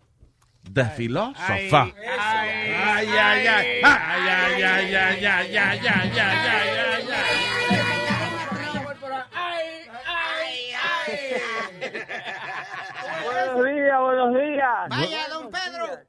[0.73, 1.95] the philosopher.
[2.19, 3.47] Ay, ay, ay.
[3.47, 7.07] Ay, ay, ay, ay, ay, ay, ay, ay, ay, ay,
[13.25, 14.89] Buenos días, buenos días.
[14.91, 15.66] Vaya, don Pedro.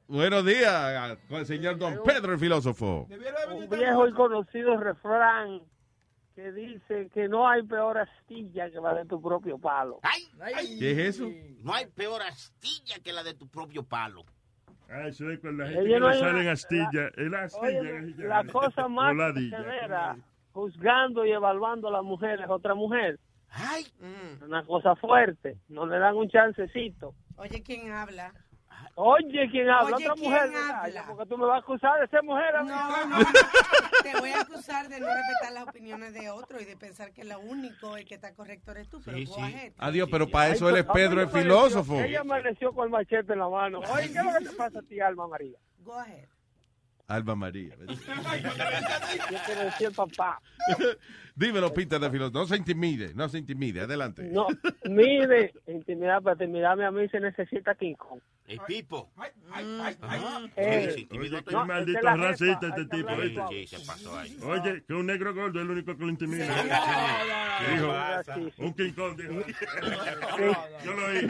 [0.08, 3.06] Buenos días, con el señor Don Pedro, el filósofo.
[3.50, 5.60] Un viejo y conocido refrán
[6.34, 10.00] que dice que no hay peor astilla que la de tu propio palo.
[10.78, 11.28] ¿Qué es eso?
[11.62, 14.24] No hay peor astilla que la de tu propio palo.
[14.90, 17.12] Ah, eso es con la gente Oye, que no le hay salen una- astillas.
[17.16, 17.66] El astilla.
[17.68, 20.16] Oye, la cosa más severa,
[20.52, 23.18] juzgando y evaluando a las mujeres, otra mujer.
[24.00, 24.44] Mm.
[24.44, 27.14] Una cosa fuerte, no le dan un chancecito.
[27.36, 28.32] Oye, ¿quién habla?
[29.00, 29.94] Oye, ¿quién habla?
[29.96, 30.50] Oye, Otra ¿quién mujer.
[30.74, 31.04] habla?
[31.06, 32.52] Porque tú me vas a acusar de ser mujer.
[32.54, 33.18] No, no, no.
[34.02, 37.22] Te voy a acusar de no respetar las opiniones de otro y de pensar que
[37.22, 39.72] lo único el que está correcto eres tú, pero Sí, sí.
[39.78, 41.94] Adiós, pero para eso él es Pedro el filósofo.
[42.00, 43.78] Ella amaneció con el machete en la mano.
[43.88, 45.56] Oye, ¿qué es lo que te pasa a ti, Alma María?
[45.84, 46.26] Go ahead.
[47.08, 47.74] Alba María.
[47.88, 50.40] Yo quiero decir papá.
[51.34, 52.38] Dímelo, Peter de filósofo.
[52.38, 53.80] No se intimide, no se intimide.
[53.80, 54.24] Adelante.
[54.24, 54.46] No,
[54.84, 58.20] mire, intimidad, para intimidarme a mí se necesita King Kong.
[58.46, 59.10] El Pipo.
[60.56, 63.10] Eh, Oye, no, qué maldito esa es la racista este tipo.
[63.10, 63.34] ¿eh?
[63.50, 64.36] Sí, se pasó ahí.
[64.42, 66.46] Oye, que un negro gordo es el único que lo intimida.
[66.46, 69.44] no, Dijo, no, no, un King Kong dijo.
[69.46, 69.54] Sí.
[70.84, 71.28] Yo lo oí.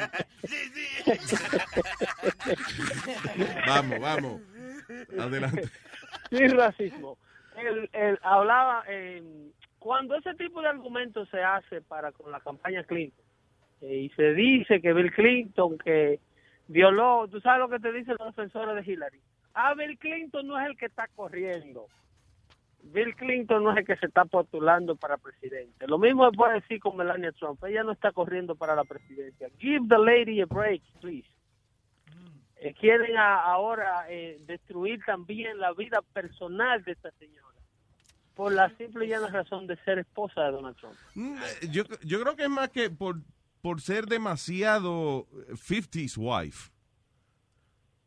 [3.67, 4.41] Vamos, vamos.
[5.19, 5.69] Adelante.
[6.31, 7.19] Sin racismo.
[7.93, 9.23] Él, hablaba, eh,
[9.79, 13.25] cuando ese tipo de argumentos se hace para con la campaña Clinton,
[13.81, 16.21] eh, y se dice que Bill Clinton que
[16.69, 19.21] violó, tú sabes lo que te dicen los defensores de Hillary.
[19.55, 21.87] Ah, Bill Clinton no es el que está corriendo.
[22.83, 25.87] Bill Clinton no es el que se está postulando para presidente.
[25.87, 27.63] Lo mismo se puede decir con Melania Trump.
[27.65, 29.49] Ella no está corriendo para la presidencia.
[29.59, 31.29] Give the lady a break, please.
[32.61, 37.47] Eh, quieren a- ahora eh, destruir también la vida personal de esta señora
[38.35, 40.95] por la simple y llana razón de ser esposa de Donald Trump.
[41.15, 43.17] Mm, eh, Yo, yo creo que es más que por,
[43.63, 46.71] por ser demasiado eh, 50s wife.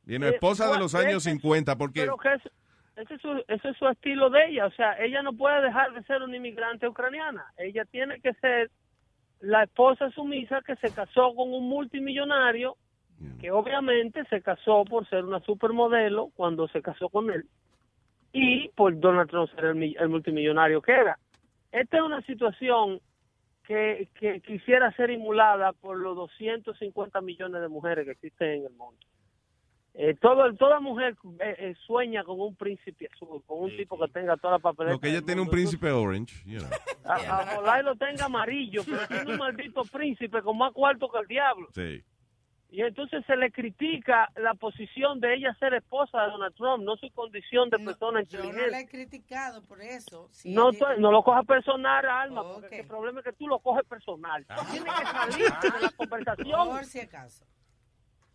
[0.07, 2.41] Y no, Eh, esposa de los años ese- 50, porque Pero que es-
[2.97, 4.65] ese, es su, ese es su estilo de ella.
[4.67, 7.45] O sea, ella no puede dejar de ser una inmigrante ucraniana.
[7.57, 8.69] Ella tiene que ser
[9.39, 12.77] la esposa sumisa que se casó con un multimillonario
[13.39, 17.45] que obviamente se casó por ser una supermodelo cuando se casó con él
[18.33, 21.17] y por Donald Trump ser el, el multimillonario que era.
[21.71, 22.99] Esta es una situación
[23.63, 28.73] que, que quisiera ser emulada por los 250 millones de mujeres que existen en el
[28.73, 28.97] mundo.
[29.93, 34.09] Eh, todo, toda mujer eh, eh, sueña con un príncipe azul, con un tipo que
[34.11, 34.93] tenga toda la papeleta.
[34.93, 36.33] lo que ella tiene un príncipe orange.
[36.45, 36.69] you know.
[37.03, 41.27] A- a- lo tenga amarillo, pero tiene un maldito príncipe con más cuarto que el
[41.27, 41.67] diablo.
[41.75, 42.01] Sí.
[42.73, 46.95] Y entonces se le critica la posición de ella ser esposa de Donald Trump, no
[46.95, 48.71] su condición de persona Yo no inteligente.
[48.71, 50.29] la he criticado por eso.
[50.31, 53.47] Sí, No, ella- to- no lo cojas personal, Alma, porque el problema es que tú
[53.49, 54.45] lo coges personal.
[54.71, 56.69] Tienes que salir de la conversación.
[56.69, 57.45] Por si acaso.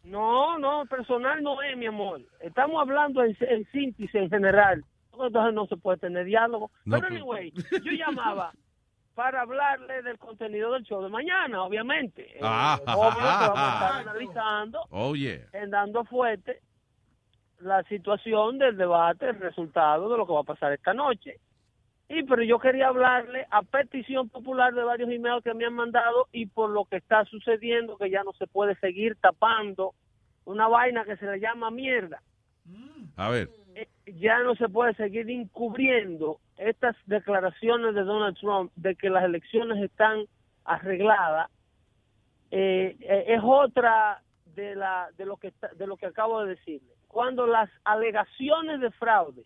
[0.04, 2.20] No, no, personal no es, mi amor.
[2.40, 4.84] Estamos hablando en, en síntesis en general.
[5.18, 6.70] Entonces no se puede tener diálogo.
[6.84, 7.50] No, Pero anyway,
[7.82, 8.52] yo llamaba
[9.16, 12.36] para hablarle del contenido del show de mañana, obviamente.
[12.36, 14.10] Eh, Ah, es obvio que vamos a ah, estar ah.
[14.10, 15.40] analizando, Oh, yeah.
[15.54, 16.60] en dando fuerte
[17.60, 21.40] la situación del debate, el resultado de lo que va a pasar esta noche.
[22.10, 26.28] Y pero yo quería hablarle a petición popular de varios emails que me han mandado
[26.30, 29.94] y por lo que está sucediendo que ya no se puede seguir tapando
[30.44, 32.20] una vaina que se le llama mierda.
[33.16, 33.48] A ver.
[34.06, 39.82] Ya no se puede seguir encubriendo estas declaraciones de Donald Trump de que las elecciones
[39.82, 40.26] están
[40.64, 41.50] arregladas.
[42.50, 44.22] Eh, eh, es otra
[44.54, 46.94] de la de lo que de lo que acabo de decirle.
[47.08, 49.44] Cuando las alegaciones de fraude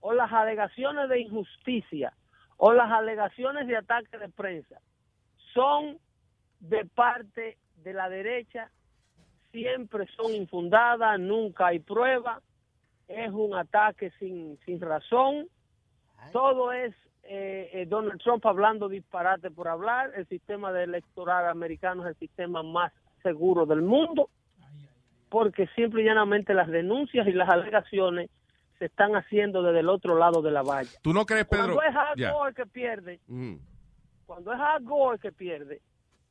[0.00, 2.12] o las alegaciones de injusticia
[2.56, 4.80] o las alegaciones de ataque de prensa
[5.54, 5.98] son
[6.60, 8.70] de parte de la derecha,
[9.50, 12.40] siempre son infundadas, nunca hay prueba,
[13.12, 15.46] es un ataque sin, sin razón,
[16.32, 16.94] todo es
[17.24, 22.16] eh, eh, Donald Trump hablando disparate por hablar, el sistema de electoral americano es el
[22.16, 24.28] sistema más seguro del mundo,
[25.28, 28.30] porque simple y llanamente las denuncias y las alegaciones
[28.78, 30.90] se están haciendo desde el otro lado de la valla.
[31.02, 31.74] ¿Tú no crees, Pedro?
[31.76, 32.32] Cuando es Al Ya.
[32.32, 33.54] Gore que pierde, Mm.
[34.26, 35.80] cuando es Al Gore que pierde,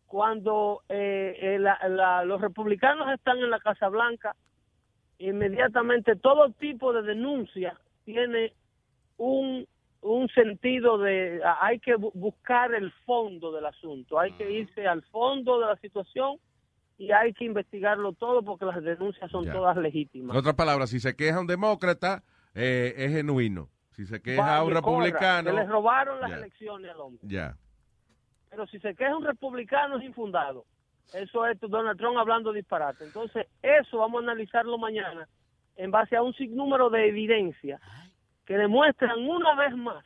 [0.08, 4.36] cuando eh, eh, la- la- los republicanos están en la Casa Blanca,
[5.30, 8.54] inmediatamente todo tipo de denuncia tiene
[9.18, 9.68] un,
[10.02, 15.04] un sentido de, hay que bu- buscar el fondo del asunto, hay que irse al
[15.04, 16.38] fondo de la situación
[16.98, 19.54] y hay que investigarlo todo porque las denuncias son Ya.
[19.54, 20.34] todas legítimas.
[20.34, 22.24] En otras palabras, si se queja un demócrata,
[22.54, 23.70] eh, es genuino.
[23.92, 26.38] Si se queja Vaya, un republicano, que le robaron las Ya.
[26.38, 27.22] elecciones al hombre.
[27.24, 27.56] ya.
[28.50, 30.66] Pero si se queja un republicano es infundado.
[31.14, 33.04] Eso es Donald Trump hablando disparate.
[33.04, 35.28] Entonces, eso vamos a analizarlo mañana
[35.76, 37.80] en base a un sinnúmero de evidencia
[38.46, 40.06] que demuestran una vez más,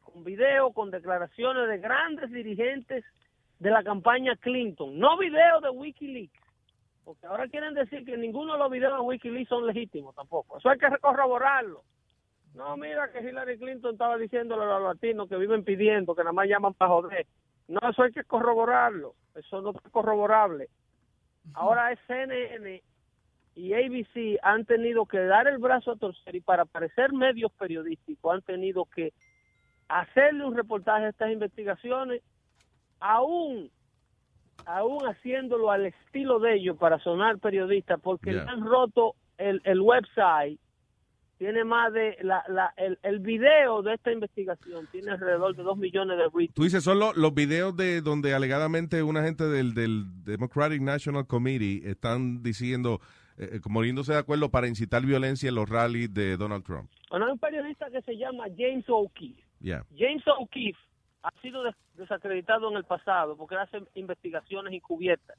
[0.00, 3.04] con video, con declaraciones de grandes dirigentes
[3.58, 6.40] de la campaña Clinton, no videos de Wikileaks,
[7.04, 10.58] porque ahora quieren decir que ninguno de los videos de Wikileaks son legítimos tampoco.
[10.58, 11.82] Eso hay que corroborarlo.
[12.54, 16.32] No, mira que Hillary Clinton estaba diciéndole a los latinos que viven pidiendo, que nada
[16.32, 17.26] más llaman para joder.
[17.68, 19.14] No, eso hay que corroborarlo.
[19.38, 20.68] Eso no es corroborable.
[21.54, 22.82] Ahora es CNN
[23.54, 28.34] y ABC han tenido que dar el brazo a torcer y para parecer medios periodísticos
[28.34, 29.12] han tenido que
[29.88, 32.22] hacerle un reportaje a estas investigaciones,
[33.00, 33.70] aún,
[34.66, 38.44] aún haciéndolo al estilo de ellos para sonar periodistas, porque Yeah.
[38.44, 40.60] le han roto el, el website.
[41.38, 45.78] Tiene más de la, la, el, el video de esta investigación tiene alrededor de dos
[45.78, 46.52] millones de retweets.
[46.54, 51.26] Tú dices, son lo- los videos de donde alegadamente una gente del, del Democratic National
[51.28, 53.00] Committee están diciendo,
[53.36, 56.90] eh, eh, como poniéndose de acuerdo para incitar violencia en los rallies de Donald Trump.
[57.08, 59.40] Bueno, hay un periodista que se llama James O'Keefe.
[59.60, 59.84] Yeah.
[59.96, 60.78] James O'Keefe
[61.22, 65.36] ha sido des- desacreditado en el pasado porque hace investigaciones encubiertas.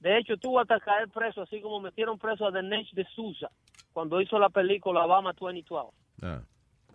[0.00, 3.48] De hecho, tuvo hasta caer preso, así como metieron preso a Dinesh de Souza
[3.92, 5.90] cuando hizo la película Obama 2012.
[6.22, 6.40] Ah.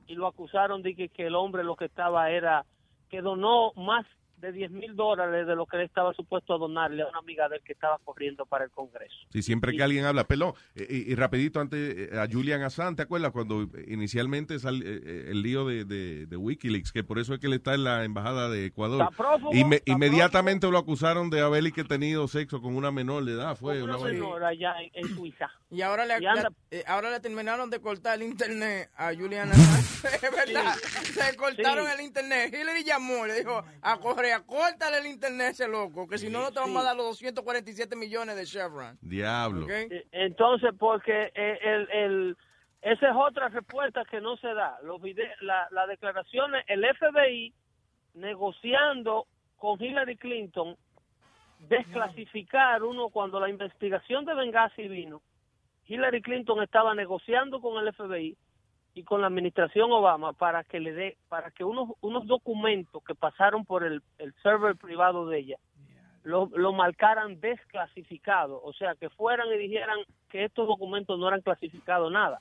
[0.07, 2.65] Y lo acusaron de que, que el hombre lo que estaba era
[3.09, 4.05] que donó más
[4.43, 7.49] de 10 mil dólares de lo que él estaba supuesto a donarle a una amiga
[7.49, 9.15] de él que estaba corriendo para el Congreso.
[9.31, 12.97] Sí, siempre que alguien habla, perdón, eh, y, y rapidito antes eh, a Julian Assange,
[12.97, 17.19] ¿te acuerdas cuando inicialmente sal, eh, eh, el lío de, de- de Wikileaks, que por
[17.19, 19.01] eso es que él está en la embajada de Ecuador?
[19.01, 23.23] Está prófugo, Inme- inmediatamente lo acusaron de haber y que tenido sexo con una menor
[23.25, 25.49] de edad, fue Una menor allá en, en Suiza.
[25.71, 29.13] Y ahora le, Y anda- le- eh, ahora le terminaron de cortar el internet a
[29.13, 29.93] Julian Assange.
[30.23, 30.75] Es verdad.
[31.31, 31.91] Le cortaron Sí.
[31.97, 32.53] el internet.
[32.53, 33.97] Hillary llamó, le dijo a
[34.41, 37.05] Correa, córtale el internet ese loco, que si no, no te vamos a dar los
[37.07, 38.97] 247 millones de Chevron.
[39.01, 39.67] Diablo.
[40.11, 42.37] Entonces, porque eh, el, el,
[42.81, 44.77] esa es otra respuesta que no se da.
[44.83, 47.53] Los vide- la, las declaraciones, el FBI
[48.15, 49.27] negociando
[49.57, 50.75] con Hillary Clinton,
[51.69, 55.21] desclasificar uno cuando la investigación de Benghazi vino,
[55.87, 58.37] Hillary Clinton estaba negociando con el FBI
[58.93, 63.15] y con la administración Obama para que le dé, para que unos, unos documentos que
[63.15, 65.57] pasaron por el, el server privado de ella
[66.23, 69.99] lo, lo marcaran desclasificado, o sea, que fueran y dijeran
[70.29, 72.39] que estos documentos no eran clasificados nada,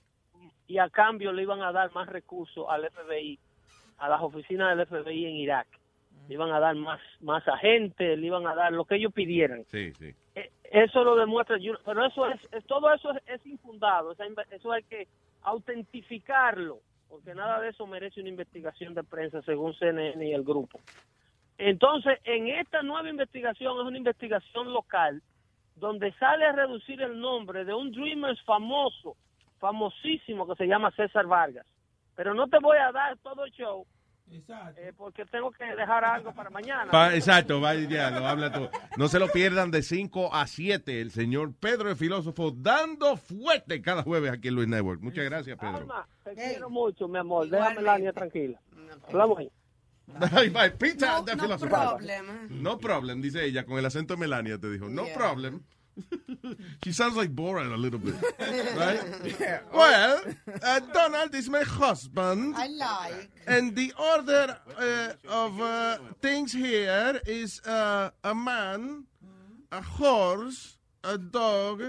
[0.69, 3.39] y a cambio le iban a dar más recursos al FBI,
[3.99, 5.67] a las oficinas del FBI en Irak,
[6.29, 9.65] le iban a dar más, más agentes, le iban a dar lo que ellos pidieran.
[9.65, 10.15] Sí, sí.
[10.37, 15.09] Eh, Eso lo demuestra, pero eso es, todo eso es, es infundado, eso hay que
[15.43, 20.81] autentificarlo, porque nada de eso merece una investigación de prensa según CNN y el grupo.
[21.59, 25.23] Entonces, en esta nueva investigación es una investigación local
[25.77, 29.17] donde sale a reducir el nombre de un Dreamers famoso,
[29.59, 31.67] famosísimo, que se llama César Vargas.
[32.15, 33.87] Pero no te voy a dar todo el show
[34.31, 36.91] eh, porque tengo que dejar algo para mañana.
[36.91, 38.71] Pa- exacto, vaya, ya, lo habla todo.
[38.97, 43.83] No se lo pierdan de 5 a 7, el señor Pedro el filósofo dando fuerte
[43.83, 45.01] cada jueves aquí en Luis Network.
[45.03, 45.77] Muchas gracias, Pedro.
[45.79, 47.49] Alma, te quiero mucho, mi amor.
[47.49, 48.61] Déjame la niña tranquila.
[49.09, 49.51] Hablamos ahí.
[50.07, 50.71] Bye, bye.
[50.73, 52.63] Peter, No- the no problem.
[52.63, 54.89] No problem, dice ella, con el acento de Melania te dijo.
[54.89, 55.15] No Yeah.
[55.17, 55.63] problem.
[56.85, 58.15] She sounds like Borat a little bit,
[58.77, 59.61] right?
[59.73, 60.23] Well,
[60.63, 62.55] uh, Donald is my husband.
[62.57, 63.31] I like.
[63.47, 69.05] And the order uh, of uh, things here is uh, a man,
[69.71, 71.83] a horse, a dog,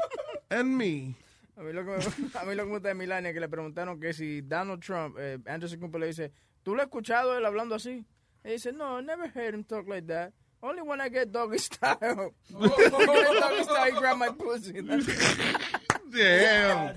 [0.50, 1.14] and me.
[1.56, 3.40] A mí lo que, me- a mí lo que me gusta de Milania es que
[3.40, 6.32] le preguntaron que si Donald Trump, eh, Anderson Cooper le dice,
[6.64, 8.04] ¿tú lo has escuchado él hablando así?
[8.44, 10.32] Y dice, no, I never heard him talk like that.
[10.64, 11.98] Only when I get doggy style.
[12.50, 14.72] when I get doggy style, he grab my pussy.
[16.10, 16.96] Damn.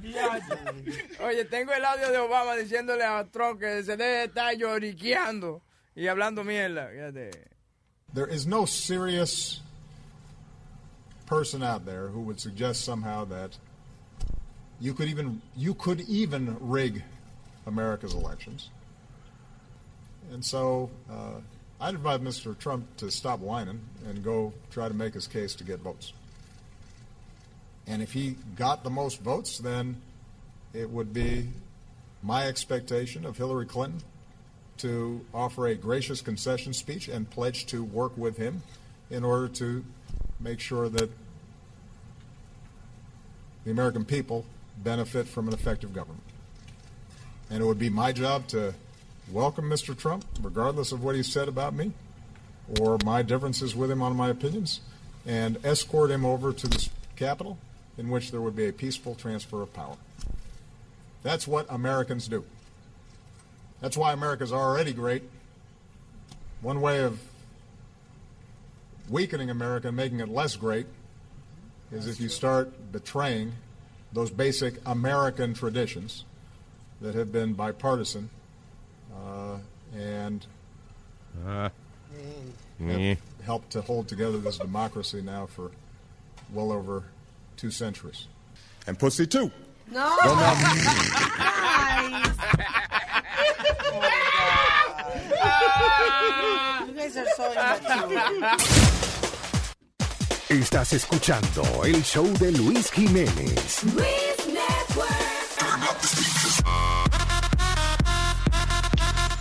[1.20, 5.62] Oye, tengo el audio de Obama diciéndole a Trump que se debe estar lloriqueando
[5.96, 6.88] y hablando mierda.
[6.90, 7.32] Fíjate.
[8.14, 9.60] There is no serious
[11.26, 13.58] person out there who would suggest somehow that
[14.80, 17.04] you could even you could even rig
[17.66, 18.70] America's elections.
[20.32, 21.42] And so uh,
[21.80, 22.58] I'd advise Mr.
[22.58, 26.12] Trump to stop whining and go try to make his case to get votes.
[27.86, 30.02] And if he got the most votes, then
[30.74, 31.48] it would be
[32.24, 34.02] my expectation of Hillary Clinton
[34.78, 38.64] to offer a gracious concession speech and pledge to work with him
[39.10, 39.86] in order to
[40.40, 41.10] make sure that
[43.66, 44.46] the American people
[44.84, 46.24] benefit from an effective government.
[47.50, 48.74] And it would be my job to
[49.32, 49.98] welcome Mr.
[49.98, 51.92] Trump, regardless of what he said about me
[52.80, 54.82] or my differences with him on my opinions,
[55.26, 57.58] and escort him over to the Capitol,
[57.98, 59.96] in which there would be a peaceful transfer of power.
[61.24, 62.46] That's what Americans do.
[63.82, 65.24] That's why America's already great.
[66.62, 67.20] One way of
[69.10, 70.88] weakening America and making it less great
[71.92, 73.54] is if you start betraying
[74.12, 76.26] those basic American traditions
[77.02, 78.30] that have been bipartisan
[79.18, 79.58] uh,
[79.98, 80.46] and
[81.46, 81.70] Uh,
[82.80, 85.72] have helped to hold together this democracy now for
[86.54, 87.04] well over
[87.58, 88.28] two centuries.
[88.88, 89.52] And pussy too.
[89.92, 90.16] No.
[90.24, 91.58] Don't know.
[96.88, 98.58] You guys are so immature.
[100.50, 103.84] Estás escuchando el show de Luis Jiménez.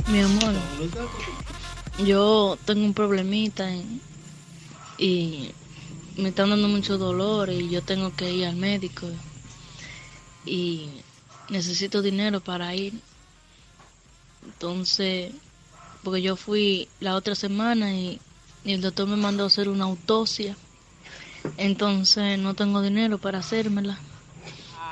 [0.06, 0.54] Mi amor,
[1.98, 4.02] yo tengo un problemita en-
[4.98, 5.50] y
[6.16, 9.08] me están dando mucho dolor y yo tengo que ir al médico
[10.44, 11.02] y
[11.48, 12.94] necesito dinero para ir.
[14.42, 15.34] Entonces,
[16.02, 18.20] porque yo fui la otra semana y,
[18.64, 20.56] y el doctor me mandó a hacer una autopsia.
[21.56, 24.00] Entonces no tengo dinero para hacérmela.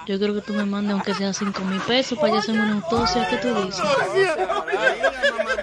[0.06, 2.74] Yo creo que tú me mandes aunque sea cinco mil pesos para yo hacerme una
[2.74, 3.26] autopsia.
[3.28, 3.82] ¿Qué tú dices?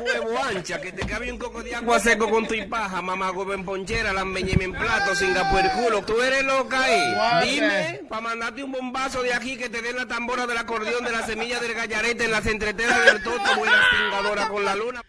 [0.01, 3.53] huevo ancha, que te cabe un coco de agua seco con tu paja, mamá huevo
[3.53, 6.03] en ponchera, la embeñeme en plato, sin el culo.
[6.03, 7.13] Tú eres loca ahí.
[7.15, 11.03] What Dime, para mandarte un bombazo de aquí que te den la tambora del acordeón
[11.03, 15.03] de la semilla del gallarete en las entreteras del toto, buena cingadora con la luna.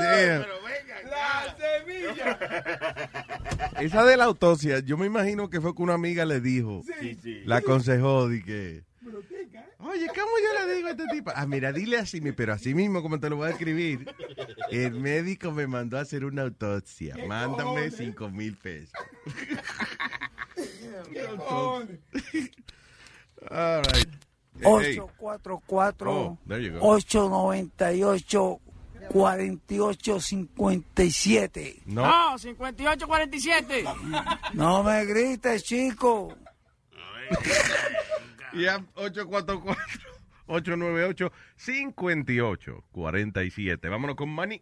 [0.00, 0.46] Damn.
[1.10, 2.38] La semilla.
[3.80, 6.82] Esa de la autopsia, yo me imagino que fue que una amiga le dijo,
[7.44, 7.62] la
[7.94, 8.82] aconsejó, de que,
[9.78, 11.30] oye, ¿cómo yo le digo a este tipo?
[11.34, 14.12] Ah, mira, dile así, pero así mismo como te lo voy a escribir.
[14.70, 17.16] El médico me mandó a hacer una autopsia.
[17.26, 18.92] Mándame cinco mil pesos.
[23.50, 24.06] All right.
[24.60, 24.98] Hey.
[24.98, 26.80] 844 Oh, there you go.
[26.82, 28.60] 898
[29.10, 32.02] 4857 No.
[32.02, 33.84] No, 5847.
[34.54, 36.34] No me grites, chico.
[38.52, 38.78] Y a
[42.50, 43.88] 844-898-5847.
[43.90, 44.60] Vámonos con Manny.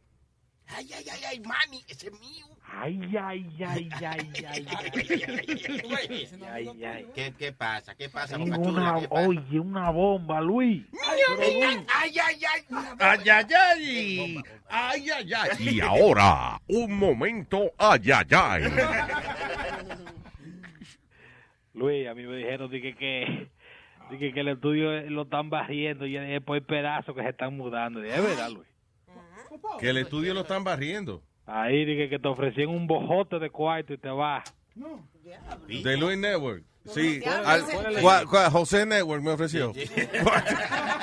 [0.70, 2.45] Ay, ay, ay, ay, mani, ese es mío.
[2.70, 4.66] Ay, ay, ay, ay, ay,
[6.45, 7.07] ay, ay.
[7.15, 7.95] ¿Qué, ¿Qué pasa?
[7.95, 8.82] ¿Qué pasa, Tengo Boca Chula?
[8.93, 9.27] una, ¿Qué pasa?
[9.28, 10.85] oye, una bomba, Luis.
[11.09, 12.65] Ay, ay, ay, ay, ay.
[12.99, 14.43] Ay, ay, ay.
[14.69, 15.49] Ay, ay, ay.
[15.59, 18.62] Y ahora, un momento, ay, ay, ay.
[21.78, 23.48] Luis, a mí me dijeron dije, que,
[24.10, 28.00] dije, que el estudio lo están barriendo y es por pedazo que se están mudando.
[28.00, 28.68] Dije, Es verdad, Luis.
[29.80, 31.22] Que el estudio lo están barriendo.
[31.46, 34.44] Ahí dije que te ofrecían un bojote de cuarto y te vas.
[35.82, 36.64] De Luis Network.
[36.84, 37.60] Sí, ¿Cuál
[37.96, 39.72] es- al- José Network me ofreció.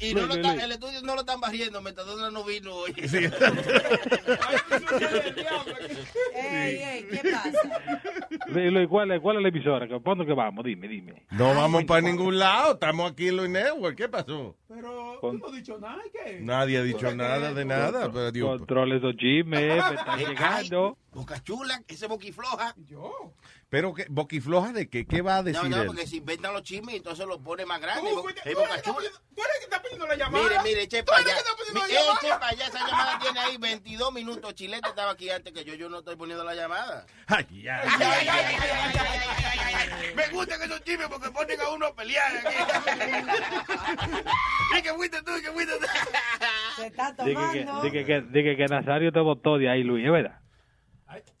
[0.00, 2.92] Y no lo están- el estudio no lo están barriendo, Metadona no vino hoy.
[3.08, 3.18] Sí.
[6.34, 8.88] Ey, ey, ¿qué pasa?
[8.88, 9.86] ¿cuál es, ¿cuál es la emisora?
[9.86, 10.64] ¿Para dónde que vamos?
[10.64, 11.26] Dime, dime.
[11.30, 13.96] No vamos para ningún lado, estamos aquí en Luis Network.
[13.96, 14.56] ¿Qué pasó?
[15.20, 16.38] Con- No he dicho nada, ¿qué?
[16.40, 18.10] Nadie ha dicho nada de nada.
[18.12, 20.98] Pero, Dios, Controle esos chismes, me están Ay, llegando.
[21.16, 22.74] Boca chula, ese boquifloja.
[22.76, 23.32] Yo.
[23.70, 25.06] Pero que, boquifloja de qué?
[25.06, 25.70] ¿Qué va a decir?
[25.70, 26.08] No, no, porque él?
[26.08, 28.12] se inventan los chismes y entonces los pone más grandes.
[28.44, 29.08] Es boca chula.
[29.34, 30.44] Tú eres que está la llamada.
[30.44, 31.38] Mire, mire, eche para allá.
[31.38, 34.54] Eche para allá, esa llamada tiene ahí 22 minutos.
[34.54, 37.06] Chilete estaba aquí antes que yo, yo no estoy poniendo la llamada.
[37.28, 37.88] Ay, ay,
[40.14, 42.30] Me gustan esos chismes porque ponen a uno a pelear.
[44.78, 45.86] y que fuiste tú, que fuiste tú.
[46.76, 47.82] Se está tomando.
[47.84, 50.45] Dije que, que, que Nazario te votó de ahí, Luis, ¿es verdad?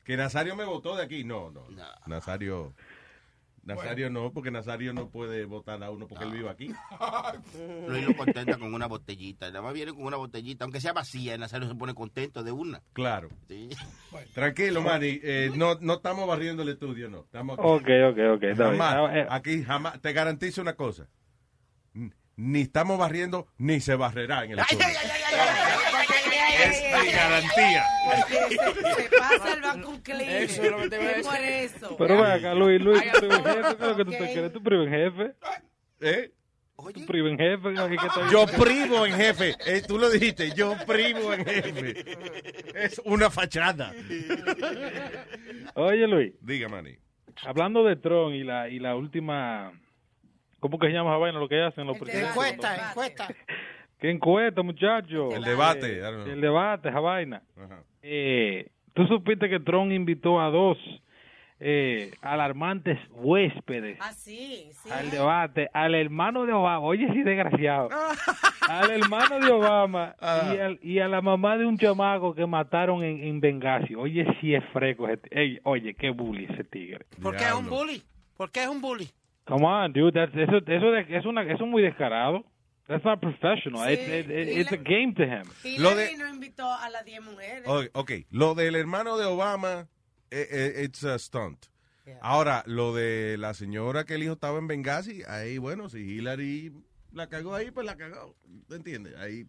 [0.04, 1.24] Que Nazario me votó de aquí.
[1.24, 1.64] No, no.
[2.06, 2.74] Nazario.
[3.64, 6.72] Nazario no, porque Nazario no puede votar a uno porque él vive aquí.
[7.88, 9.48] Luis lo contenta con una botellita.
[9.48, 12.80] Nada más viene con una botellita, aunque sea vacía, Nazario se pone contento de una.
[12.92, 13.28] Claro.
[13.48, 13.70] Sí.
[14.34, 15.18] Tranquilo, Manny.
[15.20, 17.22] eh, no, no estamos barriendo el estudio, no.
[17.24, 17.66] Estamos aquí.
[17.68, 18.56] Ok, ok.
[18.56, 20.00] Jamás, aquí jamás.
[20.00, 21.08] Te garantizo una cosa.
[22.36, 24.86] Ni estamos barriendo, ni se barrerá en el estudio.
[24.86, 25.65] Es
[27.04, 27.84] garantía.
[28.04, 30.42] Porque se, se pasa el vacuum cleaner.
[30.42, 31.96] Eso es lo que te voy a Es por eso.
[31.96, 34.52] Pero ven acá, Luis, Luis, tu primer jefe, ¿qué es lo que tú te quieres?
[34.52, 35.32] ¿Tu primer jefe?
[36.00, 36.32] ¿Eh?
[36.92, 37.74] ¿Tu primer jefe?
[37.74, 39.56] Que Yo privo en jefe.
[39.66, 42.04] Eh, tú lo dijiste, yo privo en jefe.
[42.74, 43.92] Es una fachada.
[45.74, 46.96] Oye, Luis, Diga, Manny.
[47.44, 49.72] hablando de Tron y la, y la última...
[50.60, 51.38] ¿Cómo que se llama esa vaina?
[51.38, 52.30] Lo que hacen los presidentes.
[52.30, 53.28] Encuesta, encuesta.
[54.00, 55.34] ¿Qué encuesta, muchacho?
[55.34, 57.42] El debate, Eh, el debate, esa vaina.
[57.56, 57.82] Ajá.
[58.02, 60.78] Eh, ¿Tú supiste que Trump invitó a dos
[61.58, 64.90] eh, alarmantes huéspedes Ah, sí, sí.
[64.90, 65.70] al debate?
[65.72, 67.88] Al hermano de Obama, oye, sí, desgraciado.
[68.68, 73.02] al hermano de Obama y, al- y a la mamá de un chamaco que mataron
[73.02, 73.94] en, en Benghazi.
[73.94, 75.08] Oye, sí es fresco.
[75.08, 77.06] ese Ey, oye, qué bully ese tigre.
[77.22, 78.02] ¿Por qué es un bully?
[78.36, 79.08] ¿Por qué es un bully?
[79.46, 80.12] Come on, dude.
[80.12, 82.44] that's- eso, eso, de- es una, eso es muy descarado.
[82.88, 83.84] That's not professional.
[83.86, 85.42] Sí, It's, it- it- y it's a la- game to him.
[85.64, 87.64] Hillary Lo de- no invitó a las 10 mujeres.
[87.66, 88.10] Ok, ok.
[88.30, 89.88] Lo del hermano de Obama,
[90.30, 91.66] eh, eh, it's a stunt.
[92.20, 96.72] Ahora, lo de la señora que el hijo estaba en Benghazi, ahí, bueno, si Hillary
[97.12, 98.36] la cagó ahí, pues la cagó.
[98.68, 99.16] ¿Te entiendes?
[99.16, 99.46] Ahí,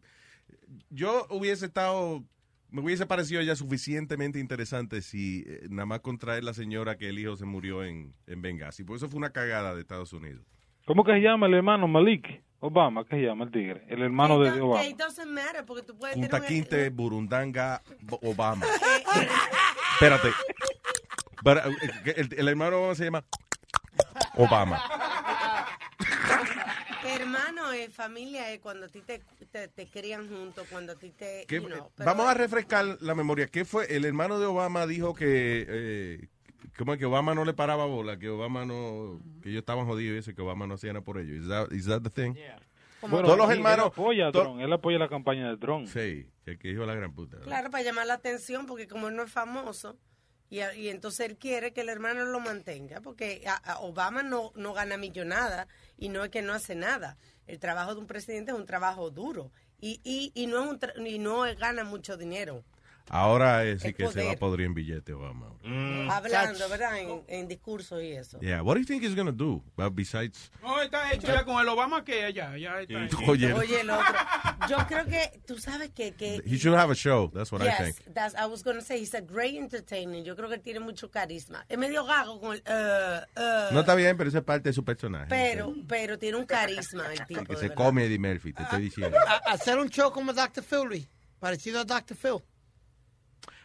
[0.89, 2.23] yo hubiese estado,
[2.71, 7.19] me hubiese parecido ya suficientemente interesante si eh, nada más contraer la señora que el
[7.19, 8.83] hijo se murió en, en Benghazi.
[8.83, 10.43] Por eso fue una cagada de Estados Unidos.
[10.85, 12.41] ¿Cómo que se llama el hermano Malik?
[12.59, 13.83] Obama, ¿qué se llama el tigre?
[13.87, 14.83] El hermano de, Obama.
[14.83, 18.65] It doesn't matter porque tú puedes Punta tener Quinte, Burundanga, Bo- Obama.
[19.93, 20.31] Espérate.
[21.43, 23.23] Pero, eh, el, el hermano Obama se llama
[24.35, 24.81] Obama.
[27.05, 29.21] Hermano, eh, familia es cuando a ti te,
[29.51, 31.45] te, te crían juntos, cuando a ti te...
[31.47, 33.47] ¿Qué- you know, pero- vamos a refrescar la memoria.
[33.47, 33.85] ¿Qué fue?
[33.95, 36.27] El hermano de Obama dijo que, eh,
[36.77, 38.17] ¿cómo es que Obama no le paraba bola?
[38.19, 41.17] Que Obama no, que ellos estaban jodidos y eso, que Obama no hacía nada por
[41.19, 41.41] ellos.
[41.43, 42.33] Is that, is that the thing?
[43.01, 43.85] Bueno, Todos los hermanos.
[43.87, 45.87] Él apoya a to- Trump, él apoya la campaña de Trump.
[45.87, 47.37] Sí, el que dijo la gran puta.
[47.41, 49.97] Claro, para llamar la atención, porque como él no es famoso,
[50.49, 54.23] y, a- y entonces él quiere que el hermano lo mantenga, porque a- a Obama
[54.23, 55.67] no, no gana millonada
[55.97, 57.17] y no es que no hace nada.
[57.45, 60.79] El trabajo de un presidente es un trabajo duro y, y, y no, es un
[60.79, 62.63] tra- y no gana mucho dinero.
[63.09, 64.39] Ahora es sí El que se va a poder.
[64.39, 65.47] podrir en billete Obama.
[66.09, 66.97] Hablando, ¿verdad?
[66.99, 68.39] En, en discursos y eso.
[68.39, 69.63] Yeah, what do you think he's gonna do?
[69.77, 73.17] Well, besides, No, está hecho ya con el Obama que ya, ya está hecho.
[73.27, 73.53] Oye.
[73.53, 74.05] Oye, el otro.
[74.69, 76.13] Yo creo que, tú sabes que...
[76.13, 77.29] que he should have a show.
[77.33, 78.13] That's what I yes, think.
[78.13, 80.21] that's, I was going to say, he's a great entertainer.
[80.23, 81.65] Yo creo que tiene mucho carisma.
[81.69, 82.61] Es medio gago con el...
[82.67, 85.27] uh, uh, No está bien, pero eso es parte de su personaje.
[85.29, 87.43] Pero, pero tiene un carisma el tipo.
[87.43, 87.75] que de se verdad.
[87.75, 89.17] come Eddie Murphy, te estoy diciendo.
[89.27, 90.63] A- hacer un show como Dr.
[90.63, 91.07] Phil, Luis,
[91.39, 92.15] parecido a Dr.
[92.17, 92.41] Phil.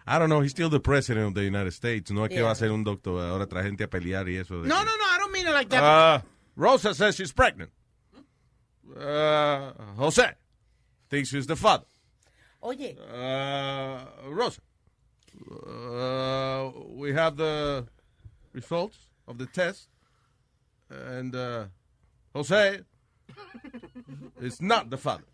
[0.06, 2.10] I don't know, he's still the president of the United States.
[2.10, 2.44] No es que Yeah.
[2.46, 4.62] va a ser un doctor, ahora trae gente a pelear y eso.
[4.62, 5.82] de No, que- no, no, I don't mean it like that.
[5.82, 6.20] Uh,
[6.56, 7.70] Rosa says she's pregnant.
[8.96, 10.34] Uh, Jose
[11.08, 11.86] thinks she's the father.
[12.64, 14.60] Oye, Uh, Rosa,
[15.50, 17.86] uh, we have the
[18.52, 19.88] results of the test,
[20.90, 21.64] and uh,
[22.34, 22.80] Jose
[24.40, 25.24] is not the father.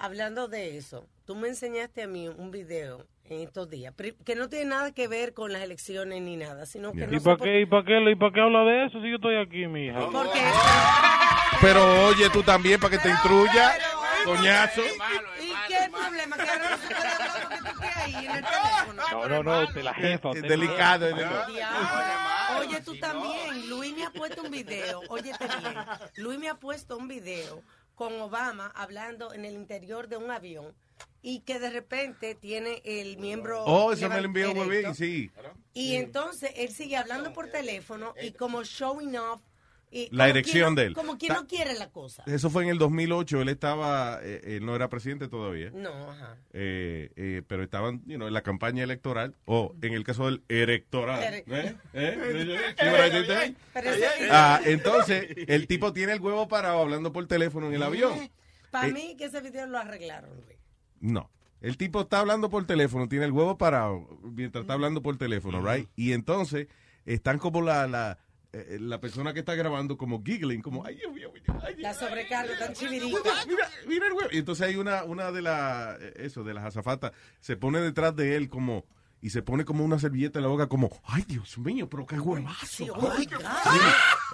[0.00, 3.92] Hablando de eso, tú me enseñaste a mí un video en estos días
[4.24, 7.18] que no tiene nada que ver con las elecciones ni nada, sino que ¿Y no
[7.18, 9.16] sé para por- qué, y para qué, y para qué habla de eso si yo
[9.16, 9.98] estoy aquí, mija?
[10.12, 10.40] Porque
[11.60, 13.74] Pero oye, tú también para que te instruya,
[14.24, 14.82] coñazo.
[15.40, 16.36] ¿Y qué es el problema?
[16.36, 19.02] Que ahora no se puede hablar porque tú estés ahí en el teléfono.
[19.10, 20.30] No, no, no, usted la jefa.
[20.32, 21.06] Es delicado.
[22.60, 23.68] Oye, tú también.
[23.68, 25.00] Luis me ha puesto un video.
[25.08, 25.74] Óyete bien.
[26.16, 27.62] Luis me ha puesto un video
[27.96, 30.72] con Obama hablando en el interior de un avión
[31.22, 33.64] y que de repente tiene el miembro.
[33.64, 34.68] Oh, eso me lo envió erecto.
[34.68, 35.30] Huevín, sí.
[35.74, 39.40] Y entonces él sigue hablando por teléfono y como showing off.
[40.10, 40.94] La erección no- de él.
[40.94, 42.22] Como quien Ta- no quiere la cosa.
[42.26, 45.70] Eso fue en el 2008, él estaba, eh, él no era presidente todavía.
[45.74, 46.36] No, ajá.
[46.52, 50.42] Eh, eh, pero estaban you know, en la campaña electoral o en el caso del
[50.48, 51.22] electoral.
[51.22, 51.44] ¿Eh?
[51.94, 52.56] ¿Eh?
[54.30, 58.30] Ah, entonces, el tipo tiene el huevo parado hablando por teléfono en el avión.
[58.70, 60.58] Para Eh, mí que ese video lo arreglaron, Luis.
[61.00, 61.30] No.
[61.60, 65.62] El tipo está hablando por teléfono, tiene el huevo parado mientras está hablando por teléfono,
[65.66, 65.88] right?
[65.96, 66.68] Y entonces
[67.06, 68.18] están como la, la,
[68.68, 72.72] eh, la persona que está grabando como giggling, como, ay, mío, ay, La sobrecarga tan
[72.74, 73.30] chivirita.
[73.46, 74.28] Mira, mira el huevo.
[74.32, 78.36] Y entonces hay una, una de las, eso, de las azafatas, se pone detrás de
[78.36, 78.84] él como,
[79.22, 82.20] y se pone como una servilleta en la boca como, ay, Dios mío, pero qué
[82.20, 82.84] huevazo.
[82.94, 83.12] oh.
[83.16, 83.28] Sí.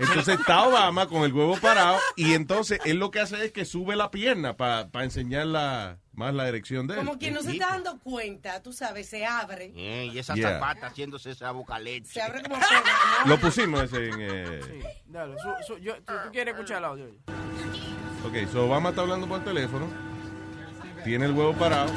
[0.00, 3.64] Entonces está Obama con el huevo parado y entonces él lo que hace es que
[3.64, 7.00] sube la pierna para enseñar la, más la erección de él.
[7.06, 9.72] Como quien no se está dando cuenta, tú sabes, se abre.
[9.76, 10.54] Eh, y esa Yeah.
[10.54, 12.10] zapata haciéndose esa boca leche.
[12.12, 12.56] Se abre como.
[13.26, 14.14] Lo pusimos ese en...
[14.18, 17.06] eh, Dale, su- su- yo- ¿tú, tú quieres escuchar el audio?
[18.26, 19.86] Ok, so Obama está hablando por teléfono,
[21.04, 21.90] tiene el huevo parado.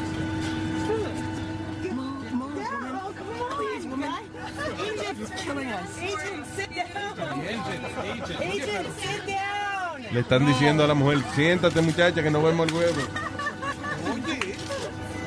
[10.11, 13.01] Le están diciendo a la mujer, siéntate muchacha que no vemos el huevo.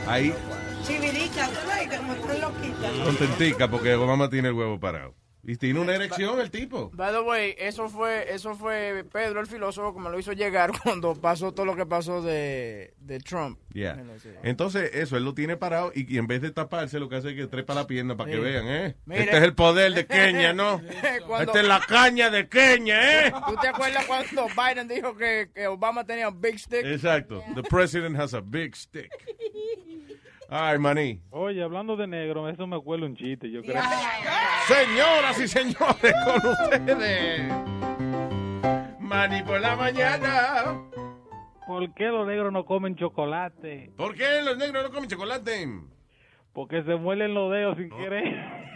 [0.06, 0.35] Ahí,
[0.85, 1.48] Chivirica,
[1.98, 2.93] como están loquitas.
[3.05, 5.15] contentica porque Obama tiene el huevo parado.
[5.51, 6.91] Y tiene una erección el tipo.
[6.93, 10.73] By the way, eso fue, eso fue Pedro el filósofo que me lo hizo llegar
[10.83, 13.59] cuando pasó todo lo que pasó de, de Trump.
[13.73, 13.99] Yeah.
[14.43, 17.31] Entonces, eso, él lo tiene parado y, y en vez de taparse, lo que hace
[17.31, 18.97] es que trepa la pierna para que vean, ¿eh?
[19.07, 19.23] Mire.
[19.23, 20.83] Este es el poder de Kenia, ¿no?
[21.27, 23.33] Cuando- Esta es la caña de Kenia, ¿eh?
[23.47, 26.85] ¿Tú te acuerdas cuando Biden dijo que, que Obama tenía un big stick?
[26.85, 27.43] Exacto.
[27.55, 29.11] The president has a big stick.
[30.51, 31.20] Ay, maní.
[31.31, 33.83] Oye, hablando de negro, eso me acuerda un chiste, yo creo.
[34.66, 37.53] Señoras y señores, con ustedes.
[38.99, 40.81] Maní por la mañana.
[41.66, 43.93] ¿Por qué los negros no comen chocolate?
[43.95, 45.69] ¿Por qué los negros no comen chocolate?
[46.55, 48.25] Porque se muelen los dedos sin querer.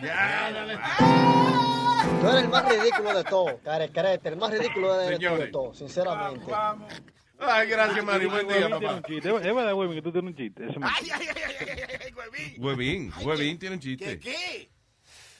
[0.02, 0.78] Ya, dale.
[2.20, 6.44] Tú eres el más ridículo de todo, carecrete, el más ridículo de, de todo, sinceramente.
[7.46, 8.26] Ay, gracias, Mari.
[8.26, 9.02] Buen día, Huevín papá.
[9.08, 10.64] Es verdad, Huevín, que tú tienes un chiste.
[10.70, 10.86] Eso me-
[12.58, 14.18] Huevín, Huevín tiene un chiste.
[14.18, 14.68] ¿Qué?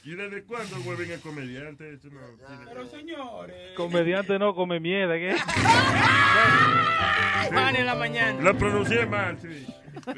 [0.05, 1.95] ¿Y desde cuándo Huevín es comediante?
[1.95, 3.75] Eso no tiene- Pero señores.
[3.77, 5.37] Comediante no come mierda, ¿qué?
[7.51, 8.41] Juan en la mañana.
[8.41, 9.65] Lo pronuncié mal, sí.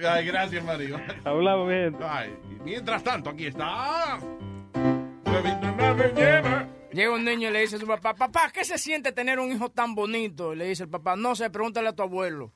[0.09, 0.98] Ay, gracias, Mario.
[1.24, 1.97] Hablamos bien.
[2.02, 2.35] Ay,
[2.65, 4.19] mientras tanto, aquí está.
[5.27, 6.66] Huevín nomás me lleva.
[6.95, 9.51] Llega un niño y le dice a su papá, papá, ¿qué se siente tener un
[9.51, 10.53] hijo tan bonito?
[10.53, 12.53] Y le dice el papá, no sé, pregúntale a tu abuelo.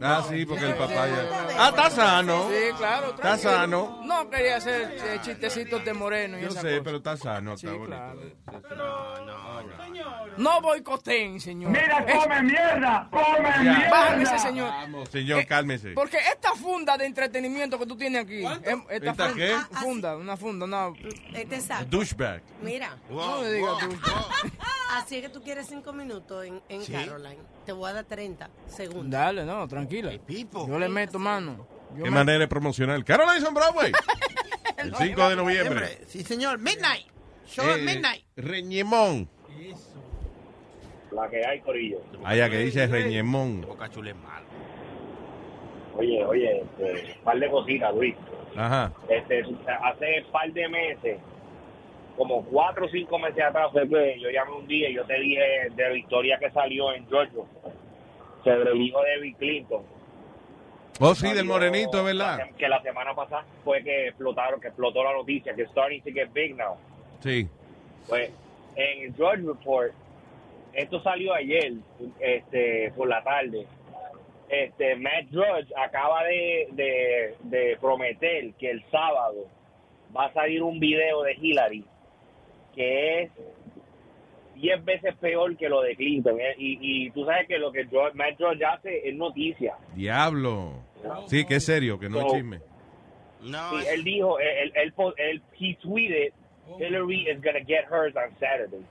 [0.00, 1.46] Ah, sí, porque el papá ya.
[1.58, 2.48] Ah, está sano.
[2.48, 3.10] Sí, claro.
[3.14, 4.00] Está sano.
[4.04, 6.82] No quería hacer eh, chistecitos de moreno y Yo esa sé, cosa.
[6.84, 7.86] pero está sano, está Sí, bonito.
[7.86, 8.20] claro.
[10.38, 11.70] No boicoteen, señor.
[11.70, 13.58] Mira, Es- come mierda, come Ya.
[13.62, 13.90] mierda.
[13.90, 14.68] Bájame ese señor.
[14.70, 15.92] Vamos, señor, cálmese.
[15.92, 18.42] Porque esta funda de entretenimiento que tú tienes aquí.
[18.64, 19.56] em- Esta, ¿Esta funda, qué?
[19.76, 20.88] Funda, una funda, una...
[21.34, 21.84] Este saco.
[21.84, 22.42] Douchebag.
[22.62, 23.88] Mira, No me digas tú.
[24.96, 26.92] así es que tú quieres cinco minutos en, en Sí.
[26.92, 27.38] Caroline.
[27.64, 29.10] Te voy a dar 30 segundos.
[29.10, 30.12] Dale, no, tranquila.
[30.66, 31.66] Yo le meto mano.
[31.96, 33.04] Yo Qué me- manera de promocionar.
[33.04, 33.92] Caroline on Broadway.
[34.78, 35.98] El 5 de noviembre.
[36.06, 36.58] Sí, señor.
[36.58, 37.06] Midnight.
[37.46, 38.24] Show Eh, midnight.
[38.36, 39.28] Reñemón.
[41.12, 42.00] La que hay, Corillo.
[42.24, 43.60] Allá que dice Reñemón.
[43.60, 44.46] Boca Chula es malo.
[45.94, 48.14] Oye, oye, este, par de cositas, Luis.
[48.56, 48.90] Ajá.
[49.10, 51.18] Este, hace par de meses,
[52.16, 55.18] como cuatro o cinco meses atrás, fue que yo llamé un día y yo te
[55.18, 57.42] dije de la historia que salió en Georgia
[58.44, 59.82] sobre el hijo de Bill Clinton.
[61.00, 62.50] Oh, sí, del morenito, es verdad.
[62.56, 66.32] Que la semana pasada fue que explotaron, que explotó la noticia, que starting to get
[66.32, 66.76] big now.
[67.20, 67.48] Sí.
[68.08, 68.30] Pues
[68.76, 69.92] en George Report,
[70.74, 71.72] esto salió ayer,
[72.20, 73.66] este, por la tarde.
[74.48, 79.46] Este, Matt Drudge acaba de, de, de prometer que el sábado
[80.14, 81.84] va a salir un video de Hillary
[82.74, 83.30] que es
[84.56, 86.38] 10 veces peor que lo de Clinton.
[86.40, 86.54] ¿eh?
[86.58, 89.74] Y, y tú sabes que lo que Drudge- Matt Drudge hace es noticia.
[89.94, 90.72] Diablo.
[91.26, 92.60] Sí, que es serio, que no es So- chisme.
[93.44, 96.32] Sí, él dijo, él, él, él, él- he tweeted,
[96.78, 98.84] Hillary is going to get hers on Saturday.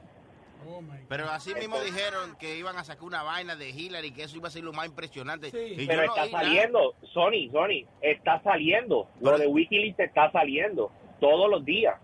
[1.07, 4.47] Pero así mismo dijeron que iban a sacar una vaina de Hillary, que eso iba
[4.49, 5.47] a ser lo más impresionante.
[5.47, 6.43] Y yo Pero no está nada.
[6.43, 9.07] saliendo, Sony, Sony, está saliendo.
[9.21, 11.95] Lo de Wikileaks está saliendo todos los días.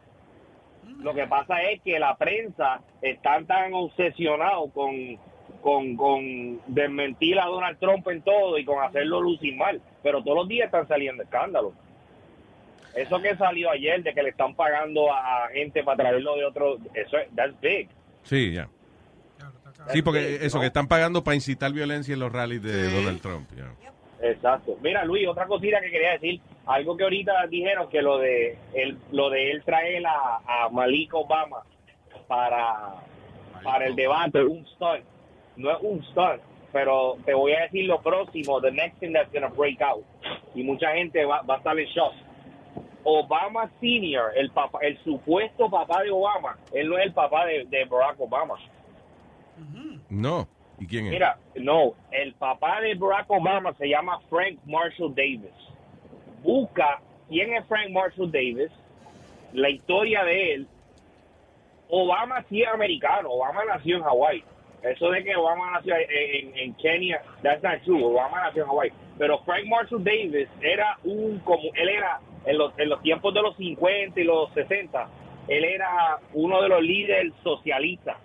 [1.02, 5.18] Lo que pasa es que la prensa están tan obsesionados con,
[5.62, 9.82] con, con desmentir a Donald Trump en todo y con hacerlo lucir mal.
[10.04, 11.74] Pero todos los días están saliendo escándalos.
[12.96, 16.46] Eso que salió ayer de que le están pagando a a gente para traerlo de
[16.46, 17.88] otro, eso es, that's big.
[18.24, 18.68] Sí, ya.
[19.90, 23.48] Sí, porque eso, que están pagando para incitar violencia en los rallies de Donald Trump.
[23.56, 23.72] ya.
[24.22, 24.78] Exacto.
[24.82, 28.98] Mira, Luis, otra cosita que quería decir, algo que ahorita dijeron que lo de él,
[29.12, 31.64] lo de él traer a, a Malik Obama
[32.28, 32.96] para,
[33.64, 35.04] para el debate, un stunt.
[35.56, 36.42] No es un stunt,
[36.72, 40.04] pero te voy a decir lo próximo, the next thing that's gonna break out.
[40.54, 42.14] Y mucha gente va, va a estar en shock.
[43.04, 47.66] Obama Senior, el papá, el supuesto papá de Obama, él no es el papá de,
[47.66, 48.56] de Barack Obama.
[50.10, 50.48] No.
[50.78, 51.12] ¿Y quién es?
[51.12, 55.67] Mira, no, el papá de Barack Obama se llama Frank Marshall Davis.
[56.48, 58.72] Busca quién es Frank Marshall Davis,
[59.52, 60.68] la historia de él.
[61.90, 64.44] Obama sí es americano, Obama nació en Hawái.
[64.82, 68.02] Eso de que Obama nació en, en- en Kenia, that's not true.
[68.02, 68.92] Obama nació en Hawái.
[69.18, 73.42] Pero Frank Marshall Davis era un, como él era en los, en los tiempos de
[73.42, 75.10] los 50 y los 60,
[75.50, 78.16] él era uno de los líderes socialistas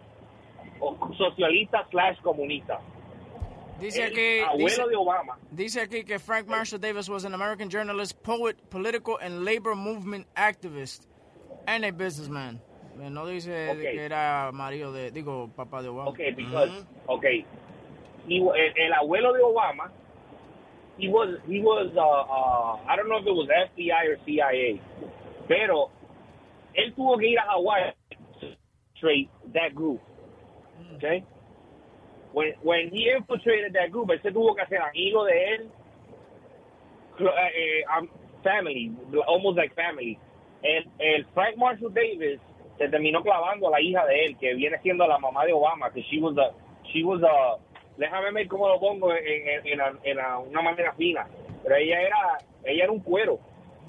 [0.79, 2.79] o socialista slash comunista.
[3.83, 5.39] Dice El aquí, abuelo dice, de Obama.
[5.51, 10.27] dice aquí que Frank Marshall Davis was an American journalist, poet, political and labor movement
[10.37, 11.07] activist,
[11.67, 12.61] and a businessman.
[13.03, 13.79] Eh, No dice de Ok.
[13.81, 16.11] que era marido de, digo, papá de Obama.
[16.11, 16.71] Okay, because
[17.09, 17.45] okay,
[18.29, 19.91] he, el, el abuelo de Obama,
[20.99, 24.81] he was he was uh, uh, I don't know if it was FBI or CIA,
[25.49, 25.91] pero
[26.75, 30.01] él tuvo que ir a Hawaii infiltrate that group.
[30.97, 31.25] Okay,
[32.33, 35.69] when when he infiltrated that group, él se tuvo que hacer amigo de él,
[37.21, 38.09] eh, eh, um,
[38.43, 38.91] family,
[39.27, 40.19] almost like family.
[40.63, 42.39] El, el Frank Marshall Davis
[42.79, 45.91] se terminó clavando a la hija de él, que viene siendo la mamá de Obama,
[45.93, 46.53] que she was a,
[46.93, 47.59] she was a,
[47.99, 50.19] déjame ver cómo lo pongo en, en, en, en- en
[50.49, 51.27] una manera fina,
[51.63, 53.39] pero ella era, ella era un cuero.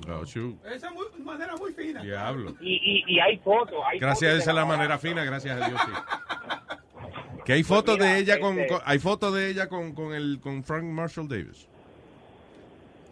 [0.09, 0.23] Oh.
[0.23, 2.01] Esa es muy, manera muy fina.
[2.01, 2.53] Diablo.
[2.59, 2.73] Y,
[3.07, 5.91] y, y hay fotos, hay Gracias a esa la manera fina, gracias a Dios, sí.
[7.45, 10.13] Que hay fotos mira, de ella con, este- con- hay fotos de ella con, con
[10.13, 11.67] el con Frank Marshall Davis.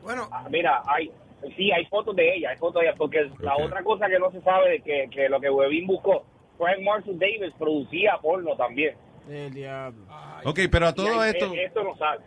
[0.03, 1.11] Bueno, mira, hay,
[1.55, 4.31] sí, hay fotos de ella, hay fotos de ella, porque la otra cosa que no
[4.31, 6.25] se sabe de que, que lo que Webin buscó
[6.57, 8.95] Frank Marshall Davis producía porno también.
[9.29, 10.01] El diablo.
[10.45, 11.53] Ok, pero a todo esto...
[11.53, 12.23] eh, Esto no sabe.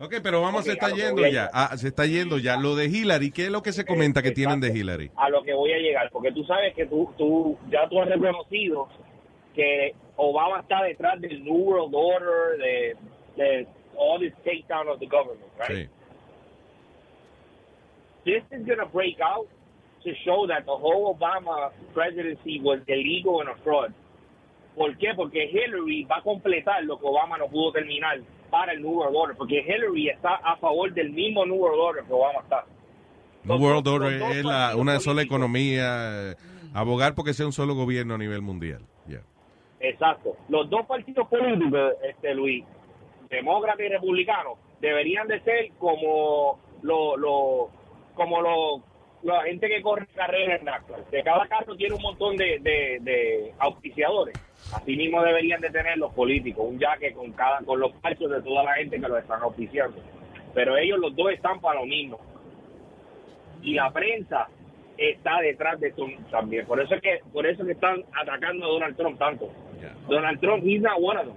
[0.00, 1.48] Ok, pero vamos, se está yendo ya.
[1.54, 2.56] Ah, se está yendo ya.
[2.56, 5.10] Lo de Hillary, ¿qué es lo que se comenta que tienen de Hillary?
[5.16, 8.08] a lo que voy a llegar, porque tú sabes que tú, tú ya tú has
[8.08, 8.88] reconocido
[9.54, 12.96] que Obama está detrás del New World Order, de,
[13.36, 13.66] de
[13.96, 15.86] all this takedown of the government, right?
[15.86, 15.88] Sí.
[18.24, 19.46] This is going to break out
[20.04, 23.92] to show that the whole Obama presidency was illegal and a fraud.
[24.76, 25.14] ¿Por qué?
[25.14, 28.18] Porque Hillary va a completar lo que Obama no pudo terminar
[28.50, 32.04] para el New World Order, porque Hillary está a favor del mismo New World Order
[32.04, 32.64] que Obama está.
[33.44, 36.34] New World Order es la- una sola economía, eh,
[36.72, 38.80] abogar porque sea un solo gobierno a nivel mundial.
[39.88, 40.36] Exacto.
[40.48, 42.64] Los dos partidos políticos, este Luis,
[43.28, 47.70] demócrata y republicano, deberían de ser como lo,
[48.14, 48.82] como lo,
[49.22, 51.04] la gente que corre carreras en NASCAR.
[51.10, 54.34] De cada carro tiene un montón de, de, de auspiciadores.
[54.74, 58.42] Así mismo deberían de tener los políticos, un jaque con cada, con los parchos de
[58.42, 59.98] toda la gente que lo están auspiciando.
[60.54, 62.18] Pero ellos los dos están para lo mismo.
[63.62, 64.48] Y la prensa
[64.96, 66.66] está detrás de esto también.
[66.66, 69.50] Por eso es que, por eso es que están atacando a Donald Trump tanto.
[70.08, 71.36] Donald Trump, he's not one of them.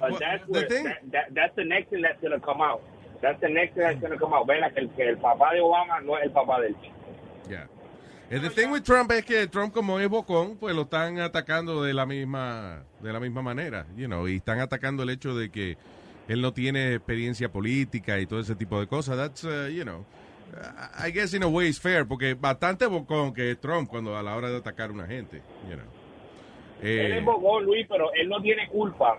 [0.00, 2.82] But that's, where, that, that- that's the next thing that's going to come out.
[3.20, 4.46] That's the next thing that's going to come out.
[4.48, 6.76] Ven, que el, que el papá de Obama no es el papá de él.
[7.48, 7.66] Yeah.
[8.30, 11.92] The thing with Trump es que Trump como es bocón, pues lo están atacando de
[11.92, 15.76] la misma de la misma manera, you know, y están atacando el hecho de que
[16.28, 19.18] él no tiene experiencia política y todo ese tipo de cosas.
[19.18, 20.06] That's, uh, you know,
[20.98, 24.22] I guess in a way is fair, porque bastante bocón que es Trump cuando a
[24.22, 25.84] la hora de atacar a una gente, you know.
[26.82, 29.18] Él Eh, es bocón, Luis, pero él no tiene culpa.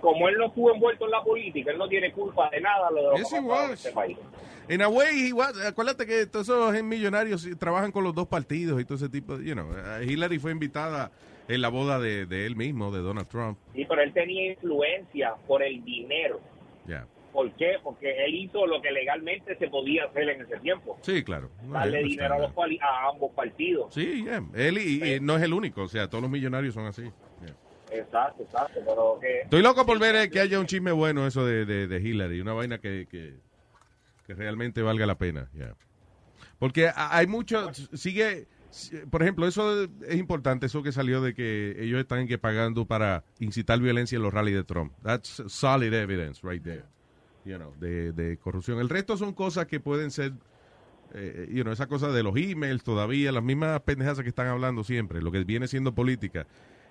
[0.00, 3.02] Como él no estuvo envuelto en la política, él no tiene culpa de nada de
[3.02, 4.18] lo Yes, en este país.
[4.68, 8.80] In a way, he was- acuérdate que todos esos millonarios trabajan con los dos partidos
[8.80, 9.38] y todo ese tipo.
[9.38, 11.12] You know, uh, Hillary fue invitada
[11.46, 13.58] en la boda de, de él mismo, de Donald Trump.
[13.74, 16.40] Sí, pero él tenía influencia por el dinero.
[16.86, 17.06] Ya.
[17.32, 17.76] ¿Por qué?
[17.82, 20.98] Porque él hizo lo que legalmente se podía hacer en ese tiempo.
[21.02, 21.50] Sí, claro.
[21.64, 22.52] No, Darle dinero a, los
[23.10, 23.92] ambos partidos.
[23.94, 24.42] Sí, yeah.
[24.54, 27.02] él y, y no es el único, o sea, todos los millonarios son así.
[27.02, 28.00] Yeah.
[28.02, 28.80] Exacto, exacto.
[28.86, 31.86] Pero que Estoy loco por ver eh, que haya un chisme bueno eso de, de,
[31.88, 33.34] de Hillary, una vaina que, que,
[34.26, 35.48] que realmente valga la pena.
[35.54, 35.74] yeah.
[36.58, 38.46] Porque ha- hay mucho, sigue,
[39.10, 43.24] por ejemplo, eso es importante, eso que salió de que ellos están que pagando para
[43.40, 44.92] incitar violencia en los rallies de Trump.
[45.02, 46.84] That's solid evidence right there,
[47.44, 48.78] you know, de, de corrupción.
[48.78, 50.32] El resto son cosas que pueden ser,
[51.14, 54.84] eh, you know, esa cosa de los emails todavía, las mismas pendejas que están hablando
[54.84, 56.46] siempre, lo que viene siendo política.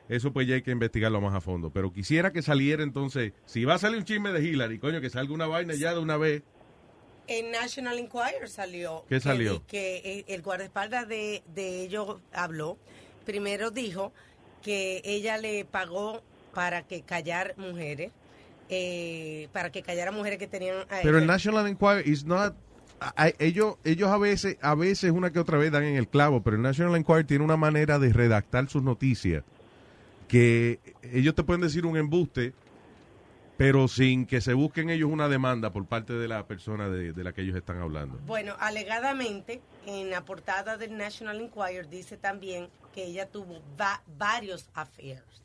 [0.10, 1.72] Eso pues ya hay que investigarlo más a fondo.
[1.72, 5.10] Pero quisiera que saliera entonces, si va a salir un chisme de Hillary, coño, que
[5.10, 6.44] salga una vaina ya de una vez.
[7.28, 9.06] En National Enquirer salió.
[9.08, 9.66] ¿Qué que salió?
[9.68, 12.78] Que, eh, el guardaespaldas de, de ellos habló.
[13.26, 14.12] Primero dijo
[14.62, 16.22] que ella le pagó
[16.54, 18.12] para que callar mujeres,
[18.72, 20.78] eh, para que callara mujeres que tenían...
[20.90, 22.56] eh, Pero el National Enquirer is not
[23.40, 26.56] ellos ellos a veces a veces una que otra vez dan en el clavo, pero
[26.56, 29.44] el National Enquirer tiene una manera de redactar sus noticias
[30.28, 32.54] que ellos te pueden decir un embuste,
[33.58, 37.24] pero sin que se busquen ellos una demanda por parte de la persona de, de
[37.24, 38.18] la que ellos están hablando.
[38.26, 44.70] Bueno, alegadamente, en la portada del National Enquirer dice también que ella tuvo va- varios
[44.74, 45.42] affairs.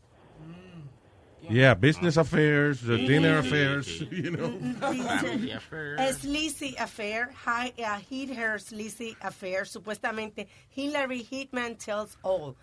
[1.51, 4.51] Yeah, business affairs, uh, dinner affairs, you know.
[4.81, 12.57] Dice, a sleazy affair, hi, a hit her sleazy affair, supuestamente Hillary Hitman tells all.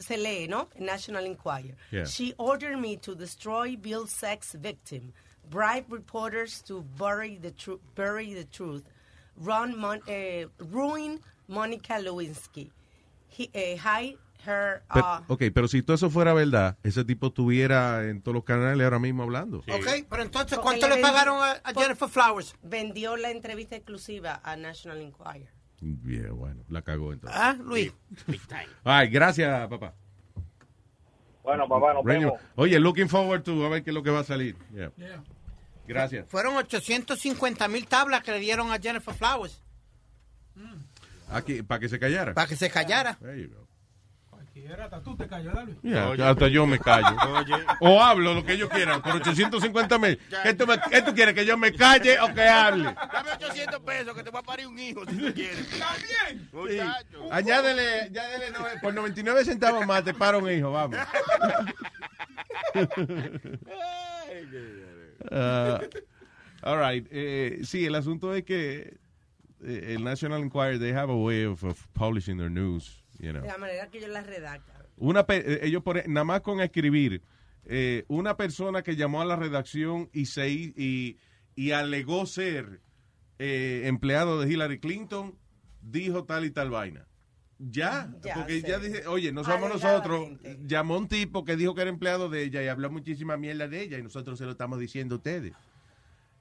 [0.00, 0.68] Se lee, ¿no?
[0.78, 1.74] National Enquirer.
[1.90, 2.04] Yeah.
[2.04, 5.12] She ordered me to destroy Bill's sex victim,
[5.50, 8.84] bribe reporters to bury the, tru- bury the truth,
[9.36, 12.70] run mon- eh, ruin Monica Lewinsky,
[13.28, 14.16] He- eh, hide
[14.46, 14.82] her...
[14.92, 18.44] Pero- uh, ok, pero si todo eso fuera verdad, ese tipo estuviera en todos los
[18.44, 19.58] canales ahora mismo hablando.
[19.58, 19.66] Ok,
[20.10, 22.54] pero entonces, Porque ¿cuánto le vendi- pagaron a, a Jennifer Flowers?
[22.62, 25.48] Vendió la entrevista exclusiva a National Enquirer.
[25.80, 27.38] Bien, bueno, la cagó entonces.
[27.40, 27.92] Ah, Luis.
[28.84, 29.94] Ay, gracias, papá.
[31.42, 32.26] Bueno, papá, nos Reño.
[32.28, 32.40] vemos.
[32.54, 34.56] Oye, looking forward to a ver qué es lo que va a salir.
[34.72, 34.92] Yeah.
[35.88, 36.26] Gracias.
[36.28, 39.60] Fueron 850 mil tablas que le dieron a Jennifer Flowers
[41.30, 42.34] Aquí, para que se callara.
[42.34, 43.14] para que se callara.
[43.14, 43.66] There you go.
[44.82, 45.54] Hasta tú te callas.
[45.82, 47.16] Yeah, hasta yo me callo.
[47.80, 50.18] O hablo lo que ellos quieran por 850 mil.
[50.42, 51.34] ¿Qué tú, me- qué tú quieres?
[51.34, 52.84] ¿Que yo me calle o que hable?
[52.84, 55.66] Dame 800 pesos que te va a parir un hijo si tú quieres.
[55.70, 56.48] También.
[56.52, 57.32] Muchacho.
[57.32, 60.98] Añádele, añádele no- por 99 centavos más te paro un hijo, vamos.
[65.30, 65.80] Ah,
[66.62, 67.06] all right.
[67.10, 68.98] Eh, sí, el asunto es que
[69.64, 73.01] eh, el National Enquirer, they have a way of, of publishing their news.
[73.22, 73.40] You know.
[73.42, 74.82] De la manera que ellos las redactan.
[74.98, 77.22] Una eh, ellos ponen, nada más con escribir,
[77.64, 81.16] eh, una persona que llamó a la redacción y se y,
[81.56, 82.80] y alegó ser
[83.38, 85.34] eh, empleado de Hillary Clinton,
[85.80, 87.06] dijo tal y tal vaina.
[87.58, 88.68] Ya, Ya porque sé.
[88.68, 90.30] ya dije, oye, no somos nosotros.
[90.66, 93.80] Llamó un tipo que dijo que era empleado de ella y habló muchísima mierda de
[93.82, 95.52] ella y nosotros se lo estamos diciendo a ustedes.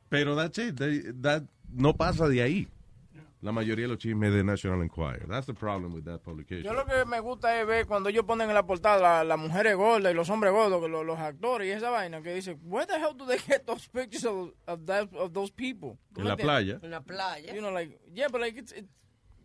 [0.09, 2.67] Pero that's it, they- that no pasa de ahí.
[3.41, 5.27] La mayoría de los chismes de National Enquirer.
[5.27, 6.63] That's the problem with that publication.
[6.63, 9.39] Yo lo que me gusta es ver cuando ellos ponen en la portada la- las
[9.39, 12.59] mujeres gordas y los hombres gordos, que lo- los, actores y esa vaina, que dicen,
[12.63, 15.97] where the hell do they get those pictures of, of, that, of those people?
[16.13, 16.79] ¿Tú En la playa.
[16.83, 17.53] En la playa.
[17.53, 18.87] You know, like, yeah, but like, it's, it's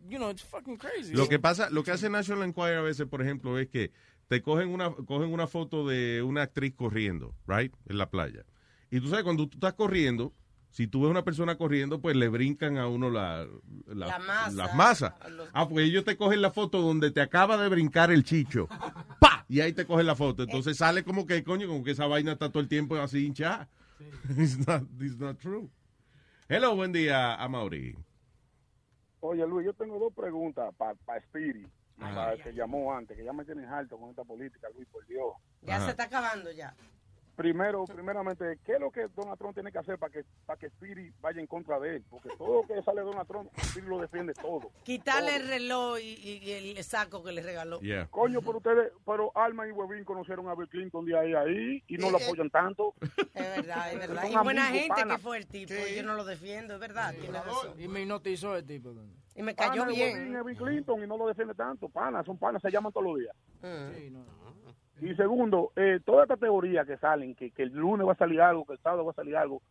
[0.09, 1.15] you know, it's fucking crazy.
[1.15, 3.93] Lo que pasa, lo que hace National Enquirer a veces, por ejemplo, es que
[4.29, 8.45] te cogen una, cogen una foto de una actriz corriendo, right, en la playa.
[8.91, 10.35] Y tú sabes, cuando tú estás corriendo,
[10.71, 13.47] si tú ves una persona corriendo, pues le brincan a uno la,
[13.87, 14.51] la- La masa.
[14.53, 15.15] las masas.
[15.53, 18.69] Ah, pues ellos te cogen la foto donde te acaba de brincar el chicho.
[19.21, 19.45] ¡Pa!
[19.49, 20.43] Y ahí te cogen la foto.
[20.43, 23.69] Entonces sale como que, coño, como que esa vaina está todo el tiempo así hinchada.
[24.37, 25.71] It's not, it's not true.
[26.49, 27.97] Hello, buen día, Amaury.
[29.21, 31.67] Oye, Luis, yo tengo dos preguntas para pa Spiri,
[31.99, 32.15] Ajá.
[32.15, 35.05] para el que llamó antes, que ya me tienen harto con esta política, Luis, por
[35.07, 35.33] Dios.
[35.63, 36.77] Ya se está acabando ya.
[37.37, 40.71] Primero, primeramente, ¿qué es lo que Donald Trump tiene que hacer para que para que
[40.71, 42.05] Spiri vaya en contra de él?
[42.09, 44.71] Porque todo lo que sale de Donald Trump, Spiri lo defiende todo.
[44.85, 47.79] Quitarle el reloj y, y- y el saco que le regaló.
[48.11, 51.85] Coño, pero ustedes, pero Alma y Webin conocieron a Bill Clinton de ahí a ahí
[51.87, 52.95] y no lo apoyan tanto.
[53.35, 54.25] Es verdad, es verdad.
[54.31, 55.17] Y buena gente pana.
[55.17, 55.75] que fue el tipo.
[55.95, 57.15] Yo no lo defiendo, es verdad.
[57.21, 57.79] tiene razón.
[57.79, 58.95] Y me hipnotizó el tipo.
[59.35, 60.35] Y me cayó Pana bien.
[60.37, 61.91] Es Bill Clinton y no lo defiende tanto.
[61.91, 63.37] Panas, son panas, se llaman todos los días.
[63.61, 64.17] Mm.
[65.01, 68.41] Y segundo, eh, toda esta teoría que salen, que, que el lunes va a salir
[68.41, 69.63] algo, que el sábado va a salir algo,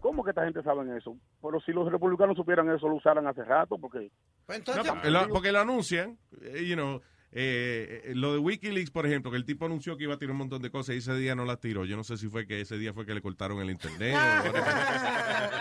[0.00, 1.16] ¿cómo que esta gente sabe eso?
[1.40, 4.10] Pero si los republicanos supieran eso, lo usaran hace rato, porque...
[4.48, 7.00] No, porque, lo, porque lo anuncian, eh, you know,
[7.36, 10.32] eh, eh, lo de Wikileaks, por ejemplo, que el tipo anunció que iba a tirar
[10.32, 11.84] un montón de cosas y ese día no las tiró.
[11.84, 14.14] Yo no sé si fue que ese día fue que le cortaron el internet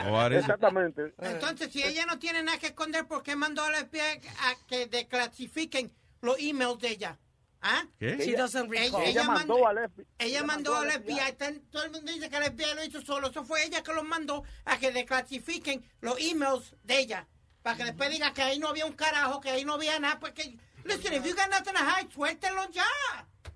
[0.08, 0.22] o.
[0.32, 1.16] Exactamente.
[1.18, 4.68] Entonces, si ella no tiene nada que esconder, ¿por qué mandó a la FBI a
[4.68, 5.92] que desclasifiquen
[6.22, 7.18] los emails de ella?
[7.66, 7.84] ¿Ah?
[7.98, 8.18] ¿Qué?
[8.18, 9.02] She doesn't recall.
[9.02, 10.06] Ella, Ella mandó mandó, al FBI.
[10.20, 11.62] ella mandó al FBI.
[11.72, 13.30] Todo el mundo dice que el FBI lo hizo solo.
[13.30, 17.28] Eso fue ella que los mandó a que desclasifiquen los emails de ella.
[17.62, 20.20] Para que después diga que ahí no había un carajo, que ahí no había nada.
[20.20, 22.84] Pues que, listen, if you got nothing to hide, suéltelo ya.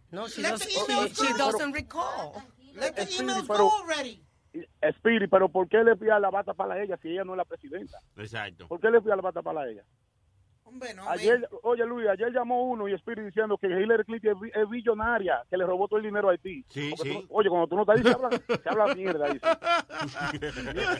[0.09, 1.38] No, she, Let doesn't, the emails she, she go.
[1.51, 2.41] doesn't recall.
[2.75, 4.23] Let the Speedy, emails pero- go already.
[4.97, 7.45] Spiri, pero ¿por qué le FBI la bata para ella si ella no es la
[7.45, 7.99] presidenta?
[8.15, 8.67] Exacto.
[8.69, 9.84] ¿Por qué le FBI la bata para ella?
[10.68, 14.39] Hombre, no, Ayer, oye Luis, ayer llamó uno y Spiri diciendo que Hillary Clinton es,
[14.41, 16.64] bi- es billonaria, que le robó todo el dinero a Haití.
[16.69, 17.14] Sí, sí.
[17.14, 18.30] tú- oye, cuando tú no estás ahí, se habla,
[18.64, 19.27] se habla mierda.
[19.34, 19.48] Dice.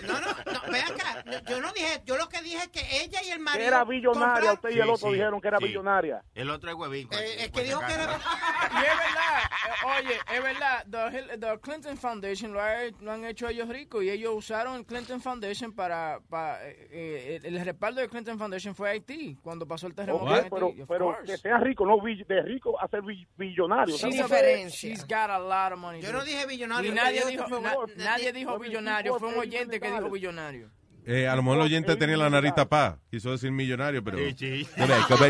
[0.07, 1.23] No, no, no, ve acá.
[1.49, 3.61] Yo no dije, yo lo que dije es que ella y el marido.
[3.64, 5.65] Que era billonaria, compran- usted y el otro sí, dijeron que era sí.
[5.65, 6.23] billonaria.
[6.34, 7.07] El otro es huevín.
[7.11, 8.07] Eh, es que dijo que era.
[8.69, 13.23] Y es verdad, eh, oye, es verdad, the, the Clinton Foundation lo, ha- lo han
[13.26, 17.65] hecho ellos ricos y ellos usaron el Clinton Foundation para, para eh, eh, el, el
[17.65, 20.49] respaldo de Clinton Foundation fue Haití cuando pasó el terremoto Ok, en Haití.
[20.51, 23.95] pero, pero que sea rico, no de rico a ser bill- billonario.
[23.95, 24.21] She's, ¿sabes?
[24.21, 26.01] a very- she's got a lot of money.
[26.01, 30.09] Yo no dije billonario, nadie dijo na- nadie dijo billonario, fue un oyente que dijo
[30.09, 30.69] billonario.
[31.09, 32.99] Eh, a lo mejor el oyente tenía la nariz tapada.
[33.09, 34.17] Quiso decir millonario, pero.
[34.17, 34.67] Sí, sí.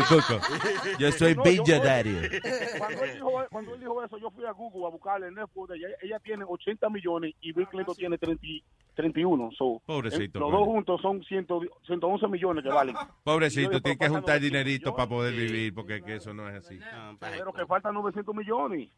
[0.08, 0.40] Cuco.
[0.98, 2.18] Yo soy No, billonario.
[2.78, 5.70] Cuando él, dijo, cuando él dijo eso, yo fui a Google a buscarle el network
[5.70, 5.88] de ella.
[6.02, 8.64] Ella tiene 80 millones y Bill Clinton tiene 30, y-
[8.96, 9.50] 31.
[9.56, 11.46] So, Pobrecito, eh, los dos juntos son 100,
[11.86, 12.96] 111 millones que valen.
[13.22, 16.80] Pobrecito, tiene que juntar dinerito 900 para poder vivir, porque que eso no es así.
[17.20, 18.88] Pero que faltan 900 millones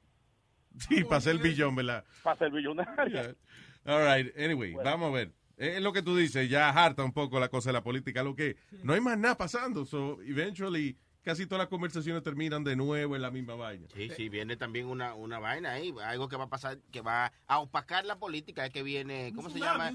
[0.79, 2.05] Sí, para ser billón, ¿verdad?
[2.23, 3.13] para ser billonario.
[3.13, 3.35] Yeah.
[3.85, 5.33] All right, anyway, vamos a ver.
[5.61, 8.35] Es lo que tú dices, ya harta un poco la cosa de la política, lo
[8.35, 13.17] que no hay más nada pasando, so eventually casi todas las conversaciones terminan de nuevo
[13.17, 13.87] en la misma vaina.
[13.95, 17.33] Sí, sí, viene también una, una vaina ahí, algo que va a pasar, que va
[17.47, 19.93] a opacar la política, es que viene, ¿cómo se llama?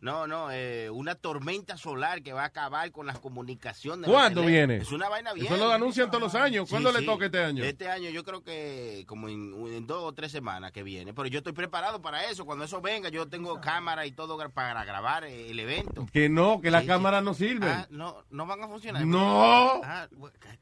[0.00, 4.08] No, no, eh, una tormenta solar que va a acabar con las comunicaciones.
[4.10, 4.76] ¿Cuándo viene?
[4.78, 5.46] Es una vaina bien.
[5.46, 6.68] Eso lo anuncian todos los años.
[6.68, 7.06] ¿Cuándo Sí, le sí.
[7.06, 7.64] toca este año?
[7.64, 11.28] Este año yo creo que como en, en dos o tres semanas que viene, pero
[11.28, 12.44] yo estoy preparado para eso.
[12.44, 16.06] Cuando eso venga, yo tengo cámara y todo para grabar eh, el evento.
[16.12, 17.68] Que no, que las Sí, cámaras no sirven.
[17.70, 19.06] Ah, no, no van a funcionar.
[19.06, 19.80] No.
[19.82, 20.08] Ah,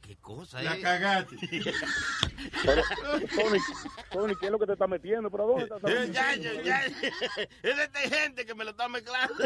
[0.02, 0.80] qué cosa, La eh.
[0.82, 1.36] cagaste.
[2.64, 2.82] Pero,
[3.34, 3.58] Tony,
[4.10, 5.30] Tony, ¿qué es lo que te está metiendo?
[5.30, 6.62] ¿Pero dónde estás Eh, ya, metiendo?
[6.62, 6.96] ya, ya.
[7.62, 9.34] Es de esta gente que me lo está mezclando.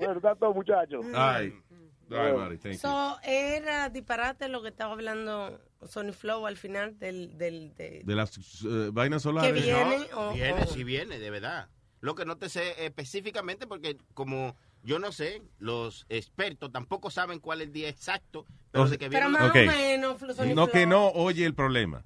[0.00, 1.04] ¿Verdad, todo, muchachos?
[1.14, 1.54] Ay.
[2.08, 2.78] Right, buddy, thank you.
[2.80, 7.36] So, era disparate lo que estaba hablando Sony Flow al final del...
[7.36, 9.52] del de, De las eh, vainas solares.
[9.52, 11.68] Que viene No, o- viene, o- sí viene, de verdad.
[12.00, 14.54] Lo que no te sé específicamente porque como
[14.86, 19.08] Yo no sé, los expertos tampoco saben cuál es el día exacto, pero O- que
[19.08, 19.52] viene Ok.
[19.52, 22.04] Flor y No que no oye el problema.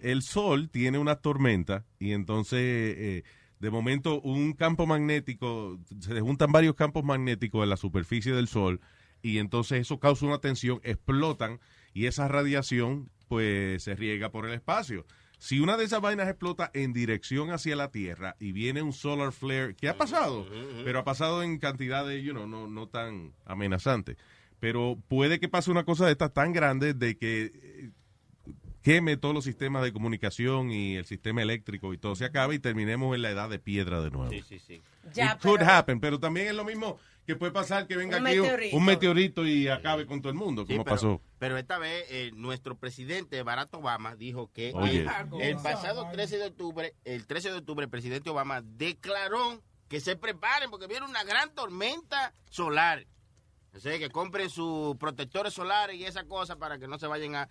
[0.00, 3.22] El sol tiene una tormenta y entonces eh,
[3.58, 8.80] de momento un campo magnético, se juntan varios campos magnéticos en la superficie del sol
[9.20, 11.60] y entonces eso causa una tensión, explotan
[11.92, 15.04] y esa radiación pues se riega por el espacio.
[15.42, 19.32] Si una de esas vainas explota en dirección hacia la Tierra y viene un solar
[19.32, 20.46] flare, ¿qué ha pasado?
[20.84, 24.16] Pero ha pasado en cantidades, you know, no, no tan amenazantes.
[24.60, 27.90] Pero puede que pase una cosa de estas tan grande de que eh,
[28.82, 32.60] queme todos los sistemas de comunicación y el sistema eléctrico y todo se acabe y
[32.60, 34.30] terminemos en la edad de piedra de nuevo.
[34.30, 34.80] Sí, sí, sí.
[35.12, 38.26] Ya, It could happen, pero también es lo mismo que puede pasar que venga Un
[38.26, 38.76] aquí un- meteorito.
[38.76, 41.20] un meteorito y acabe con todo el mundo, Sí, como pero, pasó.
[41.38, 45.06] Pero esta vez eh, nuestro presidente Barack Obama dijo que Oye.
[45.32, 50.00] el, el pasado 13 de octubre, el 13 de octubre, el presidente Obama declaró que
[50.00, 53.06] se preparen porque viene una gran tormenta solar.
[53.74, 57.36] O sea, que compren sus protectores solares y esas cosas para que no se vayan
[57.36, 57.48] a...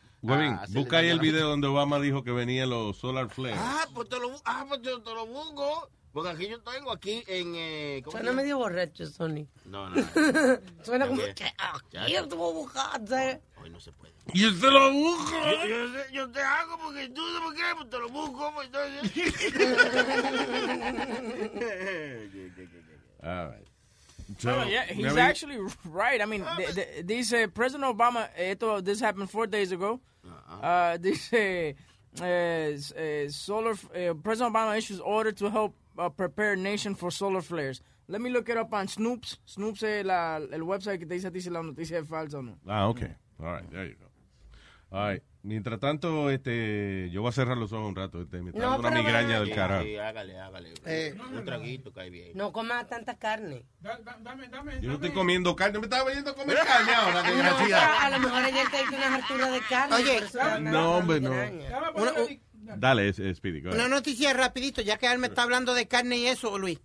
[0.61, 3.57] Hacer busca ahí el video donde Obama dijo que venían los solar flares.
[3.59, 5.89] Ah, pues te lo, ah, pues te, te lo busco.
[6.13, 7.53] Porque aquí yo tengo aquí en...
[7.55, 9.47] Eh, ¿cómo se Suena medio borracho, Sony.
[9.65, 9.95] No, no.
[10.83, 11.33] Suena como ¿Qué?
[11.35, 12.19] que aquí Ya.
[12.21, 13.15] estuvo buscando.
[13.61, 14.11] Hoy no se puede.
[14.33, 15.31] Yo te lo busco.
[15.67, 18.51] Yo, yo yo te hago porque tú no me quieres, pues te lo busco.
[18.53, 19.11] Pues, entonces.
[23.23, 23.67] All right.
[24.39, 26.21] So, Well, yeah, he's maybe- actually right.
[26.21, 29.99] I mean, th- th- dice President Obama, esto, this happened four days ago.
[30.61, 31.75] Uh, dice,
[32.21, 37.41] eh, eh, solar, eh, President Obama issues order to help uh, prepare nation for solar
[37.41, 37.81] flares.
[38.07, 39.39] Let me look it up on Snoops.
[39.45, 42.39] Snoops es la, el website que te dice a ti si la noticia es falsa
[42.39, 42.57] o no.
[42.67, 43.01] Ah, ok.
[43.39, 44.07] All right, there you go.
[44.97, 45.23] All right.
[45.43, 48.21] Mientras tanto, este, yo voy a cerrar los ojos un rato.
[48.21, 49.83] Este, me está No, dando una migraña del carajo.
[49.85, 50.73] Sí, hágale, hágale.
[50.85, 51.15] Eh.
[51.33, 52.31] Un traguito cae bien.
[52.35, 53.63] No comas tanta carne.
[54.81, 58.05] Yo no estoy comiendo carne, me estaba veniendo a comer carne ahora, No, desgraciada.
[58.05, 59.95] a lo mejor ayer te hizo unas harturas de carne.
[59.95, 61.31] Oye, da No, hombre, no.
[61.31, 62.11] Una,
[62.77, 66.17] Dale, es, es Speedy, una noticia rapidito, ya que él me está hablando de carne
[66.17, 66.79] y eso, Luis.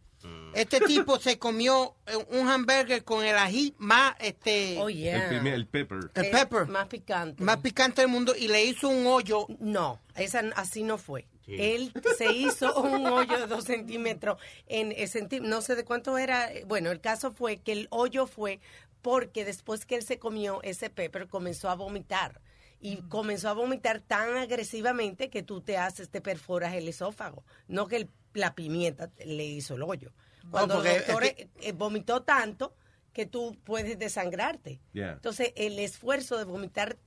[0.54, 4.76] Este tipo se comió eh, un hamburger con el ají más, este...
[4.78, 5.28] Oh, el, yeah.
[5.28, 5.98] el pepper.
[6.14, 6.66] El Es pepper.
[6.66, 7.44] Más picante.
[7.44, 9.46] Más picante del mundo y le hizo un hoyo.
[9.60, 11.26] No, esa, así no fue.
[11.46, 16.50] Él se hizo un hoyo de dos centímetros en centí- no sé de cuánto era.
[16.66, 18.58] Bueno, el caso fue que el hoyo fue
[19.02, 22.40] porque después que él se comió ese pepper comenzó a vomitar
[22.80, 27.44] y comenzó a vomitar tan agresivamente que tú te haces, te perforas el esófago.
[27.68, 30.12] No que el- la pimienta le hizo el hoyo.
[30.50, 32.74] Cuando los es doctores eh, vomitó tanto
[33.12, 34.80] que tú puedes desangrarte.
[34.92, 35.12] Yeah.
[35.12, 36.98] Entonces, el esfuerzo de vomitar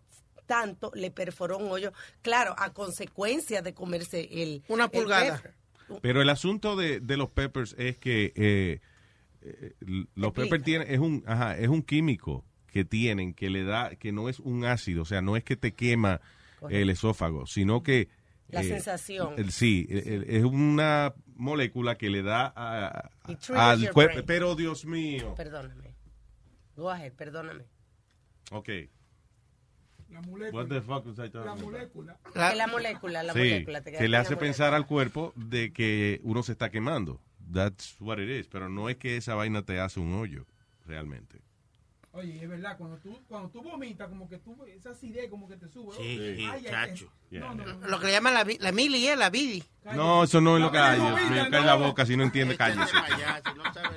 [0.47, 1.93] tanto le perforó un hoyo,
[2.23, 5.41] claro, a consecuencia de comerse el Una el pulgada.
[6.01, 8.79] Pero el asunto de, de los peppers es que eh,
[9.41, 9.73] eh,
[10.15, 14.11] los peppers tienen, es un, ajá, es un químico que tienen que le da, que
[14.11, 16.21] no es un ácido, o sea, no es que te quema
[16.59, 16.81] Correcto.
[16.81, 18.09] el esófago, sino que
[18.49, 19.33] La eh, sensación.
[19.37, 23.09] el- sí, el- el- es una molécula que le da a-
[23.55, 24.19] al cuerpo.
[24.25, 25.33] Pero Dios mío.
[25.35, 25.95] Perdóname.
[26.75, 27.65] Go ahead, perdóname.
[28.51, 28.69] Ok.
[30.09, 30.63] La molécula.
[30.63, 32.19] What the fuck was I talking La molécula.
[32.33, 33.81] Que la molécula, la sí, molécula.
[33.81, 37.21] te que le hace pensar al cuerpo de que uno se está quemando.
[37.53, 38.47] That's what it is.
[38.47, 40.47] Pero no es que esa vaina te hace un hoyo,
[40.85, 41.41] realmente.
[42.11, 45.57] Oye, es verdad, cuando tú, cuando tú vomitas, como que tú, esa acidez como que
[45.57, 45.95] te sube.
[45.95, 47.11] Sí, sí, Ay, ay, chacho.
[47.31, 47.37] ay.
[47.39, 47.87] No, no, no.
[47.87, 49.15] Lo que le llaman la, la mili, ¿eh?
[49.15, 49.63] La bidi.
[49.93, 50.99] No, eso no es lo que hay.
[50.99, 51.15] no.
[51.51, 52.91] cae la boca si no entiende, cállese.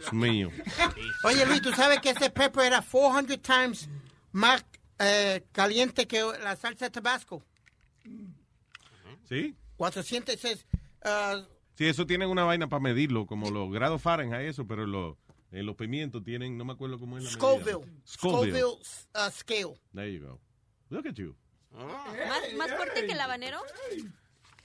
[0.01, 0.51] Dios mío.
[1.25, 3.89] Oye, Luis, ¿tú sabes que ese pepper era 400 times
[4.33, 4.65] más
[4.99, 7.43] eh, caliente que la salsa de Tabasco?
[9.29, 9.57] ¿Sí?
[9.77, 10.67] 406.
[11.05, 11.43] ah,
[11.75, 15.17] Sí, eso tienen una vaina para medirlo, como los grados Fahrenheit, eso, pero los,
[15.53, 17.41] eh, los pimientos tienen, no me acuerdo cómo es la medida.
[17.41, 17.93] Scoville.
[18.05, 18.53] Scoville.
[18.53, 18.79] Scoville
[19.15, 19.75] uh, scale.
[19.95, 20.41] There you go.
[20.89, 21.37] Look at you.
[21.75, 23.59] ¿Más, más fuerte que el habanero?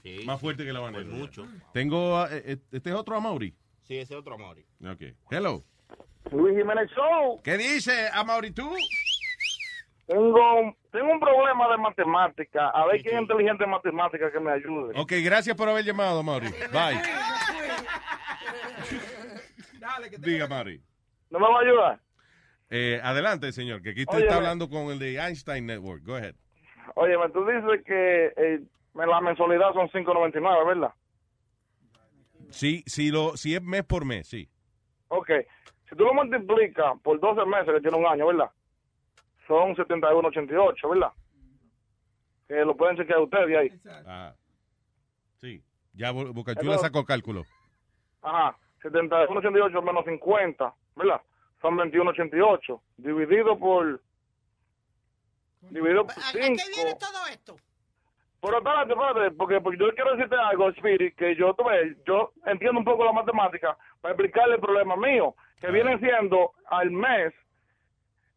[0.02, 1.04] Sí, Más fuerte que pues banera.
[1.04, 1.46] mucho.
[1.72, 3.54] Tengo, ah, eh, este es otro Amaury.
[3.82, 4.58] Sí, ese es otro amor.
[4.84, 5.02] Ok.
[5.30, 5.64] Hello.
[6.30, 7.40] Luis Jiménez Show.
[7.42, 8.70] ¿Qué dice Amaury tú?
[10.06, 12.70] Tengo, tengo un problema de matemática.
[12.70, 14.98] A ver quién es inteligente en matemática que me ayude.
[14.98, 16.48] Ok, gracias por haber llamado, Amaury.
[16.72, 17.02] Bye.
[19.78, 20.82] Dale, que te Diga, Amaury.
[21.30, 22.00] ¿No me va a ayudar?
[22.70, 24.26] Eh, adelante, señor, que aquí usted Óyeme.
[24.28, 26.02] está hablando con el de Einstein Network.
[26.04, 26.34] Go ahead.
[26.96, 28.60] Oye, tú dices que eh,
[28.94, 30.92] la mensualidad son 5.99, ¿verdad?
[32.50, 34.48] Sí, si, lo, si es mes por mes, sí.
[35.08, 35.30] Ok.
[35.88, 38.50] Si tú lo multiplicas por 12 meses, que tiene un año, ¿verdad?
[39.46, 41.12] Son 71.88, ¿verdad?
[42.46, 43.80] Que lo pueden chequear ustedes ahí.
[44.06, 44.34] Ah,
[45.40, 45.62] sí.
[45.94, 47.44] Ya Bo- Bocachula Entonces- sacó cálculo.
[48.22, 48.56] Ajá.
[48.82, 51.20] 71.88 menos 50, ¿verdad?
[51.60, 52.80] son 21.88.
[52.96, 54.00] Dividido por...
[55.70, 56.40] Dividido por ¿A, a 5.
[56.40, 57.56] qué viene todo esto?
[58.40, 62.32] Pero espérate, espérate, porque, porque yo quiero decirte algo, Spirit, que yo, tú ves, yo
[62.46, 67.34] entiendo un poco la matemática para explicarle el problema mío, que vienen siendo al mes,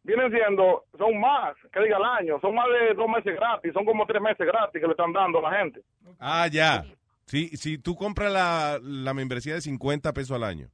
[0.01, 3.85] vienen siendo, son más, que diga al año, son más de dos meses gratis, son
[3.85, 5.81] como tres meses gratis que le están dando a la gente.
[6.19, 6.83] Ah, ya.
[7.25, 10.69] Si, si tú compras la, la membresía de 50 pesos al año.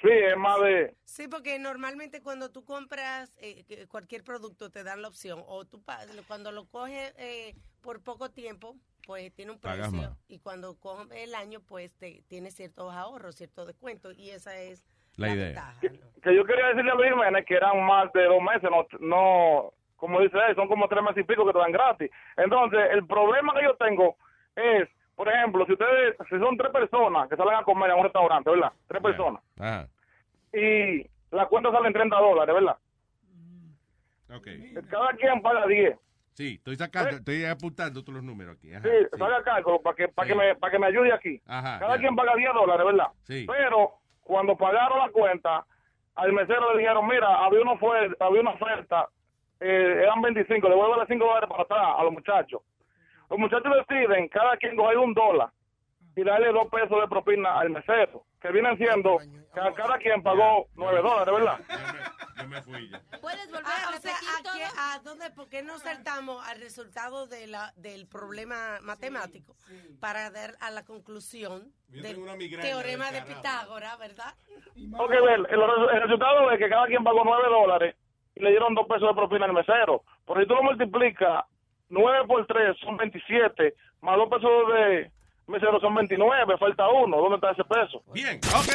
[0.00, 0.94] Sí, es más de...
[1.04, 5.82] Sí, porque normalmente cuando tú compras eh, cualquier producto te dan la opción o tú
[6.26, 8.76] cuando lo coges eh, por poco tiempo
[9.06, 13.66] pues tiene un precio y cuando coges el año pues te, tiene ciertos ahorros, cierto
[13.66, 14.86] descuento y esa es
[15.16, 15.46] La idea.
[15.46, 15.80] ventaja.
[15.80, 19.72] Que yo quería decirle a Luis Jiménez que eran más de dos meses, no, no
[19.96, 22.10] como dice él, son como tres meses y pico que te dan gratis.
[22.38, 24.16] Entonces, el problema que yo tengo
[24.56, 24.88] es,
[25.20, 28.48] por ejemplo, si ustedes, si son tres personas que salen a comer a un restaurante,
[28.48, 28.72] ¿verdad?
[28.88, 29.42] Tres personas.
[29.58, 29.86] Ajá.
[30.54, 32.76] Y la cuenta sale en 30 dólares, ¿verdad?
[34.34, 34.48] Ok.
[34.88, 35.94] Cada quien paga 10.
[36.32, 38.72] Sí, estoy sacando, estoy apuntando todos los números aquí.
[38.72, 41.38] Ajá, Sí, salga cálculo para que, para que, me, para que me ayude aquí.
[41.46, 42.00] Ajá, Cada ya.
[42.00, 43.08] quien paga 10 dólares, ¿verdad?
[43.24, 43.44] Sí.
[43.46, 43.90] Pero
[44.22, 45.66] cuando pagaron la cuenta,
[46.14, 49.06] al mesero le dijeron, mira, había una oferta, había una oferta
[49.60, 52.62] eh, eran 25, devuélvele 5 dólares para atrás a los muchachos.
[53.30, 55.50] Los muchachos deciden cada quien coger un dólar
[56.16, 59.18] y darle dos pesos de propina al mesero, que vienen siendo,
[59.54, 61.60] cada, cada quien pagó 9 dólares, ¿verdad?
[62.42, 63.00] Yo me fui ya.
[63.20, 66.58] ¿Puedes volver Ah, a o sea, ¿a, qué- a dónde, ¿por qué no saltamos al
[66.60, 69.54] resultado de la, del problema matemático
[70.00, 73.36] para dar a la conclusión Yo del tengo una migraña teorema de carajo.
[73.40, 74.34] Pitágoras, verdad?
[74.98, 77.94] Ok, ver, el, el resultado es que cada quien pagó 9 dólares
[78.34, 80.02] y le dieron dos pesos de propina al mesero.
[80.24, 81.44] Por si tú lo multiplicas,
[81.90, 85.10] 9 por 3 son 27, más dos pesos de
[85.46, 87.16] mesero son 29, falta uno.
[87.18, 88.02] ¿Dónde está ese peso?
[88.12, 88.70] Bien, ok.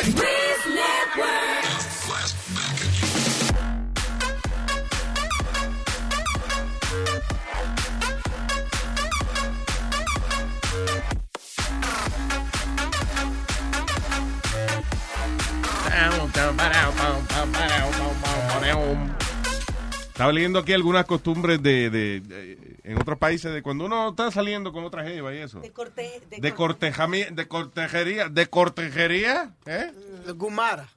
[20.15, 24.31] Estaba leyendo aquí algunas costumbres de, de- de- en otros países de cuando uno está
[24.31, 25.59] saliendo con otra jeva y eso.
[25.59, 29.91] De, corte, de, De cortejami- de cortejería, de cortejería, ¿eh?
[30.37, 30.87] Gumara.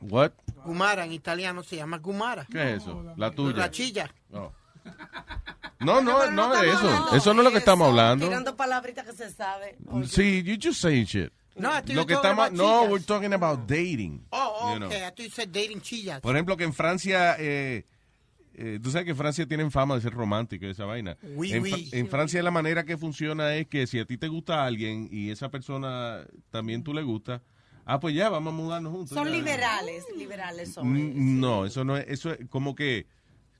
[0.00, 0.32] What?
[0.64, 2.44] Gumara en italiano se llama Gumara.
[2.50, 3.14] ¿Qué es eso?
[3.16, 3.56] La tuya.
[3.56, 4.12] La chilla.
[4.30, 4.52] No.
[5.78, 7.14] No, no, no es eso.
[7.14, 8.26] Eso no es lo que estamos hablando.
[8.26, 9.76] Tirando palabritas que se sabe.
[10.08, 11.32] Sí, you just saying shit.
[11.54, 14.26] No, I Lo que estamos, no, we're talking about dating.
[14.30, 14.88] Oh, you know.
[14.88, 15.02] okay.
[15.02, 16.20] I thought you said dating chillas.
[16.20, 17.84] Por ejemplo, que en Francia, eh,
[18.54, 21.16] eh, tú sabes que Francia tienen fama de ser romántico y esa vaina.
[21.36, 21.70] Oui, en, oui.
[21.70, 25.08] Fra- en Francia la manera que funciona es que si a ti te gusta alguien
[25.10, 27.42] y esa persona también tú le gusta,
[27.84, 29.10] ah, pues ya, vamos a mudarnos juntos.
[29.16, 29.34] Son ya.
[29.34, 30.96] liberales, liberales son.
[30.96, 33.06] N- No, eso no es, eso es como que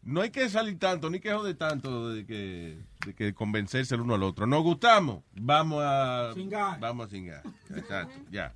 [0.02, 4.00] no hay que salir tanto, ni que joder tanto de que, de que convencerse el
[4.00, 4.46] uno al otro.
[4.46, 6.80] Nos gustamos, vamos a Cingar.
[6.80, 7.42] Vamos a cingar.
[7.74, 8.54] Exacto, ya.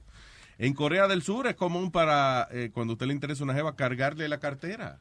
[0.56, 3.74] En Corea del Sur es común para eh, cuando a usted le interesa una jeva
[3.76, 5.00] cargarle la cartera.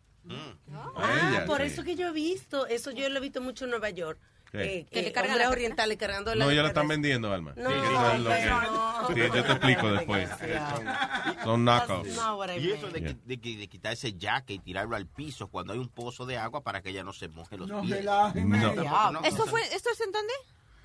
[0.95, 1.67] Ah, ella, por sí.
[1.67, 4.19] eso que yo he visto, eso yo lo he visto mucho en Nueva York.
[4.55, 7.53] Eh, Que le eh, cargan hombres la orientales cargando No, ya la están vendiendo, Alma.
[7.55, 9.07] No, Sí, eso es lo que- pero no.
[9.07, 10.29] Sí, yo te explico después.
[11.43, 12.09] Son knockoffs.
[12.59, 15.79] Y eso de, de, qui- de quitar ese jaque y tirarlo al piso cuando hay
[15.79, 17.97] un pozo de agua para que ella no se moje los No pies.
[17.97, 18.47] relajen.
[18.49, 19.21] No.
[19.23, 20.33] ¿Esto, fue, ¿Esto es en dónde?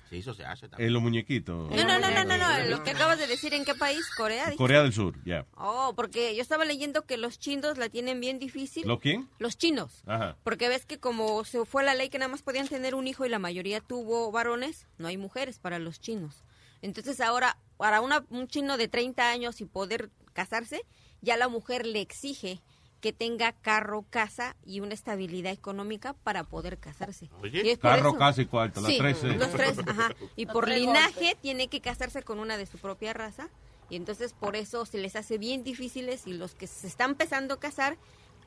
[0.09, 0.87] Sí, eso se hace también.
[0.87, 1.69] En los muñequitos.
[1.69, 4.01] No, no, no, no, no, no, lo que acabas de decir, ¿en qué país?
[4.17, 4.43] ¿Corea?
[4.45, 4.57] dijiste?
[4.57, 5.45] Corea del Sur, ya.
[5.55, 8.87] Oh, porque yo estaba leyendo que los chinos la tienen bien difícil.
[8.87, 9.29] ¿Lo quién?
[9.37, 10.01] Los chinos.
[10.07, 10.35] Ajá.
[10.43, 13.25] Porque ves que como se fue la ley que nada más podían tener un hijo
[13.25, 16.43] y la mayoría tuvo varones, no hay mujeres para los chinos.
[16.81, 20.81] Entonces ahora, para una- un chino de 30 años y poder casarse,
[21.21, 22.61] ya la mujer le exige
[23.01, 27.29] que tenga carro, casa y una estabilidad económica para poder casarse.
[27.41, 27.61] Oye.
[27.65, 30.09] Y es por Carro, eso- casa y cuarto, las Sí, tres los tres, ajá.
[30.35, 31.37] Y por linaje golpes.
[31.41, 33.49] tiene que casarse con una de su propia raza.
[33.89, 37.55] Y entonces por eso se les hace bien difíciles y los que se están empezando
[37.55, 37.97] a casar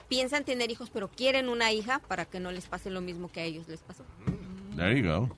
[0.09, 3.41] piensan tener hijos pero quieren una hija para que no les pase lo mismo que
[3.41, 4.05] a ellos les pasó.
[4.77, 5.37] There you go.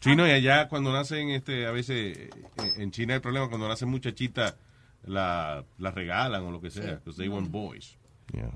[0.00, 2.30] Sí, no, y allá cuando nacen, este, a veces, eh,
[2.76, 4.56] en China hay problema, cuando nacen muchachitas,
[5.04, 7.96] la, la regalan o lo que sea, because they want boys.
[8.32, 8.50] Yeah.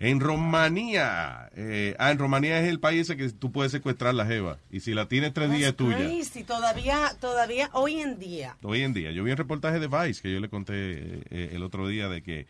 [0.00, 4.58] En Rumanía, eh, ah, en Rumanía es el país que tú puedes secuestrar la jeva,
[4.70, 5.96] y si la tienes tres días es tuya.
[5.96, 8.56] Crazy, todavía, todavía hoy en día.
[8.62, 11.50] Hoy en día, yo vi un reportaje de Vice que yo le conté eh, eh,
[11.52, 12.46] el otro día de que,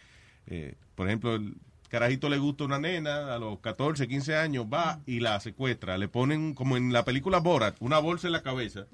[0.46, 1.54] eh, por ejemplo, el
[1.90, 6.08] carajito le gusta una nena a los 14, 15 años, va y la secuestra, le
[6.08, 8.86] ponen como en la película Borat, una bolsa en la cabeza,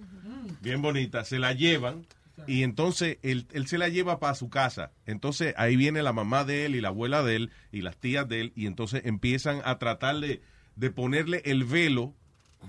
[0.61, 2.05] bien bonita, se la llevan
[2.47, 4.93] y entonces él, él se la lleva para su casa.
[5.07, 8.29] Entonces ahí viene la mamá de él y la abuela de él y las tías
[8.29, 10.43] de él y entonces empiezan a tratar de,
[10.77, 12.15] de ponerle el velo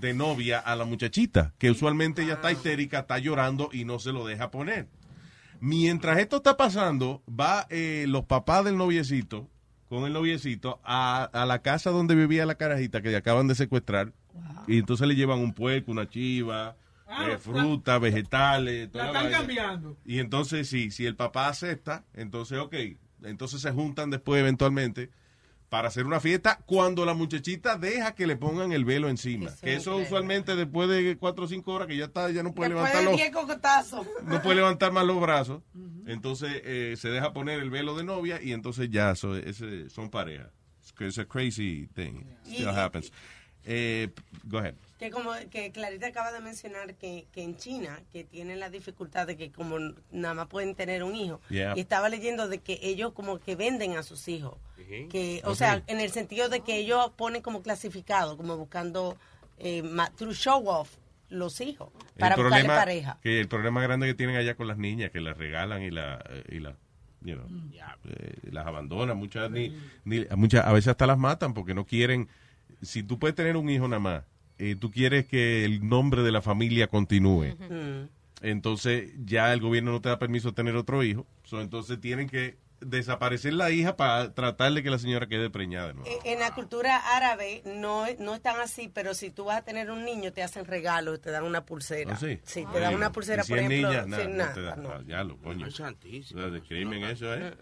[0.00, 4.12] de novia a la muchachita, que usualmente ella está histérica, está llorando y no se
[4.12, 4.88] lo deja poner.
[5.60, 9.48] Mientras esto está pasando, va eh, los papás del noviecito
[9.88, 14.12] con el noviecito a, a la casa donde vivía la carajita que acaban de secuestrar
[14.66, 16.76] y entonces le llevan un puerco, una chiva,
[17.14, 19.96] Ah, eh, fruta, vegetales, toda La la están cambiando.
[20.04, 22.74] Y entonces sí, si el papá acepta, entonces ok,
[23.24, 25.10] entonces se juntan después eventualmente
[25.68, 29.50] para hacer una fiesta cuando la muchachita deja que le pongan el velo encima.
[29.62, 32.70] que eso usualmente después de cuatro o cinco horas que ya está, ya no puede
[32.74, 34.06] Después levantar los, 10 cocotazos.
[34.24, 35.62] no puede levantar más los brazos.
[36.06, 40.10] Entonces eh, se deja poner el velo de novia y entonces ya so- ese- son
[40.10, 40.50] pareja.
[41.00, 42.24] Es a crazy thing.
[42.44, 43.10] Still happens.
[43.64, 44.10] Eh,
[44.44, 44.74] go ahead.
[45.06, 49.26] Que como que Clarita acaba de mencionar que, que en China, que tienen la dificultad
[49.26, 49.78] de que como
[50.10, 51.74] nada más pueden tener un hijo, Yeah.
[51.76, 54.54] y estaba leyendo de que ellos como que venden a sus hijos.
[55.10, 59.16] que O sea, en el sentido de que ellos ponen como clasificado, como buscando,
[59.58, 59.82] eh,
[60.16, 60.96] through show off,
[61.30, 61.88] los hijos,
[62.18, 63.18] para el buscarle problema, pareja.
[63.22, 66.22] Que el problema grande que tienen allá con las niñas, que las regalan y la,
[66.48, 66.76] y la
[67.22, 67.46] you know,
[68.04, 69.16] eh, las abandonan.
[69.16, 69.74] Muchas, ni,
[70.04, 72.28] ni- muchas, a veces hasta las matan porque no quieren.
[72.82, 74.24] Si tú puedes tener un hijo nada más,
[74.64, 77.54] eh, tú quieres que el nombre de la familia continúe.
[77.68, 78.08] Mm.
[78.42, 81.26] Entonces ya el gobierno no te da permiso de tener otro hijo.
[81.44, 85.88] So, entonces tienen que desaparecer la hija para tratar de que la señora quede preñada.
[85.88, 86.08] de nuevo.
[86.10, 89.88] Eh, En la cultura árabe no, no están así, pero si tú vas a tener
[89.90, 92.14] un niño, te hacen regalos, te dan una pulsera.
[92.14, 92.38] ¿Ah, sí?
[92.44, 92.94] te dan Sí.
[92.96, 93.88] una pulsera, si por es ejemplo.
[93.90, 94.88] niña, nada, no nada, te da- no.
[94.90, 95.66] ah, ya lo, coño.
[95.66, 96.40] Ay, santísimo.
[96.40, 97.54] De crimen eso, ¿eh?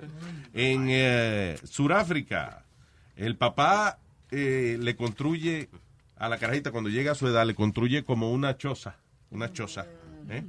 [0.54, 2.64] En eh, Sudáfrica,
[3.16, 3.98] el papá
[4.30, 5.68] eh, le construye
[6.20, 8.96] a la carajita, cuando llega a su edad, le construye como una choza,
[9.30, 9.86] una choza.
[10.28, 10.44] ¿eh?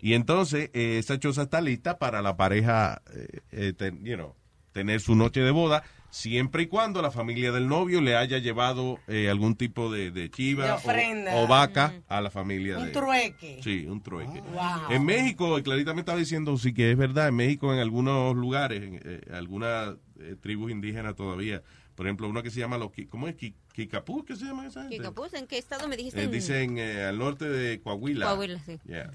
[0.00, 3.02] Y entonces, eh, esa choza está lista para la pareja,
[3.50, 4.34] eh, ten- you know,
[4.72, 9.00] tener su noche de boda, siempre y cuando la familia del novio le haya llevado
[9.28, 12.78] algún tipo de, de chiva De o- vaca a la familia.
[12.78, 13.60] Un de- trueque.
[13.62, 14.40] Sí, un trueque.
[14.40, 14.90] Wow.
[14.90, 18.36] En México, y Clarita me estaba diciendo, sí que es verdad, en México en algunos
[18.36, 19.96] lugares, en algunas
[20.40, 21.62] tribus indígenas todavía,
[21.96, 23.34] por ejemplo, uno que se llama los, ¿cómo es?
[23.78, 24.96] Ki- Kikapú, ¿qué se llama esa gente?
[24.96, 26.20] Kikapús, ¿en qué estado me dijiste?
[26.20, 28.26] Eh, En- dicen eh, al norte de Coahuila.
[28.26, 28.80] Coahuila, sí.
[28.84, 29.12] Yeah.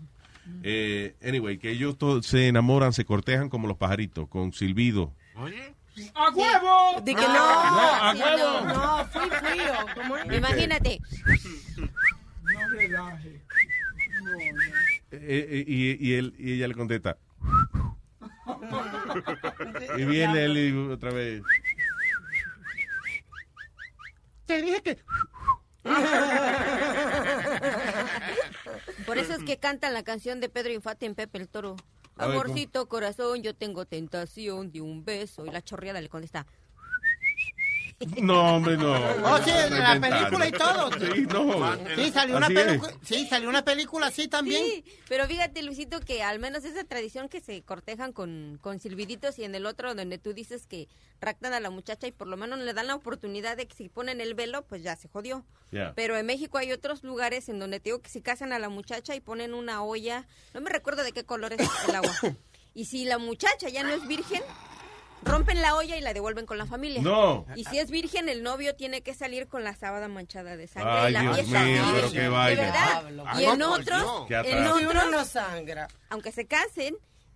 [0.64, 5.11] Eh, anyway, que ellos to- se enamoran, se cortejan como los pajaritos, con silbido.
[5.35, 5.73] Oye.
[6.15, 7.02] ¡A huevo!
[7.03, 8.61] Di que no, No, a sí, huevo.
[8.65, 9.73] no, no, fui frío.
[9.95, 10.26] ¿Cómo es?
[10.38, 11.02] Imagínate.
[11.77, 13.41] No relaje.
[14.23, 14.38] No, no.
[15.11, 17.18] Eh, eh, y, y él, y ella le contesta.
[19.98, 21.44] y viene él y otra vez.
[24.53, 24.97] Te dije que.
[29.07, 31.75] Por eso es que cantan la canción de Pedro Infante en Pepe el Toro.
[32.15, 35.47] Ver, Amorcito corazón, yo tengo tentación de un beso.
[35.47, 36.45] Y la chorreada le contesta.
[38.21, 38.93] No, hombre, no.
[38.93, 40.91] Oh, sí, No la película y todo.
[40.93, 41.77] Sí, no.
[41.95, 42.47] Sí, salió una
[43.01, 44.63] sí, salió una película así también.
[44.63, 49.39] Sí, pero fíjate, Luisito, que al menos esa tradición que se cortejan con, con silbiditos
[49.39, 50.88] y en el otro donde tú dices que
[51.21, 53.89] raptan a la muchacha y por lo menos le dan la oportunidad de que si
[53.89, 55.45] ponen el velo, pues ya se jodió.
[55.95, 58.69] Pero en México hay otros lugares en donde te digo que si casan a la
[58.69, 62.11] muchacha y ponen una olla, no me recuerdo de qué color es el agua.
[62.75, 64.41] Y si la muchacha ya no es virgen,
[65.23, 67.01] rompen la olla y la devuelven con la familia.
[67.01, 67.45] No.
[67.55, 70.91] Y si es virgen, el novio tiene que salir con la sábana manchada de sangre.
[70.91, 71.95] Ay, y la Dios fiesta mío, sigue.
[71.95, 72.29] pero qué De
[72.61, 73.03] verdad.
[73.27, 75.87] Ay, Y en por otros, en otros, uno no sangra.
[76.09, 76.95] aunque se casen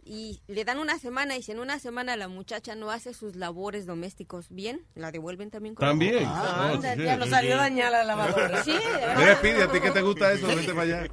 [0.10, 3.36] y le dan una semana y si en una semana la muchacha no hace sus
[3.36, 6.24] labores domésticos bien, la devuelven también con También.
[6.26, 7.04] Ah, Oh, anda, sí.
[7.04, 8.64] ya Lo salió dañada la lavadora.
[8.64, 9.18] Sí, de verdad.
[9.18, 10.48] Mira, Speedy, ¿a ti qué te gusta eso?
[10.48, 11.08] Vete para allá.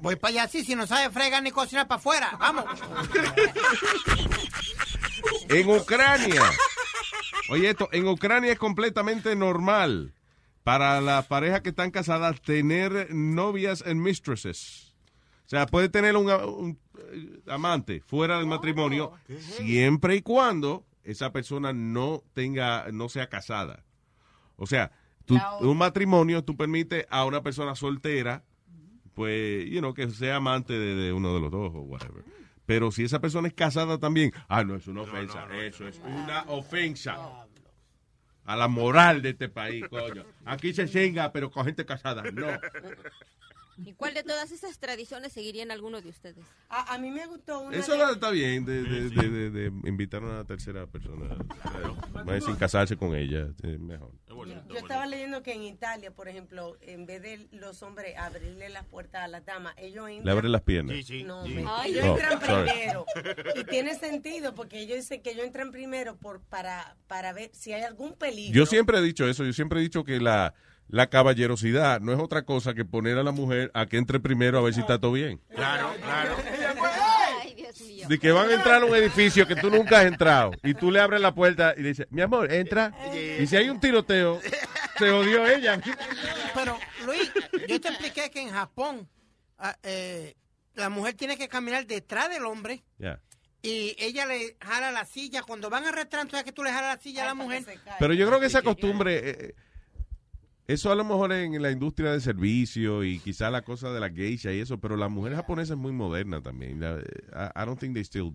[0.00, 2.36] Voy para allá, sí, si no sabe fregar ni cocinar para afuera.
[2.38, 2.66] Vamos.
[5.48, 6.42] En Ucrania.
[7.48, 10.12] Oye, esto, en Ucrania es completamente normal
[10.64, 14.94] para las parejas que están casadas tener novias and mistresses.
[15.44, 16.78] O sea, puede tener un, un,
[17.12, 23.84] eh, amante fuera del matrimonio siempre y cuando esa persona no tenga, no sea casada.
[24.56, 24.90] O sea,
[25.24, 28.42] tú- un matrimonio tú permites a una persona soltera,
[29.14, 32.24] pues, you know, que sea amante de, de uno de los dos o whatever.
[32.66, 35.46] Pero si esa persona es casada también, ah, no, es una ofensa.
[35.54, 37.46] Eso es una ofensa
[38.44, 40.24] a la moral de este país, coño.
[40.44, 42.46] Aquí se chinga, pero con gente casada, no.
[43.84, 46.44] ¿Y cuál de todas esas tradiciones seguirían alguno de ustedes?
[46.68, 49.66] A, a mí me gustó una Eso de- está bien, de, de, de, de- de
[49.88, 51.26] invitar a una tercera persona,
[52.14, 54.12] eh, más sin casarse con ella, es mejor.
[54.30, 54.62] bonito.
[54.68, 58.84] Yo estaba leyendo que en Italia, por ejemplo, en vez de los hombres abrirle las
[58.86, 60.24] puertas a las damas, ellos entran...
[60.24, 60.96] Le abren las piernas.
[61.26, 61.54] No, Sí.
[61.54, 62.70] me- Ay, ellos Oh, entran sorry.
[62.70, 63.06] primero.
[63.56, 67.72] Y tiene sentido porque ellos dicen que ellos entran primero por para, para ver si
[67.72, 68.54] hay algún peligro.
[68.54, 70.54] Yo siempre he dicho eso, yo siempre he dicho que la,
[70.88, 74.58] la caballerosidad no es otra cosa que poner a la mujer a que entre primero
[74.58, 75.40] a ver si está todo bien.
[75.54, 76.36] Claro, claro.
[77.42, 78.08] Ay, Dios mío.
[78.08, 80.90] De que van a entrar a un edificio que tú nunca has entrado y tú
[80.90, 82.92] le abres la puerta y le dices, mi amor, entra.
[83.40, 84.40] Y si hay un tiroteo,
[84.98, 85.80] se odió ella.
[86.54, 87.32] Pero, Luis,
[87.68, 89.08] yo te expliqué que en Japón
[89.58, 90.34] ah, eh,
[90.74, 93.20] la mujer tiene que caminar detrás del hombre Ya.
[93.62, 95.42] y ella le jala la silla.
[95.42, 97.64] Cuando van restaurante, ¿sabes que tú le jalas la silla a la mujer?
[97.98, 99.54] Pero yo creo que esa costumbre, eh, eh,
[100.68, 104.10] eso a lo mejor en la industria de servicio y quizá la cosa de la
[104.10, 106.82] geisha y eso, pero la mujer japonesa es muy moderna también.
[106.82, 108.32] I, I don't think they still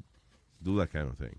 [0.59, 1.37] do that kind of thing.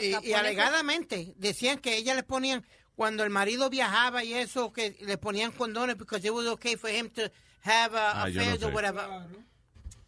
[0.00, 4.96] Y, y alegadamente decían que ella les ponían, cuando el marido viajaba y eso, que
[5.00, 7.22] le ponían condones because it was okay for him to
[7.62, 8.66] have uh, Ah, yo no affairs sé.
[8.66, 9.26] or whatever.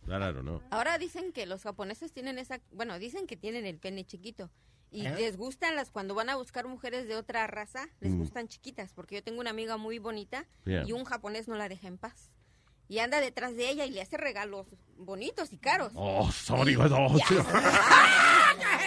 [0.07, 0.61] That I don't know.
[0.71, 4.51] Ahora dicen que los japoneses tienen esa, bueno, dicen que tienen el pene chiquito
[4.93, 5.15] y ¿Eh?
[5.17, 8.19] les gustan las cuando van a buscar mujeres de otra raza, les Mm.
[8.19, 10.85] gustan chiquitas, porque yo tengo una amiga muy bonita Yeah.
[10.87, 12.31] y un japonés no la deja en paz.
[12.89, 14.67] Y anda detrás de ella y le hace regalos
[15.05, 15.93] bonitos y caros.
[15.95, 17.17] Oh, sorry, oh,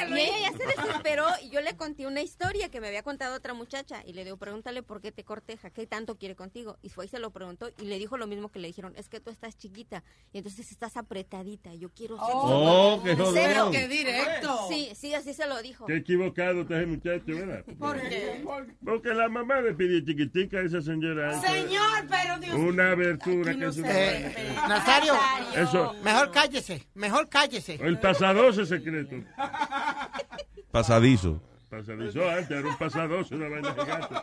[0.10, 3.36] Y ella ya se desesperó y yo le conté una historia que me había contado
[3.36, 6.78] otra muchacha y le digo, pregúntale por qué te corteja, qué tanto quiere contigo.
[6.82, 9.10] Y fue y se lo preguntó y le dijo lo mismo que le dijeron, es
[9.10, 12.32] que tú estás chiquita y entonces estás apretadita, yo quiero sexo.
[12.34, 13.34] Oh, qué ¿En jodón.
[13.34, 13.72] serio?
[13.72, 14.68] Qué directo.
[14.70, 15.86] Sí, sí, así se lo dijo.
[15.86, 17.64] Qué equivocado está ese muchacho, ¿verdad?
[17.80, 18.44] ¿Por qué?
[18.84, 21.42] Porque la mamá le pidió chiquitica a esa señora.
[21.42, 23.92] Señor, pero Dios Una abertura que no es se una...
[23.92, 25.14] Eh, Nazario,
[25.56, 25.96] Eso.
[26.06, 27.76] Mejor cállese, mejor cállese.
[27.82, 29.15] El pasadoce secreto.
[30.72, 31.41] Pasadizo.
[31.69, 34.15] Pasadizo antes, era un pasadoce, una vaina gigante.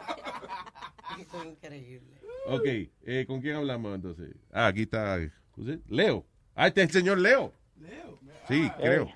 [1.21, 2.15] Esto es increíble.
[2.47, 2.65] Ok,
[3.05, 4.35] eh, ¿con quién hablamos entonces?
[4.53, 5.19] Ah, aquí está
[5.53, 6.25] ¿cómo se- Leo.
[6.55, 7.53] Ah, este es el señor Leo.
[7.79, 8.19] Leo.
[8.49, 9.11] Sí, creo.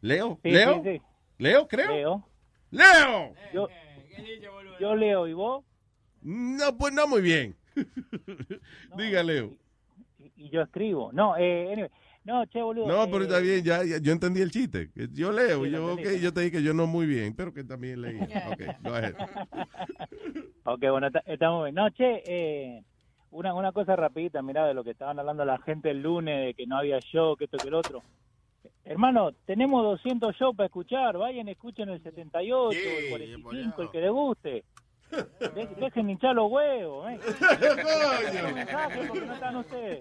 [0.00, 0.38] Leo.
[0.42, 0.82] Sí, Leo.
[0.82, 1.02] sí, sí.
[1.38, 1.92] Leo, creo.
[1.92, 2.28] Leo.
[2.70, 3.34] Leo.
[3.52, 3.68] Yo,
[4.80, 5.64] yo leo, ¿y vos?
[6.22, 7.56] No, pues no muy bien.
[8.96, 9.54] Diga, Leo.
[10.36, 11.12] Y yo escribo.
[11.12, 11.90] No, eh, anyway.
[12.24, 12.88] No, che, boludo.
[12.88, 14.90] No, eh, pero está bien, ya, ya- yo entendí el chiste.
[15.12, 16.20] Yo leo, Sí, yo, ok, entendiste.
[16.20, 18.18] yo te dije que yo no muy bien, pero que también leí.
[18.58, 19.14] Ok, go ahead.
[20.64, 21.08] Ok, bueno,
[21.52, 21.74] muy bien.
[21.76, 22.82] No, che, eh,
[23.30, 26.54] una, una cosa rapidita, mirá, de lo que estaban hablando la gente el lunes, de
[26.54, 28.02] que no había show, que esto, que el otro.
[28.84, 34.10] Hermano, tenemos 200 shows para escuchar, vayan, escuchen el 78, el 45, el que les
[34.10, 34.64] guste.
[35.10, 37.18] De- dejen hinchar los huevos, ¿eh?
[39.26, 40.00] No están ustedes.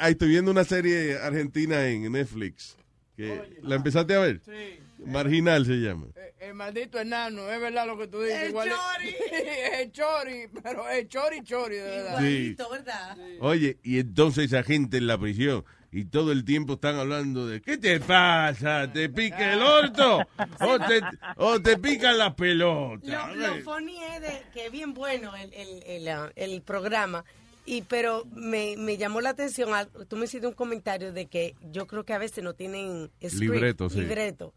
[0.00, 2.76] Ahí estoy viendo una serie argentina en Netflix.
[3.16, 4.40] Que, ¿La empezaste a ver?
[4.44, 4.80] Sí.
[5.06, 6.06] Marginal se llama.
[6.40, 8.42] El maldito enano, es verdad lo que tú dices.
[8.42, 9.14] El igual es- chori.
[9.80, 12.18] el chori, pero el chori chori, de verdad.
[12.18, 12.24] Sí.
[12.26, 13.16] Igualito, ¿verdad?
[13.40, 15.64] Oye, y entonces esa gente en la prisión
[15.96, 18.90] y todo el tiempo están hablando de ¿qué te pasa?
[18.92, 20.18] ¿Te pica el orto?
[20.60, 21.00] ¿O te,
[21.36, 23.36] o te pican las pelotas?
[23.36, 27.24] Lo, lo funny es de que es bien bueno el, el, el, ah, el programa.
[27.64, 29.70] Y pero me, me llamó la atención,
[30.08, 33.40] tú me hiciste un comentario de que yo creo que a veces no tienen script,
[33.54, 34.00] Libreto, sí.
[34.00, 34.52] libreto.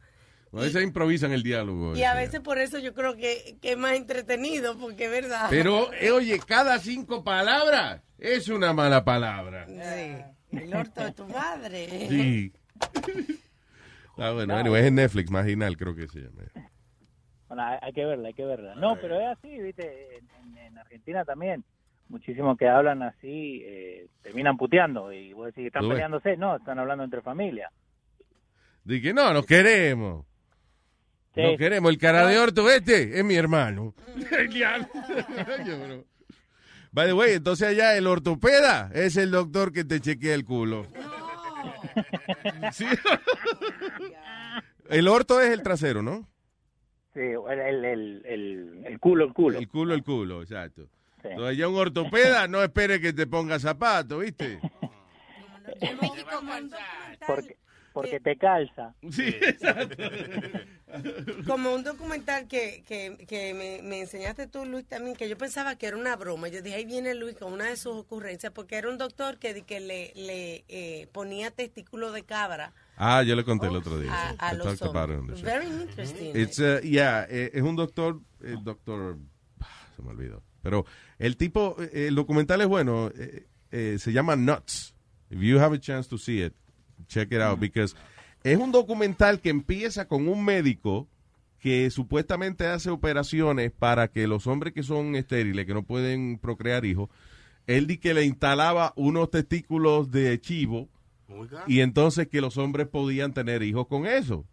[0.51, 1.95] A veces improvisan el diálogo.
[1.95, 5.47] Y a veces por eso yo creo que, que es más entretenido, porque es verdad.
[5.51, 9.67] Pero, eh, oye, cada cinco palabras es una mala palabra.
[9.67, 11.87] Sí, el orto de tu madre.
[12.09, 12.53] Sí.
[14.17, 16.43] Ah, bueno, No, anyway, es en Netflix, marginal creo que se llama.
[17.47, 18.75] Bueno, hay, que verla, hay que verla.
[18.75, 21.63] No, pero es así, viste, en, en- en Argentina también.
[22.09, 25.95] Muchísimos que hablan así eh, terminan puteando y vos decís, ¿están Tú ves.
[25.95, 26.37] peleándose?
[26.37, 27.69] No, están hablando entre familia.
[28.83, 30.25] Dije, no, nos queremos.
[31.35, 31.41] Sí.
[31.43, 31.91] Nos queremos.
[31.91, 33.93] El cara de orto este es mi hermano.
[36.97, 40.87] By the way, entonces allá el ortopeda es el doctor que te chequea el culo.
[42.71, 42.87] Sí.
[44.89, 46.27] El orto es el trasero, ¿no?
[47.13, 49.59] Sí, el, el, el, el, el culo, el culo.
[49.59, 50.89] El culo, el culo, exacto.
[51.21, 54.59] Entonces allá un ortopeda no espere que te ponga zapatos, ¿viste?
[57.27, 57.57] Porque,
[58.01, 58.93] porque te calza.
[59.11, 60.03] Sí, exacto.
[61.47, 65.75] como un documental que, que, que me, me enseñaste tú, Luis, también, que yo pensaba
[65.75, 66.47] que era una broma.
[66.47, 69.63] Yo dije, ahí viene Luis con una de sus ocurrencias, porque era un doctor que,
[69.63, 74.11] que le, le eh, ponía testículo de cabra Ah, yo le conté el otro día.
[74.11, 74.35] a, sí.
[74.39, 75.41] a I los talked about it on hombres.
[75.41, 76.35] Very interesting.
[76.35, 79.17] It's, uh, yeah, eh, es un doctor, el doctor,
[79.61, 80.41] ah, se me olvidó.
[80.63, 80.85] Pero
[81.19, 84.95] el tipo, eh, el documental es bueno, eh, eh, se llama Nuts.
[85.29, 86.53] If you have a chance to see it,
[87.07, 87.95] check it out, because
[88.43, 91.07] es un documental que empieza con un médico
[91.59, 96.85] que supuestamente hace operaciones para que los hombres que son estériles, que no pueden procrear
[96.85, 97.09] hijos,
[97.65, 100.87] él di que le instalaba unos testículos de chivo
[101.67, 104.45] y entonces que los hombres podían tener hijos con eso.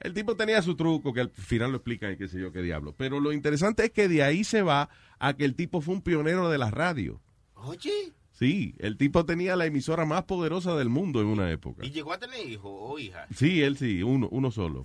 [0.00, 2.60] El tipo tenía su truco, que al final lo explican y qué sé yo qué
[2.60, 2.92] diablo.
[2.96, 4.88] Pero lo interesante es que de ahí se va
[5.20, 7.20] a que el tipo fue un pionero de la radio.
[7.54, 8.12] Oye.
[8.42, 11.86] Sí, el tipo tenía la emisora más poderosa del mundo en una época.
[11.86, 13.24] ¿Y llegó a tener hijo o hija?
[13.32, 14.84] Sí, él sí, uno, uno solo.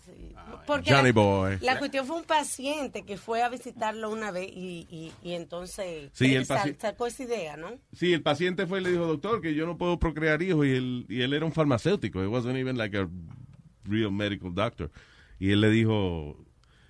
[0.68, 1.58] Porque Johnny la, Boy.
[1.62, 6.12] la cuestión fue un paciente que fue a visitarlo una vez y, y, y entonces
[6.14, 7.72] Sí, él sacó esa idea, ¿no?
[7.94, 10.76] Sí, el paciente fue y le dijo, doctor, que yo no puedo procrear hijos y
[10.76, 12.24] él, y él era un farmacéutico.
[12.24, 13.10] It wasn't even like a
[13.86, 14.92] real medical doctor.
[15.40, 16.38] Y él le dijo,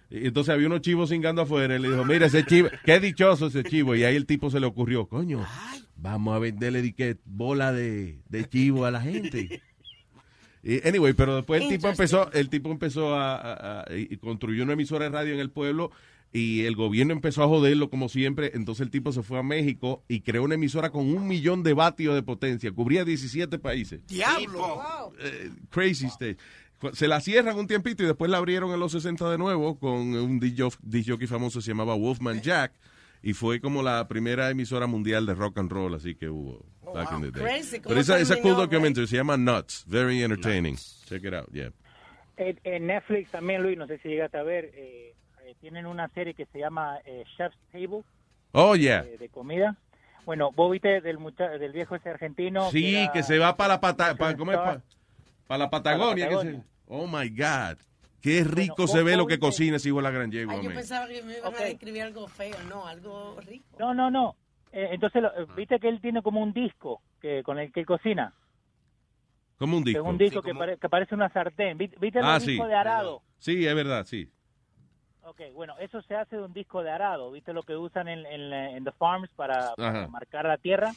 [0.09, 3.63] entonces había unos chivos cingando afuera y le dijo, mira ese chivo, qué dichoso ese
[3.63, 3.95] chivo.
[3.95, 5.45] Y ahí el tipo se le ocurrió, coño,
[5.97, 9.61] vamos a venderle que bola de, de chivo a la gente.
[10.63, 14.63] Y, anyway, pero después el tipo empezó, el tipo empezó a, a- a- y construyó
[14.63, 15.91] una emisora de radio en el pueblo
[16.33, 18.51] y el gobierno empezó a joderlo como siempre.
[18.53, 21.73] Entonces el tipo se fue a México y creó una emisora con un millón de
[21.73, 22.71] vatios de potencia.
[22.71, 24.05] Cubría 17 países.
[24.07, 25.13] ¡Diablo!
[25.21, 26.35] Eh, crazy state.
[26.35, 26.41] Cu-
[26.93, 29.91] Se la cierran un tiempito y después la abrieron en los 60 de nuevo con
[30.15, 30.69] un DJ
[31.07, 32.73] jockey famoso que se llamaba Wolfman Jack
[33.23, 37.11] y fue como la primera emisora mundial de rock and roll así que hubo back
[37.13, 37.43] in the day.
[37.43, 40.75] Crazy, ¿cómo Pero esa, esa cool documentary se llama Nuts, very entertaining.
[41.05, 41.71] Check it out, yeah.
[42.37, 45.15] En, en Netflix también, Luis, no sé si llegaste a ver, eh,
[45.45, 48.03] eh, tienen una serie que se llama eh, Chef's Table,
[48.51, 48.99] Oh yeah.
[49.03, 49.75] eh, de comida.
[50.27, 52.69] Bueno, vos viste del, mucha- del viejo ese argentino.
[52.69, 54.51] Sí, era- que se va para la pata, para, ¿cómo
[55.47, 55.49] es?
[55.49, 55.49] Star.
[55.49, 56.29] Pa- pa la Patagonia.
[56.29, 57.77] que se- oh my God.
[58.21, 60.73] Qué rico se ve lo que cocina ese hijo de la gran yegua, Ay, yo
[60.73, 63.65] pensaba que me iban a describir algo feo, no, algo rico.
[63.79, 64.35] No, no, no.
[64.71, 67.85] Eh, entonces, lo- viste que él tiene como un disco que con el que él
[67.85, 68.33] cocina.
[69.57, 70.09] Como un Que es disco.
[70.09, 71.77] un disco que, pare- que parece una sartén.
[71.77, 72.51] ¿Viste, viste Ah, sí.
[72.51, 73.21] discos de arado?
[73.39, 74.29] Sí, es verdad, sí.
[75.23, 77.31] Ok, bueno, eso se hace de un disco de arado.
[77.31, 80.93] ¿Viste lo que usan en, en, en the farms para, para marcar la tierra?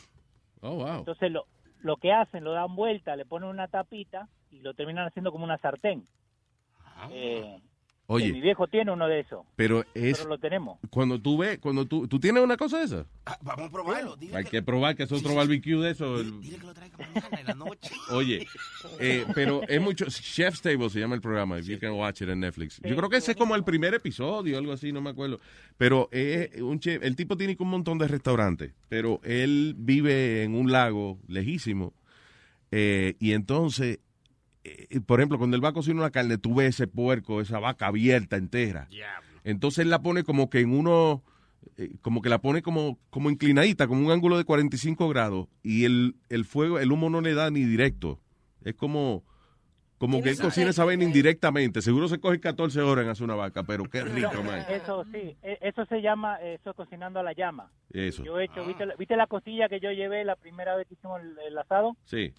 [0.62, 0.98] Oh, wow.
[0.98, 1.46] Entonces lo,
[1.82, 5.44] lo que hacen, lo dan vuelta, le ponen una tapita y lo terminan haciendo como
[5.44, 6.06] una sartén.
[7.10, 7.60] Eh,
[8.12, 8.26] Oye.
[8.26, 9.46] que mi viejo tiene uno de esos.
[9.56, 10.78] Pero es Pero lo tenemos.
[10.90, 13.06] cuando tú ves, cuando tú, tú tienes una cosa de esa.
[13.42, 14.16] Vamos a probarlo.
[14.16, 16.18] Dile Hay que probar que es otro barbecue de eso.
[16.20, 16.40] el-
[17.38, 17.90] en la noche.
[18.10, 18.46] Oye,
[18.98, 20.06] eh, pero es mucho.
[20.06, 21.58] Chef's Table se llama el programa.
[21.58, 22.80] If you can watch it en Netflix.
[22.82, 25.38] Yo creo que ese es como el primer episodio, algo así, no me acuerdo.
[25.76, 27.02] Pero es un chef.
[27.02, 31.94] El tipo tiene un montón de restaurantes, pero él vive en un lago lejísimo.
[32.72, 33.98] eh, y entonces,
[34.64, 37.58] eh, por ejemplo, cuando él va a cocinar una carne, tú ves ese puerco, esa
[37.58, 38.88] vaca abierta entera.
[39.44, 41.22] Entonces él la pone como que en uno,
[41.76, 45.84] eh, como que la pone como, como inclinadita, como un ángulo de 45 grados, y
[45.84, 48.20] el, el fuego, el humo no le da ni directo.
[48.62, 49.24] Es como,
[49.96, 51.80] como que él cocina esa vaina indirectamente.
[51.80, 54.64] Seguro se coge 14 horas en hacer una vaca, pero qué rico, man.
[54.68, 57.70] Eso sí, e- eso se llama, eso es cocinando a la llama.
[57.92, 58.22] Eso.
[58.24, 60.94] Yo he hecho, ¿viste, la- ¿viste la costilla que yo llevé la primera vez que
[60.94, 61.96] hicimos el, el asado?
[62.04, 62.34] Sí.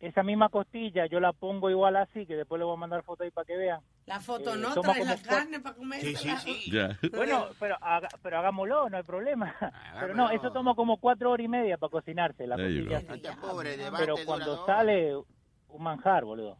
[0.00, 3.22] Esa misma costilla yo la pongo igual así, que después le voy a mandar foto
[3.22, 3.80] ahí para que vean.
[4.06, 6.00] La foto Eh, no trae la carne para comer.
[6.72, 6.98] Ya.
[7.14, 9.54] Bueno, pero, haga- pero hagámoslo, no hay problema.
[10.00, 13.22] Pero no, eso toma como cuatro horas y media para cocinarse la costilla así.
[13.42, 16.56] Pobre, Pero cuando sale, un manjar, boludo.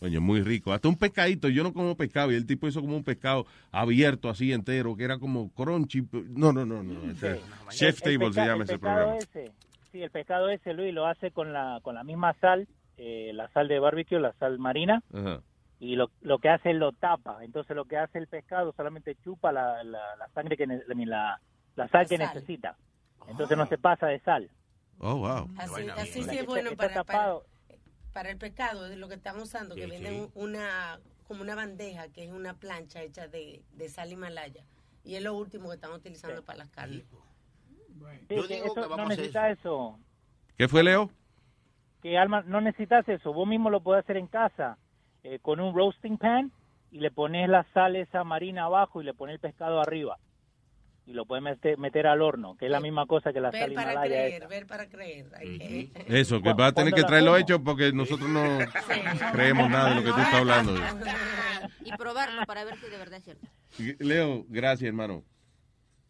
[0.00, 0.72] Coño, muy rico.
[0.72, 1.48] Hasta un pescadito.
[1.48, 2.32] Yo no como pescado.
[2.32, 6.08] Y el tipo hizo como un pescado abierto así entero, que era como crunchy.
[6.30, 7.00] No, no, no, no.
[7.68, 9.16] Chef El- el Table se pesca- llama el ese programa.
[9.18, 9.52] Ese,
[9.92, 12.66] sí, el pescado ese, Luis, lo hace con la, con la misma sal,
[13.02, 15.02] eh, la sal de barbecue, la sal marina,
[15.78, 17.42] y lo, lo que hace es lo tapa.
[17.42, 21.40] Entonces lo que hace el pescado solamente chupa la, la, la sangre, que la,
[21.76, 22.26] la sal que sal.
[22.34, 22.76] necesita.
[23.26, 24.50] Entonces no se pasa de sal.
[24.98, 25.48] Oh, wow.
[25.56, 27.46] Así, así sí es bueno está para, para, tapado.
[28.12, 30.30] para el pescado, es lo que están usando, que Sí, venden sí.
[30.34, 34.64] una como una bandeja que es una plancha hecha de, de sal Himalaya.
[35.04, 37.04] Y es lo último que están utilizando para las carnes.
[38.28, 39.98] Sí, Yo digo eso, que no vamos a hacer necesitas eso.
[40.58, 41.10] ¿Qué fue, Leo?
[42.02, 43.32] Que Alma, no necesitas eso.
[43.32, 44.78] Vos mismo lo podés hacer en casa
[45.22, 46.50] eh, con un roasting pan
[46.90, 50.16] y le pones la sal esa marina abajo y le pones el pescado arriba.
[51.06, 53.60] Y lo puedes meter, meter al horno, que es la misma cosa que la sal
[53.70, 54.46] Ver para Himalaya creer, esa.
[54.48, 55.26] ver para creer.
[55.36, 58.40] Hay que- Eso, que va a tener que traerlo hecho porque nosotros no
[59.32, 60.74] creemos nada de lo que tú estás hablando.
[61.84, 63.46] Y probarlo para ver si de verdad es cierto.
[63.98, 65.22] Leo, gracias, hermano.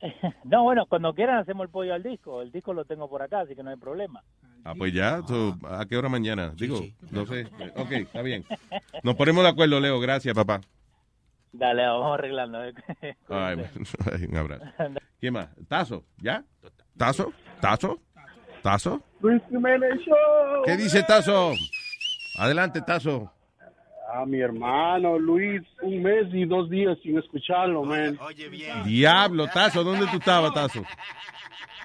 [0.44, 2.42] No, bueno, cuando quieran hacemos el pollo al disco.
[2.42, 4.22] El disco lo tengo por acá, así que no hay problema.
[4.64, 6.52] Ah, pues ya, so, ¿a qué hora mañana?
[6.54, 6.80] Digo,
[7.10, 7.46] no sé.
[7.76, 8.44] Ok, está bien.
[9.02, 9.98] Nos ponemos de acuerdo, Leo.
[10.00, 10.60] Gracias, papá.
[11.52, 12.58] Dale, vamos arreglando.
[13.28, 14.64] Ay, un abrazo.
[15.18, 15.48] ¿Quién más?
[15.68, 16.04] ¿Tazo?
[16.18, 16.44] ¿Ya?
[16.96, 17.32] ¿Tazo?
[17.60, 18.00] ¿Tazo?
[18.62, 19.02] ¿Tazo?
[19.20, 20.62] Luis Jiménez Show.
[20.64, 21.52] ¿Qué dice Tazo?
[22.38, 23.32] Adelante, Tazo.
[24.12, 28.18] A mi hermano Luis, un mes y dos días sin escucharlo, man.
[28.20, 28.82] Oye, bien.
[28.84, 30.82] Diablo, Tazo, ¿dónde tú estabas, Tazo?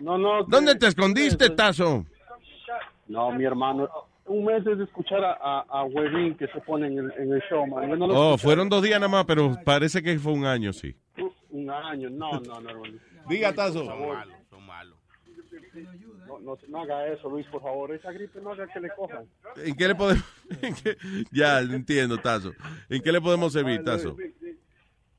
[0.02, 0.44] No, no.
[0.44, 2.06] ¿Dónde te escondiste, Tazo?
[3.08, 3.90] No, mi hermano.
[4.25, 7.42] Un mes es escuchar a, a, a Huevín que se pone en el, en el
[7.50, 7.88] show, man.
[7.90, 10.74] Yo no lo Oh, fueron dos días nada más, pero parece que fue un año,
[10.74, 10.95] sí.
[11.51, 12.09] Un año.
[12.09, 12.98] No, no, no, hermano.
[13.30, 13.85] Diga, Tazo.
[13.85, 14.17] Por favor.
[16.27, 17.93] No, no, no haga eso, Luis, por favor.
[17.93, 19.25] Esa gripe no haga que le cojan.
[19.58, 20.24] ¿En qué le podemos...?
[20.84, 20.98] qué-
[21.32, 22.53] Ya, entiendo, Tazo.
[22.90, 24.17] ¿En qué le podemos servir, Tazo?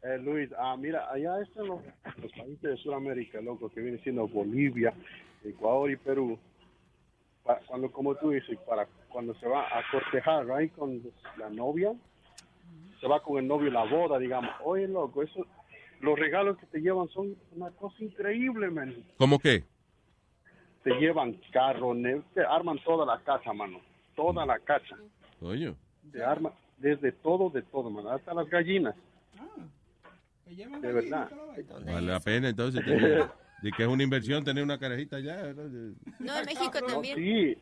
[0.03, 1.81] Eh, Luis, ah, mira, allá están los,
[2.23, 4.93] los países de Sudamérica, loco, que viene siendo Bolivia,
[5.45, 6.39] Ecuador y Perú.
[7.47, 11.01] Pa- cuando, como tú dices, para cuando se va a cortejar, right, con
[11.39, 11.93] la novia,
[13.01, 14.51] se va con el novio a la boda, digamos.
[14.65, 15.47] Oye, loco, eso,
[16.01, 18.95] los regalos que te llevan son una cosa increíble, man.
[19.17, 19.65] ¿Cómo qué?
[20.83, 21.95] Te llevan carro,
[22.35, 23.81] te arman toda la casa, mano.
[24.15, 24.97] Toda la casa.
[25.41, 25.77] Coño.
[26.13, 28.11] Te arman desde todo, de todo, mano.
[28.11, 28.95] Hasta las gallinas.
[30.47, 31.31] De verdad.
[31.85, 32.83] Vale la pena, entonces.
[33.63, 35.37] de que es una inversión tener una carajita ya.
[35.37, 35.65] ¿verdad?
[36.19, 37.17] No, en México No, también.
[37.17, 37.59] sí.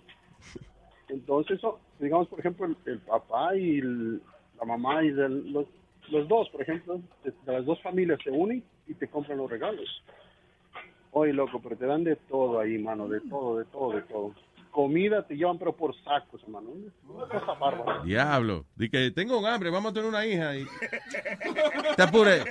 [1.08, 1.60] Entonces,
[1.98, 4.22] digamos, por ejemplo, el, el papá y el-
[4.58, 5.66] la mamá y del- los,
[6.10, 9.50] los dos, por ejemplo, de, de las dos familias se unen y te compran los
[9.50, 10.02] regalos.
[11.12, 14.34] Oye, loco, pero te dan de todo ahí, mano, de todo, de todo, de todo.
[14.74, 16.70] Comida te llevan, pero por sacos, hermano.
[17.08, 18.02] Una cosa bárbara.
[18.02, 18.66] Diablo.
[18.74, 20.56] Di que tengo un hambre, vamos a tener una hija.
[20.56, 20.66] Y...
[21.96, 22.42] Te apure.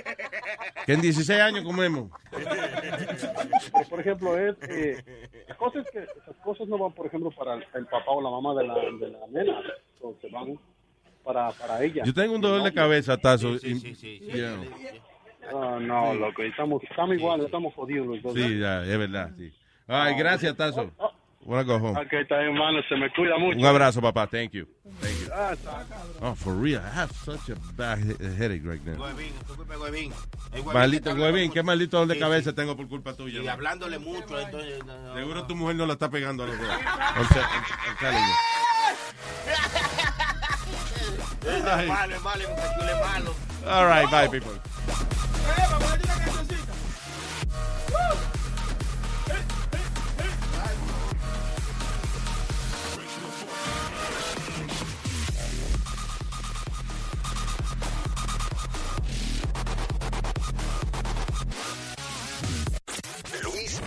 [0.86, 2.10] Que en 16 años comemos.
[2.30, 5.04] Pero, por ejemplo, es eh,
[5.46, 8.22] la cosa es que esas cosas no van, por ejemplo, para el, el papá o
[8.22, 9.60] la mamá de la, de la nena,
[10.00, 10.58] o se van
[11.22, 12.04] para, para ella.
[12.06, 13.58] Yo tengo un dolor de cabeza, Tazo.
[13.58, 14.32] Sí, sí, sí, sí.
[14.32, 14.62] Yeah.
[15.52, 18.32] Ah, no, loco, estamos, estamos iguales, estamos jodidos los dos.
[18.32, 19.52] Sí, ya, es verdad, sí.
[19.86, 20.90] Ay, gracias, Tazo.
[21.46, 22.00] Wanna go home.
[22.00, 23.58] Ok, está bien, hermano, se me cuida mucho.
[23.58, 24.26] Un abrazo, papá.
[24.26, 24.66] Thank you.
[25.00, 25.28] Thank you.
[25.34, 25.54] Ah.
[26.22, 28.96] Oh, for real, I have such a bad he- headache right now.
[28.96, 29.32] Huevín,
[30.72, 32.56] Maldito Huevín, qué maldito dolor de cabeza sí.
[32.56, 33.42] tengo por culpa tuya.
[33.42, 34.82] Y hablándole mucho, entonces...
[34.86, 35.46] no, no, Seguro no.
[35.46, 36.68] tu mujer no la está pegando a los dos.
[41.46, 43.34] Es malo, es malo, es malo.
[43.66, 44.58] All right, bye, people.